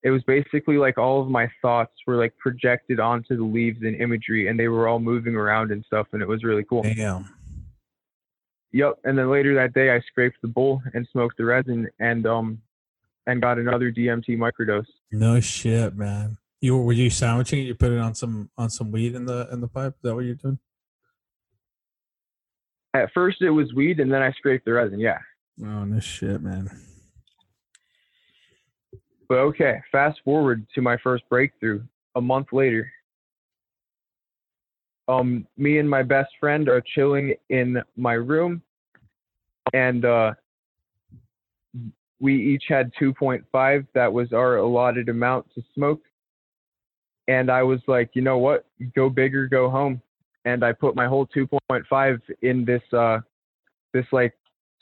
it 0.02 0.10
was 0.10 0.22
basically 0.22 0.78
like 0.78 0.96
all 0.96 1.20
of 1.20 1.28
my 1.28 1.48
thoughts 1.60 1.92
were 2.06 2.16
like 2.16 2.36
projected 2.38 3.00
onto 3.00 3.36
the 3.36 3.44
leaves 3.44 3.82
and 3.82 4.00
imagery 4.00 4.48
and 4.48 4.58
they 4.58 4.68
were 4.68 4.88
all 4.88 4.98
moving 4.98 5.34
around 5.34 5.70
and 5.70 5.84
stuff 5.84 6.06
and 6.12 6.22
it 6.22 6.28
was 6.28 6.42
really 6.42 6.64
cool. 6.64 6.82
Damn. 6.82 7.28
yep 8.72 8.94
and 9.04 9.18
then 9.18 9.30
later 9.30 9.54
that 9.54 9.74
day 9.74 9.90
i 9.90 10.00
scraped 10.00 10.38
the 10.42 10.48
bowl 10.48 10.80
and 10.94 11.06
smoked 11.12 11.36
the 11.36 11.44
resin 11.44 11.88
and 11.98 12.26
um 12.26 12.60
and 13.26 13.40
got 13.42 13.58
another 13.58 13.90
dmt 13.92 14.26
microdose 14.38 14.86
No 15.12 15.40
shit, 15.40 15.94
man. 15.96 16.38
You 16.60 16.76
were 16.76 16.92
you 16.92 17.08
sandwiching 17.10 17.60
it? 17.60 17.62
You 17.62 17.74
put 17.74 17.90
it 17.92 17.98
on 17.98 18.14
some 18.14 18.50
on 18.58 18.68
some 18.70 18.90
weed 18.92 19.14
in 19.14 19.24
the 19.24 19.48
in 19.52 19.60
the 19.60 19.68
pipe. 19.68 19.94
Is 19.94 20.00
that 20.02 20.14
what 20.14 20.24
you're 20.24 20.34
doing? 20.34 20.58
at 22.92 23.08
first 23.14 23.40
it 23.40 23.50
was 23.50 23.72
weed 23.72 24.00
and 24.00 24.12
then 24.12 24.20
i 24.20 24.32
scraped 24.32 24.64
the 24.64 24.72
resin 24.72 24.98
yeah 24.98 25.18
Oh 25.62 25.84
no 25.84 26.00
shit, 26.00 26.42
man. 26.42 26.68
but 29.28 29.38
okay 29.38 29.80
fast 29.92 30.18
forward 30.24 30.66
to 30.74 30.80
my 30.82 30.96
first 30.96 31.22
breakthrough 31.28 31.82
a 32.16 32.20
month 32.20 32.48
later 32.52 32.90
um 35.06 35.46
me 35.56 35.78
and 35.78 35.88
my 35.88 36.02
best 36.02 36.30
friend 36.40 36.68
are 36.68 36.80
chilling 36.80 37.34
in 37.48 37.80
my 37.96 38.14
room 38.14 38.60
and 39.72 40.04
uh 40.04 40.32
we 42.20 42.34
each 42.34 42.64
had 42.68 42.92
2.5 43.00 43.86
that 43.94 44.12
was 44.12 44.32
our 44.32 44.56
allotted 44.56 45.08
amount 45.08 45.46
to 45.54 45.62
smoke 45.74 46.02
and 47.28 47.50
i 47.50 47.62
was 47.62 47.80
like 47.86 48.10
you 48.14 48.22
know 48.22 48.38
what 48.38 48.66
go 48.94 49.08
big 49.08 49.34
or 49.34 49.46
go 49.46 49.70
home 49.70 50.00
and 50.44 50.64
i 50.64 50.72
put 50.72 50.94
my 50.94 51.06
whole 51.06 51.26
2.5 51.26 52.20
in 52.42 52.64
this 52.64 52.82
uh 52.92 53.18
this 53.92 54.06
like 54.12 54.34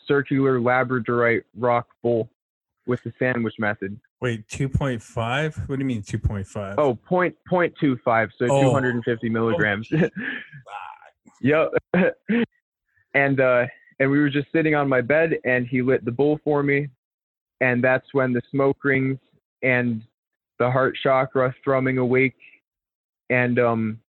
circular 0.07 0.59
labradorite 0.59 1.45
rock 1.57 1.89
bowl 2.03 2.29
with 2.87 3.03
the 3.05 3.13
sandwich 3.19 3.55
method 3.59 3.99
Wait, 4.21 4.49
two 4.49 4.69
point 4.69 5.01
five? 5.01 5.57
What 5.69 5.77
do 5.77 5.81
you 5.81 5.87
mean 5.87 6.03
two 6.03 6.19
point 6.19 6.47
five? 6.47 6.75
Oh, 6.77 6.97
point 6.97 7.37
point 7.49 7.73
two 7.81 7.97
five, 8.05 8.31
so 8.37 8.47
Oh. 8.51 8.63
250 8.63 9.29
milligrams. 9.29 9.89
yep. 11.41 11.71
and 13.15 13.41
uh, 13.41 13.67
and 14.01 14.11
we 14.11 14.19
were 14.19 14.31
just 14.31 14.51
sitting 14.51 14.75
on 14.75 14.89
my 14.89 15.01
bed, 15.01 15.39
and 15.45 15.67
he 15.67 15.83
lit 15.83 16.05
the 16.05 16.11
bowl 16.11 16.41
for 16.43 16.63
me, 16.65 16.89
and 17.61 17.83
that's 17.83 18.07
when 18.13 18.33
the 18.33 18.43
smoke 18.51 18.79
rings 18.85 19.19
and 19.63 20.03
the 20.59 20.71
heart 20.71 20.97
chakra 21.03 21.55
thrumming 21.65 21.99
awake, 21.99 22.37
and 23.31 23.59
um, 23.59 24.01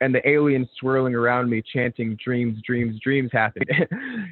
and 0.00 0.14
the 0.14 0.26
aliens 0.28 0.68
swirling 0.78 1.14
around 1.14 1.50
me 1.50 1.62
chanting 1.62 2.16
dreams, 2.22 2.60
dreams, 2.66 2.98
dreams 3.02 3.30
happened. 3.32 3.70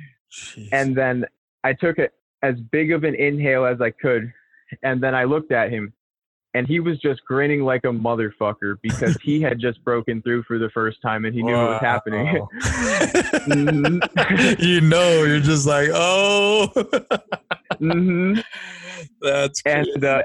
And 0.73 0.95
then 0.95 1.25
I 1.65 1.73
took 1.73 1.99
it 1.99 2.13
as 2.43 2.55
big 2.71 2.93
of 2.93 3.05
an 3.05 3.15
inhale 3.15 3.65
as 3.65 3.81
I 3.81 3.91
could, 3.91 4.31
and 4.83 5.01
then 5.03 5.15
I 5.15 5.25
looked 5.25 5.53
at 5.53 5.71
him, 5.71 5.95
and 6.53 6.67
he 6.67 6.81
was 6.81 6.99
just 6.99 7.25
grinning 7.25 7.63
like 7.63 7.85
a 7.85 7.89
motherfucker 7.89 8.77
because 8.83 9.17
he 9.23 9.41
had 9.41 9.59
just 9.67 9.83
broken 9.85 10.21
through 10.21 10.43
for 10.43 10.59
the 10.59 10.69
first 10.71 11.01
time 11.01 11.25
and 11.25 11.35
he 11.35 11.43
knew 11.43 11.55
what 11.55 11.71
was 11.71 11.81
happening. 11.81 12.47
Mhm. 13.49 14.59
you 14.63 14.81
know, 14.83 15.25
you're 15.25 15.41
just 15.41 15.67
like, 15.67 15.89
oh, 15.93 16.71
hmm 17.79 18.35
that's 19.21 19.63
And, 19.65 20.05
uh. 20.05 20.23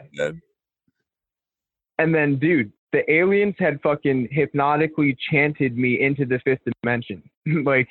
And 1.99 2.13
then, 2.13 2.37
dude, 2.39 2.71
the 2.91 3.09
aliens 3.11 3.55
had 3.59 3.81
fucking 3.81 4.29
hypnotically 4.31 5.17
chanted 5.31 5.77
me 5.77 5.99
into 6.01 6.25
the 6.25 6.39
fifth 6.45 6.61
dimension. 6.81 7.23
like 7.65 7.87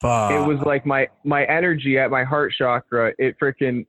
Fuck. 0.00 0.32
it 0.32 0.40
was 0.40 0.58
like 0.66 0.84
my 0.84 1.08
my 1.24 1.44
energy 1.44 1.98
at 1.98 2.10
my 2.10 2.24
heart 2.24 2.52
chakra. 2.56 3.12
It 3.18 3.36
freaking 3.40 3.86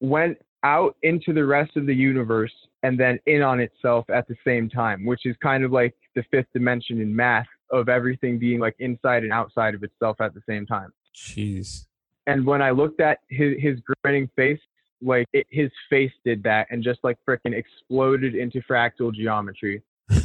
went 0.00 0.38
out 0.64 0.96
into 1.02 1.32
the 1.32 1.44
rest 1.44 1.76
of 1.76 1.86
the 1.86 1.94
universe 1.94 2.52
and 2.82 2.98
then 2.98 3.18
in 3.26 3.42
on 3.42 3.60
itself 3.60 4.08
at 4.10 4.26
the 4.28 4.36
same 4.46 4.68
time, 4.68 5.04
which 5.04 5.26
is 5.26 5.36
kind 5.42 5.64
of 5.64 5.72
like 5.72 5.94
the 6.14 6.22
fifth 6.30 6.46
dimension 6.52 7.00
in 7.00 7.14
math 7.14 7.46
of 7.70 7.88
everything 7.88 8.38
being 8.38 8.60
like 8.60 8.76
inside 8.78 9.22
and 9.22 9.32
outside 9.32 9.74
of 9.74 9.82
itself 9.82 10.20
at 10.20 10.34
the 10.34 10.42
same 10.48 10.66
time. 10.66 10.92
Jeez. 11.14 11.86
And 12.26 12.46
when 12.46 12.62
I 12.62 12.70
looked 12.70 13.00
at 13.00 13.18
his 13.28 13.54
his 13.60 13.78
grinning 14.04 14.28
face, 14.36 14.60
like 15.00 15.26
it, 15.32 15.46
his 15.50 15.70
face 15.90 16.12
did 16.24 16.42
that 16.44 16.68
and 16.70 16.82
just 16.82 17.00
like 17.02 17.18
freaking 17.28 17.54
exploded 17.54 18.34
into 18.34 18.60
fractal 18.62 19.12
geometry. 19.14 19.82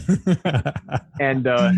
And 1.19 1.47
uh 1.47 1.71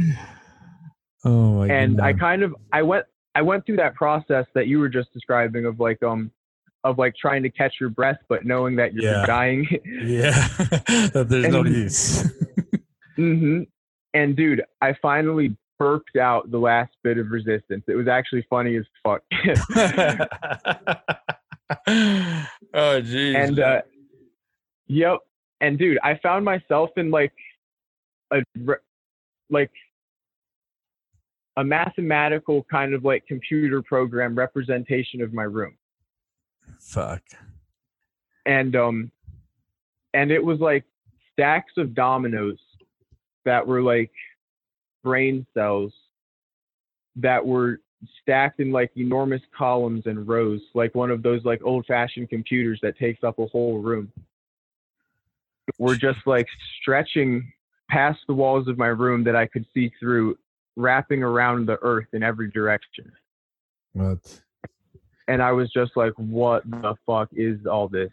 oh 1.26 1.54
my 1.60 1.68
and 1.68 2.02
I 2.02 2.14
kind 2.14 2.44
of 2.44 2.56
I 2.74 2.82
went 2.82 3.06
I 3.36 3.42
went 3.42 3.66
through 3.66 3.78
that 3.78 3.96
process 3.96 4.46
that 4.56 4.68
you 4.68 4.80
were 4.80 4.90
just 4.90 5.14
describing 5.14 5.66
of 5.66 5.80
like 5.80 6.02
um 6.04 6.32
of 6.84 6.98
like 6.98 7.14
trying 7.16 7.44
to 7.44 7.50
catch 7.50 7.76
your 7.80 7.90
breath 7.90 8.20
but 8.30 8.46
knowing 8.46 8.76
that 8.78 8.94
you're 8.94 9.12
Yeah. 9.12 9.26
dying. 9.26 9.68
yeah, 10.04 10.32
that 11.14 11.28
there's 11.30 11.48
no 11.48 11.64
use. 11.66 12.24
mm-hmm. 13.18 13.64
And 14.14 14.36
dude, 14.36 14.64
I 14.82 14.96
finally 15.02 15.56
burped 15.80 16.18
out 16.18 16.52
the 16.52 16.58
last 16.60 16.92
bit 17.04 17.18
of 17.18 17.32
resistance. 17.32 17.84
It 17.88 17.96
was 17.96 18.08
actually 18.08 18.46
funny 18.50 18.76
as 18.76 18.86
fuck. 19.04 19.24
oh 22.74 23.02
jeez. 23.02 23.36
and 23.36 23.60
uh 23.60 23.82
yep. 24.88 25.20
And 25.62 25.78
dude, 25.78 25.98
I 26.04 26.20
found 26.22 26.46
myself 26.46 26.90
in 26.98 27.10
like 27.10 27.34
a 28.32 28.44
like 29.50 29.72
a 31.58 31.64
mathematical 31.64 32.66
kind 32.72 32.94
of 32.94 33.04
like 33.04 33.26
computer 33.26 33.82
program 33.82 34.36
representation 34.36 35.22
of 35.22 35.34
my 35.34 35.44
room. 35.44 35.76
fuck. 36.80 37.24
and 38.46 38.76
um 38.76 39.12
and 40.14 40.32
it 40.32 40.44
was 40.44 40.60
like 40.60 40.86
stacks 41.34 41.74
of 41.78 41.94
dominoes 41.94 42.60
that 43.46 43.66
were 43.66 43.82
like 43.82 44.12
brain 45.04 45.46
cells 45.54 45.94
that 47.16 47.46
were 47.46 47.80
stacked 48.22 48.60
in 48.60 48.72
like 48.72 48.92
enormous 48.96 49.42
columns 49.58 50.04
and 50.06 50.28
rows 50.28 50.62
like 50.74 50.96
one 50.96 51.12
of 51.12 51.22
those 51.22 51.44
like 51.44 51.62
old 51.64 51.86
fashioned 51.86 52.30
computers 52.30 52.80
that 52.82 52.98
takes 52.98 53.24
up 53.24 53.38
a 53.40 53.46
whole 53.48 53.80
room 53.80 54.12
we're 55.78 55.96
just 55.96 56.20
like 56.26 56.48
stretching 56.82 57.52
past 57.90 58.20
the 58.28 58.34
walls 58.34 58.68
of 58.68 58.78
my 58.78 58.88
room 58.88 59.24
that 59.26 59.36
I 59.36 59.48
could 59.48 59.66
see 59.74 59.92
through, 60.00 60.38
wrapping 60.76 61.24
around 61.24 61.68
the 61.68 61.78
earth 61.82 62.08
in 62.14 62.24
every 62.24 62.50
direction. 62.50 63.12
What? 63.94 64.42
And 65.28 65.42
I 65.42 65.52
was 65.52 65.72
just 65.72 65.92
like, 65.96 66.14
what 66.18 66.70
the 66.70 66.96
fuck 67.06 67.30
is 67.34 67.66
all 67.66 67.88
this? 67.88 68.12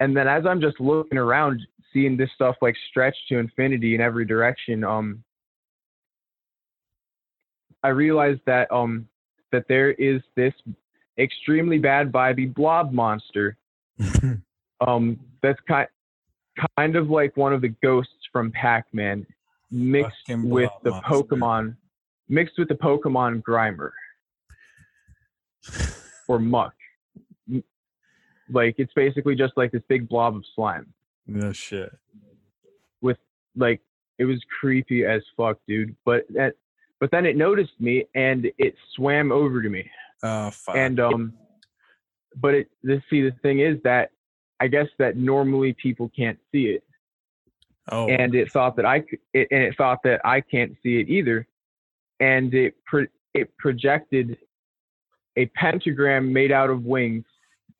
And 0.00 0.16
then 0.16 0.26
as 0.26 0.46
I'm 0.46 0.60
just 0.60 0.80
looking 0.80 1.18
around, 1.18 1.60
seeing 1.92 2.16
this 2.16 2.30
stuff 2.34 2.56
like 2.62 2.74
stretch 2.88 3.16
to 3.28 3.38
infinity 3.38 3.94
in 3.94 4.00
every 4.00 4.24
direction, 4.24 4.82
um, 4.82 5.22
I 7.82 7.88
realized 7.88 8.40
that 8.46 8.70
um 8.70 9.08
that 9.52 9.66
there 9.68 9.92
is 9.92 10.20
this 10.36 10.54
extremely 11.18 11.78
bad 11.78 12.12
vibey 12.12 12.52
blob 12.52 12.92
monster 12.92 13.56
um 14.86 15.18
that's 15.42 15.58
kind 15.66 15.88
kind 16.76 16.96
of 16.96 17.10
like 17.10 17.36
one 17.36 17.52
of 17.52 17.60
the 17.60 17.74
ghosts 17.82 18.12
from 18.32 18.50
Pac-Man 18.52 19.26
mixed 19.70 20.28
with 20.28 20.70
the 20.82 20.90
monster. 20.90 21.08
Pokemon 21.08 21.76
mixed 22.28 22.58
with 22.58 22.68
the 22.68 22.74
Pokemon 22.74 23.42
Grimer 23.42 23.90
or 26.28 26.38
Muk. 26.38 26.74
Like 28.52 28.74
it's 28.78 28.92
basically 28.94 29.36
just 29.36 29.52
like 29.56 29.70
this 29.72 29.82
big 29.88 30.08
blob 30.08 30.36
of 30.36 30.44
slime. 30.54 30.92
no 31.26 31.52
shit. 31.52 31.90
With 33.00 33.18
like 33.56 33.80
it 34.18 34.24
was 34.24 34.40
creepy 34.60 35.04
as 35.04 35.22
fuck, 35.36 35.58
dude. 35.68 35.94
But 36.04 36.26
that 36.30 36.54
but 37.00 37.10
then 37.10 37.26
it 37.26 37.36
noticed 37.36 37.80
me 37.80 38.04
and 38.14 38.50
it 38.58 38.74
swam 38.94 39.32
over 39.32 39.62
to 39.62 39.68
me. 39.68 39.90
Oh 40.22 40.50
fuck. 40.50 40.76
and 40.76 41.00
um 41.00 41.32
but 42.36 42.54
it 42.54 42.70
the 42.82 43.02
see 43.08 43.22
the 43.22 43.32
thing 43.42 43.60
is 43.60 43.78
that 43.84 44.10
i 44.60 44.66
guess 44.66 44.86
that 44.98 45.16
normally 45.16 45.74
people 45.82 46.10
can't 46.14 46.38
see 46.52 46.66
it 46.66 46.84
oh. 47.90 48.08
and 48.08 48.34
it 48.34 48.52
thought 48.52 48.76
that 48.76 48.84
i 48.84 49.00
could 49.00 49.18
it, 49.32 49.48
and 49.50 49.62
it 49.62 49.76
thought 49.76 49.98
that 50.04 50.20
i 50.24 50.40
can't 50.40 50.76
see 50.82 51.00
it 51.00 51.08
either 51.08 51.46
and 52.20 52.54
it 52.54 52.74
pro, 52.84 53.06
it 53.34 53.56
projected 53.56 54.36
a 55.36 55.46
pentagram 55.46 56.32
made 56.32 56.52
out 56.52 56.70
of 56.70 56.84
wings 56.84 57.24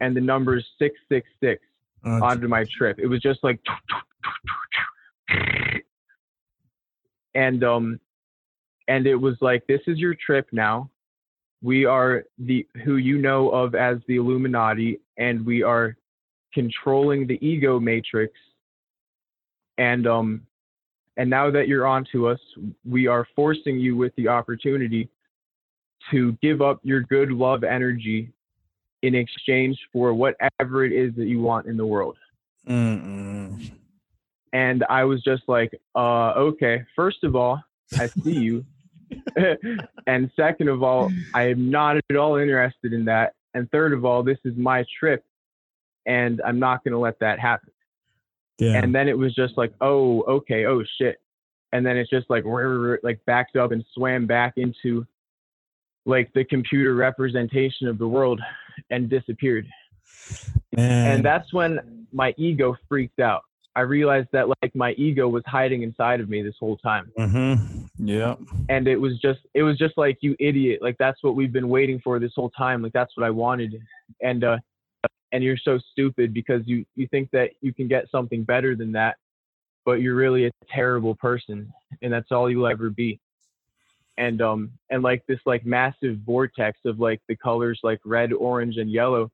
and 0.01 0.17
the 0.17 0.21
numbers 0.21 0.67
666 0.79 1.63
oh, 2.07 2.25
onto 2.25 2.49
my 2.49 2.65
trip 2.71 2.99
it 2.99 3.07
was 3.07 3.21
just 3.21 3.41
like 3.43 3.61
and 7.35 7.63
um 7.63 8.01
and 8.91 9.07
it 9.07 9.15
was 9.15 9.37
like 9.41 9.65
this 9.69 9.81
is 9.87 9.99
your 9.99 10.15
trip 10.15 10.49
now 10.53 10.91
we 11.63 11.85
are 11.85 12.25
the 12.39 12.67
who 12.85 12.97
you 12.97 13.19
know 13.19 13.49
of 13.51 13.75
as 13.75 13.99
the 14.09 14.17
illuminati 14.17 14.99
and 15.17 15.47
we 15.47 15.63
are 15.63 15.97
controlling 16.53 17.27
the 17.27 17.39
ego 17.47 17.79
matrix 17.79 18.35
and 19.79 20.07
um 20.07 20.43
and 21.17 21.31
now 21.31 21.51
that 21.51 21.69
you're 21.69 21.87
onto 21.87 22.29
us 22.29 22.41
we 22.85 23.07
are 23.07 23.27
forcing 23.37 23.79
you 23.79 23.97
with 23.97 24.13
the 24.17 24.27
opportunity 24.27 25.09
to 26.11 26.33
give 26.43 26.61
up 26.61 26.81
your 26.83 27.03
good 27.03 27.31
love 27.31 27.63
energy 27.63 28.33
in 29.03 29.15
exchange 29.15 29.79
for 29.93 30.13
whatever 30.13 30.85
it 30.85 30.93
is 30.93 31.15
that 31.15 31.27
you 31.27 31.41
want 31.41 31.67
in 31.67 31.77
the 31.77 31.87
world 31.87 32.17
Mm-mm. 32.69 33.71
and 34.53 34.85
I 34.91 35.05
was 35.05 35.23
just 35.23 35.43
like, 35.49 35.81
uh, 35.95 36.33
okay, 36.37 36.85
first 36.95 37.25
of 37.25 37.35
all, 37.35 37.63
I 37.99 38.07
see 38.07 38.39
you. 38.39 38.65
and 40.07 40.31
second 40.37 40.69
of 40.69 40.83
all, 40.83 41.11
I 41.35 41.49
am 41.49 41.71
not 41.71 41.97
at 41.97 42.17
all 42.17 42.37
interested 42.37 42.93
in 42.93 43.05
that. 43.07 43.35
And 43.55 43.71
third 43.71 43.93
of 43.93 44.05
all, 44.05 44.23
this 44.23 44.39
is 44.45 44.57
my 44.57 44.85
trip 44.99 45.25
and 46.07 46.41
I'm 46.47 46.59
not 46.59 46.85
going 46.85 46.93
to 46.93 46.99
let 46.99 47.19
that 47.21 47.39
happen. 47.39 47.71
Yeah. 48.59 48.81
And 48.83 48.95
then 48.95 49.09
it 49.09 49.17
was 49.17 49.35
just 49.35 49.57
like, 49.57 49.73
oh, 49.81 50.23
okay, 50.23 50.67
oh 50.67 50.83
shit. 50.99 51.17
And 51.73 51.85
then 51.85 51.97
it's 51.97 52.11
just 52.11 52.29
like, 52.29 52.45
like 53.03 53.21
backed 53.27 53.57
up 53.57 53.73
and 53.73 53.85
swam 53.95 54.27
back 54.27 54.55
into 54.57 55.07
like 56.07 56.33
the 56.35 56.45
computer 56.45 56.95
representation 56.95 57.87
of 57.87 57.99
the 57.99 58.09
world 58.09 58.41
and 58.91 59.09
disappeared 59.09 59.67
Man. 60.77 61.13
and 61.13 61.25
that's 61.25 61.53
when 61.53 62.07
my 62.13 62.35
ego 62.39 62.77
freaked 62.89 63.21
out. 63.21 63.43
I 63.81 63.85
realized 63.85 64.29
that 64.33 64.47
like 64.47 64.77
my 64.77 64.93
ego 64.93 65.27
was 65.27 65.43
hiding 65.47 65.85
inside 65.85 66.21
of 66.21 66.29
me 66.29 66.43
this 66.43 66.57
whole 66.61 66.77
time. 66.77 67.11
Mm-hmm. 67.19 67.87
Yeah. 68.07 68.35
And 68.69 68.87
it 68.87 68.99
was 68.99 69.19
just 69.21 69.41
it 69.55 69.63
was 69.63 69.79
just 69.79 69.97
like 69.97 70.19
you 70.21 70.37
idiot, 70.39 70.81
like 70.83 70.97
that's 70.99 71.23
what 71.23 71.35
we've 71.35 71.51
been 71.51 71.71
waiting 71.71 71.99
for 72.05 72.19
this 72.19 72.33
whole 72.37 72.51
time. 72.51 72.83
Like 72.83 72.93
that's 72.93 73.17
what 73.17 73.25
I 73.25 73.31
wanted. 73.31 73.81
And 74.21 74.45
uh 74.45 74.59
and 75.33 75.43
you're 75.43 75.57
so 75.57 75.79
stupid 75.93 76.35
because 76.35 76.61
you 76.67 76.85
you 76.95 77.09
think 77.09 77.31
that 77.31 77.53
you 77.63 77.73
can 77.73 77.89
get 77.89 78.11
something 78.11 78.45
better 78.45 78.77
than 78.77 78.93
that, 78.93 79.17
but 79.87 80.03
you're 80.03 80.15
really 80.15 80.45
a 80.45 80.51
terrible 80.71 81.15
person 81.15 81.73
and 82.03 82.13
that's 82.13 82.31
all 82.33 82.51
you'll 82.51 82.67
ever 82.67 82.91
be. 82.91 83.19
And 84.19 84.43
um 84.43 84.73
and 84.91 85.03
like 85.03 85.25
this 85.27 85.41
like 85.47 85.65
massive 85.65 86.19
vortex 86.27 86.81
of 86.85 87.01
like 87.01 87.23
the 87.29 87.37
colors 87.37 87.81
like 87.83 88.01
red, 88.05 88.35
orange 88.35 88.77
and 88.77 88.91
yellow 88.91 89.31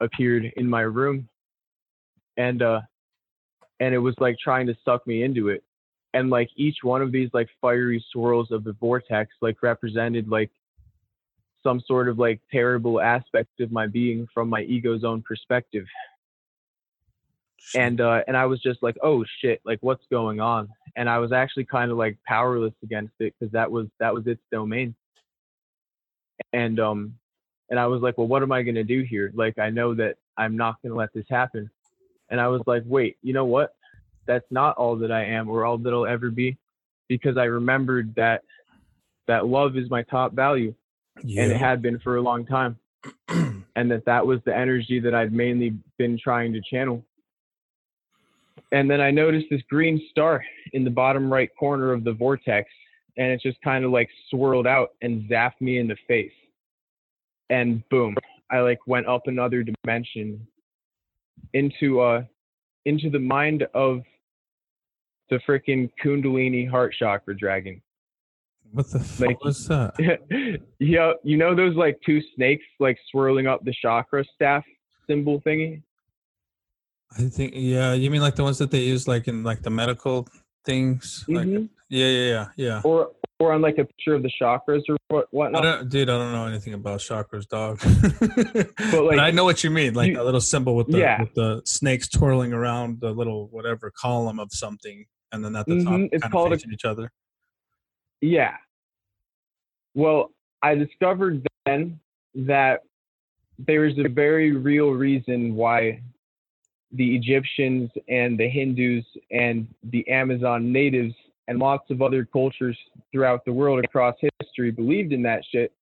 appeared 0.00 0.50
in 0.56 0.66
my 0.66 0.80
room 0.80 1.28
and 2.38 2.62
uh 2.62 2.80
and 3.82 3.96
it 3.96 3.98
was 3.98 4.14
like 4.20 4.38
trying 4.38 4.68
to 4.68 4.76
suck 4.84 5.04
me 5.08 5.24
into 5.24 5.48
it. 5.48 5.64
And 6.14 6.30
like 6.30 6.48
each 6.54 6.78
one 6.84 7.02
of 7.02 7.10
these 7.10 7.30
like 7.32 7.48
fiery 7.60 8.04
swirls 8.12 8.52
of 8.52 8.62
the 8.62 8.74
vortex 8.74 9.34
like 9.40 9.60
represented 9.60 10.28
like 10.28 10.50
some 11.64 11.82
sort 11.84 12.08
of 12.08 12.16
like 12.16 12.40
terrible 12.52 13.00
aspect 13.00 13.58
of 13.58 13.72
my 13.72 13.88
being 13.88 14.28
from 14.32 14.48
my 14.48 14.62
ego's 14.62 15.02
own 15.02 15.20
perspective. 15.22 15.84
And 17.74 18.00
uh 18.00 18.22
and 18.28 18.36
i 18.36 18.46
was 18.46 18.60
just 18.60 18.82
like 18.82 18.96
oh 19.02 19.24
shit 19.40 19.60
like 19.64 19.78
what's 19.80 20.04
going 20.10 20.38
on? 20.38 20.68
And 20.94 21.10
i 21.10 21.18
was 21.18 21.32
actually 21.32 21.64
kind 21.64 21.90
of 21.90 21.96
like 21.96 22.16
powerless 22.24 22.74
against 22.84 23.14
it 23.18 23.34
because 23.36 23.52
that 23.52 23.70
was 23.70 23.88
that 23.98 24.14
was 24.14 24.28
its 24.28 24.42
domain. 24.52 24.94
And 26.52 26.78
um 26.78 27.14
and 27.68 27.80
i 27.80 27.86
was 27.86 28.00
like 28.00 28.16
well 28.16 28.28
what 28.28 28.42
am 28.44 28.52
i 28.52 28.62
going 28.62 28.76
to 28.76 28.84
do 28.84 29.02
here? 29.02 29.32
Like 29.34 29.58
i 29.58 29.70
know 29.70 29.92
that 29.94 30.18
i'm 30.36 30.56
not 30.56 30.80
going 30.82 30.92
to 30.92 30.98
let 30.98 31.12
this 31.14 31.26
happen 31.28 31.68
and 32.30 32.40
i 32.40 32.48
was 32.48 32.62
like 32.66 32.82
wait 32.86 33.16
you 33.22 33.32
know 33.32 33.44
what 33.44 33.74
that's 34.26 34.46
not 34.50 34.76
all 34.76 34.96
that 34.96 35.12
i 35.12 35.24
am 35.24 35.48
or 35.48 35.64
all 35.64 35.78
that 35.78 35.92
i'll 35.92 36.06
ever 36.06 36.30
be 36.30 36.56
because 37.08 37.36
i 37.36 37.44
remembered 37.44 38.14
that 38.14 38.42
that 39.26 39.46
love 39.46 39.76
is 39.76 39.90
my 39.90 40.02
top 40.02 40.32
value 40.32 40.74
yeah. 41.22 41.42
and 41.42 41.52
it 41.52 41.58
had 41.58 41.82
been 41.82 41.98
for 41.98 42.16
a 42.16 42.22
long 42.22 42.44
time 42.46 42.76
and 43.76 43.90
that 43.90 44.04
that 44.06 44.26
was 44.26 44.40
the 44.44 44.56
energy 44.56 45.00
that 45.00 45.14
I'd 45.14 45.32
mainly 45.32 45.76
been 45.98 46.18
trying 46.22 46.52
to 46.52 46.60
channel. 46.60 47.04
And 48.70 48.90
then 48.90 49.00
I 49.00 49.10
noticed 49.10 49.46
this 49.50 49.62
green 49.68 50.00
star 50.10 50.42
in 50.72 50.84
the 50.84 50.90
bottom 50.90 51.32
right 51.32 51.50
corner 51.58 51.92
of 51.92 52.04
the 52.04 52.12
vortex, 52.12 52.70
and 53.18 53.30
it 53.30 53.40
just 53.42 53.60
kind 53.62 53.84
of 53.84 53.90
like 53.90 54.08
swirled 54.30 54.66
out 54.66 54.90
and 55.02 55.28
zapped 55.28 55.60
me 55.60 55.78
in 55.78 55.88
the 55.88 55.96
face. 56.08 56.32
And 57.50 57.86
boom, 57.90 58.14
I 58.50 58.60
like 58.60 58.78
went 58.86 59.06
up 59.06 59.26
another 59.26 59.62
dimension 59.62 60.46
into 61.54 62.00
uh 62.00 62.22
into 62.84 63.10
the 63.10 63.18
mind 63.18 63.66
of 63.74 64.02
the 65.30 65.38
freaking 65.48 65.90
Kundalini 66.02 66.68
heart 66.68 66.94
chakra 66.98 67.36
dragon. 67.36 67.80
what 68.72 68.90
the 68.90 68.98
fuck 69.00 69.28
like- 69.28 69.44
was 69.44 69.66
that? 69.68 69.94
yeah, 70.78 71.12
you 71.22 71.36
know 71.36 71.54
those 71.54 71.76
like 71.76 71.98
two 72.04 72.20
snakes 72.34 72.64
like 72.80 72.98
swirling 73.10 73.46
up 73.46 73.64
the 73.64 73.74
chakra 73.80 74.24
staff 74.34 74.64
symbol 75.06 75.40
thingy? 75.42 75.82
I 77.18 77.22
think 77.28 77.52
yeah. 77.54 77.92
You 77.92 78.10
mean 78.10 78.22
like 78.22 78.36
the 78.36 78.42
ones 78.42 78.58
that 78.58 78.70
they 78.70 78.80
use 78.80 79.06
like 79.06 79.28
in 79.28 79.42
like 79.42 79.62
the 79.62 79.70
medical 79.70 80.26
things? 80.64 81.24
Like, 81.28 81.46
Mhm. 81.46 81.68
yeah, 81.88 82.06
yeah, 82.06 82.28
yeah, 82.28 82.46
yeah. 82.56 82.80
Or 82.84 83.10
or 83.42 83.52
on 83.52 83.60
like 83.60 83.78
a 83.78 83.84
picture 83.84 84.14
of 84.14 84.22
the 84.22 84.30
chakras 84.40 84.82
or 84.88 84.96
what 85.08 85.24
I 85.24 85.26
whatnot. 85.32 85.62
don't, 85.62 85.88
dude. 85.88 86.08
I 86.08 86.16
don't 86.16 86.30
know 86.32 86.46
anything 86.46 86.74
about 86.74 87.00
chakras, 87.00 87.48
dog. 87.48 87.80
But 87.82 88.68
but 88.92 89.04
like 89.04 89.18
I 89.18 89.30
know 89.32 89.44
what 89.44 89.64
you 89.64 89.70
mean, 89.70 89.94
like 89.94 90.12
you- 90.12 90.20
a 90.20 90.24
little 90.24 90.40
symbol 90.40 90.76
with 90.76 90.86
the 90.88 90.98
Yeah. 90.98 91.20
with 91.20 91.34
the 91.34 91.60
snakes 91.64 92.08
twirling 92.08 92.52
around 92.52 93.00
the 93.00 93.10
little 93.10 93.48
whatever 93.48 93.90
column 93.90 94.38
of 94.38 94.52
something, 94.52 95.06
and 95.32 95.44
then 95.44 95.56
at 95.56 95.66
the 95.66 95.82
top, 95.82 95.94
Mhm, 95.94 96.08
it's 96.12 96.22
kind 96.22 96.32
called 96.32 96.52
of 96.52 96.58
facing 96.60 96.72
each 96.72 96.84
other. 96.84 97.10
Yeah. 98.20 98.54
Well, 99.94 100.30
I 100.62 100.74
discovered 100.76 101.44
then 101.66 101.98
that 102.34 102.80
there's 103.58 103.98
a 103.98 104.08
very 104.08 104.52
real 104.52 104.90
reason 104.90 105.54
why 105.54 106.00
the 106.92 107.16
Egyptians 107.16 107.90
and 108.08 108.38
the 108.38 108.48
Hindus 108.48 109.04
and 109.30 109.66
the 109.82 110.06
Amazon 110.08 110.72
natives 110.72 111.14
and 111.48 111.58
lots 111.58 111.90
of 111.90 112.02
other 112.02 112.24
cultures 112.24 112.78
throughout 113.10 113.44
the 113.44 113.52
world 113.52 113.84
across 113.84 114.14
history 114.40 114.70
believed 114.70 115.12
in 115.12 115.22
that 115.22 115.42
shit 115.50 115.72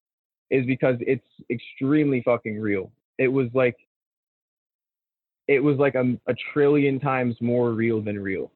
is 0.51 0.67
because 0.67 0.97
it's 1.01 1.27
extremely 1.51 2.23
fucking 2.23 2.59
real. 2.59 2.91
It 3.19 3.29
was 3.29 3.49
like 3.55 3.77
it 5.49 5.61
was 5.63 5.77
like 5.79 5.95
a, 5.97 6.17
a 6.27 6.35
trillion 6.53 7.01
times 7.01 7.37
more 7.41 7.73
real 7.73 8.01
than 8.01 8.19
real. 8.19 8.53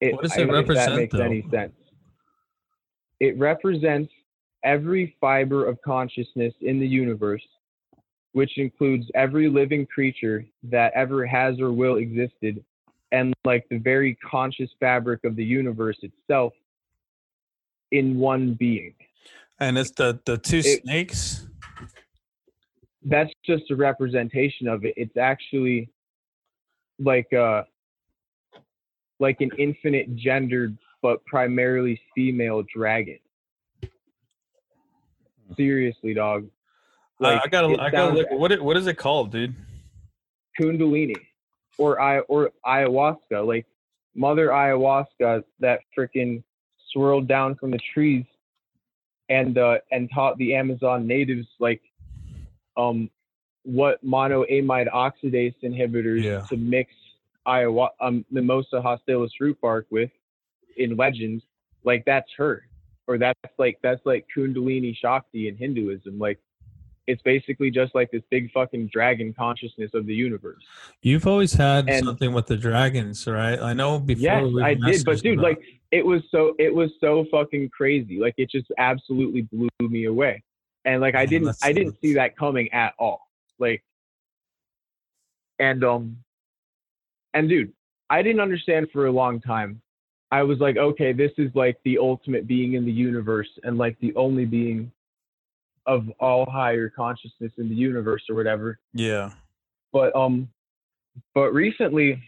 What 0.00 0.22
does 0.22 0.36
it 0.36 0.42
if 0.42 0.50
represent, 0.50 0.90
That 0.90 0.96
makes 0.96 1.12
though? 1.12 1.24
any 1.24 1.46
sense. 1.50 1.72
It 3.20 3.38
represents 3.38 4.12
every 4.64 5.16
fiber 5.20 5.66
of 5.66 5.80
consciousness 5.82 6.54
in 6.60 6.80
the 6.80 6.86
universe, 6.86 7.42
which 8.32 8.58
includes 8.58 9.06
every 9.14 9.48
living 9.48 9.86
creature 9.86 10.44
that 10.64 10.92
ever 10.94 11.26
has 11.26 11.60
or 11.60 11.72
will 11.72 11.96
existed, 11.96 12.64
and 13.12 13.34
like 13.44 13.64
the 13.70 13.78
very 13.78 14.16
conscious 14.16 14.70
fabric 14.80 15.22
of 15.24 15.36
the 15.36 15.44
universe 15.44 15.98
itself 16.02 16.52
in 17.92 18.18
one 18.18 18.54
being. 18.54 18.94
And 19.60 19.78
it's 19.78 19.92
the 19.92 20.18
the 20.24 20.38
two 20.38 20.58
It- 20.58 20.82
snakes. 20.82 21.46
That's 23.04 23.32
just 23.44 23.70
a 23.70 23.76
representation 23.76 24.68
of 24.68 24.84
it. 24.84 24.94
It's 24.96 25.16
actually 25.16 25.90
like 26.98 27.32
uh 27.32 27.64
like 29.20 29.40
an 29.40 29.50
infinite 29.58 30.16
gendered 30.16 30.76
but 31.02 31.24
primarily 31.26 32.00
female 32.14 32.62
dragon. 32.74 33.18
Seriously, 35.56 36.14
dog. 36.14 36.48
I, 37.20 37.34
Like, 37.34 37.42
I 37.44 37.48
gotta 37.48 37.82
I 37.82 37.90
gotta 37.90 38.14
look. 38.14 38.30
What 38.30 38.52
it, 38.52 38.62
what 38.62 38.76
is 38.76 38.86
it 38.86 38.94
called, 38.94 39.32
dude? 39.32 39.54
Kundalini 40.60 41.16
or 41.78 42.00
I 42.00 42.20
or 42.20 42.50
ayahuasca, 42.66 43.46
like 43.46 43.66
Mother 44.14 44.48
Ayahuasca 44.48 45.42
that 45.60 45.80
freaking 45.96 46.42
swirled 46.92 47.26
down 47.26 47.54
from 47.54 47.70
the 47.70 47.80
trees 47.94 48.24
and 49.28 49.56
uh 49.56 49.78
and 49.90 50.10
taught 50.14 50.36
the 50.38 50.54
Amazon 50.54 51.06
natives 51.06 51.46
like 51.58 51.80
um 52.76 53.08
what 53.64 54.04
monoamine 54.04 54.90
oxidase 54.92 55.54
inhibitors 55.62 56.22
Yeah. 56.24 56.44
to 56.48 56.56
mix 56.56 56.92
ayahuasca 57.46 57.90
um 58.00 58.24
mimosa 58.30 58.80
hostilis 58.82 59.30
root 59.40 59.58
bark 59.60 59.86
with 59.90 60.10
in 60.76 60.96
legends 60.96 61.42
like 61.84 62.04
that's 62.04 62.28
her 62.36 62.64
or 63.06 63.18
that's 63.18 63.38
like 63.58 63.78
that's 63.82 64.04
like 64.04 64.26
kundalini 64.36 64.94
shakti 64.96 65.48
in 65.48 65.56
hinduism 65.56 66.18
like 66.18 66.38
it's 67.06 67.20
basically 67.22 67.70
just 67.70 67.94
like 67.94 68.10
this 68.12 68.22
big 68.30 68.50
fucking 68.52 68.86
dragon 68.92 69.34
consciousness 69.36 69.90
of 69.94 70.06
the 70.06 70.14
universe 70.14 70.62
You've 71.02 71.26
always 71.26 71.52
had 71.52 71.88
And- 71.88 72.04
something 72.04 72.32
with 72.32 72.46
the 72.46 72.56
dragons, 72.56 73.26
right? 73.26 73.58
I 73.58 73.72
know 73.72 73.98
before. 73.98 74.22
Yes, 74.22 74.52
I 74.62 74.74
did, 74.74 75.04
but 75.04 75.20
dude, 75.20 75.38
about- 75.38 75.42
like 75.50 75.62
it 75.90 76.06
was 76.06 76.22
so 76.30 76.54
it 76.58 76.72
was 76.74 76.90
so 77.00 77.24
fucking 77.30 77.68
crazy. 77.70 78.18
Like 78.20 78.34
it 78.38 78.50
just 78.50 78.66
absolutely 78.78 79.42
blew 79.42 79.68
me 79.80 80.04
away. 80.04 80.42
And 80.84 81.00
like 81.00 81.14
I 81.14 81.26
didn't 81.26 81.54
I 81.62 81.72
didn't 81.72 81.96
see 82.00 82.14
that 82.14 82.36
coming 82.36 82.72
at 82.72 82.94
all. 82.98 83.20
Like 83.58 83.82
and 85.58 85.84
um 85.84 86.16
and 87.34 87.48
dude, 87.48 87.72
I 88.10 88.22
didn't 88.22 88.40
understand 88.40 88.88
for 88.92 89.06
a 89.06 89.10
long 89.12 89.40
time. 89.40 89.80
I 90.30 90.42
was 90.42 90.58
like, 90.60 90.76
okay, 90.76 91.12
this 91.12 91.32
is 91.36 91.50
like 91.54 91.76
the 91.84 91.98
ultimate 91.98 92.46
being 92.46 92.72
in 92.74 92.84
the 92.84 92.92
universe 92.92 93.48
and 93.64 93.76
like 93.76 93.98
the 94.00 94.14
only 94.16 94.44
being 94.46 94.90
of 95.86 96.08
all 96.20 96.48
higher 96.50 96.88
consciousness 96.88 97.52
in 97.58 97.68
the 97.68 97.74
universe 97.74 98.22
or 98.28 98.36
whatever. 98.36 98.78
Yeah, 98.94 99.30
but 99.92 100.14
um 100.16 100.48
but 101.34 101.52
recently 101.52 102.22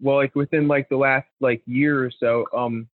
well 0.00 0.16
like 0.16 0.34
within 0.34 0.66
like 0.66 0.88
the 0.88 0.96
last 0.96 1.26
like 1.40 1.62
year 1.66 2.04
or 2.04 2.10
so 2.18 2.44
um 2.56 2.88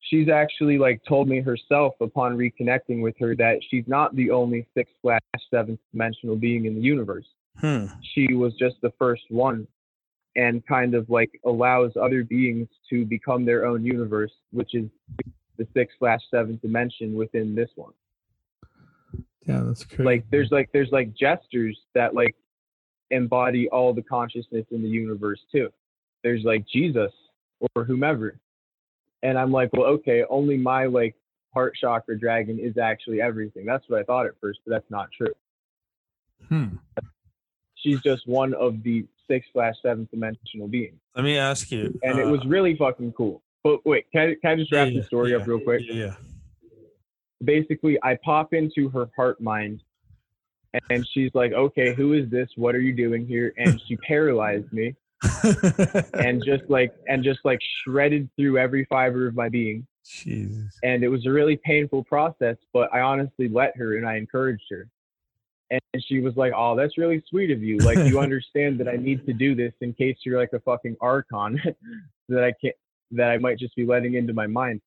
she's 0.00 0.28
actually 0.28 0.78
like 0.78 1.00
told 1.06 1.28
me 1.28 1.40
herself 1.40 1.94
upon 2.00 2.36
reconnecting 2.36 3.02
with 3.02 3.14
her 3.18 3.34
that 3.36 3.58
she's 3.70 3.84
not 3.86 4.14
the 4.16 4.30
only 4.30 4.66
sixth 4.74 4.94
slash 5.02 5.20
seventh 5.50 5.80
dimensional 5.92 6.36
being 6.36 6.64
in 6.64 6.74
the 6.74 6.80
universe. 6.80 7.26
Hmm. 7.58 7.86
she 8.14 8.32
was 8.32 8.54
just 8.54 8.76
the 8.80 8.92
first 8.98 9.24
one 9.28 9.66
and 10.36 10.64
kind 10.66 10.94
of 10.94 11.10
like 11.10 11.30
allows 11.44 11.90
other 12.00 12.22
beings 12.22 12.68
to 12.88 13.04
become 13.04 13.44
their 13.44 13.66
own 13.66 13.84
universe 13.84 14.30
which 14.52 14.74
is 14.74 14.88
the 15.58 15.66
sixth 15.74 15.96
slash 15.98 16.20
seventh 16.30 16.62
dimension 16.62 17.14
within 17.14 17.54
this 17.54 17.68
one 17.74 17.92
yeah, 19.50 19.62
that's 19.66 19.84
crazy. 19.84 20.02
like 20.02 20.24
there's 20.30 20.50
like 20.50 20.70
there's 20.72 20.90
like 20.90 21.14
gestures 21.14 21.78
that 21.94 22.14
like 22.14 22.34
embody 23.10 23.68
all 23.68 23.92
the 23.92 24.02
consciousness 24.02 24.64
in 24.70 24.82
the 24.82 24.88
universe 24.88 25.40
too 25.50 25.68
there's 26.22 26.44
like 26.44 26.64
jesus 26.66 27.12
or 27.74 27.84
whomever 27.84 28.38
and 29.22 29.38
i'm 29.38 29.50
like 29.50 29.70
well 29.72 29.86
okay 29.86 30.24
only 30.30 30.56
my 30.56 30.86
like 30.86 31.14
heart 31.52 31.74
chakra 31.80 32.18
dragon 32.18 32.58
is 32.58 32.78
actually 32.78 33.20
everything 33.20 33.66
that's 33.66 33.88
what 33.88 34.00
i 34.00 34.02
thought 34.04 34.26
at 34.26 34.32
first 34.40 34.60
but 34.64 34.70
that's 34.70 34.90
not 34.90 35.08
true 35.16 35.32
hmm. 36.48 36.66
she's 37.74 38.00
just 38.00 38.26
one 38.28 38.54
of 38.54 38.82
the 38.84 39.04
six 39.28 39.46
slash 39.52 39.74
seventh 39.82 40.10
dimensional 40.10 40.68
beings 40.68 40.98
Let 41.14 41.24
me 41.24 41.36
ask 41.36 41.70
you. 41.70 41.98
and 42.02 42.18
it 42.18 42.26
uh, 42.26 42.30
was 42.30 42.44
really 42.46 42.76
fucking 42.76 43.12
cool 43.12 43.42
but 43.64 43.84
wait 43.84 44.06
can 44.12 44.20
I, 44.22 44.34
can 44.40 44.52
I 44.52 44.56
just 44.56 44.72
wrap 44.72 44.88
yeah, 44.88 45.00
the 45.00 45.06
story 45.06 45.32
yeah, 45.32 45.38
up 45.38 45.46
real 45.46 45.60
quick 45.60 45.82
yeah. 45.84 46.14
Basically 47.44 47.98
I 48.02 48.18
pop 48.22 48.52
into 48.52 48.88
her 48.90 49.10
heart 49.16 49.40
mind 49.40 49.82
and 50.90 51.06
she's 51.12 51.30
like, 51.34 51.52
Okay, 51.52 51.94
who 51.94 52.12
is 52.12 52.30
this? 52.30 52.48
What 52.56 52.74
are 52.74 52.80
you 52.80 52.92
doing 52.92 53.26
here? 53.26 53.52
And 53.56 53.80
she 53.86 53.96
paralyzed 54.08 54.72
me 54.72 54.94
and 56.14 56.42
just 56.44 56.64
like 56.68 56.94
and 57.08 57.22
just 57.22 57.40
like 57.44 57.60
shredded 57.82 58.28
through 58.36 58.58
every 58.58 58.84
fiber 58.86 59.26
of 59.26 59.34
my 59.34 59.48
being. 59.48 59.86
Jesus. 60.04 60.78
And 60.82 61.04
it 61.04 61.08
was 61.08 61.26
a 61.26 61.30
really 61.30 61.56
painful 61.56 62.04
process, 62.04 62.56
but 62.72 62.92
I 62.92 63.00
honestly 63.00 63.48
let 63.48 63.76
her 63.76 63.96
and 63.96 64.08
I 64.08 64.16
encouraged 64.16 64.64
her. 64.70 64.88
And 65.70 65.80
she 66.00 66.20
was 66.20 66.36
like, 66.36 66.52
Oh, 66.56 66.74
that's 66.74 66.98
really 66.98 67.22
sweet 67.28 67.50
of 67.50 67.62
you. 67.62 67.78
Like 67.78 67.98
you 67.98 68.20
understand 68.20 68.78
that 68.80 68.88
I 68.88 68.96
need 68.96 69.26
to 69.26 69.32
do 69.32 69.54
this 69.54 69.72
in 69.80 69.92
case 69.92 70.16
you're 70.24 70.38
like 70.38 70.52
a 70.52 70.60
fucking 70.60 70.96
archon 71.00 71.60
that 72.28 72.44
I 72.44 72.52
can't 72.60 72.76
that 73.12 73.30
I 73.30 73.38
might 73.38 73.58
just 73.58 73.74
be 73.74 73.84
letting 73.84 74.14
into 74.14 74.32
my 74.32 74.46
mind. 74.46 74.80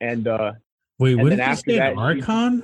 And 0.00 0.28
uh 0.28 0.52
Wait, 0.98 1.12
And 1.12 1.22
what 1.22 1.30
did 1.30 1.38
you 1.38 1.54
say? 1.56 1.78
that, 1.78 1.96
archon? 1.96 2.62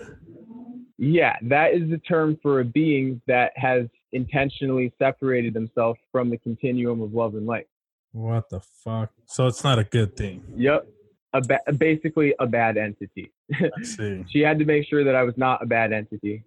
Yeah, 0.98 1.36
that 1.42 1.74
is 1.74 1.88
the 1.90 1.98
term 1.98 2.38
for 2.42 2.60
a 2.60 2.64
being 2.64 3.20
that 3.26 3.52
has 3.56 3.86
intentionally 4.12 4.92
separated 4.98 5.54
themselves 5.54 5.98
from 6.12 6.30
the 6.30 6.38
continuum 6.38 7.02
of 7.02 7.12
love 7.12 7.34
and 7.34 7.46
light. 7.46 7.66
What 8.12 8.48
the 8.48 8.60
fuck? 8.60 9.10
So 9.26 9.46
it's 9.48 9.64
not 9.64 9.78
a 9.78 9.84
good 9.84 10.16
thing. 10.16 10.44
Yep. 10.56 10.86
A 11.32 11.40
ba- 11.40 11.72
basically 11.76 12.32
a 12.38 12.46
bad 12.46 12.76
entity. 12.76 13.32
I 13.52 13.82
see. 13.82 14.24
she 14.30 14.38
had 14.38 14.58
to 14.60 14.64
make 14.64 14.86
sure 14.88 15.02
that 15.02 15.16
I 15.16 15.24
was 15.24 15.34
not 15.36 15.62
a 15.62 15.66
bad 15.66 15.92
entity. 15.92 16.44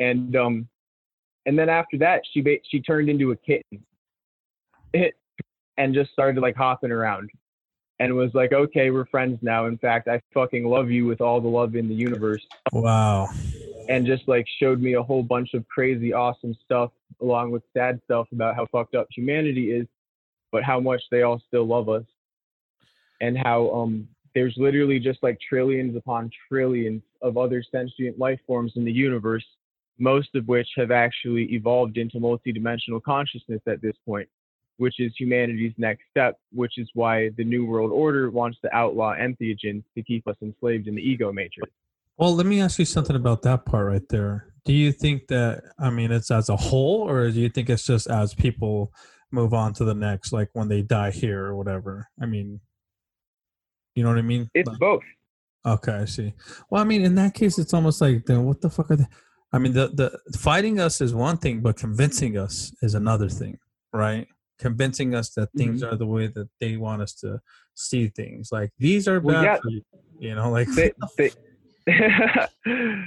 And 0.00 0.34
um 0.34 0.68
and 1.46 1.56
then 1.56 1.68
after 1.68 1.98
that 1.98 2.22
she 2.32 2.40
ba- 2.40 2.58
she 2.68 2.80
turned 2.80 3.08
into 3.08 3.30
a 3.30 3.36
kitten. 3.36 3.84
It, 4.92 5.14
and 5.78 5.94
just 5.94 6.10
started 6.12 6.40
like 6.40 6.56
hopping 6.56 6.90
around 6.90 7.30
and 8.02 8.16
was 8.16 8.34
like, 8.34 8.52
"Okay, 8.52 8.90
we're 8.90 9.06
friends 9.06 9.38
now. 9.42 9.66
In 9.66 9.78
fact, 9.78 10.08
I 10.08 10.20
fucking 10.34 10.64
love 10.64 10.90
you 10.90 11.06
with 11.06 11.20
all 11.20 11.40
the 11.40 11.48
love 11.48 11.76
in 11.76 11.88
the 11.88 11.94
universe." 11.94 12.44
Wow. 12.72 13.28
and 13.88 14.06
just 14.06 14.26
like 14.28 14.46
showed 14.60 14.80
me 14.80 14.94
a 14.94 15.02
whole 15.02 15.22
bunch 15.22 15.54
of 15.54 15.66
crazy 15.68 16.12
awesome 16.12 16.54
stuff 16.64 16.92
along 17.20 17.50
with 17.50 17.62
sad 17.76 18.00
stuff 18.04 18.26
about 18.32 18.54
how 18.54 18.64
fucked 18.66 18.94
up 18.94 19.08
humanity 19.10 19.72
is 19.72 19.86
but 20.52 20.62
how 20.62 20.78
much 20.78 21.02
they 21.10 21.22
all 21.22 21.42
still 21.48 21.66
love 21.66 21.88
us 21.88 22.04
and 23.20 23.36
how 23.36 23.68
um 23.70 24.06
there's 24.34 24.54
literally 24.56 25.00
just 25.00 25.20
like 25.22 25.36
trillions 25.40 25.96
upon 25.96 26.30
trillions 26.48 27.02
of 27.22 27.36
other 27.36 27.62
sentient 27.72 28.18
life 28.20 28.38
forms 28.46 28.72
in 28.76 28.84
the 28.84 28.92
universe 28.92 29.44
most 29.98 30.34
of 30.36 30.46
which 30.46 30.68
have 30.76 30.92
actually 30.92 31.44
evolved 31.52 31.98
into 31.98 32.18
multidimensional 32.18 33.02
consciousness 33.02 33.60
at 33.66 33.82
this 33.82 33.96
point 34.06 34.28
which 34.78 34.98
is 34.98 35.12
humanity's 35.18 35.74
next 35.78 36.02
step 36.10 36.38
which 36.52 36.78
is 36.78 36.88
why 36.94 37.28
the 37.36 37.44
new 37.44 37.64
world 37.64 37.90
order 37.92 38.30
wants 38.30 38.58
to 38.62 38.74
outlaw 38.74 39.14
entheogens 39.14 39.82
to 39.96 40.02
keep 40.02 40.26
us 40.26 40.36
enslaved 40.42 40.86
in 40.88 40.94
the 40.94 41.02
ego 41.02 41.32
matrix 41.32 41.70
Well, 42.18 42.34
let 42.34 42.46
me 42.46 42.60
ask 42.60 42.78
you 42.78 42.84
something 42.84 43.16
about 43.16 43.42
that 43.42 43.64
part 43.64 43.86
right 43.86 44.08
there. 44.10 44.52
Do 44.64 44.72
you 44.72 44.92
think 44.92 45.26
that 45.28 45.62
I 45.78 45.90
mean 45.90 46.12
it's 46.12 46.30
as 46.30 46.48
a 46.48 46.56
whole, 46.56 47.08
or 47.08 47.30
do 47.30 47.40
you 47.40 47.48
think 47.48 47.68
it's 47.68 47.86
just 47.86 48.06
as 48.08 48.34
people 48.34 48.92
move 49.32 49.52
on 49.54 49.72
to 49.74 49.84
the 49.84 49.94
next, 49.94 50.32
like 50.32 50.50
when 50.52 50.68
they 50.68 50.82
die 50.82 51.10
here 51.10 51.46
or 51.46 51.56
whatever? 51.56 52.08
I 52.22 52.26
mean, 52.26 52.60
you 53.94 54.02
know 54.02 54.10
what 54.10 54.18
I 54.18 54.22
mean? 54.22 54.48
it's 54.54 54.68
Like- 54.68 54.78
both 54.78 55.02
Okay, 55.64 55.92
I 55.92 56.04
see. 56.06 56.32
Well, 56.70 56.82
I 56.82 56.84
mean, 56.84 57.02
in 57.04 57.14
that 57.14 57.34
case, 57.34 57.56
it's 57.58 57.72
almost 57.72 58.00
like, 58.00 58.26
then 58.26 58.44
what 58.44 58.60
the 58.60 58.68
fuck 58.70 58.90
are 58.90 58.96
they? 58.96 59.06
I 59.52 59.58
mean, 59.58 59.72
the 59.72 59.88
the 59.88 60.38
fighting 60.38 60.80
us 60.80 61.00
is 61.00 61.14
one 61.14 61.36
thing, 61.38 61.60
but 61.60 61.76
convincing 61.76 62.36
us 62.36 62.74
is 62.82 62.94
another 62.94 63.28
thing, 63.28 63.58
right? 63.92 64.26
Convincing 64.62 65.14
us 65.14 65.30
that 65.30 65.48
things 65.56 65.82
are 65.82 65.96
the 65.96 66.06
way 66.06 66.28
that 66.28 66.48
they 66.60 66.76
want 66.76 67.02
us 67.02 67.14
to 67.14 67.40
see 67.74 68.06
things. 68.08 68.50
Like 68.52 68.70
these 68.78 69.08
are 69.08 69.18
Well, 69.18 69.42
bad 69.42 69.44
yeah. 69.44 69.56
for 69.60 69.70
you. 69.70 69.82
You 70.20 70.34
know, 70.36 70.50
like 70.50 70.68
they, 70.68 70.92
they, 71.18 71.30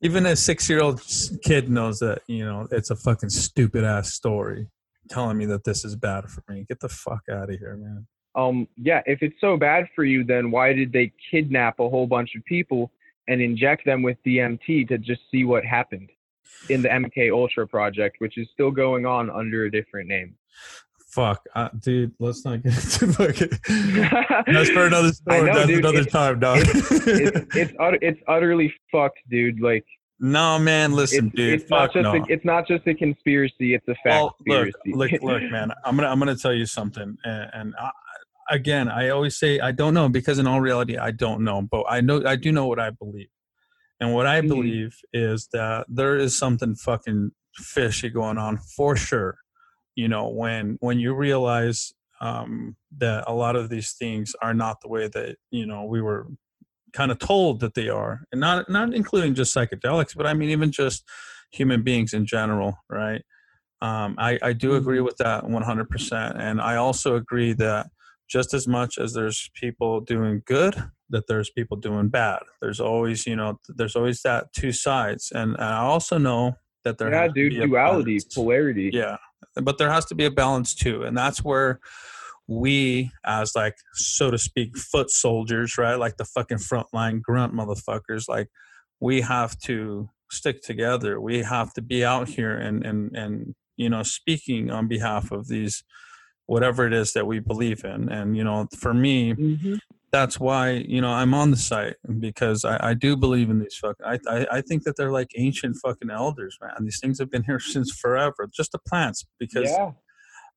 even 0.00 0.24
a 0.24 0.34
six-year-old 0.34 1.02
kid 1.44 1.68
knows 1.68 1.98
that 1.98 2.22
you 2.26 2.44
know 2.46 2.66
it's 2.70 2.90
a 2.90 2.96
fucking 2.96 3.28
stupid 3.28 3.84
ass 3.84 4.14
story 4.14 4.68
telling 5.10 5.36
me 5.36 5.44
that 5.46 5.64
this 5.64 5.84
is 5.84 5.94
bad 5.96 6.24
for 6.30 6.42
me. 6.48 6.64
Get 6.66 6.80
the 6.80 6.88
fuck 6.88 7.22
out 7.30 7.50
of 7.50 7.58
here, 7.58 7.76
man. 7.76 8.06
um, 8.34 8.66
yeah, 8.76 9.02
if 9.06 9.22
it's 9.22 9.40
so 9.40 9.56
bad 9.58 9.86
for 9.94 10.04
you, 10.04 10.24
then 10.24 10.50
why 10.50 10.72
did 10.72 10.92
they 10.92 11.12
kidnap 11.30 11.78
a 11.78 11.88
whole 11.88 12.06
bunch 12.06 12.34
of 12.36 12.44
people 12.44 12.90
and 13.28 13.40
inject 13.42 13.84
them 13.84 14.02
with 14.02 14.16
DMT 14.26 14.88
to 14.88 14.98
just 14.98 15.20
see 15.30 15.44
what 15.44 15.64
happened 15.64 16.10
in 16.68 16.82
the 16.82 16.88
MK 16.88 17.32
Ultra 17.32 17.66
project, 17.66 18.16
which 18.18 18.38
is 18.38 18.48
still 18.52 18.70
going 18.70 19.06
on 19.06 19.30
under 19.30 19.64
a 19.64 19.70
different 19.70 20.08
name? 20.08 20.34
Fuck, 21.10 21.42
uh, 21.54 21.70
dude. 21.80 22.12
Let's 22.18 22.44
not 22.44 22.62
get 22.62 22.74
into 23.02 23.12
fucking. 23.14 23.48
That's 24.52 24.68
for 24.70 24.86
another 24.86 25.12
story. 25.12 25.42
know, 25.46 25.54
That's 25.54 25.66
dude. 25.66 25.78
another 25.78 26.00
It's- 26.00 26.12
time, 26.12 26.40
dog. 26.40 26.58
it's 26.60 26.90
it's, 27.56 27.72
ut- 27.80 28.02
it's 28.02 28.20
utterly 28.28 28.72
fucked, 28.92 29.18
dude. 29.30 29.60
Like 29.60 29.84
No, 30.20 30.58
man, 30.58 30.92
listen, 30.92 31.28
it's, 31.28 31.36
dude. 31.36 31.60
it's 31.62 31.70
not 31.70 31.86
fuck 31.86 31.92
just 31.94 32.02
no. 32.02 32.14
a, 32.16 32.26
it's 32.28 32.44
not 32.44 32.66
just 32.68 32.86
a 32.86 32.92
conspiracy; 32.94 33.72
it's 33.74 33.88
a 33.88 33.94
fact 34.04 34.06
well, 34.46 34.66
look, 34.66 34.74
look, 34.86 35.12
look, 35.22 35.42
man. 35.50 35.70
I'm 35.84 35.96
gonna 35.96 36.08
I'm 36.08 36.18
gonna 36.18 36.36
tell 36.36 36.52
you 36.52 36.66
something, 36.66 37.16
and, 37.24 37.50
and 37.54 37.74
I, 37.80 37.90
again, 38.50 38.88
I 38.88 39.08
always 39.08 39.38
say 39.38 39.58
I 39.58 39.72
don't 39.72 39.94
know 39.94 40.10
because 40.10 40.38
in 40.38 40.46
all 40.46 40.60
reality, 40.60 40.98
I 40.98 41.12
don't 41.12 41.42
know, 41.44 41.62
but 41.62 41.84
I 41.88 42.02
know 42.02 42.22
I 42.26 42.36
do 42.36 42.52
know 42.52 42.66
what 42.66 42.78
I 42.78 42.90
believe, 42.90 43.28
and 44.00 44.12
what 44.14 44.26
I 44.26 44.40
Mhm. 44.40 44.48
believe 44.48 44.96
is 45.12 45.48
that 45.52 45.86
there 45.88 46.16
is 46.16 46.38
something 46.38 46.74
fucking 46.74 47.30
fishy 47.54 48.10
going 48.10 48.38
on 48.38 48.58
for 48.58 48.96
sure. 48.96 49.38
You 49.94 50.08
know, 50.08 50.28
when 50.28 50.76
when 50.80 50.98
you 51.00 51.14
realize 51.14 51.92
um, 52.20 52.76
that 52.98 53.24
a 53.26 53.34
lot 53.34 53.56
of 53.56 53.68
these 53.68 53.92
things 53.92 54.34
are 54.42 54.54
not 54.54 54.80
the 54.80 54.88
way 54.88 55.08
that 55.08 55.36
you 55.50 55.66
know 55.66 55.84
we 55.84 56.00
were 56.02 56.26
kind 56.92 57.10
of 57.10 57.18
told 57.18 57.60
that 57.60 57.74
they 57.74 57.88
are, 57.88 58.22
and 58.32 58.40
not 58.40 58.68
not 58.70 58.94
including 58.94 59.34
just 59.34 59.54
psychedelics, 59.54 60.16
but 60.16 60.26
I 60.26 60.34
mean 60.34 60.50
even 60.50 60.70
just 60.72 61.04
human 61.52 61.82
beings 61.82 62.12
in 62.14 62.26
general, 62.26 62.78
right? 62.90 63.22
Um, 63.82 64.16
I, 64.18 64.38
I 64.42 64.52
do 64.54 64.74
agree 64.74 65.00
with 65.00 65.16
that 65.18 65.44
100%. 65.44 66.36
And 66.40 66.60
I 66.60 66.76
also 66.76 67.16
agree 67.16 67.52
that 67.54 67.88
just 68.28 68.54
as 68.54 68.66
much 68.66 68.98
as 68.98 69.12
there's 69.12 69.50
people 69.54 70.00
doing 70.00 70.42
good, 70.46 70.74
that 71.10 71.26
there's 71.28 71.50
people 71.50 71.76
doing 71.76 72.08
bad. 72.08 72.40
There's 72.60 72.80
always, 72.80 73.26
you 73.26 73.36
know, 73.36 73.58
there's 73.68 73.96
always 73.96 74.22
that 74.22 74.52
two 74.52 74.72
sides. 74.72 75.30
And, 75.32 75.54
and 75.54 75.64
I 75.64 75.78
also 75.78 76.18
know 76.18 76.54
that 76.84 76.98
there 76.98 77.12
yeah, 77.12 77.28
dude, 77.28 77.54
duality, 77.54 78.20
polarity. 78.34 78.90
Yeah. 78.92 79.16
But 79.54 79.78
there 79.78 79.90
has 79.90 80.04
to 80.06 80.14
be 80.14 80.24
a 80.24 80.30
balance 80.30 80.74
too. 80.74 81.02
And 81.02 81.16
that's 81.16 81.44
where 81.44 81.80
we, 82.48 83.10
as 83.24 83.54
like, 83.54 83.76
so 83.94 84.30
to 84.30 84.38
speak, 84.38 84.76
foot 84.76 85.10
soldiers, 85.10 85.78
right? 85.78 85.96
Like 85.96 86.16
the 86.16 86.24
fucking 86.24 86.58
frontline 86.58 87.20
grunt 87.22 87.54
motherfuckers, 87.54 88.28
like 88.28 88.48
we 89.00 89.20
have 89.22 89.58
to 89.60 90.08
stick 90.30 90.62
together. 90.62 91.20
We 91.20 91.42
have 91.42 91.72
to 91.74 91.82
be 91.82 92.04
out 92.04 92.28
here 92.28 92.56
and, 92.56 92.84
and, 92.84 93.16
and, 93.16 93.54
you 93.76 93.90
know, 93.90 94.02
speaking 94.02 94.70
on 94.70 94.88
behalf 94.88 95.30
of 95.30 95.48
these, 95.48 95.84
whatever 96.46 96.86
it 96.86 96.92
is 96.92 97.12
that 97.12 97.26
we 97.26 97.40
believe 97.40 97.84
in. 97.84 98.08
And, 98.08 98.36
you 98.36 98.44
know, 98.44 98.68
for 98.76 98.94
me, 98.94 99.34
Mhm. 99.34 99.78
That's 100.16 100.40
why 100.40 100.70
you 100.70 101.00
know 101.02 101.10
I'm 101.10 101.34
on 101.34 101.50
the 101.50 101.58
site 101.58 101.96
because 102.18 102.64
I, 102.64 102.90
I 102.90 102.94
do 102.94 103.16
believe 103.16 103.50
in 103.50 103.58
these 103.58 103.76
fuck. 103.76 103.96
I, 104.04 104.18
I 104.26 104.46
I 104.58 104.60
think 104.62 104.84
that 104.84 104.96
they're 104.96 105.10
like 105.10 105.30
ancient 105.36 105.76
fucking 105.84 106.10
elders, 106.10 106.56
man. 106.62 106.72
These 106.80 107.00
things 107.00 107.18
have 107.18 107.30
been 107.30 107.44
here 107.44 107.60
since 107.74 107.92
forever. 107.92 108.48
Just 108.54 108.72
the 108.72 108.78
plants, 108.78 109.26
because 109.38 109.70
Yeah, 109.70 109.92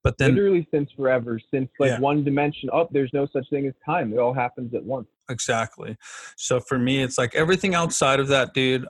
but 0.04 0.18
then 0.18 0.32
literally 0.36 0.66
since 0.72 0.90
forever, 0.96 1.40
since 1.54 1.70
like 1.78 1.92
Yeah. 1.92 2.00
one 2.00 2.24
dimension 2.24 2.70
up, 2.74 2.90
there's 2.94 3.12
no 3.14 3.28
such 3.34 3.48
thing 3.50 3.68
as 3.68 3.74
time. 3.86 4.14
It 4.14 4.20
all 4.20 4.34
happens 4.34 4.74
at 4.74 4.84
once. 4.84 5.08
exactly. 5.30 5.98
So 6.38 6.60
for 6.62 6.80
me, 6.80 7.04
it's 7.04 7.18
like 7.18 7.36
everything 7.36 7.76
outside 7.76 8.20
of 8.22 8.30
that, 8.30 8.54
dude. 8.54 8.86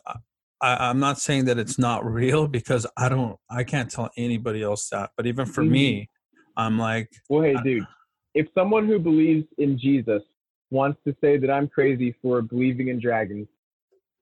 I, 0.61 0.89
I'm 0.89 0.99
not 0.99 1.17
saying 1.19 1.45
that 1.45 1.57
it's 1.57 1.79
not 1.79 2.05
real 2.05 2.47
because 2.47 2.85
I 2.95 3.09
don't. 3.09 3.37
I 3.49 3.63
can't 3.63 3.89
tell 3.89 4.09
anybody 4.17 4.61
else 4.61 4.89
that. 4.89 5.11
But 5.17 5.25
even 5.25 5.45
for 5.45 5.63
me, 5.63 6.09
I'm 6.57 6.77
like, 6.77 7.09
Well, 7.29 7.41
hey, 7.43 7.55
Uh, 7.55 7.63
dude, 7.63 7.87
if 8.35 8.47
someone 8.53 8.85
who 8.87 8.99
believes 8.99 9.47
in 9.57 9.79
Jesus 9.79 10.21
wants 10.71 10.99
to 11.07 11.15
say 11.21 11.37
that 11.37 11.49
I'm 11.49 11.67
crazy 11.67 12.15
for 12.21 12.41
believing 12.41 12.89
in 12.89 12.99
dragons, 12.99 13.47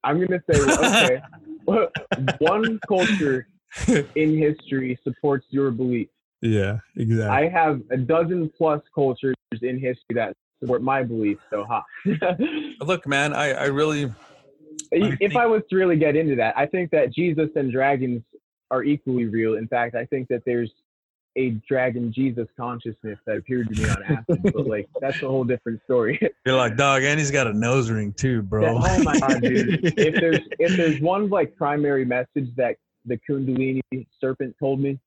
I'm 0.03 0.19
gonna 0.19 0.41
say, 0.49 0.59
well, 1.65 1.87
okay, 2.15 2.33
one 2.39 2.79
culture 2.87 3.47
in 4.15 4.37
history 4.37 4.97
supports 5.03 5.45
your 5.49 5.71
belief. 5.71 6.07
yeah, 6.41 6.79
exactly. 6.95 7.25
I 7.25 7.49
have 7.49 7.81
a 7.91 7.97
dozen 7.97 8.49
plus 8.57 8.81
cultures 8.93 9.35
in 9.61 9.79
history 9.79 10.15
that 10.15 10.35
support 10.61 10.81
my 10.81 11.03
belief. 11.03 11.37
So, 11.49 11.65
ha. 11.65 11.83
Look, 12.81 13.05
man, 13.07 13.33
I 13.33 13.51
I 13.53 13.65
really 13.65 14.11
if 14.91 15.17
think- 15.19 15.35
I 15.35 15.45
was 15.45 15.63
to 15.69 15.75
really 15.75 15.97
get 15.97 16.15
into 16.15 16.35
that, 16.37 16.57
I 16.57 16.65
think 16.65 16.91
that 16.91 17.13
Jesus 17.13 17.49
and 17.55 17.71
dragons 17.71 18.21
are 18.71 18.83
equally 18.83 19.25
real. 19.25 19.55
In 19.55 19.67
fact, 19.67 19.95
I 19.95 20.05
think 20.05 20.27
that 20.29 20.43
there's 20.45 20.71
a 21.37 21.51
dragon 21.67 22.11
Jesus 22.11 22.47
consciousness 22.57 23.19
that 23.25 23.37
appeared 23.37 23.73
to 23.73 23.81
me 23.81 23.89
on 23.89 24.03
acid, 24.03 24.41
but 24.43 24.67
like 24.67 24.89
that's 25.01 25.21
a 25.21 25.27
whole 25.27 25.43
different 25.43 25.81
story. 25.83 26.19
you're 26.45 26.57
like 26.57 26.75
dog, 26.75 27.03
and 27.03 27.19
he's 27.19 27.31
got 27.31 27.47
a 27.47 27.53
nose 27.53 27.89
ring 27.89 28.11
too, 28.13 28.41
bro. 28.41 28.77
Oh 28.77 29.03
my 29.03 29.19
god, 29.19 29.41
dude! 29.41 29.79
If 29.97 30.15
there's 30.19 30.41
if 30.59 30.75
there's 30.75 30.99
one 30.99 31.29
like 31.29 31.55
primary 31.55 32.03
message 32.03 32.53
that 32.57 32.77
the 33.05 33.19
Kundalini 33.29 33.81
serpent 34.19 34.55
told 34.59 34.81
me, 34.81 34.99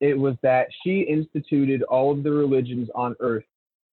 it 0.00 0.18
was 0.18 0.36
that 0.42 0.68
she 0.82 1.00
instituted 1.00 1.82
all 1.82 2.12
of 2.12 2.22
the 2.22 2.30
religions 2.30 2.88
on 2.94 3.14
Earth 3.20 3.44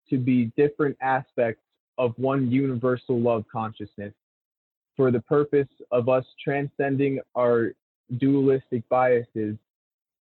to 0.10 0.18
be 0.18 0.52
different 0.56 0.96
aspects 1.02 1.62
of 1.98 2.14
one 2.18 2.50
universal 2.50 3.20
love 3.20 3.44
consciousness, 3.52 4.14
for 4.96 5.12
the 5.12 5.22
purpose 5.22 5.68
of 5.92 6.08
us 6.10 6.26
transcending 6.44 7.20
our 7.36 7.74
dualistic 8.18 8.88
biases 8.90 9.58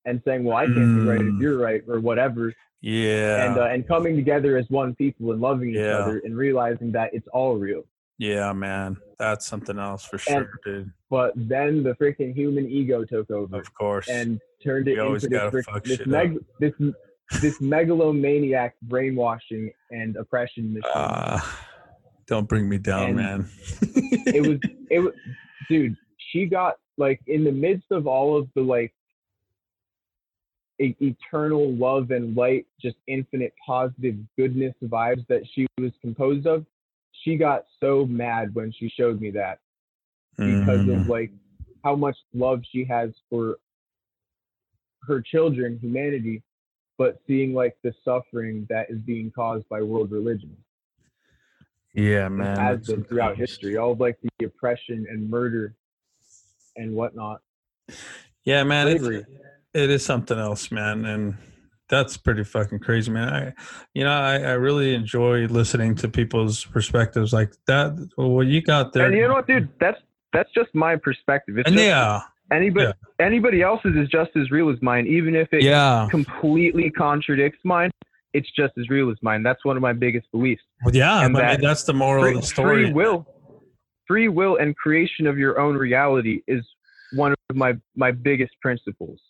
and 0.04 0.20
saying, 0.24 0.44
"Well, 0.44 0.56
I 0.56 0.66
can't 0.66 0.76
be 1.00 1.04
right 1.08 1.20
if 1.20 1.26
Mm. 1.26 1.40
you're 1.40 1.58
right," 1.58 1.82
or 1.88 2.00
whatever, 2.00 2.52
yeah, 2.80 3.46
and 3.50 3.58
uh, 3.58 3.64
and 3.64 3.86
coming 3.86 4.16
together 4.16 4.56
as 4.56 4.68
one 4.70 4.94
people 4.94 5.32
and 5.32 5.40
loving 5.40 5.70
each 5.70 5.76
Yeah. 5.76 5.98
other 5.98 6.20
and 6.24 6.36
realizing 6.36 6.92
that 6.92 7.10
it's 7.14 7.28
all 7.32 7.56
real. 7.56 7.82
Yeah, 8.18 8.52
man, 8.52 8.98
that's 9.18 9.46
something 9.46 9.78
else 9.78 10.04
for 10.04 10.18
sure, 10.18 10.48
dude. 10.64 10.92
but 11.10 11.32
then 11.36 11.82
the 11.82 11.94
freaking 11.94 12.34
human 12.34 12.68
ego 12.68 13.04
took 13.04 13.30
over 13.30 13.56
Of 13.58 13.74
course. 13.74 14.08
and 14.08 14.40
turned 14.62 14.86
it 14.86 14.98
into 14.98 15.14
this, 15.14 15.26
gotta 15.26 15.50
frick- 15.50 15.64
fuck 15.66 15.82
this, 15.84 16.06
meg- 16.06 16.38
this 16.60 16.72
this 17.40 17.60
megalomaniac 17.60 18.74
brainwashing 18.82 19.72
and 19.90 20.16
oppression 20.16 20.72
machine. 20.74 20.90
Ah, 20.94 21.66
don't 22.26 22.48
bring 22.48 22.68
me 22.68 22.78
down, 22.78 23.06
And 23.08 23.16
man. 23.16 23.48
it 24.26 24.46
was 24.46 24.58
it 24.90 24.98
was 25.00 25.14
dude 25.68 25.96
she 26.18 26.46
got 26.46 26.76
like 26.98 27.20
in 27.26 27.42
the 27.44 27.52
midst 27.52 27.90
of 27.90 28.06
all 28.06 28.36
of 28.36 28.48
the 28.54 28.60
like 28.62 28.92
eternal 30.78 31.72
love 31.74 32.10
and 32.10 32.36
light 32.36 32.66
just 32.80 32.96
infinite 33.06 33.54
positive 33.64 34.16
goodness 34.36 34.74
vibes 34.84 35.26
that 35.28 35.42
she 35.54 35.66
was 35.78 35.92
composed 36.00 36.46
of 36.46 36.66
she 37.12 37.36
got 37.36 37.64
so 37.80 38.04
mad 38.06 38.54
when 38.54 38.72
she 38.72 38.88
showed 38.88 39.20
me 39.20 39.30
that 39.30 39.58
because 40.38 40.80
Mm, 40.80 41.02
of 41.02 41.08
like 41.08 41.30
how 41.84 41.94
much 41.94 42.16
love 42.34 42.62
she 42.70 42.84
has 42.84 43.10
for 43.28 43.58
her 45.06 45.20
children, 45.20 45.78
humanity, 45.80 46.42
but 46.96 47.20
seeing 47.26 47.52
like 47.52 47.76
the 47.82 47.92
suffering 48.04 48.66
that 48.70 48.90
is 48.90 48.98
being 49.00 49.30
caused 49.30 49.68
by 49.68 49.82
world 49.82 50.10
religion 50.10 50.56
yeah, 51.94 52.28
man. 52.28 52.82
been 52.86 53.04
throughout 53.04 53.36
history, 53.36 53.76
all 53.76 53.92
of 53.92 54.00
like 54.00 54.18
the 54.22 54.46
oppression 54.46 55.06
and 55.10 55.28
murder 55.28 55.74
and 56.76 56.94
whatnot. 56.94 57.40
Yeah, 58.44 58.64
man. 58.64 58.88
It's. 58.88 59.08
It 59.74 59.90
is 59.90 60.04
something 60.04 60.38
else, 60.38 60.70
man, 60.70 61.04
and 61.04 61.36
that's 61.88 62.16
pretty 62.16 62.44
fucking 62.44 62.80
crazy, 62.80 63.10
man. 63.10 63.28
I, 63.28 63.52
you 63.94 64.04
know, 64.04 64.12
I, 64.12 64.34
I 64.38 64.52
really 64.52 64.94
enjoy 64.94 65.46
listening 65.46 65.94
to 65.96 66.08
people's 66.08 66.64
perspectives 66.64 67.32
like 67.32 67.52
that. 67.66 68.08
What 68.16 68.46
you 68.46 68.62
got 68.62 68.92
there, 68.92 69.06
And 69.06 69.14
you 69.14 69.28
know 69.28 69.34
what, 69.34 69.46
dude? 69.46 69.68
That's 69.80 69.98
that's 70.32 70.50
just 70.54 70.74
my 70.74 70.96
perspective. 70.96 71.58
It's 71.58 71.66
and 71.66 71.76
just, 71.76 71.86
yeah, 71.86 72.20
anybody 72.50 72.92
anybody 73.20 73.62
else's 73.62 73.96
is 73.96 74.08
just 74.08 74.30
as 74.36 74.50
real 74.50 74.70
as 74.70 74.80
mine, 74.80 75.06
even 75.06 75.34
if 75.34 75.52
it 75.52 75.62
yeah, 75.62 76.08
completely 76.10 76.90
contradicts 76.90 77.60
mine. 77.64 77.90
It's 78.32 78.50
just 78.56 78.72
as 78.78 78.88
real 78.88 79.10
as 79.10 79.18
mine. 79.20 79.42
That's 79.42 79.62
one 79.62 79.76
of 79.76 79.82
my 79.82 79.92
biggest 79.92 80.30
beliefs. 80.32 80.62
Well, 80.82 80.94
yeah. 80.94 81.22
and 81.22 81.36
I 81.36 81.52
mean, 81.52 81.60
that's 81.60 81.84
the 81.84 81.92
moral 81.92 82.24
free, 82.24 82.34
of 82.34 82.40
the 82.40 82.46
story. 82.46 82.84
free 82.84 82.92
will 82.92 83.26
free 84.06 84.28
will 84.28 84.56
and 84.56 84.76
creation 84.76 85.26
of 85.26 85.38
your 85.38 85.60
own 85.60 85.76
reality 85.76 86.42
is 86.46 86.66
one 87.12 87.32
of 87.32 87.56
my 87.56 87.74
my 87.94 88.10
biggest 88.10 88.52
principles 88.60 89.20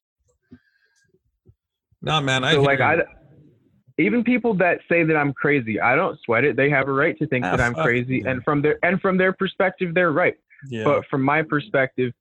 No, 2.03 2.21
man. 2.21 2.45
I 2.45 2.55
so 2.55 2.63
like 2.63 2.81
i 2.81 2.97
even 3.99 4.25
people 4.25 4.55
that 4.55 4.79
say 4.89 5.05
that 5.05 5.17
i'm 5.17 5.33
crazy 5.35 5.79
i 5.79 5.95
don't 5.95 6.19
sweat 6.25 6.45
it 6.45 6.57
they 6.57 6.71
have 6.71 6.89
a 6.89 6.93
right 6.93 7.17
to 7.19 7.27
think 7.27 7.45
Ah, 7.45 7.55
that 7.55 7.61
i'm 7.61 7.75
crazy 7.75 8.23
yeah. 8.25 8.31
and 8.31 8.43
from 8.43 8.63
their 8.63 8.79
and 8.83 9.01
from 9.01 9.19
their 9.19 9.33
perspective 9.35 9.95
they're 9.95 10.13
right 10.13 10.35
yeah. 10.71 10.83
but 10.83 11.05
from 11.11 11.23
my 11.23 11.43
perspective 11.43 12.13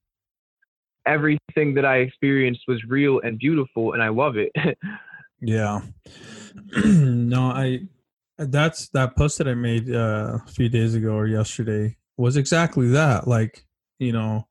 everything 1.07 1.73
that 1.73 1.85
i 1.85 1.97
experienced 1.97 2.61
was 2.67 2.83
real 2.89 3.21
and 3.21 3.39
beautiful 3.39 3.93
and 3.93 4.03
i 4.03 4.09
love 4.09 4.35
it 4.37 4.51
Yeah. 5.41 5.81
no, 6.85 7.41
I 7.45 7.87
that's 8.37 8.89
that 8.89 9.15
post 9.15 9.39
that 9.39 9.47
I 9.47 9.55
made 9.55 9.93
uh, 9.93 10.39
a 10.45 10.51
few 10.51 10.69
days 10.69 10.95
ago 10.95 11.13
or 11.13 11.27
yesterday 11.27 11.97
was 12.17 12.37
exactly 12.37 12.89
that. 12.89 13.27
Like, 13.27 13.65
you 13.99 14.11
know, 14.11 14.47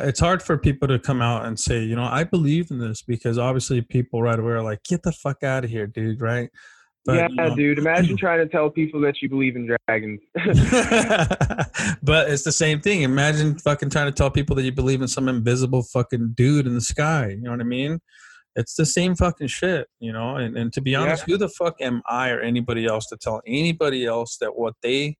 it's 0.00 0.20
hard 0.20 0.42
for 0.42 0.58
people 0.58 0.88
to 0.88 0.98
come 0.98 1.22
out 1.22 1.46
and 1.46 1.58
say, 1.58 1.82
you 1.82 1.96
know, 1.96 2.04
I 2.04 2.24
believe 2.24 2.70
in 2.70 2.78
this 2.78 3.02
because 3.02 3.38
obviously 3.38 3.80
people 3.80 4.22
right 4.22 4.38
away 4.38 4.52
are 4.52 4.62
like, 4.62 4.82
get 4.84 5.02
the 5.02 5.12
fuck 5.12 5.42
out 5.42 5.64
of 5.64 5.70
here, 5.70 5.86
dude, 5.86 6.20
right? 6.20 6.50
yeah 7.06 7.26
you 7.30 7.36
know- 7.36 7.56
dude 7.56 7.78
imagine 7.78 8.16
trying 8.18 8.38
to 8.38 8.46
tell 8.46 8.68
people 8.68 9.00
that 9.00 9.22
you 9.22 9.30
believe 9.30 9.56
in 9.56 9.66
dragons 9.86 10.20
but 12.02 12.30
it's 12.30 12.44
the 12.44 12.52
same 12.52 12.80
thing. 12.80 13.02
Imagine 13.02 13.58
fucking 13.58 13.90
trying 13.90 14.06
to 14.06 14.12
tell 14.12 14.30
people 14.30 14.56
that 14.56 14.62
you 14.62 14.72
believe 14.72 15.02
in 15.02 15.08
some 15.08 15.28
invisible 15.28 15.82
fucking 15.82 16.32
dude 16.36 16.66
in 16.66 16.74
the 16.74 16.80
sky. 16.80 17.28
You 17.28 17.42
know 17.42 17.50
what 17.50 17.60
I 17.60 17.64
mean? 17.64 18.00
It's 18.56 18.74
the 18.74 18.86
same 18.86 19.14
fucking 19.14 19.48
shit, 19.48 19.88
you 20.00 20.12
know. 20.12 20.36
And 20.36 20.56
and 20.56 20.72
to 20.72 20.80
be 20.80 20.94
honest, 20.94 21.24
who 21.24 21.36
the 21.36 21.48
fuck 21.48 21.76
am 21.80 22.02
I 22.06 22.30
or 22.30 22.40
anybody 22.40 22.86
else 22.86 23.06
to 23.06 23.16
tell 23.16 23.40
anybody 23.46 24.04
else 24.04 24.36
that 24.40 24.56
what 24.56 24.74
they, 24.82 25.16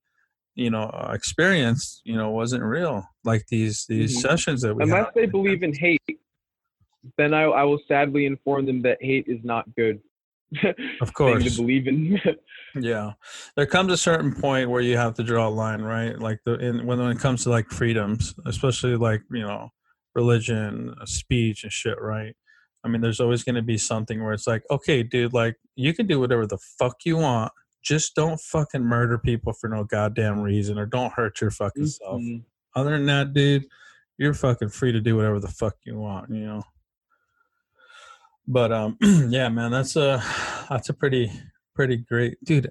you 0.59 0.71
know 0.71 0.85
uh, 1.01 1.13
experience 1.15 2.03
you 2.05 2.17
know 2.17 2.31
wasn't 2.31 2.63
real 2.63 3.09
like 3.25 3.47
these 3.47 3.87
these 3.89 4.17
Mhm. 4.17 4.23
sessions 4.23 4.61
that 4.63 4.75
we 4.75 4.83
Unless 4.83 5.07
have. 5.07 5.15
they 5.15 5.27
believe 5.27 5.63
in 5.63 5.73
hate, 5.73 6.19
then 7.17 7.33
I, 7.33 7.43
I 7.45 7.63
will 7.63 7.81
sadly 7.87 8.27
inform 8.27 8.67
them 8.67 8.83
that 8.83 8.99
hate 9.01 9.27
is 9.29 9.43
not 9.45 9.65
good. 9.77 10.01
of 11.01 11.13
course 11.13 11.45
to 11.45 11.63
believe 11.63 11.87
in. 11.87 12.21
Yeah, 12.81 13.13
there 13.57 13.67
comes 13.67 13.93
a 13.93 13.97
certain 13.97 14.33
point 14.33 14.69
where 14.71 14.83
you 14.83 14.97
have 14.99 15.15
to 15.15 15.25
draw 15.25 15.49
a 15.49 15.51
line, 15.65 15.81
right? 15.83 16.17
Like 16.19 16.41
the 16.45 16.55
in, 16.59 16.87
when 16.87 16.99
when 16.99 17.11
it 17.11 17.19
comes 17.19 17.43
to 17.45 17.51
like 17.51 17.71
freedoms, 17.71 18.35
especially 18.47 18.95
like 18.97 19.23
you 19.31 19.43
know 19.43 19.71
religion, 20.15 20.95
uh, 21.01 21.07
speech, 21.07 21.65
and 21.65 21.73
shit, 21.73 21.99
right? 22.01 22.35
I 22.85 22.89
mean, 22.89 23.01
there's 23.01 23.21
always 23.21 23.43
going 23.43 23.57
to 23.57 23.63
be 23.63 23.79
something 23.79 24.23
where 24.23 24.33
it's 24.33 24.47
like, 24.47 24.63
okay, 24.71 25.03
dude, 25.03 25.33
like 25.33 25.57
you 25.77 25.93
can 25.95 26.07
do 26.07 26.21
whatever 26.21 26.47
the 26.47 26.59
fuck 26.79 26.97
you 27.05 27.17
want, 27.17 27.53
just 27.89 28.15
don't 28.15 28.39
fucking 28.39 28.85
murder 28.85 29.19
people 29.19 29.55
for 29.55 29.69
no 29.69 29.83
goddamn 29.83 30.41
reason, 30.41 30.79
or 30.79 30.85
don't 30.85 31.13
hurt 31.13 31.41
your 31.41 31.51
fucking 31.51 31.87
self. 31.87 32.21
Mhm. 32.21 32.45
Other 32.77 32.91
than 32.91 33.07
that, 33.07 33.33
dude, 33.33 33.65
you're 34.19 34.35
fucking 34.35 34.69
free 34.69 34.93
to 34.93 35.01
do 35.01 35.17
whatever 35.17 35.41
the 35.41 35.49
fuck 35.49 35.77
you 35.85 35.99
want, 35.99 36.31
you 36.31 36.45
know. 36.45 36.63
But 38.47 38.73
um, 38.73 38.99
yeah, 39.31 39.49
man, 39.49 39.71
that's 39.71 39.97
a 39.97 40.23
that's 40.69 40.91
a 40.91 40.95
pretty 40.95 41.33
pretty 41.75 41.97
great, 41.97 42.37
dude. 42.45 42.71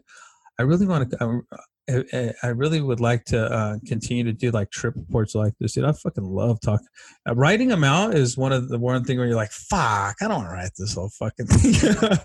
I 0.60 0.64
really 0.64 0.86
want 0.86 1.10
to. 1.12 1.42
I, 1.90 2.04
I, 2.14 2.34
I 2.44 2.48
really 2.50 2.82
would 2.82 3.00
like 3.00 3.24
to 3.26 3.46
uh, 3.46 3.78
continue 3.88 4.26
to 4.26 4.34
do 4.34 4.52
like 4.52 4.72
trip 4.72 4.94
reports 4.96 5.36
like 5.36 5.54
this, 5.60 5.74
dude. 5.74 5.86
I 5.86 5.94
fucking 5.94 6.24
love 6.24 6.60
talking. 6.62 6.88
Uh, 7.28 7.34
writing 7.34 7.70
them 7.70 7.84
out 7.84 8.14
is 8.14 8.38
one 8.38 8.52
of 8.52 8.70
the 8.70 8.78
one 8.78 9.04
thing 9.04 9.18
where 9.18 9.26
you're 9.28 9.36
like, 9.36 9.52
"Fuck, 9.52 10.18
I 10.22 10.28
don't 10.28 10.38
want 10.38 10.50
to 10.50 10.54
write 10.54 10.72
this 10.78 10.94
whole 10.94 11.10
fucking 11.10 11.48
thing." 11.48 12.16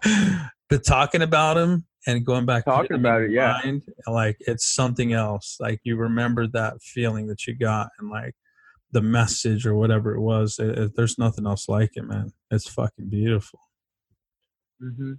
but 0.68 0.84
talking 0.84 1.22
about 1.22 1.54
them 1.54 1.86
and 2.06 2.24
going 2.26 2.46
back, 2.46 2.64
to 2.64 2.70
Talking 2.70 2.96
about 2.96 3.18
your 3.18 3.26
it, 3.26 3.32
yeah. 3.32 3.60
mind, 3.64 3.82
like 4.06 4.36
it's 4.40 4.72
something 4.72 5.12
else. 5.12 5.56
Like 5.60 5.80
you 5.84 5.96
remember 5.96 6.46
that 6.48 6.82
feeling 6.82 7.26
that 7.28 7.46
you 7.46 7.54
got, 7.54 7.90
and 7.98 8.10
like 8.10 8.34
the 8.90 9.00
message 9.02 9.66
or 9.66 9.74
whatever 9.74 10.14
it 10.14 10.20
was. 10.20 10.58
It, 10.58 10.78
it- 10.78 10.96
there's 10.96 11.18
nothing 11.18 11.46
else 11.46 11.68
like 11.68 11.90
it, 11.94 12.04
man. 12.04 12.32
It's 12.50 12.68
fucking 12.68 13.08
beautiful. 13.08 13.60
Mhm. 14.82 15.18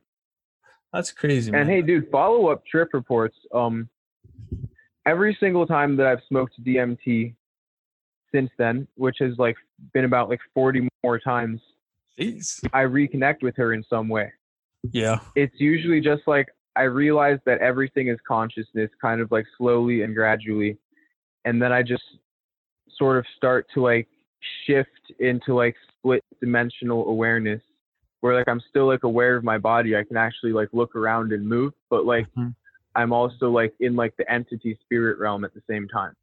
That's 0.92 1.12
crazy, 1.12 1.50
man. 1.52 1.62
And 1.62 1.70
hey, 1.70 1.82
dude, 1.82 2.10
follow 2.12 2.48
up 2.50 2.64
trip 2.66 2.90
reports. 2.94 3.36
Um, 3.54 3.90
every 5.06 5.36
single 5.40 5.66
time 5.66 5.96
that 5.98 6.06
I've 6.06 6.22
smoked 6.28 6.64
DMT 6.64 7.34
since 8.34 8.52
then, 8.58 8.88
which 8.96 9.18
has 9.20 9.38
like 9.38 9.56
been 9.94 10.06
about 10.06 10.30
like 10.30 10.40
40 10.54 10.88
more 11.04 11.18
times, 11.20 11.60
Jeez. 12.20 12.64
I 12.74 12.84
reconnect 12.84 13.42
with 13.42 13.56
her 13.58 13.74
in 13.74 13.84
some 13.90 14.08
way. 14.08 14.32
Yeah. 14.92 15.20
It's 15.36 15.60
usually 15.60 16.00
just 16.02 16.24
like 16.28 16.48
I 16.76 16.84
realize 16.84 17.40
that 17.46 17.60
everything 17.60 18.08
is 18.08 18.18
consciousness, 18.28 18.90
kind 19.02 19.22
of 19.22 19.32
like 19.32 19.46
slowly 19.58 20.02
and 20.02 20.16
gradually, 20.16 20.78
and 21.46 21.62
then 21.62 21.72
I 21.72 21.84
just 21.84 22.04
sort 22.98 23.18
of 23.18 23.26
start 23.38 23.68
to 23.74 23.82
like 23.82 24.08
shift 24.66 24.90
into 25.20 25.54
like 25.54 25.76
split 25.98 26.24
dimensional 26.42 27.08
awareness 27.08 27.62
where 28.22 28.36
like 28.36 28.48
I'm 28.48 28.62
still 28.70 28.88
like 28.88 29.04
aware 29.04 29.36
of 29.36 29.44
my 29.44 29.58
body. 29.58 29.96
I 29.96 30.04
can 30.04 30.18
actually 30.18 30.54
like 30.54 30.70
look 30.72 30.96
around 30.96 31.34
and 31.34 31.48
move, 31.48 31.74
but 31.90 32.06
like 32.06 32.26
Mhm. 32.36 32.56
I'm 32.96 33.12
also 33.12 33.50
like 33.50 33.74
in 33.80 33.96
like 33.96 34.16
the 34.18 34.32
entity 34.32 34.78
spirit 34.82 35.20
realm 35.20 35.44
at 35.44 35.54
the 35.54 35.62
same 35.68 35.88
time. 35.88 36.14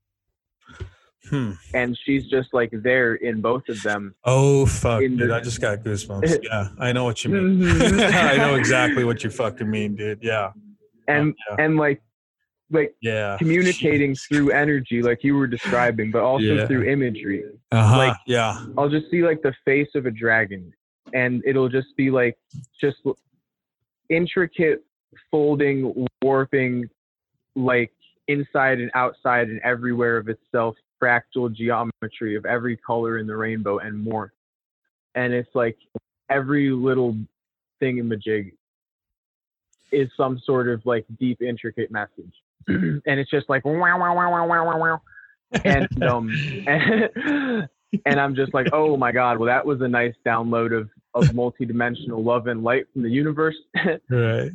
Hmm. 1.29 1.53
And 1.75 1.99
she's 2.05 2.27
just 2.29 2.49
like 2.55 2.71
there 2.73 3.15
in 3.17 3.41
both 3.43 3.69
of 3.69 3.81
them. 3.83 4.15
Oh 4.25 4.65
fuck, 4.67 5.01
dude! 5.01 5.19
the- 5.19 5.35
I 5.35 5.41
just 5.41 5.61
got 5.61 5.81
goosebumps. 5.81 6.39
Yeah, 6.45 6.69
I 6.79 6.93
know 6.93 7.05
what 7.05 7.23
you 7.25 7.31
mean. 7.31 7.61
Mhm. 7.61 8.13
I 8.15 8.37
know 8.39 8.55
exactly 8.55 9.05
what 9.05 9.23
you 9.23 9.29
fucking 9.31 9.71
mean, 9.71 9.97
dude. 9.97 10.21
Yeah. 10.23 10.53
And 11.09 11.35
Oh, 11.51 11.55
yeah. 11.59 11.65
and 11.65 11.77
like 11.77 12.01
like 12.71 12.95
yeah. 13.03 13.37
communicating 13.39 14.15
through 14.15 14.51
energy 14.53 15.03
like 15.03 15.23
you 15.25 15.37
were 15.37 15.47
describing, 15.49 16.11
but 16.11 16.23
also 16.23 16.45
Yeah. 16.45 16.67
through 16.67 16.85
imagery. 16.89 17.45
Uh-huh. 17.73 17.97
like- 17.99 18.17
yeah. 18.27 18.65
I'll 18.79 18.89
just 18.89 19.11
see 19.11 19.23
like 19.23 19.43
the 19.43 19.53
face 19.65 19.89
of 19.95 20.07
a 20.07 20.11
dragon 20.11 20.73
and 21.13 21.43
it'll 21.45 21.69
just 21.69 21.89
be 21.97 22.11
like 22.11 22.39
just 22.81 22.97
intricate 24.09 24.85
folding, 25.31 26.07
warping, 26.23 26.89
like 27.57 27.93
inside 28.29 28.79
and 28.81 28.91
outside 28.95 29.49
and 29.49 29.61
everywhere 29.65 30.17
of 30.17 30.29
itself, 30.29 30.77
fractal 31.01 31.53
geometry 31.55 32.37
of 32.37 32.45
every 32.47 32.77
color 32.77 33.19
in 33.19 33.27
the 33.27 33.37
rainbow 33.37 33.79
and 33.79 34.03
more. 34.03 34.33
And 35.15 35.33
it's 35.33 35.55
like 35.55 35.77
every 36.31 36.71
little 36.71 37.17
thingamajig 37.83 38.53
is 39.93 40.09
some 40.17 40.41
sort 40.45 40.69
of 40.69 40.85
like 40.87 41.05
deep, 41.19 41.43
intricate 41.43 41.91
message. 41.91 42.33
and 42.69 43.03
it's 43.07 43.31
just 43.31 43.49
like 43.49 43.65
wow, 43.65 43.99
wow, 43.99 44.15
wow, 44.15 44.31
wow, 44.31 44.47
wow, 44.47 44.67
wow, 44.67 44.79
wow. 44.79 45.03
And 45.65 46.05
um 46.05 46.31
and, 46.67 47.69
and 48.07 48.21
I'm 48.21 48.35
just 48.35 48.55
like, 48.55 48.69
oh 48.73 48.97
my 48.97 49.13
god, 49.13 49.39
well 49.39 49.47
that 49.47 49.65
was 49.65 49.81
a 49.81 49.89
nice 49.89 50.15
download 50.25 50.77
of 50.79 50.89
of 51.15 51.25
multidimensional 51.35 52.25
love 52.25 52.47
and 52.47 52.63
light 52.63 52.87
from 52.93 53.03
the 53.03 53.11
universe. 53.11 53.57
Right. 54.09 54.51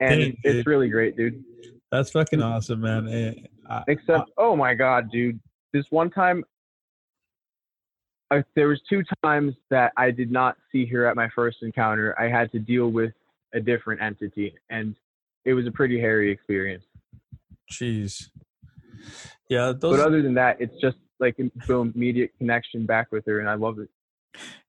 and 0.00 0.20
Dude, 0.20 0.36
dude. 0.42 0.56
it's 0.56 0.66
really 0.66 0.88
great, 0.88 1.16
dude. 1.16 1.42
That's 1.90 2.10
fucking 2.10 2.42
awesome, 2.42 2.80
man. 2.80 3.46
I- 3.68 3.84
Except, 3.88 4.30
oh 4.38 4.56
my 4.56 4.74
god, 4.74 5.10
dude, 5.10 5.40
this 5.72 5.84
one 5.90 6.10
time, 6.10 6.44
uh, 8.30 8.42
there 8.54 8.68
was 8.68 8.80
two 8.88 9.02
times 9.22 9.54
that 9.70 9.92
I 9.96 10.10
did 10.10 10.30
not 10.30 10.56
see 10.72 10.84
her 10.86 11.06
at 11.06 11.16
my 11.16 11.28
first 11.34 11.58
encounter. 11.62 12.14
I 12.18 12.28
had 12.28 12.50
to 12.52 12.58
deal 12.58 12.90
with 12.90 13.12
a 13.54 13.60
different 13.60 14.02
entity, 14.02 14.54
and 14.70 14.96
it 15.44 15.54
was 15.54 15.66
a 15.66 15.70
pretty 15.70 16.00
hairy 16.00 16.30
experience. 16.30 16.84
Jeez. 17.70 18.30
Yeah, 19.48 19.72
those. 19.72 19.96
but 19.96 20.00
other 20.00 20.22
than 20.22 20.34
that, 20.34 20.60
it's 20.60 20.74
just 20.80 20.96
like 21.20 21.38
a 21.38 21.72
immediate 21.72 22.32
connection 22.38 22.84
back 22.84 23.12
with 23.12 23.24
her, 23.26 23.40
and 23.40 23.48
I 23.48 23.54
love 23.54 23.78
it. 23.78 23.88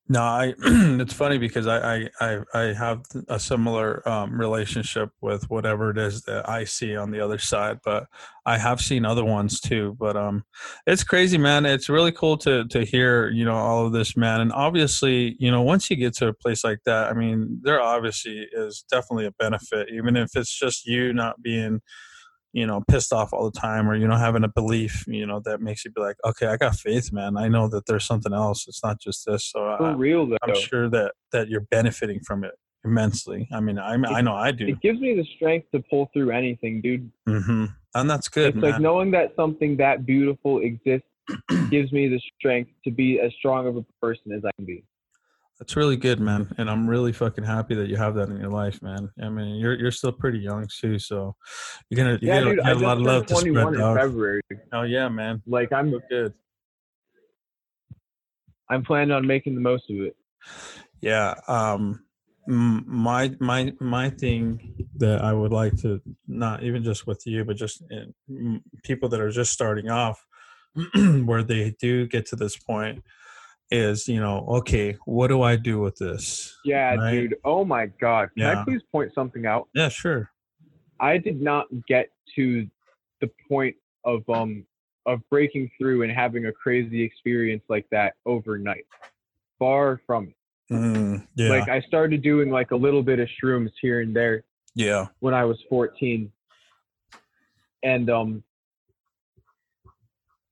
No, 0.09 0.21
I. 0.21 0.53
it's 0.63 1.13
funny 1.13 1.37
because 1.37 1.67
I, 1.67 2.09
I 2.21 2.39
I 2.53 2.61
have 2.73 3.01
a 3.27 3.37
similar 3.39 4.07
um, 4.07 4.39
relationship 4.39 5.09
with 5.21 5.49
whatever 5.49 5.89
it 5.91 5.97
is 5.97 6.21
that 6.23 6.47
I 6.47 6.63
see 6.63 6.95
on 6.95 7.11
the 7.11 7.19
other 7.19 7.37
side, 7.37 7.79
but 7.83 8.07
I 8.45 8.57
have 8.57 8.79
seen 8.79 9.03
other 9.05 9.25
ones 9.25 9.59
too. 9.59 9.97
But 9.99 10.15
um, 10.15 10.45
it's 10.85 11.03
crazy, 11.03 11.37
man. 11.37 11.65
It's 11.65 11.89
really 11.89 12.13
cool 12.13 12.37
to 12.39 12.65
to 12.69 12.85
hear 12.85 13.29
you 13.29 13.43
know 13.43 13.55
all 13.55 13.85
of 13.85 13.91
this, 13.91 14.15
man. 14.15 14.39
And 14.39 14.53
obviously, 14.53 15.35
you 15.39 15.51
know, 15.51 15.61
once 15.61 15.89
you 15.89 15.97
get 15.97 16.15
to 16.17 16.29
a 16.29 16.33
place 16.33 16.63
like 16.63 16.79
that, 16.85 17.09
I 17.09 17.13
mean, 17.13 17.59
there 17.61 17.81
obviously 17.81 18.47
is 18.53 18.85
definitely 18.89 19.25
a 19.25 19.31
benefit, 19.31 19.89
even 19.91 20.15
if 20.15 20.35
it's 20.37 20.57
just 20.57 20.85
you 20.85 21.11
not 21.11 21.41
being 21.41 21.81
you 22.57 22.65
know 22.65 22.83
pissed 22.87 23.13
off 23.13 23.33
all 23.33 23.51
the 23.51 23.59
time 23.59 23.87
or 23.87 23.95
you 23.95 24.07
know 24.07 24.15
having 24.17 24.43
a 24.43 24.47
belief 24.47 25.05
you 25.07 25.27
know 25.27 25.39
that 25.39 25.61
makes 25.61 25.85
you 25.85 25.91
be 25.91 26.01
like 26.01 26.15
okay 26.25 26.47
i 26.47 26.57
got 26.57 26.75
faith 26.75 27.13
man. 27.13 27.37
I 27.37 27.47
know 27.47 27.67
that 27.67 27.85
there's 27.85 28.05
something 28.05 28.33
else. 28.33 28.67
It's 28.67 28.83
not 28.83 28.99
just 28.99 29.27
this. 29.27 29.45
So 29.51 29.59
For 29.77 29.91
I, 29.91 29.93
real 29.93 30.25
though, 30.25 30.37
i'm 30.41 30.55
sure 30.55 30.89
that 30.89 31.13
that 31.31 31.49
you're 31.49 31.67
benefiting 31.69 32.19
from 32.21 32.43
it 32.43 32.55
immensely. 32.83 33.47
I 33.53 33.59
mean 33.59 33.77
i, 33.77 33.93
I 33.93 34.21
know 34.21 34.33
i 34.33 34.51
do. 34.51 34.65
it 34.67 34.81
gives 34.81 34.99
me 34.99 35.13
the 35.15 35.25
strength 35.35 35.67
to 35.73 35.83
pull 35.87 36.09
through 36.13 36.31
anything, 36.31 36.81
dude. 36.81 37.11
hmm 37.27 37.65
and 37.93 38.09
that's 38.09 38.27
good 38.27 38.55
it's 38.55 38.61
man. 38.61 38.71
like 38.71 38.81
knowing 38.81 39.11
that 39.11 39.33
something 39.35 39.77
that 39.77 40.05
beautiful 40.07 40.59
exists 40.61 41.07
gives 41.69 41.91
me 41.91 42.07
the 42.07 42.19
strength 42.39 42.71
to 42.85 42.89
be 42.89 43.19
as 43.19 43.31
strong 43.37 43.67
of 43.67 43.77
a 43.77 43.85
person 44.01 44.31
as 44.31 44.43
I 44.43 44.51
can 44.55 44.65
be. 44.65 44.83
That's 45.59 45.75
really 45.75 45.97
good 45.97 46.19
man 46.19 46.47
and 46.57 46.69
i'm 46.69 46.87
really 46.87 47.11
fucking 47.11 47.43
happy 47.43 47.73
that 47.75 47.87
you 47.87 47.95
have 47.95 48.15
that 48.15 48.29
in 48.29 48.39
your 48.39 48.49
life 48.49 48.81
man 48.81 49.09
i 49.21 49.29
mean 49.29 49.55
you're 49.55 49.73
you're 49.75 49.91
still 49.91 50.11
pretty 50.11 50.39
young 50.39 50.67
too 50.79 50.99
so 50.99 51.35
you're 51.89 51.97
gonna 51.97 52.17
you 52.21 52.27
yeah, 52.27 52.41
got, 52.41 52.49
dude, 52.49 52.59
a 52.59 52.75
lot 52.75 52.97
of 52.97 53.03
love 53.03 53.25
to 53.25 53.35
spread 53.35 53.51
21 53.53 53.73
in 53.73 53.79
dog. 53.79 53.97
February. 53.97 54.41
oh 54.73 54.83
yeah 54.83 55.09
man 55.09 55.41
Like 55.47 55.71
I'm, 55.73 55.91
so 55.91 55.99
good 56.09 56.33
I'm 58.69 58.83
planning 58.83 59.11
on 59.11 59.25
making 59.25 59.55
the 59.55 59.61
most 59.61 59.89
of 59.89 59.97
it. 59.97 60.15
yeah 61.01 61.33
um 61.47 62.03
my 62.47 63.35
my 63.39 63.73
my 63.79 64.09
thing 64.09 64.75
that 64.95 65.21
i 65.21 65.33
would 65.33 65.51
like 65.51 65.75
to 65.77 66.01
not 66.27 66.63
even 66.63 66.83
just 66.83 67.05
with 67.07 67.25
you 67.25 67.43
but 67.43 67.57
just 67.57 67.83
in, 67.89 68.61
people 68.83 69.09
that 69.09 69.19
are 69.19 69.31
just 69.31 69.51
starting 69.51 69.89
off 69.89 70.25
where 71.25 71.43
they 71.43 71.75
do 71.79 72.07
get 72.07 72.25
to 72.27 72.35
this 72.35 72.55
point 72.55 73.03
is 73.71 74.07
you 74.07 74.19
know 74.19 74.45
okay 74.47 74.95
what 75.05 75.27
do 75.27 75.41
i 75.41 75.55
do 75.55 75.79
with 75.79 75.95
this 75.97 76.55
Yeah, 76.63 76.95
Right. 76.95 77.11
dude. 77.11 77.35
Oh 77.43 77.65
my 77.65 77.87
God. 77.99 78.29
Can 78.37 78.43
Yeah. 78.43 78.61
I 78.61 78.63
please 78.63 78.81
point 78.91 79.13
something 79.13 79.45
out? 79.45 79.67
yeah 79.73 79.89
sure 79.89 80.29
I 80.99 81.17
did 81.17 81.41
not 81.41 81.67
get 81.87 82.09
to 82.35 82.67
the 83.21 83.29
point 83.49 83.75
of 84.05 84.27
um 84.29 84.65
of 85.05 85.21
breaking 85.29 85.69
through 85.77 86.03
and 86.03 86.11
having 86.11 86.45
a 86.47 86.51
crazy 86.51 87.01
experience 87.01 87.63
like 87.69 87.87
that 87.91 88.13
overnight. 88.25 88.85
Far 89.59 90.01
from 90.07 90.27
it. 90.29 90.73
mm, 90.73 91.27
yeah 91.35 91.49
Like 91.49 91.67
I 91.69 91.81
started 91.81 92.21
doing 92.21 92.49
like 92.49 92.71
a 92.71 92.75
little 92.75 93.03
bit 93.03 93.19
of 93.19 93.27
shrooms 93.41 93.71
here 93.81 93.99
and 94.01 94.15
there 94.15 94.43
yeah 94.75 95.07
when 95.19 95.33
I 95.33 95.43
was 95.45 95.57
14. 95.69 96.31
And 97.83 98.09
um 98.09 98.43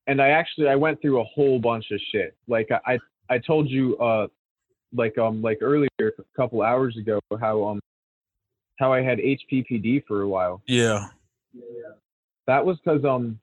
and 0.07 0.21
I 0.21 0.29
actually 0.29 0.67
I 0.67 0.75
went 0.75 1.01
through 1.01 1.19
a 1.21 1.23
whole 1.25 1.59
bunch 1.59 1.91
of 1.91 1.99
shit. 2.11 2.35
Like 2.47 2.69
I 2.71 2.93
I, 2.93 2.99
I 3.35 3.37
told 3.39 3.69
you 3.69 3.97
uh 3.97 4.27
like 4.93 5.17
um 5.17 5.41
like 5.41 5.59
earlier 5.61 5.89
a 5.99 6.11
couple 6.35 6.61
hours 6.61 6.95
ago 6.97 7.19
how 7.39 7.63
um 7.63 7.79
how 8.77 8.91
I 8.93 9.01
had 9.01 9.19
HPPD 9.19 10.05
for 10.05 10.21
a 10.21 10.27
while. 10.27 10.61
yeah 10.67 11.07
That 12.47 12.65
was 12.65 12.77
because 12.83 13.03
um. 13.05 13.39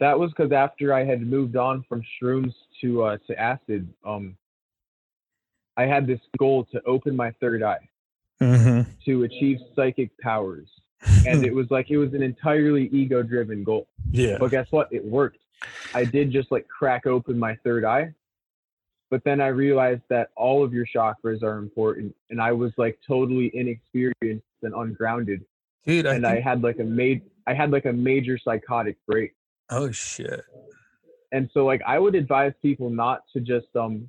That 0.00 0.18
was 0.18 0.30
because 0.30 0.50
after 0.50 0.92
I 0.92 1.04
had 1.04 1.22
moved 1.22 1.54
on 1.54 1.84
from 1.88 2.02
shrooms 2.20 2.52
to 2.80 3.04
uh 3.04 3.18
to 3.28 3.38
acid, 3.40 3.88
um, 4.04 4.36
I 5.76 5.84
had 5.84 6.08
this 6.08 6.18
goal 6.38 6.64
to 6.72 6.82
open 6.84 7.14
my 7.14 7.30
third 7.40 7.62
eye 7.62 7.88
Mm-hmm. 8.40 8.90
to 9.04 9.22
achieve 9.22 9.58
psychic 9.76 10.10
powers, 10.18 10.66
and 11.26 11.44
it 11.44 11.54
was 11.54 11.70
like 11.70 11.90
it 11.90 11.98
was 11.98 12.14
an 12.14 12.22
entirely 12.22 12.88
ego-driven 12.92 13.64
goal. 13.64 13.86
yeah. 14.10 14.36
But 14.38 14.50
guess 14.50 14.66
what? 14.70 14.88
It 14.92 15.04
worked. 15.04 15.38
I 15.94 16.04
did 16.04 16.30
just 16.30 16.50
like 16.50 16.66
crack 16.68 17.06
open 17.06 17.38
my 17.38 17.56
third 17.64 17.84
eye. 17.84 18.14
But 19.10 19.22
then 19.24 19.40
I 19.42 19.48
realized 19.48 20.02
that 20.08 20.30
all 20.36 20.64
of 20.64 20.72
your 20.72 20.86
chakras 20.86 21.42
are 21.42 21.58
important. 21.58 22.14
And 22.30 22.40
I 22.40 22.52
was 22.52 22.72
like 22.78 22.98
totally 23.06 23.50
inexperienced 23.52 24.46
and 24.62 24.74
ungrounded. 24.74 25.44
Dude, 25.86 26.06
I 26.06 26.14
and 26.14 26.26
I 26.26 26.40
had 26.40 26.62
like 26.62 26.78
a 26.78 26.84
made 26.84 27.22
I 27.46 27.54
had 27.54 27.70
like 27.70 27.84
a 27.84 27.92
major 27.92 28.38
psychotic 28.38 28.96
break. 29.06 29.34
oh 29.70 29.90
shit. 29.90 30.44
And 31.32 31.50
so 31.52 31.66
like 31.66 31.82
I 31.86 31.98
would 31.98 32.14
advise 32.14 32.52
people 32.62 32.88
not 32.88 33.22
to 33.32 33.40
just 33.40 33.66
um 33.74 34.08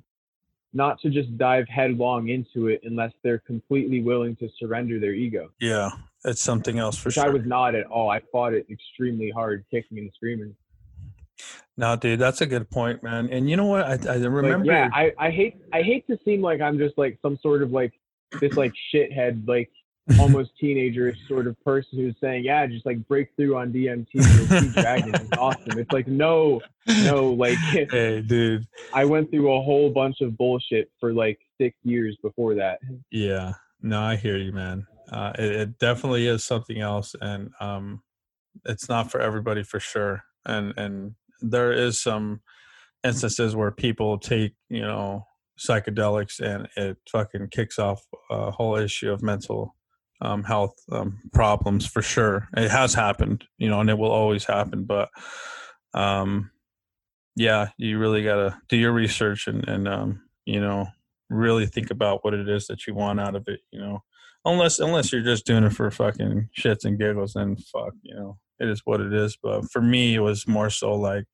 not 0.72 1.00
to 1.00 1.10
just 1.10 1.36
dive 1.38 1.68
headlong 1.68 2.28
into 2.28 2.68
it 2.68 2.80
unless 2.84 3.12
they're 3.22 3.38
completely 3.38 4.00
willing 4.00 4.36
to 4.36 4.48
surrender 4.58 4.98
their 4.98 5.12
ego. 5.12 5.50
Yeah. 5.60 5.90
It's 6.24 6.40
something 6.42 6.78
else 6.78 6.96
for 6.96 7.08
Which 7.08 7.14
sure. 7.16 7.26
I 7.26 7.28
was 7.28 7.42
not 7.44 7.74
at 7.74 7.86
all. 7.86 8.10
I 8.10 8.20
fought 8.32 8.54
it 8.54 8.66
extremely 8.70 9.30
hard, 9.30 9.64
kicking 9.70 9.98
and 9.98 10.10
screaming. 10.14 10.54
no, 11.76 11.96
dude, 11.96 12.18
that's 12.18 12.40
a 12.40 12.46
good 12.46 12.70
point, 12.70 13.02
man. 13.02 13.28
And 13.30 13.50
you 13.50 13.56
know 13.56 13.66
what? 13.66 13.84
I, 13.84 13.92
I 13.92 14.16
Like, 14.16 14.30
remember. 14.30 14.66
yeah, 14.72 14.88
I, 14.92 15.12
I 15.18 15.30
hate 15.30 15.56
I 15.72 15.82
hate 15.82 16.06
to 16.06 16.18
seem 16.24 16.40
like 16.40 16.60
I'm 16.60 16.78
just 16.78 16.96
like 16.96 17.18
some 17.20 17.36
sort 17.42 17.62
of 17.62 17.72
like 17.72 17.92
this 18.40 18.54
like 18.56 18.72
shithead 18.92 19.46
like 19.46 19.70
almost 20.18 20.50
teenagerish 20.62 21.16
sort 21.28 21.46
of 21.46 21.58
person 21.64 21.98
who's 21.98 22.14
saying 22.20 22.44
yeah 22.44 22.66
just 22.66 22.84
like 22.86 23.06
break 23.08 23.28
through 23.36 23.56
on 23.56 23.72
DMT 23.72 24.06
see 24.22 24.80
dragons 24.82 25.14
it's 25.20 25.30
awesome 25.38 25.78
it's 25.78 25.90
like 25.92 26.06
no 26.06 26.60
no 27.02 27.30
like 27.32 27.56
hey, 27.58 28.20
dude. 28.20 28.66
I 28.92 29.04
went 29.04 29.30
through 29.30 29.52
a 29.52 29.62
whole 29.62 29.90
bunch 29.90 30.20
of 30.20 30.36
bullshit 30.36 30.90
for 31.00 31.12
like 31.12 31.38
six 31.60 31.76
years 31.84 32.16
before 32.22 32.54
that 32.56 32.80
Yeah. 33.10 33.52
No, 33.82 34.00
I 34.00 34.16
hear 34.16 34.36
you, 34.36 34.52
man. 34.52 34.86
Uh, 35.10 35.32
it, 35.38 35.52
it 35.52 35.78
definitely 35.78 36.26
is 36.26 36.44
something 36.44 36.80
else, 36.80 37.14
and 37.20 37.50
um, 37.60 38.02
it's 38.64 38.88
not 38.88 39.10
for 39.10 39.20
everybody 39.20 39.62
for 39.62 39.80
sure. 39.80 40.24
And 40.46 40.74
and 40.76 41.14
there 41.40 41.72
is 41.72 42.00
some 42.00 42.40
instances 43.04 43.54
where 43.54 43.70
people 43.70 44.18
take 44.18 44.54
you 44.68 44.82
know 44.82 45.26
psychedelics 45.58 46.40
and 46.40 46.68
it 46.76 46.96
fucking 47.10 47.48
kicks 47.48 47.78
off 47.78 48.02
a 48.30 48.50
whole 48.50 48.76
issue 48.76 49.12
of 49.12 49.22
mental 49.22 49.76
um, 50.20 50.42
health 50.42 50.74
um, 50.90 51.20
problems 51.32 51.86
for 51.86 52.02
sure. 52.02 52.48
It 52.56 52.70
has 52.70 52.94
happened, 52.94 53.44
you 53.58 53.68
know, 53.68 53.80
and 53.80 53.90
it 53.90 53.98
will 53.98 54.10
always 54.10 54.44
happen. 54.44 54.84
But 54.84 55.10
um, 55.92 56.50
yeah, 57.36 57.68
you 57.76 57.98
really 57.98 58.24
gotta 58.24 58.58
do 58.68 58.76
your 58.76 58.92
research 58.92 59.46
and 59.46 59.66
and 59.68 59.88
um, 59.88 60.22
you 60.44 60.60
know 60.60 60.88
really 61.30 61.66
think 61.66 61.90
about 61.90 62.24
what 62.24 62.34
it 62.34 62.48
is 62.48 62.66
that 62.66 62.86
you 62.86 62.94
want 62.94 63.20
out 63.20 63.34
of 63.34 63.48
it. 63.48 63.60
You 63.70 63.80
know, 63.80 64.04
unless 64.44 64.78
unless 64.78 65.12
you're 65.12 65.22
just 65.22 65.46
doing 65.46 65.64
it 65.64 65.72
for 65.72 65.90
fucking 65.90 66.48
shits 66.58 66.84
and 66.84 66.98
giggles, 66.98 67.34
then 67.34 67.56
fuck, 67.56 67.94
you 68.02 68.14
know, 68.14 68.38
it 68.58 68.68
is 68.68 68.82
what 68.84 69.00
it 69.00 69.12
is. 69.12 69.36
But 69.42 69.70
for 69.70 69.80
me, 69.80 70.14
it 70.14 70.20
was 70.20 70.46
more 70.46 70.70
so 70.70 70.94
like 70.94 71.24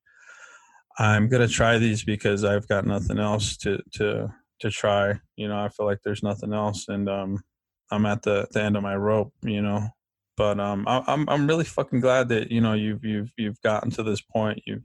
I'm 0.97 1.29
gonna 1.29 1.47
try 1.47 1.77
these 1.77 2.03
because 2.03 2.43
I've 2.43 2.67
got 2.67 2.85
nothing 2.85 3.19
else 3.19 3.57
to 3.57 3.79
to 3.93 4.33
to 4.59 4.69
try. 4.69 5.19
You 5.35 5.47
know, 5.47 5.59
I 5.59 5.69
feel 5.69 5.85
like 5.85 5.99
there's 6.03 6.23
nothing 6.23 6.53
else, 6.53 6.87
and 6.87 7.09
um, 7.09 7.43
I'm 7.91 8.05
at 8.05 8.23
the 8.23 8.47
the 8.51 8.61
end 8.61 8.77
of 8.77 8.83
my 8.83 8.95
rope. 8.95 9.33
You 9.43 9.61
know, 9.61 9.89
but 10.37 10.59
um, 10.59 10.85
I, 10.87 11.03
I'm 11.07 11.27
I'm 11.29 11.47
really 11.47 11.65
fucking 11.65 12.01
glad 12.01 12.29
that 12.29 12.51
you 12.51 12.61
know 12.61 12.73
you've 12.73 13.03
you've 13.03 13.31
you've 13.37 13.61
gotten 13.61 13.91
to 13.91 14.03
this 14.03 14.21
point. 14.21 14.61
You've 14.65 14.83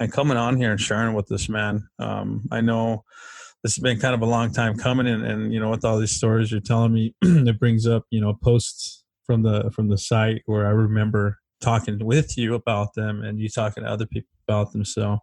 and 0.00 0.12
coming 0.12 0.36
on 0.36 0.56
here 0.56 0.70
and 0.70 0.80
sharing 0.80 1.14
with 1.14 1.26
this 1.26 1.48
man. 1.48 1.88
Um, 1.98 2.46
I 2.52 2.60
know 2.60 3.04
this 3.62 3.74
has 3.74 3.82
been 3.82 3.98
kind 3.98 4.14
of 4.14 4.22
a 4.22 4.26
long 4.26 4.52
time 4.52 4.76
coming, 4.76 5.06
and, 5.06 5.24
and 5.24 5.52
you 5.52 5.60
know 5.60 5.70
with 5.70 5.84
all 5.84 5.98
these 5.98 6.14
stories 6.14 6.50
you're 6.50 6.60
telling 6.60 6.92
me, 6.92 7.14
it 7.22 7.58
brings 7.58 7.86
up 7.86 8.04
you 8.10 8.20
know 8.20 8.34
posts 8.42 9.04
from 9.24 9.42
the 9.42 9.70
from 9.72 9.88
the 9.88 9.98
site 9.98 10.42
where 10.46 10.66
I 10.66 10.70
remember 10.70 11.38
talking 11.60 11.98
with 12.04 12.38
you 12.38 12.54
about 12.54 12.94
them 12.94 13.22
and 13.22 13.38
you 13.38 13.48
talking 13.48 13.82
to 13.82 13.90
other 13.90 14.06
people 14.06 14.30
about 14.48 14.72
them. 14.72 14.84
So 14.84 15.18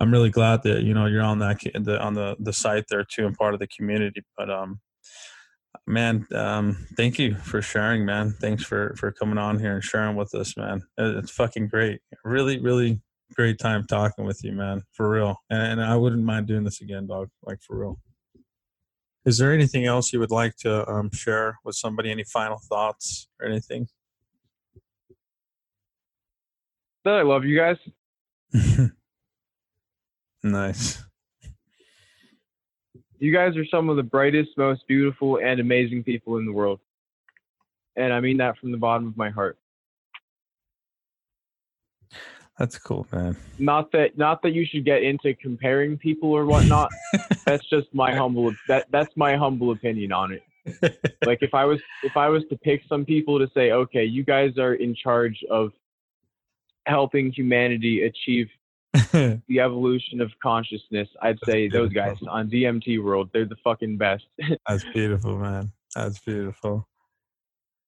I'm 0.00 0.10
really 0.10 0.30
glad 0.30 0.62
that 0.64 0.82
you 0.82 0.94
know 0.94 1.06
you're 1.06 1.22
on 1.22 1.38
that 1.40 1.60
the, 1.74 2.00
on 2.00 2.14
the 2.14 2.36
the 2.38 2.52
site 2.52 2.84
there 2.90 3.04
too 3.04 3.26
and 3.26 3.36
part 3.36 3.54
of 3.54 3.60
the 3.60 3.68
community. 3.68 4.22
But 4.36 4.50
um, 4.50 4.80
man, 5.86 6.26
um, 6.34 6.86
thank 6.96 7.18
you 7.18 7.36
for 7.36 7.62
sharing, 7.62 8.04
man. 8.04 8.34
Thanks 8.40 8.64
for 8.64 8.94
for 8.98 9.12
coming 9.12 9.38
on 9.38 9.58
here 9.58 9.74
and 9.74 9.84
sharing 9.84 10.16
with 10.16 10.34
us, 10.34 10.56
man. 10.56 10.82
It's 10.98 11.30
fucking 11.30 11.68
great. 11.68 12.00
Really, 12.24 12.58
really 12.60 13.00
great 13.34 13.58
time 13.58 13.84
talking 13.86 14.24
with 14.24 14.42
you, 14.44 14.52
man. 14.52 14.82
For 14.92 15.08
real. 15.10 15.36
And, 15.50 15.80
and 15.80 15.82
I 15.82 15.96
wouldn't 15.96 16.22
mind 16.22 16.46
doing 16.46 16.64
this 16.64 16.80
again, 16.80 17.06
dog. 17.06 17.28
Like 17.42 17.60
for 17.60 17.78
real. 17.78 17.98
Is 19.24 19.38
there 19.38 19.52
anything 19.52 19.86
else 19.86 20.12
you 20.12 20.20
would 20.20 20.30
like 20.30 20.54
to 20.58 20.88
um, 20.88 21.10
share 21.12 21.58
with 21.64 21.74
somebody? 21.74 22.10
Any 22.10 22.24
final 22.24 22.58
thoughts 22.68 23.28
or 23.40 23.46
anything? 23.46 23.88
but 27.06 27.14
I 27.14 27.22
love 27.22 27.44
you 27.44 27.56
guys 27.56 27.76
nice. 30.42 31.00
you 33.20 33.32
guys 33.32 33.56
are 33.56 33.64
some 33.66 33.88
of 33.88 33.96
the 33.96 34.02
brightest 34.02 34.50
most 34.56 34.82
beautiful 34.88 35.38
and 35.38 35.60
amazing 35.60 36.02
people 36.02 36.38
in 36.38 36.46
the 36.46 36.52
world 36.52 36.80
and 37.94 38.12
I 38.12 38.18
mean 38.18 38.38
that 38.38 38.58
from 38.58 38.72
the 38.72 38.76
bottom 38.76 39.06
of 39.06 39.16
my 39.16 39.30
heart 39.30 39.56
That's 42.58 42.78
cool, 42.78 43.06
man. 43.12 43.36
not 43.58 43.92
that 43.92 44.16
not 44.16 44.42
that 44.42 44.50
you 44.50 44.64
should 44.66 44.84
get 44.84 45.02
into 45.02 45.34
comparing 45.34 45.96
people 45.98 46.32
or 46.32 46.44
whatnot 46.46 46.90
that's 47.46 47.68
just 47.68 47.86
my 47.92 48.14
humble 48.14 48.54
that 48.68 48.86
that's 48.90 49.12
my 49.16 49.36
humble 49.36 49.72
opinion 49.72 50.12
on 50.12 50.32
it 50.32 50.42
like 51.24 51.38
if 51.42 51.54
i 51.54 51.64
was 51.64 51.78
if 52.02 52.16
i 52.16 52.28
was 52.28 52.42
to 52.50 52.56
pick 52.58 52.82
some 52.88 53.04
people 53.04 53.38
to 53.38 53.48
say 53.54 53.70
okay 53.70 54.04
you 54.04 54.24
guys 54.24 54.58
are 54.58 54.74
in 54.74 54.94
charge 54.94 55.42
of 55.50 55.70
helping 56.86 57.32
humanity 57.32 58.02
achieve 58.02 58.48
the 59.12 59.60
evolution 59.60 60.20
of 60.20 60.30
consciousness 60.42 61.08
i'd 61.22 61.38
That's 61.42 61.52
say 61.52 61.68
those 61.68 61.92
guys 61.92 62.16
on 62.28 62.50
dmt 62.50 63.02
world 63.02 63.30
they're 63.32 63.46
the 63.46 63.56
fucking 63.64 63.96
best 63.96 64.24
That's 64.68 64.84
beautiful, 64.92 65.38
man. 65.38 65.72
That's 65.94 66.18
beautiful. 66.18 66.88